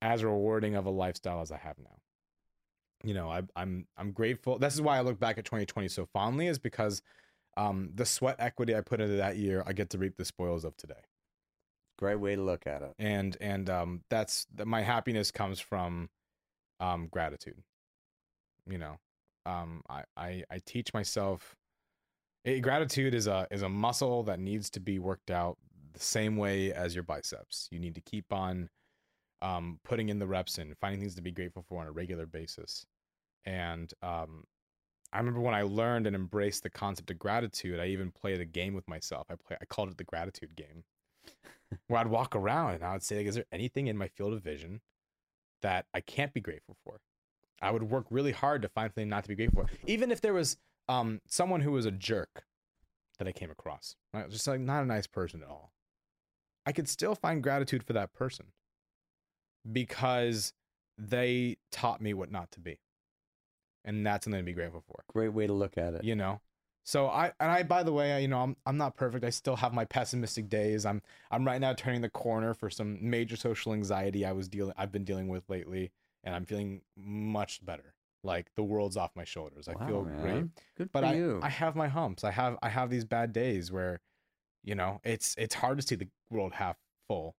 as 0.00 0.24
rewarding 0.24 0.74
of 0.74 0.86
a 0.86 0.90
lifestyle 0.90 1.40
as 1.40 1.52
i 1.52 1.56
have 1.56 1.78
now. 1.78 1.96
You 3.04 3.14
know 3.14 3.30
I, 3.30 3.42
i'm 3.56 3.86
i'm 3.96 4.12
grateful. 4.12 4.58
This 4.58 4.74
is 4.74 4.80
why 4.80 4.98
i 4.98 5.00
look 5.00 5.18
back 5.18 5.38
at 5.38 5.44
2020 5.44 5.88
so 5.88 6.06
fondly 6.12 6.46
is 6.48 6.58
because 6.58 7.02
um 7.56 7.90
the 7.94 8.06
sweat 8.06 8.36
equity 8.38 8.74
i 8.76 8.80
put 8.80 9.00
into 9.00 9.16
that 9.16 9.36
year 9.36 9.62
i 9.66 9.72
get 9.72 9.90
to 9.90 9.98
reap 9.98 10.16
the 10.16 10.24
spoils 10.24 10.64
of 10.64 10.76
today. 10.76 10.94
Great 11.98 12.16
way 12.16 12.36
to 12.36 12.42
look 12.42 12.66
at 12.66 12.82
it. 12.82 12.94
and 12.98 13.36
and 13.40 13.68
um 13.70 14.02
that's 14.10 14.46
that 14.54 14.66
my 14.66 14.82
happiness 14.82 15.30
comes 15.30 15.60
from 15.60 16.08
um 16.80 17.08
gratitude 17.10 17.62
you 18.68 18.78
know? 18.78 18.98
Um 19.46 19.82
i 19.88 20.02
i, 20.16 20.44
I 20.50 20.60
teach 20.64 20.92
myself 20.94 21.56
eh, 22.44 22.58
gratitude 22.60 23.14
is 23.14 23.26
a 23.26 23.46
is 23.50 23.62
a 23.62 23.68
muscle 23.68 24.22
that 24.24 24.38
needs 24.40 24.70
to 24.70 24.80
be 24.80 24.98
worked 24.98 25.30
out 25.30 25.58
the 25.92 26.00
same 26.00 26.36
way 26.36 26.72
as 26.72 26.94
your 26.94 27.04
biceps 27.04 27.68
you 27.70 27.78
need 27.78 27.94
to 27.94 28.00
keep 28.00 28.32
on 28.32 28.68
um 29.40 29.78
putting 29.84 30.08
in 30.08 30.18
the 30.18 30.26
reps 30.26 30.58
and 30.58 30.76
finding 30.78 31.00
things 31.00 31.14
to 31.14 31.22
be 31.22 31.32
grateful 31.32 31.64
for 31.68 31.80
on 31.80 31.86
a 31.86 31.92
regular 31.92 32.26
basis 32.26 32.86
and 33.44 33.92
um 34.02 34.44
I 35.12 35.18
remember 35.18 35.40
when 35.40 35.54
I 35.54 35.62
learned 35.62 36.06
and 36.06 36.16
embraced 36.16 36.62
the 36.62 36.70
concept 36.70 37.10
of 37.10 37.18
gratitude, 37.18 37.78
I 37.78 37.88
even 37.88 38.10
played 38.10 38.40
a 38.40 38.46
game 38.46 38.72
with 38.74 38.88
myself. 38.88 39.26
I 39.28 39.34
play 39.34 39.56
I 39.60 39.66
called 39.66 39.90
it 39.90 39.98
the 39.98 40.04
gratitude 40.04 40.56
game 40.56 40.84
where 41.86 42.00
I'd 42.00 42.06
walk 42.06 42.34
around 42.34 42.74
and 42.74 42.84
I 42.84 42.92
would 42.92 43.02
say, 43.02 43.18
like, 43.18 43.26
is 43.26 43.34
there 43.34 43.44
anything 43.52 43.88
in 43.88 43.96
my 43.96 44.08
field 44.08 44.32
of 44.32 44.42
vision 44.42 44.80
that 45.60 45.86
I 45.92 46.00
can't 46.00 46.32
be 46.32 46.40
grateful 46.40 46.76
for? 46.84 47.00
I 47.60 47.70
would 47.70 47.84
work 47.84 48.06
really 48.10 48.32
hard 48.32 48.62
to 48.62 48.68
find 48.68 48.88
something 48.88 49.08
not 49.08 49.24
to 49.24 49.28
be 49.28 49.36
grateful 49.36 49.64
for. 49.64 49.70
Even 49.86 50.10
if 50.10 50.20
there 50.20 50.32
was 50.32 50.56
um 50.88 51.20
someone 51.26 51.60
who 51.60 51.72
was 51.72 51.84
a 51.86 51.90
jerk 51.90 52.44
that 53.18 53.28
I 53.28 53.32
came 53.32 53.50
across, 53.50 53.96
right? 54.14 54.28
Just 54.30 54.46
like 54.46 54.60
not 54.60 54.82
a 54.82 54.86
nice 54.86 55.06
person 55.06 55.42
at 55.42 55.48
all. 55.48 55.71
I 56.66 56.72
could 56.72 56.88
still 56.88 57.14
find 57.14 57.42
gratitude 57.42 57.82
for 57.82 57.92
that 57.94 58.12
person 58.12 58.46
because 59.70 60.52
they 60.98 61.56
taught 61.70 62.00
me 62.00 62.14
what 62.14 62.30
not 62.30 62.50
to 62.52 62.60
be. 62.60 62.78
And 63.84 64.06
that's 64.06 64.24
something 64.24 64.38
to 64.40 64.44
be 64.44 64.52
grateful 64.52 64.82
for 64.86 65.02
Great 65.12 65.30
way 65.32 65.46
to 65.46 65.52
look 65.52 65.76
at 65.76 65.94
it. 65.94 66.04
you 66.04 66.14
know 66.14 66.40
so 66.84 67.06
i 67.06 67.26
and 67.38 67.50
i 67.50 67.62
by 67.62 67.84
the 67.84 67.92
way 67.92 68.12
I, 68.12 68.18
you 68.18 68.26
know 68.26 68.40
i'm 68.40 68.56
i'm 68.66 68.76
not 68.76 68.96
perfect 68.96 69.24
i 69.24 69.30
still 69.30 69.54
have 69.54 69.72
my 69.72 69.84
pessimistic 69.84 70.48
days 70.48 70.84
i'm 70.84 71.00
i'm 71.30 71.44
right 71.44 71.60
now 71.60 71.72
turning 71.74 72.00
the 72.00 72.08
corner 72.08 72.54
for 72.54 72.70
some 72.70 72.98
major 73.08 73.36
social 73.36 73.72
anxiety 73.72 74.24
i 74.24 74.32
was 74.32 74.48
dealing 74.48 74.74
i've 74.76 74.90
been 74.90 75.04
dealing 75.04 75.28
with 75.28 75.48
lately 75.48 75.92
and 76.24 76.34
i'm 76.34 76.44
feeling 76.44 76.80
much 76.96 77.64
better 77.64 77.94
like 78.24 78.50
the 78.56 78.64
world's 78.64 78.96
off 78.96 79.12
my 79.14 79.22
shoulders 79.22 79.68
i 79.68 79.74
Wow, 79.74 79.86
feel 79.86 80.04
man. 80.04 80.20
great 80.22 80.44
Good 80.76 80.90
but 80.92 81.00
for 81.04 81.06
I, 81.06 81.14
you. 81.14 81.38
I 81.40 81.50
have 81.50 81.76
my 81.76 81.86
humps 81.86 82.24
i 82.24 82.32
have 82.32 82.56
i 82.64 82.68
have 82.68 82.90
these 82.90 83.04
bad 83.04 83.32
days 83.32 83.70
where 83.70 84.00
you 84.64 84.74
know 84.74 85.00
it's 85.04 85.34
it's 85.38 85.54
hard 85.54 85.78
to 85.80 85.86
see 85.86 85.94
the 85.96 86.08
world 86.30 86.52
half 86.52 86.76
full 87.08 87.34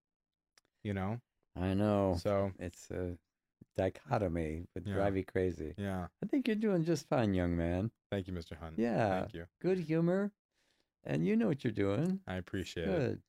you 0.84 0.94
know 0.94 1.20
I 1.60 1.74
know. 1.76 2.18
so 2.20 2.52
It's 2.60 2.90
a 2.92 3.18
dichotomy 3.78 4.66
would 4.76 4.86
Yeah. 4.88 4.94
drive 4.94 5.18
you 5.18 5.24
crazy. 5.26 5.74
yeah 5.78 6.08
I 6.24 6.26
think 6.28 6.48
you're 6.48 6.56
doing 6.56 6.84
just 6.84 7.08
fine, 7.08 7.34
young 7.34 7.56
man. 7.58 7.92
thank 8.12 8.28
you 8.28 8.34
mr 8.34 8.58
hunt 8.58 8.76
Yeah. 8.78 9.22
thank 9.22 9.34
you 9.34 9.46
Good 9.62 9.80
humor, 9.80 10.32
and 11.04 11.26
you 11.26 11.36
know 11.36 11.48
what 11.48 11.64
you're 11.64 11.74
doing. 11.74 12.20
i 12.28 12.36
appreciate 12.36 12.88
it 12.88 13.20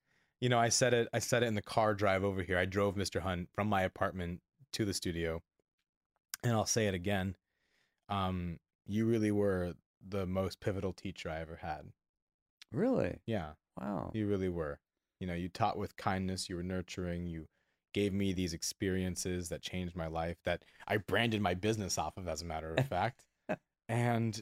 You 0.41 0.49
know, 0.51 0.59
I 0.59 0.69
said 0.69 0.93
it. 0.93 1.09
I 1.13 1.21
said 1.21 1.43
it 1.43 1.47
in 1.47 1.55
the 1.55 1.63
car 1.63 1.95
drive 1.95 2.23
over 2.25 2.43
here. 2.43 2.59
I 2.59 2.67
drove 2.67 2.97
Mr. 2.97 3.21
Hunt 3.21 3.49
from 3.55 3.67
my 3.69 3.83
apartment 3.83 4.43
to 4.73 4.85
the 4.85 4.93
studio, 4.93 5.43
and 6.43 6.53
I'll 6.53 6.67
say 6.67 6.87
it 6.87 6.93
again. 6.95 7.37
Um, 8.11 8.59
you 8.87 9.07
really 9.07 9.31
were 9.31 9.75
the 10.07 10.27
most 10.27 10.61
pivotal 10.61 10.93
teacher 10.93 11.31
I 11.31 11.41
ever 11.41 11.57
had. 11.63 11.93
Really? 12.73 13.21
Yeah, 13.27 13.53
Wow. 13.81 14.11
you 14.15 14.27
really 14.27 14.49
were. 14.49 14.79
You 15.21 15.27
know, 15.27 15.35
you 15.35 15.49
taught 15.49 15.79
with 15.79 15.97
kindness, 15.97 16.49
you 16.49 16.57
were 16.57 16.63
nurturing, 16.63 17.27
you 17.27 17.47
gave 17.93 18.13
me 18.13 18.33
these 18.33 18.53
experiences 18.53 19.49
that 19.49 19.63
changed 19.63 19.97
my 19.97 20.09
life 20.09 20.37
that 20.45 20.65
I 20.87 20.97
branded 20.99 21.41
my 21.41 21.55
business 21.55 21.97
off 21.97 22.17
of 22.17 22.29
as 22.29 22.43
a 22.43 22.45
matter 22.45 22.75
of 22.75 22.87
fact. 22.89 23.25
and 23.89 24.41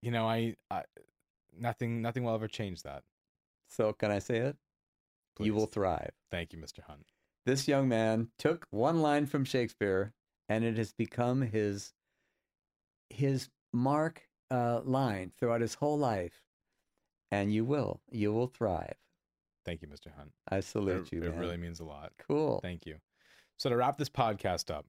you 0.00 0.10
know, 0.10 0.26
I, 0.26 0.54
I 0.70 0.82
nothing 1.58 2.02
nothing 2.02 2.24
will 2.24 2.34
ever 2.34 2.48
change 2.48 2.82
that. 2.82 3.02
So 3.68 3.92
can 3.92 4.10
I 4.10 4.18
say 4.18 4.38
it? 4.38 4.56
You 5.40 5.54
will 5.54 5.66
thrive. 5.66 6.12
Thank 6.30 6.52
you, 6.52 6.58
Mr. 6.58 6.82
Hunt. 6.86 7.10
This 7.44 7.66
young 7.66 7.88
man 7.88 8.28
took 8.38 8.66
one 8.70 9.02
line 9.02 9.26
from 9.26 9.44
Shakespeare, 9.44 10.12
and 10.48 10.64
it 10.64 10.76
has 10.78 10.92
become 10.92 11.42
his 11.42 11.92
his 13.10 13.48
mark 13.72 14.22
uh, 14.50 14.80
line 14.84 15.32
throughout 15.38 15.60
his 15.60 15.74
whole 15.74 15.98
life. 15.98 16.44
And 17.34 17.52
you 17.52 17.64
will, 17.64 18.00
you 18.10 18.32
will 18.32 18.46
thrive. 18.46 18.94
Thank 19.64 19.82
you, 19.82 19.88
Mr. 19.88 20.08
Hunt. 20.16 20.30
I 20.48 20.60
salute 20.60 21.06
it, 21.06 21.12
you, 21.12 21.22
it 21.22 21.30
man. 21.30 21.38
really 21.38 21.56
means 21.56 21.80
a 21.80 21.84
lot. 21.84 22.12
cool. 22.28 22.60
Thank 22.62 22.86
you. 22.86 22.96
So 23.56 23.68
to 23.70 23.76
wrap 23.76 23.96
this 23.98 24.08
podcast 24.10 24.70
up, 24.72 24.86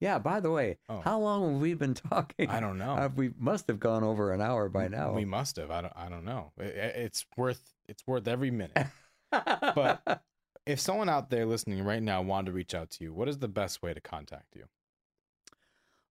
Yeah. 0.00 0.18
By 0.18 0.40
the 0.40 0.50
way, 0.50 0.78
Oh. 0.88 1.00
how 1.00 1.18
long 1.20 1.52
have 1.52 1.60
we 1.62 1.72
been 1.74 1.94
talking? 1.94 2.50
I 2.50 2.60
don't 2.60 2.76
know. 2.78 2.92
Uh, 2.96 3.08
we 3.14 3.30
must 3.38 3.66
have 3.68 3.78
gone 3.80 4.04
over 4.04 4.32
an 4.32 4.40
hour 4.42 4.68
by 4.68 4.88
now. 4.88 5.12
we 5.12 5.24
must 5.24 5.56
have. 5.56 5.70
I 5.70 5.80
don't. 5.82 5.92
I 5.96 6.08
don't 6.08 6.24
know. 6.24 6.52
I- 6.60 6.64
I- 6.64 6.96
it's 7.06 7.24
worth. 7.36 7.72
It's 7.88 8.06
worth 8.06 8.26
every 8.28 8.50
minute. 8.50 8.86
but 9.30 10.22
if 10.66 10.80
someone 10.80 11.08
out 11.08 11.30
there 11.30 11.46
listening 11.46 11.82
right 11.84 12.02
now 12.02 12.20
wanted 12.20 12.46
to 12.46 12.52
reach 12.52 12.74
out 12.74 12.90
to 12.90 13.04
you, 13.04 13.14
what 13.14 13.28
is 13.28 13.38
the 13.38 13.48
best 13.48 13.82
way 13.82 13.94
to 13.94 14.00
contact 14.00 14.54
you? 14.56 14.64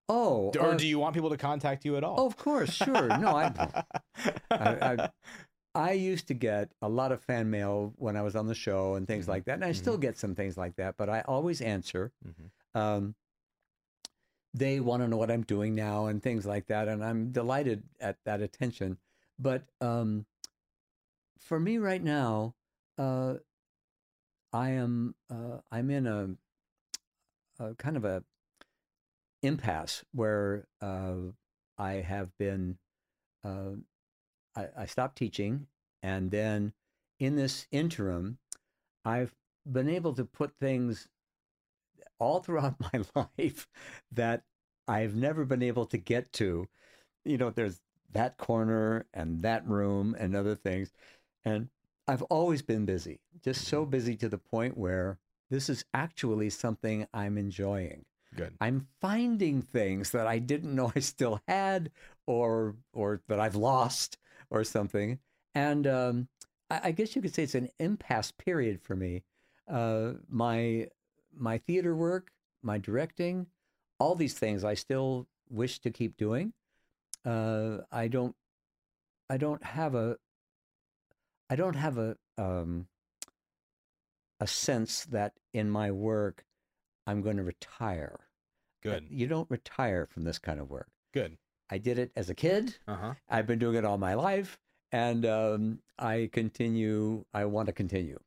oh, 0.07 0.51
or 0.59 0.71
uh, 0.73 0.75
do 0.75 0.85
you 0.87 0.99
want 0.99 1.15
people 1.15 1.31
to 1.31 1.37
contact 1.37 1.83
you 1.85 1.97
at 1.97 2.03
all? 2.03 2.15
oh, 2.19 2.25
of 2.27 2.37
course, 2.37 2.71
sure. 2.71 3.07
No, 3.07 3.35
I, 3.35 3.83
I, 4.51 4.57
I, 4.59 5.09
I 5.76 5.91
used 5.91 6.27
to 6.30 6.34
get 6.34 6.72
a 6.81 6.88
lot 6.88 7.11
of 7.11 7.22
fan 7.22 7.49
mail 7.49 7.93
when 7.97 8.15
I 8.15 8.22
was 8.22 8.35
on 8.35 8.47
the 8.47 8.56
show 8.56 8.95
and 8.95 9.06
things 9.06 9.26
Mhm. 9.26 9.30
like 9.30 9.45
that, 9.45 9.56
and 9.56 9.65
I 9.65 9.73
still 9.73 9.97
get 9.97 10.18
some 10.18 10.34
things 10.34 10.57
like 10.57 10.76
that. 10.77 10.95
But 10.97 11.10
I 11.10 11.22
always 11.22 11.61
answer. 11.61 12.14
Mhm. 12.26 12.52
Um, 12.73 13.15
they 14.53 14.80
want 14.80 15.03
to 15.03 15.07
know 15.10 15.18
what 15.18 15.30
I'm 15.30 15.43
doing 15.43 15.76
now 15.76 16.06
and 16.06 16.23
things 16.23 16.45
like 16.45 16.68
that, 16.68 16.88
and 16.88 17.03
I'm 17.03 17.31
delighted 17.34 17.84
at 17.99 18.23
that 18.23 18.41
attention. 18.41 18.97
But 19.38 19.64
um, 19.81 20.26
for 21.38 21.60
me 21.60 21.77
right 21.77 22.02
now, 22.02 22.56
uh, 22.97 23.39
I 24.53 24.69
am 24.69 25.15
uh, 25.30 25.60
I'm 25.69 25.89
in 25.89 26.07
a, 26.07 26.38
a 27.60 27.76
kind 27.76 27.97
of 27.97 28.06
a 28.06 28.23
impasse 29.41 30.06
where 30.14 30.68
uh, 30.81 31.15
I 31.77 31.93
have 31.95 32.35
been 32.38 32.77
uh, 33.43 33.76
I, 34.56 34.68
I 34.77 34.86
stopped 34.86 35.18
teaching, 35.18 35.68
and 36.02 36.32
then 36.32 36.73
in 37.19 37.36
this 37.36 37.68
interim, 37.72 38.38
I've 39.03 39.34
been 39.69 39.90
able 39.90 40.14
to 40.14 40.26
put 40.26 40.52
things 40.60 41.07
all 42.19 42.40
throughout 42.40 42.76
my 42.94 43.26
life 43.38 43.68
that 44.11 44.44
I've 44.88 45.15
never 45.15 45.45
been 45.45 45.64
able 45.64 45.86
to 45.88 45.98
get 45.98 46.32
to. 46.34 46.68
You 47.23 47.38
know, 47.38 47.49
there's 47.49 47.80
that 48.14 48.38
corner 48.38 49.06
and 49.14 49.41
that 49.41 49.68
room 49.68 50.15
and 50.18 50.36
other 50.36 50.56
things. 50.56 50.91
And 51.44 51.69
I've 52.07 52.22
always 52.23 52.61
been 52.61 52.86
busy, 52.86 53.19
just 53.44 53.65
so 53.65 53.82
mm-hmm. 53.82 53.91
busy 53.91 54.15
to 54.18 54.30
the 54.30 54.38
point 54.38 54.77
where 54.77 55.19
this 55.49 55.69
is 55.69 55.86
actually 55.94 56.49
something 56.49 57.07
I'm 57.14 57.38
enjoying. 57.38 58.06
Good. 58.36 58.53
I'm 58.60 58.88
finding 59.02 59.61
things 59.61 60.11
that 60.11 60.27
I 60.27 60.40
didn't 60.40 60.76
know 60.76 60.91
I 60.95 60.99
still 60.99 61.41
had 61.48 61.91
or 62.27 62.76
or 62.94 63.22
that 63.27 63.40
I've 63.40 63.56
lost 63.56 64.18
or 64.56 64.64
something. 64.64 65.19
And 65.53 65.86
um, 65.86 66.27
I, 66.72 66.80
I 66.86 66.91
guess 66.91 67.15
you 67.15 67.22
could 67.22 67.36
say 67.36 67.44
it's 67.44 67.56
an 67.56 67.69
impasse 67.80 68.32
period 68.32 68.82
for 68.82 68.95
me. 68.95 69.23
Uh, 69.69 70.14
my 70.30 70.88
my 71.38 71.57
theater 71.57 71.95
work, 71.95 72.32
my 72.64 72.77
directing, 72.77 73.48
all 73.99 74.15
these 74.15 74.34
things 74.34 74.64
I 74.64 74.73
still 74.73 75.27
wish 75.49 75.80
to 75.80 75.91
keep 75.91 76.18
doing. 76.18 76.53
Uh, 77.26 77.80
I 77.91 78.07
don't 78.07 78.36
I 79.30 79.38
don't 79.38 79.64
have 79.64 79.94
a 79.94 80.18
I 81.49 81.56
don't 81.56 81.76
have 81.76 81.98
a 81.98 82.15
um, 82.38 82.88
a 84.40 84.48
sense 84.48 85.06
that 85.06 85.34
in 85.53 85.69
my 85.69 85.91
work 85.91 86.45
I'm 87.06 87.22
going 87.22 87.38
to 87.38 87.44
retire. 87.44 88.22
Good. 88.82 89.07
You 89.10 89.27
don't 89.27 89.49
retire 89.49 90.06
from 90.06 90.23
this 90.23 90.38
kind 90.38 90.60
of 90.60 90.69
work. 90.69 90.90
Good. 91.14 91.38
I 91.69 91.77
did 91.77 91.97
it 91.99 92.11
as 92.15 92.29
a 92.29 92.35
kid. 92.35 92.77
Uh 92.87 92.95
huh. 92.95 93.13
I've 93.29 93.47
been 93.47 93.59
doing 93.59 93.75
it 93.75 93.85
all 93.85 93.97
my 93.97 94.13
life, 94.13 94.57
and 94.91 95.25
um, 95.25 95.79
I 95.97 96.29
continue. 96.31 97.25
I 97.33 97.45
want 97.45 97.67
to 97.67 97.73
continue. 97.73 98.19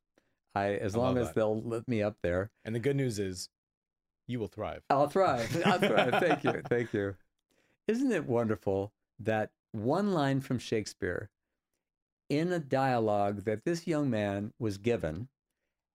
I 0.55 0.71
as 0.75 0.95
I 0.97 0.99
long 0.99 1.19
as 1.19 1.29
that. 1.29 1.35
they'll 1.37 1.63
let 1.63 1.87
me 1.87 2.03
up 2.03 2.17
there, 2.23 2.51
And 2.65 2.75
the 2.75 2.81
good 2.81 2.97
news 2.97 3.19
is, 3.19 3.49
you 4.27 4.41
will 4.41 4.49
thrive. 4.49 4.83
I'll 4.91 5.09
thrive. 5.09 5.63
I'll 5.67 5.79
thrive. 5.79 6.15
Thank 6.21 6.45
you. 6.45 6.63
Thank 6.69 6.93
you. 6.93 7.17
Isn't 7.87 8.13
it 8.13 8.27
wonderful 8.27 8.93
that 9.21 9.51
one 9.73 10.13
line 10.13 10.41
from 10.41 10.59
Shakespeare 10.59 11.31
in 12.29 12.53
a 12.53 12.59
dialogue 12.59 13.45
that 13.45 13.65
this 13.65 13.87
young 13.87 14.11
man 14.11 14.53
was 14.59 14.79
given, 14.79 15.29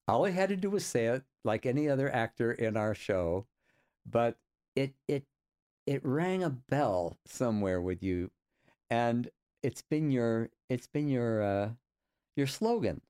all 0.07 0.25
he 0.25 0.33
had 0.33 0.49
to 0.49 0.55
do 0.55 0.69
was 0.69 0.85
say 0.85 1.05
it 1.07 1.23
like 1.43 1.65
any 1.65 1.87
other 1.89 2.11
actor 2.11 2.51
in 2.51 2.75
our 2.77 2.95
show, 2.95 3.45
but 4.09 4.37
it 4.75 4.93
it 5.07 5.25
it 5.85 6.01
rang 6.05 6.43
a 6.43 6.49
bell 6.49 7.17
somewhere 7.25 7.81
with 7.81 8.01
you 8.03 8.31
and 8.89 9.29
it's 9.61 9.81
been 9.81 10.11
your 10.11 10.49
it's 10.69 10.87
been 10.87 11.07
your 11.09 11.41
uh 11.43 11.69
your 12.35 12.47
slogan. 12.47 13.01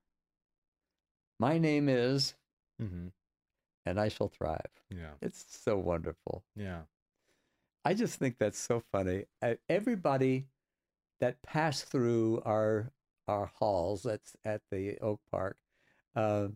My 1.39 1.57
name 1.57 1.89
is 1.89 2.35
Mm-hmm. 2.81 3.07
and 3.85 3.99
I 3.99 4.09
shall 4.09 4.27
thrive. 4.27 4.71
Yeah. 4.89 5.11
It's 5.21 5.45
so 5.47 5.77
wonderful. 5.77 6.43
Yeah. 6.55 6.81
I 7.85 7.93
just 7.93 8.17
think 8.17 8.37
that's 8.39 8.57
so 8.59 8.81
funny. 8.91 9.25
Everybody 9.69 10.47
that 11.19 11.41
passed 11.43 11.85
through 11.85 12.41
our 12.45 12.91
our 13.27 13.45
halls 13.45 14.05
at 14.05 14.21
at 14.43 14.61
the 14.71 14.97
Oak 14.99 15.21
Park, 15.31 15.57
uh, 16.15 16.47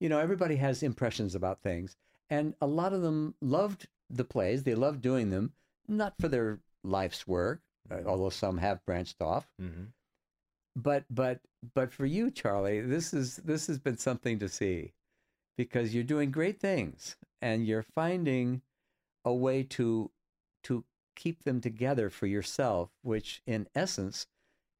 you 0.00 0.08
know, 0.08 0.20
everybody 0.20 0.56
has 0.56 0.82
impressions 0.82 1.34
about 1.34 1.60
things, 1.62 1.96
and 2.30 2.54
a 2.60 2.66
lot 2.66 2.92
of 2.92 3.02
them 3.02 3.34
loved 3.40 3.88
the 4.10 4.24
plays. 4.24 4.62
They 4.62 4.74
love 4.74 5.00
doing 5.00 5.30
them, 5.30 5.52
not 5.86 6.14
for 6.18 6.28
their 6.28 6.60
life's 6.84 7.26
work, 7.26 7.60
uh, 7.90 8.00
although 8.06 8.30
some 8.30 8.58
have 8.58 8.84
branched 8.84 9.20
off. 9.20 9.48
Mm-hmm. 9.60 9.84
But 10.76 11.04
but 11.10 11.40
but 11.74 11.92
for 11.92 12.06
you, 12.06 12.30
Charlie, 12.30 12.80
this 12.80 13.12
is 13.12 13.36
this 13.36 13.66
has 13.66 13.78
been 13.78 13.98
something 13.98 14.38
to 14.38 14.48
see, 14.48 14.92
because 15.56 15.94
you're 15.94 16.04
doing 16.04 16.30
great 16.30 16.60
things 16.60 17.16
and 17.42 17.66
you're 17.66 17.82
finding 17.82 18.62
a 19.24 19.34
way 19.34 19.62
to 19.64 20.10
to 20.64 20.84
keep 21.16 21.42
them 21.42 21.60
together 21.60 22.10
for 22.10 22.26
yourself, 22.26 22.90
which 23.02 23.42
in 23.46 23.66
essence 23.74 24.26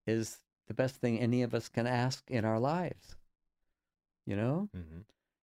is 0.07 0.39
the 0.69 0.75
best 0.75 0.97
thing 0.97 1.19
any 1.19 1.43
of 1.43 1.53
us 1.55 1.69
can 1.69 1.87
ask 1.87 2.31
in 2.31 2.45
our 2.45 2.61
lives. 2.61 3.17
You 4.25 4.37
know? 4.37 4.69
Mm-hmm. 4.77 5.01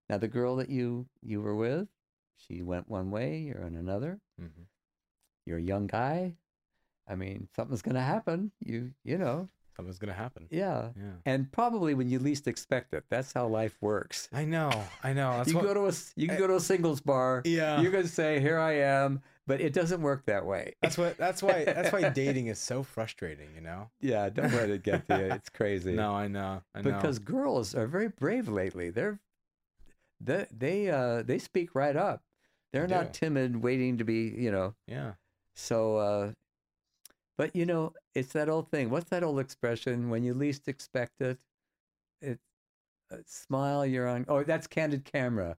Now 0.09 0.17
the 0.17 0.27
girl 0.27 0.55
that 0.55 0.69
you 0.69 1.07
you 1.21 1.41
were 1.41 1.55
with, 1.55 1.89
she 2.37 2.61
went 2.61 2.89
one 2.89 3.11
way, 3.11 3.39
you're 3.39 3.61
in 3.61 3.75
another. 3.75 4.19
Mm-hmm. 4.41 4.63
You're 5.45 5.57
a 5.59 5.61
young 5.61 5.87
guy. 5.87 6.33
I 7.07 7.15
mean, 7.15 7.47
something's 7.55 7.81
going 7.81 7.95
to 7.95 8.01
happen. 8.01 8.51
You 8.59 8.91
you 9.03 9.17
know. 9.17 9.49
Something's 9.75 9.97
gonna 9.99 10.13
happen. 10.13 10.47
Yeah. 10.51 10.91
Yeah. 10.95 11.15
And 11.25 11.51
probably 11.51 11.95
when 11.95 12.07
you 12.07 12.17
least 12.17 12.47
expect 12.47 12.93
it. 12.93 13.03
That's 13.09 13.33
how 13.33 13.45
life 13.47 13.75
works. 13.81 14.29
I 14.31 14.45
know. 14.45 14.71
I 15.03 15.11
know. 15.11 15.31
That's 15.31 15.49
you 15.49 15.55
what. 15.55 15.65
go 15.65 15.73
to 15.73 15.87
a 15.87 15.93
you 16.15 16.29
can 16.29 16.37
go 16.37 16.47
to 16.47 16.55
a 16.55 16.59
singles 16.61 17.01
bar. 17.01 17.41
yeah. 17.43 17.81
You 17.81 17.91
can 17.91 18.07
say, 18.07 18.39
"Here 18.39 18.57
I 18.57 18.77
am," 18.77 19.21
but 19.45 19.59
it 19.59 19.73
doesn't 19.73 20.01
work 20.01 20.27
that 20.27 20.45
way. 20.45 20.75
That's 20.81 20.97
what. 20.97 21.17
That's 21.17 21.43
why. 21.43 21.65
That's 21.65 21.91
why 21.91 22.07
dating 22.15 22.47
is 22.47 22.57
so 22.57 22.83
frustrating. 22.83 23.49
You 23.53 23.59
know. 23.59 23.89
Yeah, 23.99 24.29
don't 24.29 24.53
let 24.53 24.69
it 24.69 24.81
get 24.81 25.09
to 25.09 25.17
you. 25.17 25.25
It's 25.33 25.49
crazy. 25.53 25.91
No, 25.91 26.13
I 26.13 26.29
know. 26.29 26.61
I 26.73 26.81
know. 26.81 26.93
because 26.93 27.19
girls 27.19 27.75
are 27.75 27.85
very 27.85 28.07
brave 28.07 28.47
lately. 28.47 28.91
They're 28.91 29.19
they 30.19 30.45
they 30.51 30.89
uh 30.89 31.21
they 31.23 31.39
speak 31.39 31.75
right 31.75 31.95
up. 31.95 32.23
They're 32.73 32.87
They 32.87 32.95
not 32.95 33.13
timid, 33.13 33.57
waiting 33.63 33.97
to 33.97 34.03
be 34.03 34.33
you 34.37 34.51
know. 34.51 34.75
yeah. 34.87 35.13
So, 35.55 35.97
uh, 35.97 36.31
but 37.37 37.55
you 37.55 37.65
know, 37.65 37.93
it's 38.13 38.33
that 38.33 38.49
old 38.49 38.69
thing. 38.71 38.89
What's 38.89 39.09
that 39.09 39.23
old 39.23 39.39
expression? 39.39 40.09
When 40.09 40.23
you 40.23 40.33
least 40.33 40.67
expect 40.67 41.21
it, 41.21 41.37
it 42.21 42.39
uh, 43.11 43.17
smile. 43.25 43.85
You're 43.85 44.07
on. 44.07 44.25
Oh, 44.27 44.43
that's 44.43 44.67
candid 44.67 45.05
camera. 45.05 45.57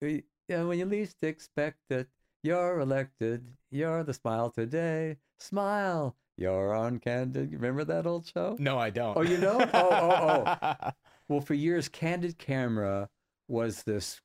Yeah, 0.00 0.64
when 0.64 0.78
you 0.78 0.84
least 0.84 1.16
expect 1.22 1.78
it, 1.90 2.08
you're 2.42 2.80
elected. 2.80 3.46
You're 3.70 4.02
the 4.04 4.14
smile 4.14 4.50
today. 4.50 5.16
Smile. 5.38 6.16
You're 6.36 6.74
on 6.74 6.98
candid. 6.98 7.52
Remember 7.52 7.84
that 7.84 8.06
old 8.06 8.26
show? 8.26 8.56
No, 8.58 8.78
I 8.78 8.90
don't. 8.90 9.16
Oh, 9.16 9.22
you 9.22 9.36
don't? 9.36 9.70
Oh, 9.74 9.88
oh, 9.92 10.44
oh. 10.82 10.90
Well, 11.28 11.40
for 11.40 11.54
years, 11.54 11.88
Candid 11.88 12.38
Camera 12.38 13.08
was 13.50 13.82
this 13.82 14.20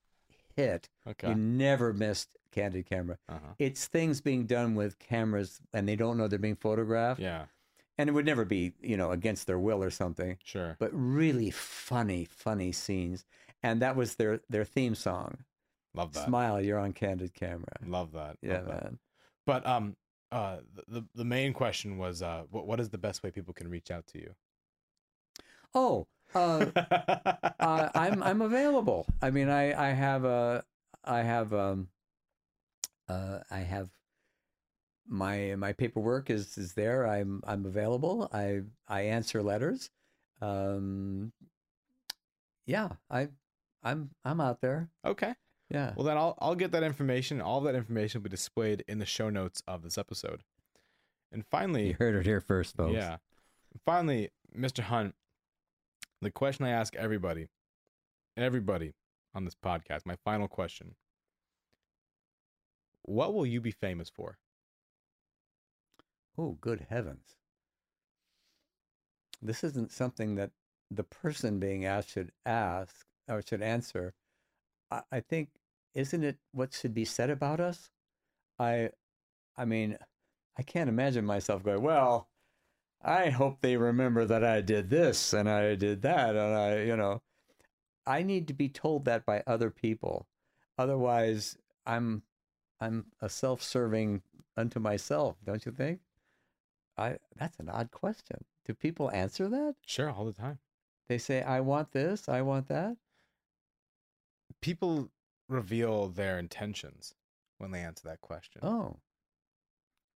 hit. 0.55 0.89
okay. 1.07 1.29
You 1.29 1.35
never 1.35 1.91
missed 1.93 2.29
Candid 2.51 2.85
Camera. 2.87 3.17
Uh-huh. 3.27 3.53
It's 3.59 3.85
things 3.87 4.21
being 4.21 4.45
done 4.45 4.75
with 4.75 4.97
cameras 4.99 5.59
and 5.73 5.87
they 5.87 5.95
don't 5.95 6.17
know 6.17 6.27
they're 6.27 6.39
being 6.39 6.55
photographed. 6.55 7.19
Yeah. 7.19 7.45
and 7.97 8.09
it 8.09 8.13
would 8.13 8.25
never 8.25 8.45
be 8.45 8.73
you 8.81 8.95
know 8.97 9.11
against 9.11 9.47
their 9.47 9.59
will 9.59 9.83
or 9.83 9.89
something, 9.89 10.37
Sure. 10.43 10.75
but 10.79 10.89
really 10.93 11.51
funny, 11.51 12.25
funny 12.25 12.71
scenes. 12.71 13.25
And 13.63 13.81
that 13.81 13.95
was 13.95 14.15
their 14.15 14.41
their 14.49 14.63
theme 14.65 14.95
song. 14.95 15.39
Love 15.93 16.13
that. 16.13 16.25
Smile, 16.27 16.61
you're 16.61 16.77
on 16.79 16.91
candid 16.93 17.33
camera. 17.33 17.75
Love 17.85 18.11
that. 18.13 18.37
Yeah, 18.41 18.57
Love 18.57 18.65
that. 18.67 18.83
man. 18.83 18.99
But 19.45 19.65
um, 19.65 19.95
uh, 20.31 20.57
the 20.75 20.83
the- 20.99 21.07
the 21.15 21.25
main 21.25 21.53
question 21.53 21.97
was 21.97 22.21
uh, 22.21 22.43
what 22.51 22.67
what 22.67 22.79
is 22.79 22.89
the 22.89 22.97
best 22.97 23.23
way 23.23 23.31
people 23.31 23.53
can 23.53 23.69
reach 23.69 23.91
out 23.91 24.05
to 24.07 24.17
you? 24.19 24.35
Oh, 25.73 26.07
uh, 26.33 26.65
uh, 27.59 27.89
I'm 27.93 28.23
I'm 28.23 28.41
available. 28.41 29.05
I 29.21 29.31
mean, 29.31 29.49
I 29.49 29.89
I 29.89 29.93
have 29.93 30.25
a 30.25 30.63
I 31.03 31.21
have 31.21 31.53
um 31.53 31.87
uh 33.07 33.39
I 33.51 33.59
have 33.59 33.89
my 35.07 35.55
my 35.55 35.73
paperwork 35.73 36.29
is 36.29 36.57
is 36.57 36.73
there. 36.73 37.05
I'm 37.07 37.41
I'm 37.45 37.65
available. 37.65 38.29
I 38.33 38.61
I 38.87 39.01
answer 39.01 39.43
letters. 39.43 39.89
Um, 40.41 41.31
yeah, 42.65 42.89
I 43.09 43.29
I'm 43.83 44.09
I'm 44.23 44.41
out 44.41 44.61
there. 44.61 44.89
okay. 45.05 45.33
Yeah. 45.69 45.93
Well, 45.95 46.05
then 46.05 46.15
I'll 46.17 46.37
I'll 46.39 46.55
get 46.55 46.71
that 46.73 46.83
information. 46.83 47.41
All 47.41 47.61
that 47.61 47.73
information 47.75 48.21
will 48.21 48.25
be 48.25 48.29
displayed 48.29 48.83
in 48.87 48.99
the 48.99 49.05
show 49.05 49.29
notes 49.29 49.63
of 49.67 49.81
this 49.81 49.97
episode. 49.97 50.43
And 51.31 51.43
finally, 51.49 51.87
You 51.87 51.95
heard 51.97 52.15
it 52.15 52.25
here 52.25 52.39
first, 52.39 52.75
folks. 52.75 52.93
Yeah. 52.93 53.17
Finally, 53.83 54.29
Mr. 54.55 54.81
Hunt, 54.83 55.15
the 56.25 56.31
question 56.31 56.65
I 56.65 56.71
ask 56.71 56.95
everybody, 56.95 57.47
everybody 58.35 58.93
on 59.35 59.45
this 59.45 59.53
podcast, 59.53 60.07
my 60.07 60.15
final 60.25 60.47
question. 60.47 60.95
What 63.03 63.35
will 63.35 63.45
you 63.45 63.61
be 63.61 63.69
famous 63.69 64.09
for? 64.09 64.39
Oh, 66.35 66.57
good 66.59 66.87
heavens. 66.89 67.35
This 69.39 69.63
isn't 69.63 69.91
something 69.91 70.33
that 70.35 70.49
the 70.89 71.03
person 71.03 71.59
being 71.59 71.85
asked 71.85 72.09
should 72.09 72.31
ask 72.43 73.05
or 73.29 73.43
should 73.43 73.61
answer. 73.61 74.15
I, 74.89 75.01
I 75.11 75.19
think, 75.19 75.49
isn't 75.93 76.23
it 76.23 76.37
what 76.53 76.73
should 76.73 76.95
be 76.95 77.05
said 77.05 77.29
about 77.29 77.59
us? 77.59 77.91
I, 78.57 78.89
I 79.55 79.65
mean, 79.65 79.95
I 80.57 80.63
can't 80.63 80.89
imagine 80.89 81.23
myself 81.23 81.61
going, 81.61 81.83
well, 81.83 82.29
I 83.05 83.29
hope 83.29 83.61
they 83.61 83.77
remember 83.77 84.25
that 84.25 84.43
I 84.43 84.61
did 84.61 84.89
this 84.89 85.31
and 85.31 85.47
I 85.47 85.75
did 85.75 86.01
that. 86.01 86.35
And 86.35 86.55
I, 86.55 86.81
you 86.81 86.97
know, 86.97 87.21
I 88.05 88.23
need 88.23 88.47
to 88.47 88.53
be 88.53 88.67
told 88.67 89.05
that 89.05 89.25
by 89.25 89.43
other 89.45 89.69
people. 89.69 90.27
Otherwise, 90.77 91.57
I'm, 91.85 92.23
I'm 92.81 93.05
a 93.21 93.29
self-serving 93.29 94.23
unto 94.57 94.79
myself, 94.79 95.37
don't 95.45 95.65
you 95.65 95.71
think? 95.71 95.99
I 96.97 97.17
that's 97.35 97.59
an 97.59 97.69
odd 97.69 97.91
question. 97.91 98.45
Do 98.65 98.73
people 98.73 99.11
answer 99.11 99.49
that? 99.49 99.75
Sure, 99.85 100.09
all 100.09 100.25
the 100.25 100.33
time. 100.33 100.59
They 101.09 101.17
say, 101.17 101.41
"I 101.41 101.59
want 101.59 101.91
this, 101.91 102.29
I 102.29 102.41
want 102.41 102.67
that." 102.67 102.95
People 104.61 105.09
reveal 105.49 106.07
their 106.07 106.39
intentions 106.39 107.13
when 107.57 107.71
they 107.71 107.81
answer 107.81 108.07
that 108.07 108.21
question. 108.21 108.61
Oh, 108.63 108.97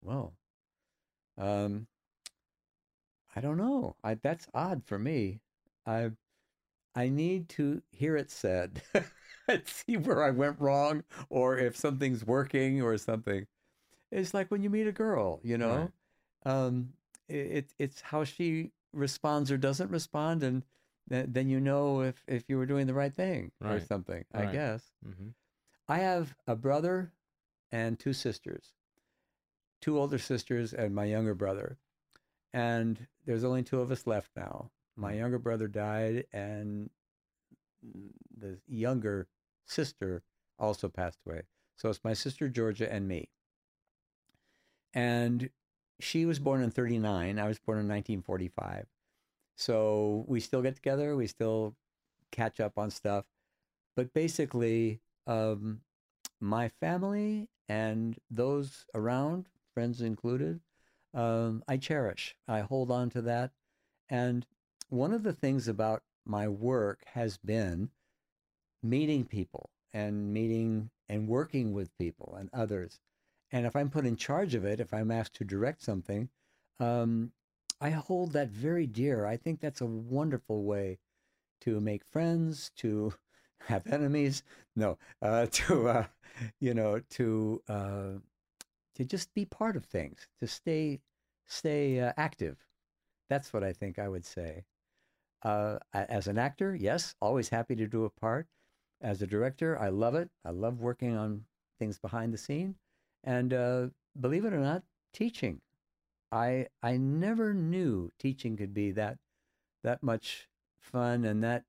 well, 0.02 0.34
um, 1.38 1.88
I 3.36 3.42
don't 3.42 3.58
know. 3.58 3.96
I 4.04 4.16
that's 4.16 4.48
odd 4.54 4.84
for 4.86 5.00
me. 5.00 5.42
I 5.86 6.12
I 6.96 7.10
need 7.10 7.50
to 7.50 7.82
hear 7.92 8.18
it 8.18 8.32
said 8.32 8.82
and 9.48 9.68
see 9.68 9.98
where 9.98 10.24
I 10.24 10.32
went 10.32 10.60
wrong, 10.60 11.04
or 11.30 11.58
if 11.58 11.78
something's 11.78 12.26
working 12.26 12.82
or 12.82 12.98
something. 12.98 13.48
It's 14.12 14.34
like 14.34 14.52
when 14.52 14.64
you 14.64 14.70
meet 14.70 14.88
a 14.88 14.92
girl, 14.94 15.40
you 15.44 15.58
know. 15.58 15.82
Right. 15.82 15.92
Um, 16.46 16.94
it 17.30 17.74
it's 17.80 18.02
how 18.02 18.24
she 18.26 18.72
responds 18.94 19.52
or 19.52 19.58
doesn't 19.58 19.92
respond, 19.92 20.44
and 20.44 20.64
th- 21.10 21.28
then 21.30 21.50
you 21.50 21.60
know 21.62 22.02
if 22.02 22.24
if 22.28 22.50
you 22.50 22.58
were 22.58 22.66
doing 22.68 22.88
the 22.88 22.94
right 22.96 23.14
thing 23.16 23.52
or 23.68 23.80
Right. 23.80 23.82
something. 23.82 24.26
I 24.34 24.46
Right. 24.46 24.48
guess. 24.48 24.92
hmm 25.04 25.30
I 25.90 25.98
have 26.00 26.36
a 26.48 26.56
brother 26.56 27.12
and 27.72 28.00
two 28.00 28.14
sisters, 28.14 28.74
two 29.82 29.98
older 30.00 30.18
sisters 30.18 30.74
and 30.74 30.96
my 30.96 31.04
younger 31.06 31.34
brother. 31.36 31.78
And 32.54 33.08
there's 33.30 33.44
only 33.44 33.62
two 33.62 33.80
of 33.80 33.92
us 33.92 34.08
left 34.08 34.32
now. 34.36 34.72
My 34.96 35.14
younger 35.14 35.38
brother 35.38 35.68
died, 35.68 36.26
and 36.34 36.90
the 38.36 38.58
younger 38.68 39.28
sister 39.68 40.24
also 40.58 40.90
passed 40.90 41.20
away. 41.28 41.44
So 41.76 41.90
it's 41.92 42.04
my 42.04 42.14
sister 42.14 42.50
Georgia 42.50 42.92
and 42.92 43.08
me. 43.08 43.30
And 44.96 45.52
she 46.00 46.26
was 46.26 46.40
born 46.40 46.64
in 46.64 46.72
39. 46.72 47.38
I 47.38 47.48
was 47.48 47.60
born 47.60 47.78
in 47.78 47.88
1945. 47.88 48.88
So 49.56 50.26
we 50.28 50.40
still 50.40 50.64
get 50.64 50.74
together, 50.74 51.16
we 51.16 51.28
still 51.28 51.76
catch 52.32 52.60
up 52.60 52.80
on 52.80 52.90
stuff. 52.90 53.26
But 53.96 54.12
basically, 54.12 55.02
um, 55.28 55.82
my 56.40 56.68
family 56.68 57.48
and 57.68 58.18
those 58.32 58.88
around, 58.96 59.50
friends 59.76 60.02
included, 60.02 60.62
um, 61.14 61.64
I 61.68 61.78
cherish. 61.78 62.36
I 62.48 62.62
hold 62.62 62.92
on 62.92 63.10
to 63.12 63.22
that. 63.24 63.52
And 64.10 64.46
one 64.90 65.14
of 65.14 65.24
the 65.24 65.34
things 65.34 65.68
about 65.68 66.04
my 66.26 66.48
work 66.48 67.04
has 67.14 67.38
been 67.38 67.90
meeting 68.82 69.26
people 69.26 69.70
and 69.94 70.34
meeting 70.34 70.90
and 71.08 71.28
working 71.28 71.74
with 71.74 71.98
people 71.98 72.36
and 72.40 72.50
others. 72.54 73.00
And 73.52 73.66
if 73.66 73.76
I'm 73.76 73.90
put 73.90 74.06
in 74.06 74.16
charge 74.16 74.54
of 74.54 74.64
it, 74.64 74.80
if 74.80 74.94
I'm 74.94 75.12
asked 75.12 75.34
to 75.36 75.44
direct 75.44 75.82
something, 75.82 76.30
um, 76.80 77.32
I 77.82 77.90
hold 77.90 78.34
that 78.34 78.50
very 78.50 78.86
dear. 78.86 79.26
I 79.26 79.38
think 79.38 79.60
that's 79.60 79.82
a 79.82 79.86
wonderful 79.86 80.64
way 80.64 81.00
to 81.62 81.80
make 81.80 82.04
friends, 82.06 82.72
to 82.78 83.14
have 83.68 83.88
enemies. 83.88 84.44
No, 84.76 84.98
uh, 85.22 85.46
to 85.52 85.90
uh, 85.90 86.06
you 86.60 86.74
know, 86.74 87.02
to 87.12 87.62
uh, 87.68 88.10
to 89.00 89.06
just 89.06 89.34
be 89.34 89.46
part 89.46 89.78
of 89.78 89.86
things, 89.86 90.28
to 90.42 90.48
stay 90.48 91.02
stay 91.48 92.02
uh, 92.02 92.14
active. 92.18 92.58
That's 93.30 93.54
what 93.54 93.64
I 93.64 93.74
think 93.74 93.98
I 94.00 94.10
would 94.10 94.26
say. 94.26 94.66
Uh, 95.44 95.80
as 95.94 96.28
an 96.28 96.38
actor, 96.38 96.76
yes, 96.76 97.16
always 97.22 97.50
happy 97.50 97.76
to 97.78 97.88
do 97.88 98.06
a 98.06 98.10
part. 98.10 98.48
As 99.02 99.22
a 99.22 99.28
director, 99.28 99.80
I 99.80 99.90
love 99.90 100.16
it. 100.16 100.30
I 100.46 100.52
love 100.52 100.82
working 100.82 101.16
on 101.16 101.46
things 101.80 101.98
behind 101.98 102.34
the 102.34 102.38
scene, 102.38 102.76
and 103.24 103.54
uh, 103.54 103.88
believe 104.20 104.46
it 104.46 104.54
or 104.54 104.60
not, 104.60 104.84
teaching. 105.14 105.62
I 106.32 106.68
I 106.84 106.98
never 106.98 107.54
knew 107.54 108.12
teaching 108.20 108.58
could 108.58 108.74
be 108.74 108.92
that 108.92 109.18
that 109.84 110.04
much 110.04 110.50
fun 110.82 111.26
and 111.26 111.44
that 111.44 111.66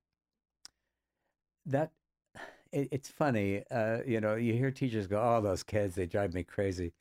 that 1.65 1.91
it, 2.71 2.89
it's 2.91 3.09
funny. 3.09 3.63
Uh, 3.71 3.99
you 4.05 4.21
know, 4.21 4.35
you 4.35 4.53
hear 4.53 4.71
teachers 4.71 5.07
go, 5.07 5.21
"Oh, 5.21 5.41
those 5.41 5.63
kids, 5.63 5.95
they 5.95 6.05
drive 6.05 6.33
me 6.33 6.43
crazy." 6.43 6.93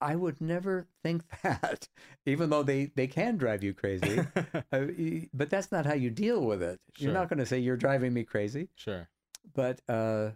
I 0.00 0.16
would 0.16 0.40
never 0.40 0.86
think 1.02 1.22
that, 1.42 1.88
even 2.24 2.50
though 2.50 2.62
they 2.62 2.92
they 2.94 3.06
can 3.06 3.36
drive 3.36 3.62
you 3.62 3.74
crazy. 3.74 4.20
uh, 4.72 4.86
but 5.32 5.50
that's 5.50 5.72
not 5.72 5.86
how 5.86 5.94
you 5.94 6.10
deal 6.10 6.40
with 6.40 6.62
it. 6.62 6.80
You're 6.98 7.12
not 7.12 7.28
going 7.28 7.38
to 7.38 7.46
say 7.46 7.58
you're 7.58 7.76
driving 7.76 8.12
me 8.12 8.24
crazy. 8.24 8.68
Sure. 8.76 9.08
But 9.54 9.80
uh, 9.88 10.30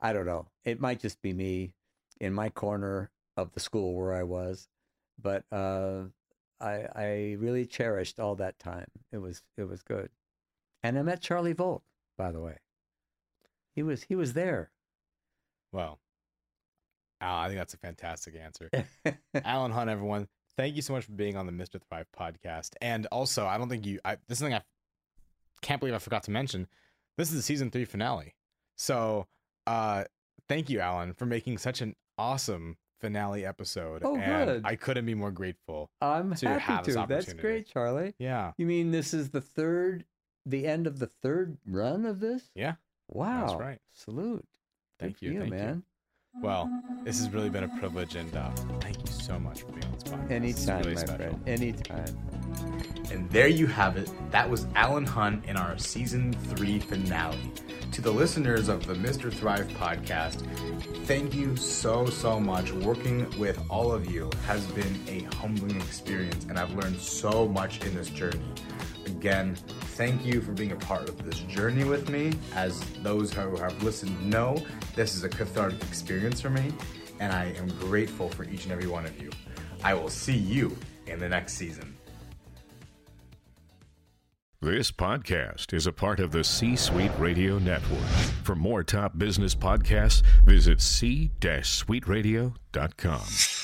I 0.00 0.12
don't 0.12 0.26
know. 0.26 0.46
It 0.64 0.80
might 0.80 1.00
just 1.00 1.20
be 1.20 1.32
me 1.32 1.74
in 2.20 2.32
my 2.32 2.48
corner 2.48 3.10
of 3.36 3.52
the 3.52 3.60
school 3.60 3.94
where 3.94 4.14
I 4.14 4.22
was, 4.22 4.68
but 5.20 5.44
uh, 5.52 6.04
I 6.60 6.86
I 6.94 7.36
really 7.38 7.66
cherished 7.66 8.18
all 8.18 8.36
that 8.36 8.58
time. 8.58 8.86
It 9.12 9.18
was 9.18 9.42
it 9.56 9.64
was 9.64 9.82
good, 9.82 10.10
and 10.82 10.98
I 10.98 11.02
met 11.02 11.20
Charlie 11.20 11.52
Volk, 11.52 11.82
by 12.16 12.32
the 12.32 12.40
way. 12.40 12.58
He 13.74 13.82
was 13.82 14.04
he 14.04 14.14
was 14.14 14.32
there. 14.32 14.70
Well, 15.72 15.98
Al, 17.24 17.36
I 17.36 17.46
think 17.48 17.58
that's 17.58 17.74
a 17.74 17.78
fantastic 17.78 18.34
answer. 18.36 18.70
Allan 19.44 19.72
Hunt, 19.72 19.88
everyone, 19.88 20.28
thank 20.56 20.76
you 20.76 20.82
so 20.82 20.92
much 20.92 21.06
for 21.06 21.12
being 21.12 21.36
on 21.36 21.46
the 21.46 21.52
Mr. 21.52 21.80
Thrive 21.88 22.06
podcast. 22.16 22.70
And 22.82 23.06
also, 23.06 23.46
I 23.46 23.56
don't 23.56 23.68
think 23.70 23.86
you, 23.86 23.98
I, 24.04 24.16
this 24.28 24.36
is 24.36 24.38
something 24.40 24.54
I 24.54 24.62
can't 25.62 25.80
believe 25.80 25.94
I 25.94 25.98
forgot 25.98 26.22
to 26.24 26.30
mention. 26.30 26.66
This 27.16 27.30
is 27.30 27.36
the 27.36 27.42
season 27.42 27.70
three 27.70 27.86
finale. 27.86 28.34
So, 28.76 29.26
uh, 29.66 30.04
thank 30.48 30.68
you, 30.68 30.80
Allan, 30.80 31.14
for 31.14 31.24
making 31.24 31.58
such 31.58 31.80
an 31.80 31.94
awesome 32.18 32.76
finale 33.00 33.46
episode. 33.46 34.02
Oh, 34.04 34.16
and 34.16 34.46
good. 34.46 34.62
I 34.66 34.76
couldn't 34.76 35.06
be 35.06 35.14
more 35.14 35.30
grateful. 35.30 35.90
I'm 36.02 36.34
To 36.34 36.58
happy 36.58 36.92
to. 36.92 37.06
That's 37.08 37.32
great, 37.32 37.66
Charlie. 37.66 38.14
Yeah. 38.18 38.52
You 38.58 38.66
mean 38.66 38.90
this 38.90 39.14
is 39.14 39.30
the 39.30 39.40
third, 39.40 40.04
the 40.44 40.66
end 40.66 40.86
of 40.86 40.98
the 40.98 41.06
third 41.06 41.56
run 41.66 42.04
of 42.04 42.20
this? 42.20 42.50
Yeah. 42.54 42.74
Wow. 43.08 43.58
right. 43.58 43.78
Salute. 43.94 44.44
Thank 44.98 45.20
Good 45.20 45.26
you. 45.26 45.32
for 45.34 45.40
thank 45.48 45.54
you. 45.54 45.82
Man. 46.34 46.42
Well, 46.42 46.82
this 47.04 47.18
has 47.18 47.30
really 47.30 47.50
been 47.50 47.64
a 47.64 47.68
privilege, 47.78 48.16
and 48.16 48.34
uh, 48.36 48.50
thank 48.80 48.98
you 48.98 49.12
so 49.12 49.38
much 49.38 49.62
for 49.62 49.72
being 49.72 49.84
on 49.84 49.92
this 49.92 50.02
podcast. 50.04 50.30
Anytime, 50.30 50.78
really 50.80 50.94
my 50.94 51.00
special. 51.00 51.16
friend. 51.16 51.42
Anytime. 51.48 52.18
And 53.10 53.28
there 53.30 53.48
you 53.48 53.66
have 53.66 53.96
it. 53.96 54.10
That 54.30 54.48
was 54.48 54.66
Allan 54.74 55.04
Hunt 55.06 55.44
in 55.46 55.56
our 55.56 55.76
season 55.78 56.32
three 56.32 56.78
finale. 56.78 57.38
To 57.92 58.00
the 58.00 58.10
listeners 58.10 58.68
of 58.68 58.86
the 58.86 58.94
Mr. 58.94 59.32
Thrive 59.32 59.68
podcast, 59.68 60.44
thank 61.06 61.34
you 61.34 61.56
so, 61.56 62.06
so 62.06 62.40
much. 62.40 62.72
Working 62.72 63.26
with 63.38 63.60
all 63.70 63.92
of 63.92 64.10
you 64.10 64.30
has 64.46 64.66
been 64.68 65.00
a 65.08 65.22
humbling 65.36 65.76
experience, 65.76 66.46
and 66.48 66.58
I've 66.58 66.72
learned 66.74 66.98
so 66.98 67.46
much 67.46 67.84
in 67.84 67.94
this 67.94 68.08
journey. 68.10 68.40
Again, 69.24 69.56
thank 69.96 70.22
you 70.22 70.42
for 70.42 70.52
being 70.52 70.72
a 70.72 70.76
part 70.76 71.08
of 71.08 71.24
this 71.24 71.40
journey 71.40 71.84
with 71.84 72.10
me. 72.10 72.34
As 72.54 72.78
those 73.02 73.32
who 73.32 73.56
have 73.56 73.82
listened 73.82 74.28
know, 74.28 74.62
this 74.94 75.14
is 75.14 75.24
a 75.24 75.30
cathartic 75.30 75.82
experience 75.84 76.42
for 76.42 76.50
me, 76.50 76.74
and 77.20 77.32
I 77.32 77.54
am 77.56 77.68
grateful 77.80 78.28
for 78.28 78.44
each 78.44 78.64
and 78.64 78.72
every 78.72 78.86
one 78.86 79.06
of 79.06 79.18
you. 79.18 79.30
I 79.82 79.94
will 79.94 80.10
see 80.10 80.36
you 80.36 80.76
in 81.06 81.20
the 81.20 81.28
next 81.30 81.54
season. 81.54 81.96
This 84.60 84.92
podcast 84.92 85.72
is 85.72 85.86
a 85.86 85.92
part 85.92 86.20
of 86.20 86.30
the 86.30 86.44
C 86.44 86.76
Suite 86.76 87.18
Radio 87.18 87.58
Network. 87.58 88.04
For 88.42 88.54
more 88.54 88.84
top 88.84 89.16
business 89.16 89.54
podcasts, 89.54 90.22
visit 90.44 90.82
c-suiteradio.com. 90.82 93.63